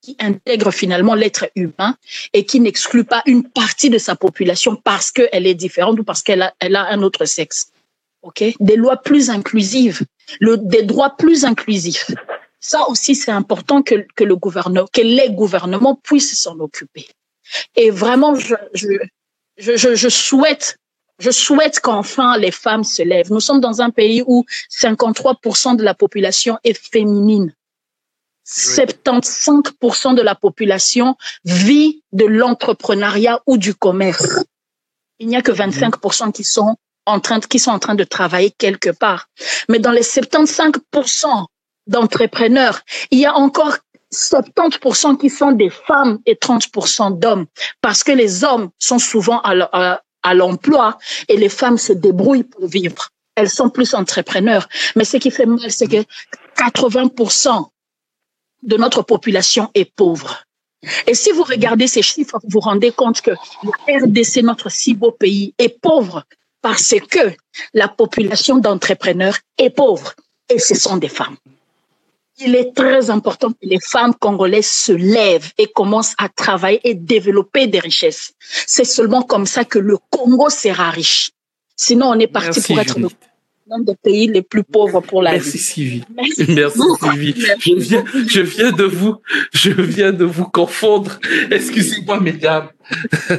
qui 0.00 0.16
intègrent 0.20 0.70
finalement 0.70 1.14
l'être 1.14 1.50
humain 1.56 1.96
et 2.32 2.44
qui 2.44 2.60
n'excluent 2.60 3.04
pas 3.04 3.22
une 3.26 3.48
partie 3.48 3.90
de 3.90 3.98
sa 3.98 4.14
population 4.14 4.76
parce 4.76 5.10
qu'elle 5.10 5.46
est 5.46 5.54
différente 5.54 5.98
ou 5.98 6.04
parce 6.04 6.22
qu'elle 6.22 6.42
a, 6.42 6.54
elle 6.60 6.76
a 6.76 6.86
un 6.86 7.02
autre 7.02 7.24
sexe. 7.24 7.70
Ok, 8.22 8.42
des 8.58 8.76
lois 8.76 8.96
plus 8.96 9.30
inclusives, 9.30 10.02
le, 10.40 10.56
des 10.56 10.82
droits 10.82 11.16
plus 11.16 11.44
inclusifs. 11.44 12.10
Ça 12.60 12.88
aussi, 12.88 13.14
c'est 13.14 13.30
important 13.30 13.82
que, 13.82 14.06
que 14.16 14.24
le 14.24 14.34
gouvernement, 14.34 14.86
que 14.92 15.00
les 15.00 15.30
gouvernements 15.30 15.94
puissent 15.94 16.38
s'en 16.40 16.58
occuper. 16.58 17.08
Et 17.76 17.90
vraiment, 17.90 18.34
je, 18.34 18.54
je, 18.74 18.88
je, 19.56 19.94
je 19.94 20.08
souhaite 20.08 20.78
je 21.18 21.30
souhaite 21.30 21.80
qu'enfin 21.80 22.38
les 22.38 22.52
femmes 22.52 22.84
se 22.84 23.02
lèvent. 23.02 23.32
Nous 23.32 23.40
sommes 23.40 23.60
dans 23.60 23.82
un 23.82 23.90
pays 23.90 24.22
où 24.26 24.44
53% 24.70 25.76
de 25.76 25.82
la 25.82 25.94
population 25.94 26.58
est 26.64 26.78
féminine. 26.78 27.52
75% 28.46 30.14
de 30.14 30.22
la 30.22 30.34
population 30.34 31.16
vit 31.44 32.02
de 32.12 32.24
l'entrepreneuriat 32.24 33.40
ou 33.46 33.58
du 33.58 33.74
commerce. 33.74 34.44
Il 35.18 35.28
n'y 35.28 35.36
a 35.36 35.42
que 35.42 35.52
25% 35.52 36.32
qui 36.32 36.44
sont 36.44 36.76
en 37.04 37.20
train 37.20 37.40
de, 37.40 37.46
qui 37.46 37.58
sont 37.58 37.72
en 37.72 37.78
train 37.78 37.94
de 37.94 38.04
travailler 38.04 38.50
quelque 38.50 38.90
part. 38.90 39.28
Mais 39.68 39.78
dans 39.80 39.90
les 39.90 40.02
75% 40.02 41.46
d'entrepreneurs, 41.88 42.80
il 43.10 43.18
y 43.18 43.26
a 43.26 43.34
encore 43.34 43.78
70% 44.12 45.18
qui 45.18 45.30
sont 45.30 45.52
des 45.52 45.70
femmes 45.70 46.18
et 46.26 46.34
30% 46.34 47.18
d'hommes, 47.18 47.46
parce 47.80 48.02
que 48.02 48.12
les 48.12 48.44
hommes 48.44 48.70
sont 48.78 48.98
souvent 48.98 49.40
à 49.42 50.34
l'emploi 50.34 50.98
et 51.28 51.36
les 51.36 51.48
femmes 51.48 51.78
se 51.78 51.92
débrouillent 51.92 52.44
pour 52.44 52.66
vivre. 52.66 53.10
Elles 53.34 53.50
sont 53.50 53.70
plus 53.70 53.94
entrepreneurs. 53.94 54.68
Mais 54.96 55.04
ce 55.04 55.16
qui 55.16 55.30
fait 55.30 55.46
mal, 55.46 55.70
c'est 55.70 55.86
que 55.86 56.04
80% 56.56 57.68
de 58.62 58.76
notre 58.76 59.02
population 59.02 59.70
est 59.74 59.94
pauvre. 59.94 60.42
Et 61.06 61.14
si 61.14 61.30
vous 61.32 61.44
regardez 61.44 61.86
ces 61.86 62.02
chiffres, 62.02 62.38
vous 62.42 62.48
vous 62.50 62.60
rendez 62.60 62.92
compte 62.92 63.20
que 63.20 63.30
la 63.30 63.98
RDC, 64.00 64.42
notre 64.42 64.70
si 64.70 64.94
beau 64.94 65.12
pays, 65.12 65.54
est 65.58 65.80
pauvre 65.80 66.24
parce 66.62 66.94
que 67.10 67.32
la 67.74 67.88
population 67.88 68.58
d'entrepreneurs 68.58 69.38
est 69.58 69.70
pauvre. 69.70 70.14
Et 70.48 70.58
ce 70.58 70.74
sont 70.74 70.96
des 70.96 71.08
femmes 71.08 71.36
il 72.40 72.54
est 72.54 72.74
très 72.74 73.10
important 73.10 73.50
que 73.50 73.56
les 73.62 73.78
femmes 73.80 74.14
congolaises 74.14 74.70
se 74.70 74.92
lèvent 74.92 75.52
et 75.58 75.66
commencent 75.66 76.14
à 76.18 76.28
travailler 76.28 76.80
et 76.84 76.94
développer 76.94 77.66
des 77.66 77.80
richesses. 77.80 78.32
C'est 78.66 78.84
seulement 78.84 79.22
comme 79.22 79.46
ça 79.46 79.64
que 79.64 79.78
le 79.78 79.96
Congo 80.10 80.50
sera 80.50 80.90
riche. 80.90 81.30
Sinon, 81.76 82.06
on 82.10 82.18
est 82.18 82.26
parti 82.28 82.60
pour 82.60 82.80
être 82.80 82.98
l'un 82.98 83.80
des 83.80 83.94
pays 83.96 84.26
les 84.28 84.42
plus 84.42 84.64
pauvres 84.64 85.00
pour 85.00 85.22
la 85.22 85.32
Merci, 85.32 85.58
Sylvie. 85.58 86.04
Merci, 86.14 86.46
Merci 86.48 86.80
Sylvie. 87.00 87.34
Je 87.60 87.72
viens, 87.76 88.04
je 88.26 88.40
viens 88.40 88.72
de 88.72 88.84
vous, 88.84 89.16
je 89.52 89.70
viens 89.70 90.12
de 90.12 90.24
vous 90.24 90.46
confondre. 90.46 91.20
Excusez-moi, 91.50 92.20
mesdames. 92.20 92.68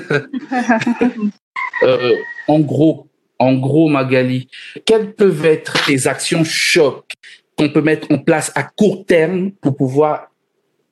euh, 1.83 2.15
en 2.47 2.59
gros, 2.59 3.07
en 3.39 3.53
gros, 3.53 3.89
Magali, 3.89 4.49
quelles 4.85 5.13
peuvent 5.13 5.45
être 5.45 5.89
les 5.89 6.07
actions 6.07 6.43
chocs 6.43 7.13
qu'on 7.59 7.69
peut 7.69 7.81
mettre 7.81 8.07
en 8.11 8.17
place 8.17 8.51
à 8.55 8.63
court 8.63 9.05
terme 9.05 9.51
pour 9.61 9.75
pouvoir 9.75 10.31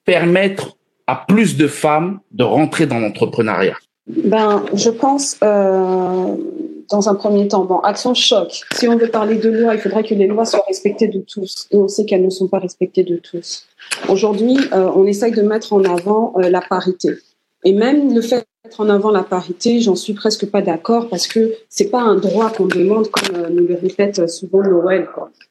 permettre 0.04 0.78
à 1.08 1.24
plus 1.28 1.56
de 1.56 1.68
femmes 1.68 2.20
de 2.32 2.44
rentrer 2.44 2.86
dans 2.86 3.00
l'entrepreneuriat? 3.00 3.78
Ben, 4.08 4.66
je 4.74 4.90
pense, 4.90 5.38
euh, 5.44 6.36
dans 6.90 7.10
un 7.10 7.16
premier 7.16 7.48
temps, 7.48 7.64
bon, 7.64 7.80
action 7.80 8.14
choc. 8.14 8.62
Si 8.74 8.88
on 8.88 8.98
veut 8.98 9.08
parler 9.08 9.36
de 9.36 9.50
loi, 9.50 9.76
il 9.76 9.80
faudrait 9.80 10.04
que 10.04 10.14
les 10.14 10.28
lois 10.28 10.46
soient 10.46 10.64
respectées 10.68 11.08
de 11.08 11.20
tous. 11.20 11.68
Et 11.72 11.78
on 11.78 11.88
sait 11.88 12.06
qu'elles 12.06 12.24
ne 12.24 12.30
sont 12.30 12.48
pas 12.48 12.60
respectées 12.60 13.04
de 13.04 13.18
tous. 13.18 13.66
Aujourd'hui, 14.10 14.58
euh, 14.74 14.90
on 14.96 15.06
essaye 15.06 15.32
de 15.32 15.42
mettre 15.42 15.72
en 15.74 15.84
avant 15.84 16.34
euh, 16.38 16.50
la 16.50 16.62
parité. 16.62 17.12
Et 17.64 17.74
même 17.74 18.14
le 18.14 18.22
fait 18.22 18.40
de 18.40 18.46
mettre 18.66 18.82
en 18.82 18.90
avant 18.90 19.12
la 19.12 19.24
parité, 19.24 19.80
j'en 19.82 19.96
suis 19.96 20.14
presque 20.14 20.46
pas 20.50 20.62
d'accord 20.62 21.08
parce 21.10 21.28
que 21.28 21.54
c'est 21.70 21.90
pas 21.90 22.02
un 22.02 22.16
droit 22.16 22.50
qu'on 22.50 22.68
demande 22.68 23.10
comme 23.10 23.48
nous 23.50 23.68
le 23.68 23.76
répète 23.76 24.30
souvent 24.30 24.62
Noël. 24.62 25.08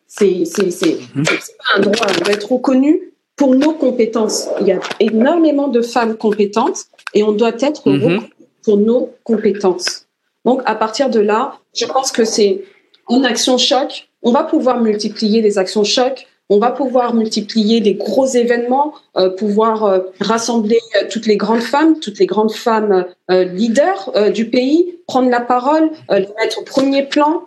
C'est 0.06 0.44
c'est 0.44 0.66
mhm. 1.14 1.24
pas 1.24 1.32
un 1.76 1.80
droit. 1.80 2.06
On 2.08 2.24
doit 2.24 2.32
être 2.32 2.52
reconnu 2.52 3.12
pour 3.36 3.54
nos 3.54 3.72
compétences. 3.72 4.48
Il 4.60 4.68
y 4.68 4.72
a 4.72 4.80
énormément 5.00 5.68
de 5.68 5.82
femmes 5.82 6.16
compétentes 6.16 6.86
et 7.14 7.22
on 7.22 7.32
doit 7.32 7.56
être 7.60 7.88
mhm. 7.88 7.94
reconnu 7.94 8.20
pour 8.64 8.76
nos 8.78 9.10
compétences. 9.24 10.06
Donc 10.44 10.62
à 10.64 10.74
partir 10.74 11.10
de 11.10 11.20
là, 11.20 11.58
je 11.74 11.86
pense 11.86 12.12
que 12.12 12.24
c'est 12.24 12.64
une 13.10 13.24
action 13.24 13.58
choc. 13.58 14.08
On 14.22 14.32
va 14.32 14.44
pouvoir 14.44 14.80
multiplier 14.80 15.42
les 15.42 15.58
actions 15.58 15.84
choc. 15.84 16.26
On 16.48 16.58
va 16.58 16.70
pouvoir 16.70 17.14
multiplier 17.14 17.80
les 17.80 17.94
gros 17.94 18.26
événements, 18.26 18.94
euh, 19.16 19.30
pouvoir 19.30 19.84
euh, 19.84 19.98
rassembler 20.20 20.78
euh, 20.94 21.06
toutes 21.10 21.26
les 21.26 21.36
grandes 21.36 21.62
femmes, 21.62 21.98
toutes 21.98 22.20
les 22.20 22.26
grandes 22.26 22.52
femmes 22.52 23.04
leaders 23.28 24.12
du 24.32 24.48
pays, 24.48 24.98
prendre 25.08 25.28
la 25.28 25.40
parole, 25.40 25.90
les 26.10 26.28
mettre 26.38 26.60
au 26.60 26.62
premier 26.62 27.04
plan, 27.04 27.42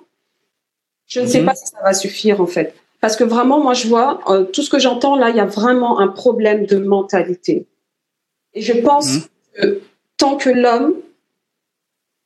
je 1.09 1.19
ne 1.19 1.25
sais 1.25 1.39
mhm. 1.39 1.47
pas 1.47 1.55
si 1.55 1.65
ça 1.65 1.79
va 1.83 1.93
suffire 1.93 2.39
en 2.39 2.47
fait. 2.47 2.73
Parce 3.01 3.15
que 3.15 3.23
vraiment, 3.23 3.59
moi, 3.59 3.73
je 3.73 3.87
vois, 3.87 4.19
euh, 4.27 4.43
tout 4.43 4.61
ce 4.61 4.69
que 4.69 4.79
j'entends 4.79 5.15
là, 5.15 5.29
il 5.29 5.35
y 5.35 5.39
a 5.39 5.45
vraiment 5.45 5.99
un 5.99 6.07
problème 6.07 6.65
de 6.65 6.77
mentalité. 6.77 7.65
Et 8.53 8.61
je 8.61 8.73
pense 8.73 9.15
mhm. 9.15 9.21
que 9.55 9.81
tant 10.17 10.37
que 10.37 10.49
l'homme 10.49 10.95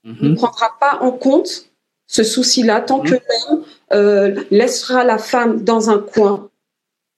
ne 0.04 0.30
mhm. 0.30 0.36
prendra 0.36 0.76
pas 0.80 1.00
en 1.02 1.12
compte 1.12 1.70
ce 2.08 2.24
souci-là, 2.24 2.82
tant 2.82 3.00
que 3.00 3.14
l'homme 3.14 3.64
euh, 3.94 4.44
laissera 4.52 5.04
la 5.04 5.18
femme 5.18 5.64
dans 5.64 5.90
un 5.90 6.00
coin, 6.00 6.50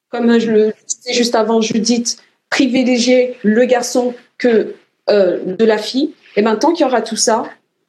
comme 0.09 0.39
je 0.39 0.51
le 0.51 0.73
disais 0.87 1.13
juste 1.13 1.35
avant, 1.35 1.61
Judith, 1.61 2.17
privilégier 2.49 3.37
le 3.41 3.65
garçon 3.65 4.13
que 4.37 4.75
euh, 5.09 5.39
de 5.43 5.65
la 5.65 5.77
fille, 5.77 6.13
et 6.35 6.41
ben 6.41 6.55
tant 6.55 6.71
qu'il 6.73 6.85
y 6.85 6.87
aura 6.87 7.01
tout 7.01 7.15
ça, 7.15 7.45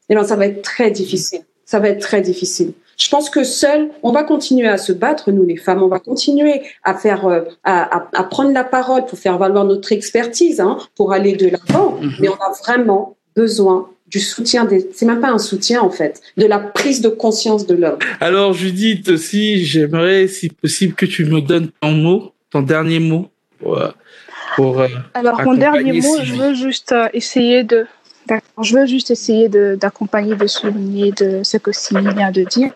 et 0.09 0.15
ben 0.15 0.25
ça 0.25 0.37
va 0.37 0.47
être 0.47 0.63
très 0.63 0.91
difficile 0.91 1.43
ça 1.67 1.81
va 1.81 1.89
être 1.91 2.01
très 2.01 2.23
difficile. 2.23 2.73
Je 2.97 3.09
pense 3.11 3.29
que 3.29 3.45
seul, 3.45 3.91
on 4.03 4.13
va 4.13 4.23
continuer 4.23 4.69
à 4.69 4.79
se 4.79 4.93
battre, 4.93 5.31
nous 5.31 5.45
les 5.45 5.57
femmes, 5.57 5.83
on 5.83 5.89
va 5.89 5.99
continuer 5.99 6.63
à 6.83 6.95
faire, 6.95 7.27
euh, 7.27 7.43
à, 7.65 8.09
à, 8.15 8.25
prendre 8.25 8.53
la 8.53 8.65
parole 8.65 9.05
pour 9.05 9.19
faire 9.19 9.37
valoir 9.39 9.65
notre 9.65 9.93
expertise, 9.93 10.61
hein, 10.61 10.79
pour 10.97 11.13
aller 11.13 11.35
de 11.35 11.49
l'avant. 11.49 11.99
Mhm. 12.01 12.13
Mais 12.21 12.29
on 12.29 12.35
a 12.35 12.53
vraiment 12.65 13.17
besoin 13.35 13.91
du 14.09 14.21
soutien 14.21 14.65
des, 14.65 14.89
c'est 14.95 15.05
même 15.05 15.21
pas 15.21 15.31
un 15.31 15.39
soutien 15.39 15.83
en 15.83 15.91
fait, 15.91 16.21
de 16.37 16.47
la 16.47 16.59
prise 16.59 17.01
de 17.01 17.09
conscience 17.09 17.67
de 17.67 17.75
l'homme. 17.75 17.99
Alors 18.21 18.53
Judith 18.53 19.09
aussi, 19.09 19.65
j'aimerais 19.65 20.29
si 20.29 20.49
possible 20.49 20.95
que 20.95 21.07
tu 21.07 21.25
me 21.25 21.41
donnes 21.41 21.71
ton 21.81 21.91
mot, 21.91 22.33
ton 22.51 22.63
dernier 22.63 23.01
mot 23.01 23.29
pour, 23.59 23.79
euh, 23.79 23.91
pour 24.55 24.81
euh, 24.81 24.89
Alors 25.15 25.43
mon 25.43 25.55
dernier 25.55 26.01
mot, 26.01 26.19
je 26.23 26.35
veux 26.35 26.55
juste 26.55 26.95
essayer 27.13 27.65
de 27.65 27.87
je 28.63 28.77
veux 28.77 28.87
juste 28.87 29.11
essayer 29.11 29.49
d'accompagner, 29.49 30.35
de, 30.35 30.47
souligner 30.47 31.13
de 31.13 31.43
ce 31.43 31.57
que 31.57 31.73
Sylvie 31.73 32.15
vient 32.15 32.31
de 32.31 32.45
dire. 32.45 32.73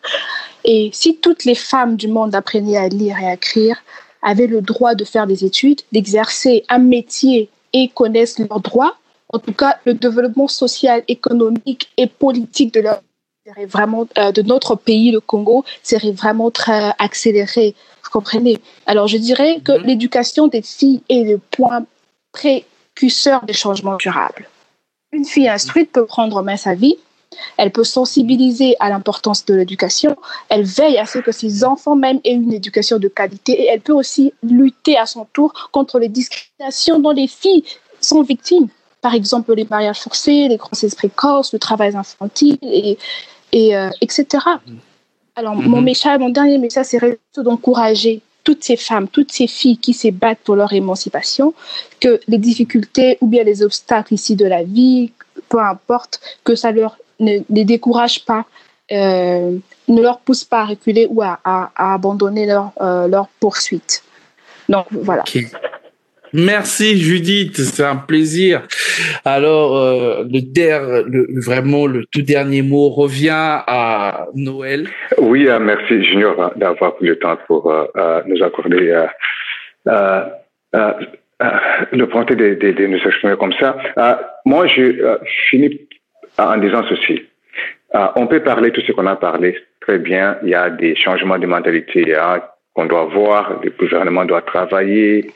Et 0.64 0.90
si 0.92 1.16
toutes 1.16 1.44
les 1.44 1.54
femmes 1.54 1.96
du 1.96 2.08
monde 2.08 2.34
apprenaient 2.34 2.76
à 2.76 2.88
lire 2.88 3.18
et 3.18 3.26
à 3.26 3.34
écrire, 3.34 3.76
avaient 4.22 4.46
le 4.46 4.60
droit 4.60 4.94
de 4.94 5.04
faire 5.04 5.26
des 5.26 5.44
études, 5.44 5.80
d'exercer 5.92 6.64
un 6.68 6.78
métier 6.78 7.48
et 7.72 7.88
connaissent 7.88 8.38
leurs 8.38 8.60
droits, 8.60 8.96
en 9.32 9.38
tout 9.38 9.52
cas, 9.52 9.78
le 9.84 9.94
développement 9.94 10.48
social, 10.48 11.02
économique 11.08 11.90
et 11.96 12.06
politique 12.06 12.74
de 12.74 12.80
leur 12.80 13.00
vraiment 13.68 14.06
euh, 14.18 14.32
de 14.32 14.42
notre 14.42 14.76
pays, 14.76 15.10
le 15.10 15.20
Congo, 15.20 15.64
serait 15.82 16.12
vraiment 16.12 16.50
très 16.50 16.92
accéléré. 16.98 17.74
Vous 18.04 18.10
comprenez? 18.10 18.58
Alors, 18.86 19.08
je 19.08 19.16
dirais 19.16 19.60
que 19.64 19.72
mm-hmm. 19.72 19.84
l'éducation 19.86 20.46
des 20.46 20.62
filles 20.62 21.02
est 21.08 21.24
le 21.24 21.38
point 21.38 21.84
précurseur 22.32 23.42
des 23.44 23.52
changements 23.52 23.96
durables. 23.96 24.48
Une 25.12 25.24
fille 25.24 25.48
instruite 25.48 25.90
peut 25.92 26.06
prendre 26.06 26.36
en 26.36 26.42
main 26.42 26.56
sa 26.56 26.74
vie, 26.74 26.96
elle 27.56 27.70
peut 27.70 27.84
sensibiliser 27.84 28.76
à 28.80 28.88
l'importance 28.88 29.44
de 29.44 29.54
l'éducation, 29.54 30.16
elle 30.48 30.64
veille 30.64 30.98
à 30.98 31.06
ce 31.06 31.18
que 31.18 31.32
ses 31.32 31.64
enfants 31.64 31.96
même 31.96 32.20
aient 32.24 32.32
une 32.32 32.52
éducation 32.52 32.98
de 32.98 33.08
qualité 33.08 33.52
et 33.52 33.66
elle 33.66 33.80
peut 33.80 33.92
aussi 33.92 34.32
lutter 34.42 34.96
à 34.96 35.06
son 35.06 35.26
tour 35.32 35.70
contre 35.72 35.98
les 35.98 36.08
discriminations 36.08 36.98
dont 36.98 37.10
les 37.10 37.28
filles 37.28 37.64
sont 38.00 38.22
victimes. 38.22 38.68
Par 39.00 39.14
exemple, 39.14 39.54
les 39.54 39.66
mariages 39.68 40.00
forcés, 40.00 40.48
les 40.48 40.56
grossesses 40.56 40.94
précoces, 40.94 41.52
le 41.52 41.58
travail 41.58 41.96
infantile, 41.96 42.58
et, 42.62 42.98
et 43.52 43.76
euh, 43.76 43.88
etc. 44.00 44.44
Alors, 45.36 45.54
mon, 45.54 45.80
message, 45.80 46.18
mon 46.18 46.28
dernier 46.28 46.58
message, 46.58 46.86
c'est 46.86 47.42
d'encourager 47.42 48.20
toutes 48.50 48.64
ces 48.64 48.76
femmes, 48.76 49.06
toutes 49.06 49.30
ces 49.30 49.46
filles 49.46 49.78
qui 49.78 49.94
se 49.94 50.08
battent 50.08 50.40
pour 50.42 50.56
leur 50.56 50.72
émancipation, 50.72 51.54
que 52.00 52.18
les 52.26 52.38
difficultés 52.38 53.16
ou 53.20 53.28
bien 53.28 53.44
les 53.44 53.62
obstacles 53.62 54.12
ici 54.12 54.34
de 54.34 54.44
la 54.44 54.64
vie, 54.64 55.12
peu 55.48 55.60
importe, 55.60 56.20
que 56.42 56.56
ça 56.56 56.72
leur 56.72 56.98
ne 57.20 57.38
les 57.48 57.64
décourage 57.64 58.24
pas, 58.24 58.46
euh, 58.90 59.56
ne 59.86 60.02
leur 60.02 60.18
pousse 60.18 60.42
pas 60.42 60.62
à 60.62 60.64
reculer 60.64 61.06
ou 61.08 61.22
à, 61.22 61.38
abandonner 61.76 62.44
leur, 62.44 62.72
euh, 62.80 63.06
leur 63.06 63.28
poursuite. 63.38 64.02
Donc 64.68 64.86
voilà. 64.90 65.22
Merci 66.32 66.96
Judith, 66.96 67.56
c'est 67.56 67.82
un 67.82 67.96
plaisir. 67.96 68.62
Alors 69.24 69.76
euh, 69.76 70.22
le, 70.30 70.40
der, 70.40 71.04
vraiment 71.44 71.86
le 71.86 72.04
tout 72.06 72.22
dernier 72.22 72.62
mot 72.62 72.88
revient 72.88 73.30
à 73.66 74.26
Noël. 74.34 74.86
Oui, 75.18 75.48
euh, 75.48 75.58
merci 75.58 76.04
Junior 76.04 76.52
d'avoir 76.56 76.94
pris 76.96 77.06
le 77.06 77.18
temps 77.18 77.36
pour 77.48 77.72
euh, 77.72 78.22
nous 78.26 78.42
accorder 78.44 78.94
le 81.92 82.04
ponté 82.06 82.36
de, 82.36 82.54
de, 82.54 82.86
nous 82.86 82.98
exprimer 82.98 83.34
comme 83.36 83.54
ça. 83.54 83.76
moi, 84.44 84.68
je 84.68 85.18
finis 85.48 85.80
en 86.38 86.56
disant 86.58 86.84
ceci. 86.88 87.22
on 88.14 88.28
peut 88.28 88.40
parler 88.40 88.70
tout 88.70 88.82
ce 88.86 88.92
qu'on 88.92 89.06
a 89.06 89.16
parlé 89.16 89.56
très 89.80 89.98
bien. 89.98 90.36
Il 90.44 90.50
y 90.50 90.54
a 90.54 90.70
des 90.70 90.94
changements 90.94 91.38
de 91.38 91.46
mentalité 91.46 92.14
hein, 92.14 92.40
qu'on 92.74 92.86
doit 92.86 93.06
voir. 93.06 93.60
Le 93.64 93.70
gouvernement 93.70 94.24
doit 94.24 94.42
travailler 94.42 95.32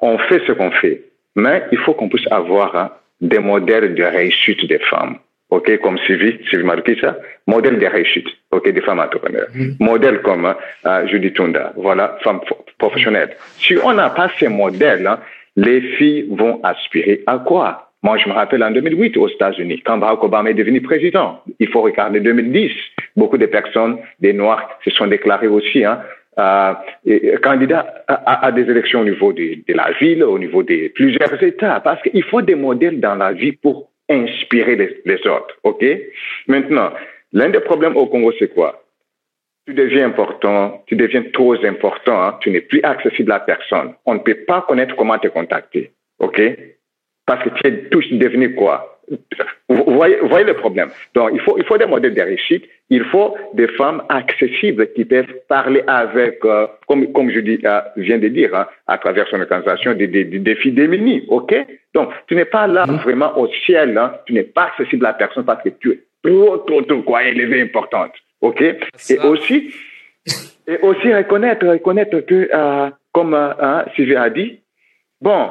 on 0.00 0.18
fait 0.18 0.42
ce 0.46 0.52
qu'on 0.52 0.70
fait, 0.70 1.02
mais 1.36 1.64
il 1.72 1.78
faut 1.78 1.94
qu'on 1.94 2.08
puisse 2.08 2.30
avoir 2.30 2.76
hein, 2.76 2.90
des 3.20 3.38
modèles 3.38 3.94
de 3.94 4.04
réussite 4.04 4.66
des 4.66 4.78
femmes. 4.78 5.16
OK, 5.50 5.78
comme 5.80 5.98
Sylvie, 6.06 6.38
Sylvie 6.48 6.64
marqué 6.64 6.96
ça, 6.98 7.18
modèle 7.46 7.78
de 7.78 7.86
réussite, 7.86 8.26
OK, 8.52 8.70
des 8.70 8.80
femmes 8.80 9.00
entrepreneurs. 9.00 9.48
Mm-hmm. 9.54 9.76
Modèle 9.80 10.22
comme 10.22 10.54
euh, 10.86 11.06
Judy 11.06 11.32
Tunda, 11.32 11.74
voilà, 11.76 12.16
femme 12.22 12.40
professionnelle. 12.78 13.36
Si 13.58 13.76
on 13.84 13.92
n'a 13.92 14.08
pas 14.10 14.30
ces 14.38 14.48
modèles, 14.48 15.06
hein, 15.06 15.20
les 15.56 15.82
filles 15.96 16.26
vont 16.30 16.58
aspirer 16.62 17.22
à 17.26 17.38
quoi? 17.38 17.90
Moi, 18.02 18.16
je 18.18 18.28
me 18.28 18.34
rappelle 18.34 18.64
en 18.64 18.70
2008 18.70 19.16
aux 19.18 19.28
États-Unis, 19.28 19.82
quand 19.84 19.98
Barack 19.98 20.24
Obama 20.24 20.50
est 20.50 20.54
devenu 20.54 20.80
président. 20.80 21.40
Il 21.60 21.68
faut 21.68 21.82
regarder 21.82 22.20
2010. 22.20 22.72
Beaucoup 23.14 23.38
de 23.38 23.46
personnes, 23.46 23.98
des 24.20 24.32
Noirs, 24.32 24.68
se 24.84 24.90
sont 24.90 25.06
déclarées 25.06 25.46
aussi 25.46 25.84
hein, 25.84 26.00
euh, 26.38 26.74
candidat 27.42 28.04
à, 28.08 28.46
à, 28.46 28.52
des 28.52 28.62
élections 28.62 29.00
au 29.00 29.04
niveau 29.04 29.32
de, 29.32 29.62
de, 29.66 29.74
la 29.74 29.92
ville, 29.92 30.24
au 30.24 30.38
niveau 30.38 30.62
de 30.62 30.88
plusieurs 30.94 31.42
États, 31.42 31.80
parce 31.80 32.00
qu'il 32.02 32.24
faut 32.24 32.40
des 32.40 32.54
modèles 32.54 33.00
dans 33.00 33.14
la 33.14 33.32
vie 33.32 33.52
pour 33.52 33.90
inspirer 34.08 34.76
les, 34.76 35.02
les 35.04 35.26
autres. 35.26 35.56
OK? 35.62 35.84
Maintenant, 36.46 36.90
l'un 37.32 37.50
des 37.50 37.60
problèmes 37.60 37.96
au 37.96 38.06
Congo, 38.06 38.32
c'est 38.38 38.52
quoi? 38.52 38.82
Tu 39.66 39.74
deviens 39.74 40.06
important, 40.06 40.82
tu 40.86 40.96
deviens 40.96 41.22
trop 41.32 41.54
important, 41.64 42.20
hein, 42.20 42.38
tu 42.40 42.50
n'es 42.50 42.62
plus 42.62 42.80
accessible 42.82 43.30
à 43.32 43.40
personne. 43.40 43.94
On 44.06 44.14
ne 44.14 44.20
peut 44.20 44.44
pas 44.46 44.62
connaître 44.62 44.96
comment 44.96 45.18
te 45.18 45.28
contacter. 45.28 45.92
OK? 46.18 46.40
Parce 47.26 47.44
que 47.44 47.50
tu 47.50 47.66
es 47.68 47.88
tous 47.90 48.10
devenu 48.12 48.54
quoi? 48.54 48.91
Vous 49.68 49.84
voyez, 49.94 50.16
voyez, 50.22 50.44
le 50.44 50.54
problème. 50.54 50.90
Donc, 51.14 51.30
il 51.32 51.40
faut, 51.40 51.56
il 51.58 51.64
faut 51.64 51.78
des 51.78 51.86
modèles 51.86 52.14
de 52.14 52.20
réussite. 52.20 52.64
Il 52.90 53.04
faut 53.04 53.34
des 53.54 53.68
femmes 53.68 54.02
accessibles 54.08 54.92
qui 54.92 55.04
peuvent 55.04 55.32
parler 55.48 55.82
avec, 55.86 56.44
euh, 56.44 56.66
comme, 56.86 57.10
comme 57.12 57.30
je 57.30 57.40
dis, 57.40 57.58
euh, 57.64 57.80
viens 57.96 58.18
de 58.18 58.28
dire, 58.28 58.54
hein, 58.54 58.66
à 58.86 58.98
travers 58.98 59.26
son 59.28 59.40
organisation, 59.40 59.94
des, 59.94 60.06
des, 60.06 60.24
des 60.24 60.38
défis. 60.38 60.74
OK? 61.28 61.54
Donc, 61.94 62.10
tu 62.26 62.34
n'es 62.34 62.44
pas 62.44 62.66
là 62.66 62.86
mmh. 62.86 62.96
vraiment 62.96 63.38
au 63.38 63.48
ciel. 63.66 63.96
Hein, 63.96 64.14
tu 64.26 64.34
n'es 64.34 64.42
pas 64.42 64.64
accessible 64.64 65.06
à 65.06 65.14
personne 65.14 65.44
parce 65.44 65.62
que 65.62 65.70
tu 65.70 65.90
es 65.90 66.00
trop, 66.22 66.58
trop, 66.58 66.82
trop, 66.82 67.02
quoi, 67.02 67.24
élevée, 67.24 67.62
importante. 67.62 68.12
OK? 68.40 68.60
Et 68.60 69.18
aussi, 69.20 69.72
et 70.66 70.78
aussi 70.82 71.14
reconnaître, 71.14 71.66
reconnaître 71.66 72.20
que, 72.20 72.48
euh, 72.52 72.90
comme 73.12 73.34
hein, 73.34 73.84
Sylvie 73.96 74.16
a 74.16 74.28
dit, 74.30 74.60
bon, 75.20 75.48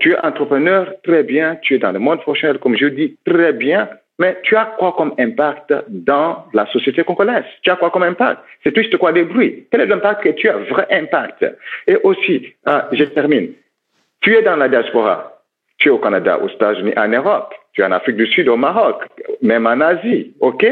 tu 0.00 0.12
es 0.12 0.18
entrepreneur, 0.18 0.92
très 1.02 1.22
bien. 1.22 1.56
Tu 1.62 1.74
es 1.74 1.78
dans 1.78 1.92
le 1.92 1.98
monde 1.98 2.20
professionnel, 2.20 2.58
comme 2.58 2.76
je 2.76 2.86
dis, 2.86 3.16
très 3.24 3.52
bien. 3.52 3.88
Mais 4.18 4.36
tu 4.42 4.56
as 4.56 4.74
quoi 4.78 4.94
comme 4.96 5.14
impact 5.18 5.72
dans 5.88 6.44
la 6.52 6.66
société 6.66 7.04
congolaise 7.04 7.44
Tu 7.62 7.70
as 7.70 7.76
quoi 7.76 7.90
comme 7.90 8.02
impact? 8.02 8.40
C'est 8.64 8.76
juste 8.76 8.96
quoi 8.96 9.12
des 9.12 9.22
bruits? 9.22 9.66
Quel 9.70 9.82
est 9.82 9.86
l'impact 9.86 10.24
que 10.24 10.30
tu 10.30 10.48
as? 10.48 10.56
Vrai 10.56 10.86
impact. 10.90 11.46
Et 11.86 11.96
aussi, 12.02 12.52
ah, 12.66 12.88
je 12.90 13.04
termine. 13.04 13.52
Tu 14.20 14.34
es 14.34 14.42
dans 14.42 14.56
la 14.56 14.68
diaspora. 14.68 15.40
Tu 15.78 15.88
es 15.88 15.92
au 15.92 15.98
Canada, 15.98 16.40
aux 16.42 16.48
États-Unis, 16.48 16.92
en 16.96 17.08
Europe. 17.08 17.54
Tu 17.72 17.82
es 17.82 17.84
en 17.84 17.92
Afrique 17.92 18.16
du 18.16 18.26
Sud, 18.26 18.48
au 18.48 18.56
Maroc, 18.56 19.04
même 19.40 19.66
en 19.68 19.80
Asie. 19.80 20.34
OK? 20.40 20.66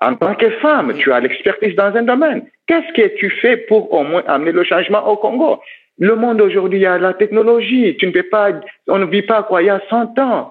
En 0.00 0.14
tant 0.14 0.36
que 0.36 0.50
femme, 0.50 0.94
tu 0.98 1.12
as 1.12 1.18
l'expertise 1.18 1.74
dans 1.74 1.96
un 1.96 2.02
domaine. 2.02 2.46
Qu'est-ce 2.68 2.92
que 2.92 3.16
tu 3.16 3.30
fais 3.30 3.56
pour 3.56 3.92
au 3.92 4.04
moins 4.04 4.22
amener 4.28 4.52
le 4.52 4.62
changement 4.62 5.04
au 5.08 5.16
Congo? 5.16 5.60
Le 6.02 6.16
monde 6.16 6.40
aujourd'hui, 6.40 6.80
il 6.80 6.82
y 6.82 6.86
a 6.86 6.98
la 6.98 7.14
technologie. 7.14 7.96
Tu 7.96 8.08
ne 8.08 8.10
peux 8.10 8.24
pas, 8.24 8.48
on 8.88 8.98
ne 8.98 9.04
vit 9.04 9.22
pas 9.22 9.44
quoi, 9.44 9.62
il 9.62 9.66
y 9.66 9.70
a 9.70 9.80
100 9.88 10.18
ans. 10.18 10.50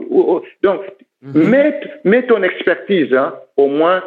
Donc, 0.63 0.79
mhm. 1.21 1.81
mets, 2.05 2.23
ton 2.23 2.41
expertise, 2.41 3.13
hein, 3.13 3.33
au 3.57 3.67
moins, 3.67 4.01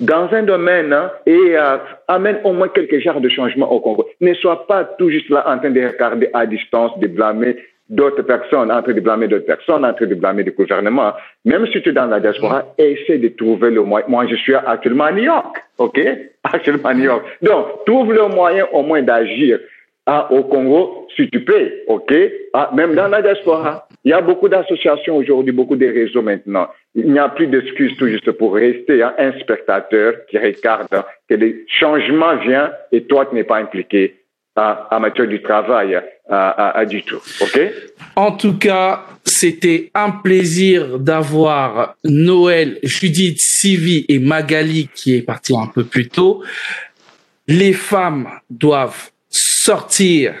dans 0.00 0.28
un 0.32 0.42
domaine 0.42 0.92
hein, 0.92 1.12
et 1.24 1.56
euh, 1.56 1.76
amène 2.08 2.38
au 2.42 2.52
moins 2.52 2.66
quelques 2.66 2.98
genres 2.98 3.20
de 3.20 3.28
changements 3.28 3.70
au 3.70 3.78
Congo. 3.78 4.08
Ne 4.20 4.34
sois 4.34 4.66
pas 4.66 4.82
tout 4.98 5.08
juste 5.08 5.30
là 5.30 5.44
en 5.46 5.58
train 5.58 5.70
de 5.70 5.86
regarder 5.86 6.30
à 6.34 6.46
distance, 6.46 6.98
de 6.98 7.06
blâmer 7.06 7.56
d'autres 7.88 8.22
personnes, 8.22 8.72
en 8.72 8.82
train 8.82 8.92
de 8.92 9.00
blâmer 9.00 9.28
d'autres 9.28 9.46
personnes, 9.46 9.84
en 9.84 9.94
train 9.94 10.06
de 10.06 10.16
blâmer 10.16 10.42
le 10.42 10.50
gouvernement. 10.50 11.12
Même 11.44 11.68
si 11.68 11.80
tu 11.80 11.90
es 11.90 11.92
dans 11.92 12.06
la 12.06 12.18
diaspora, 12.18 12.64
mhm. 12.76 12.84
essaie 12.84 13.18
de 13.18 13.28
trouver 13.28 13.70
le 13.70 13.84
moyen. 13.84 14.06
Moi, 14.08 14.26
je 14.26 14.34
suis 14.34 14.52
actuellement 14.52 15.04
à 15.04 15.12
New 15.12 15.22
York, 15.22 15.56
OK? 15.78 16.00
Actuellement 16.42 16.88
à 16.88 16.94
New 16.94 17.04
York. 17.04 17.24
Donc, 17.40 17.84
trouve 17.86 18.12
le 18.12 18.26
moyen 18.26 18.66
au 18.72 18.82
moins 18.82 19.02
d'agir 19.02 19.60
ah, 20.10 20.26
au 20.32 20.42
Congo, 20.44 21.06
si 21.14 21.28
tu 21.28 21.44
peux, 21.44 21.70
OK? 21.86 22.14
Ah, 22.54 22.70
Même 22.74 22.94
dans 22.94 23.08
la 23.08 23.20
diaspora, 23.20 23.86
il 24.04 24.10
y 24.10 24.14
a 24.14 24.22
beaucoup 24.22 24.48
d'associations 24.48 25.18
aujourd'hui, 25.18 25.52
beaucoup 25.52 25.76
de 25.76 25.84
réseaux 25.84 26.22
maintenant. 26.22 26.68
Il 26.94 27.12
n'y 27.12 27.18
a 27.18 27.28
plus 27.28 27.46
d'excuses 27.46 27.94
tout 27.98 28.08
juste 28.08 28.30
pour 28.32 28.54
rester 28.54 29.02
hein, 29.02 29.12
un 29.18 29.38
spectateur 29.38 30.14
qui 30.30 30.38
regarde 30.38 30.88
que 31.28 31.34
les 31.34 31.62
changements 31.68 32.36
viennent 32.38 32.70
et 32.90 33.02
toi, 33.02 33.26
tu 33.26 33.34
n'es 33.34 33.44
pas 33.44 33.58
impliqué 33.58 34.14
à, 34.56 34.98
matière 34.98 35.28
du 35.28 35.42
travail 35.42 36.00
à, 36.26 36.84
du 36.86 37.02
tout. 37.02 37.20
OK? 37.42 37.60
En 38.16 38.32
tout 38.32 38.56
cas, 38.56 39.04
c'était 39.26 39.90
un 39.94 40.10
plaisir 40.10 40.98
d'avoir 40.98 41.96
Noël, 42.02 42.78
Judith, 42.82 43.38
Sylvie 43.40 44.06
et 44.08 44.18
Magali 44.18 44.88
qui 44.94 45.16
est 45.16 45.22
parti 45.22 45.54
un 45.54 45.66
peu 45.66 45.84
plus 45.84 46.08
tôt. 46.08 46.42
Les 47.46 47.74
femmes 47.74 48.28
doivent 48.48 49.10
sortir, 49.38 50.34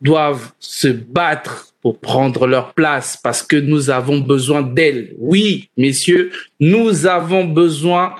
doivent 0.00 0.52
se 0.58 0.88
battre 0.88 1.74
pour 1.82 1.98
prendre 1.98 2.46
leur 2.46 2.74
place 2.74 3.18
parce 3.22 3.42
que 3.42 3.56
nous 3.56 3.90
avons 3.90 4.18
besoin 4.18 4.62
d'elles. 4.62 5.14
Oui, 5.18 5.70
messieurs, 5.76 6.32
nous 6.58 7.06
avons 7.06 7.44
besoin 7.44 8.14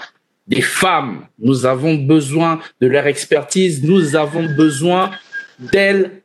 des 0.47 0.63
femmes. 0.63 1.27
Nous 1.39 1.67
avons 1.67 1.95
besoin 1.95 2.61
de 2.81 2.87
leur 2.87 3.07
expertise. 3.07 3.83
Nous 3.83 4.17
avons 4.17 4.45
besoin 4.55 5.11
d'elles 5.59 6.23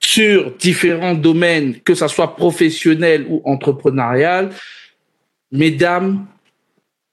sur 0.00 0.54
différents 0.56 1.14
domaines, 1.14 1.80
que 1.80 1.94
ce 1.94 2.08
soit 2.08 2.36
professionnel 2.36 3.26
ou 3.28 3.42
entrepreneurial. 3.44 4.50
Mesdames, 5.52 6.26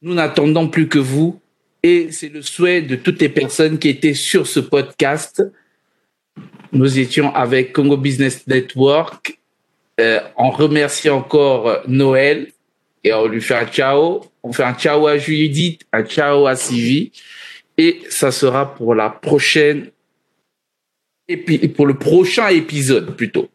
nous 0.02 0.14
n'attendons 0.14 0.68
plus 0.68 0.88
que 0.88 1.00
vous 1.00 1.40
et 1.84 2.12
c'est 2.12 2.30
le 2.30 2.42
souhait 2.42 2.82
de 2.82 2.96
toutes 2.96 3.22
les 3.22 3.30
personnes 3.30 3.78
qui 3.78 3.90
étaient 3.90 4.14
sur 4.14 4.48
ce 4.48 4.60
podcast. 4.60 5.44
Nous 6.76 7.00
étions 7.00 7.34
avec 7.34 7.72
Congo 7.72 7.96
Business 7.96 8.46
Network. 8.48 9.40
Euh, 10.02 10.20
on 10.36 10.50
remercie 10.50 11.10
encore 11.10 11.80
Noël 11.88 12.52
et 13.02 13.14
on 13.14 13.28
lui 13.28 13.42
fait 13.42 13.56
un 13.56 13.66
ciao. 13.66 14.26
On 14.44 14.52
fait 14.52 14.66
un 14.66 14.74
ciao 14.74 15.08
à 15.08 15.18
Judith, 15.18 15.84
un 15.94 16.04
ciao 16.04 16.48
à 16.48 16.58
Sylvie. 16.58 17.14
Et 17.78 18.02
ça 18.10 18.30
sera 18.30 18.76
pour 18.76 18.94
la 18.94 19.10
prochaine 19.10 19.90
et 21.30 21.38
pour 21.70 21.86
le 21.86 21.94
prochain 21.94 22.50
épisode 22.50 23.16
plutôt. 23.16 23.48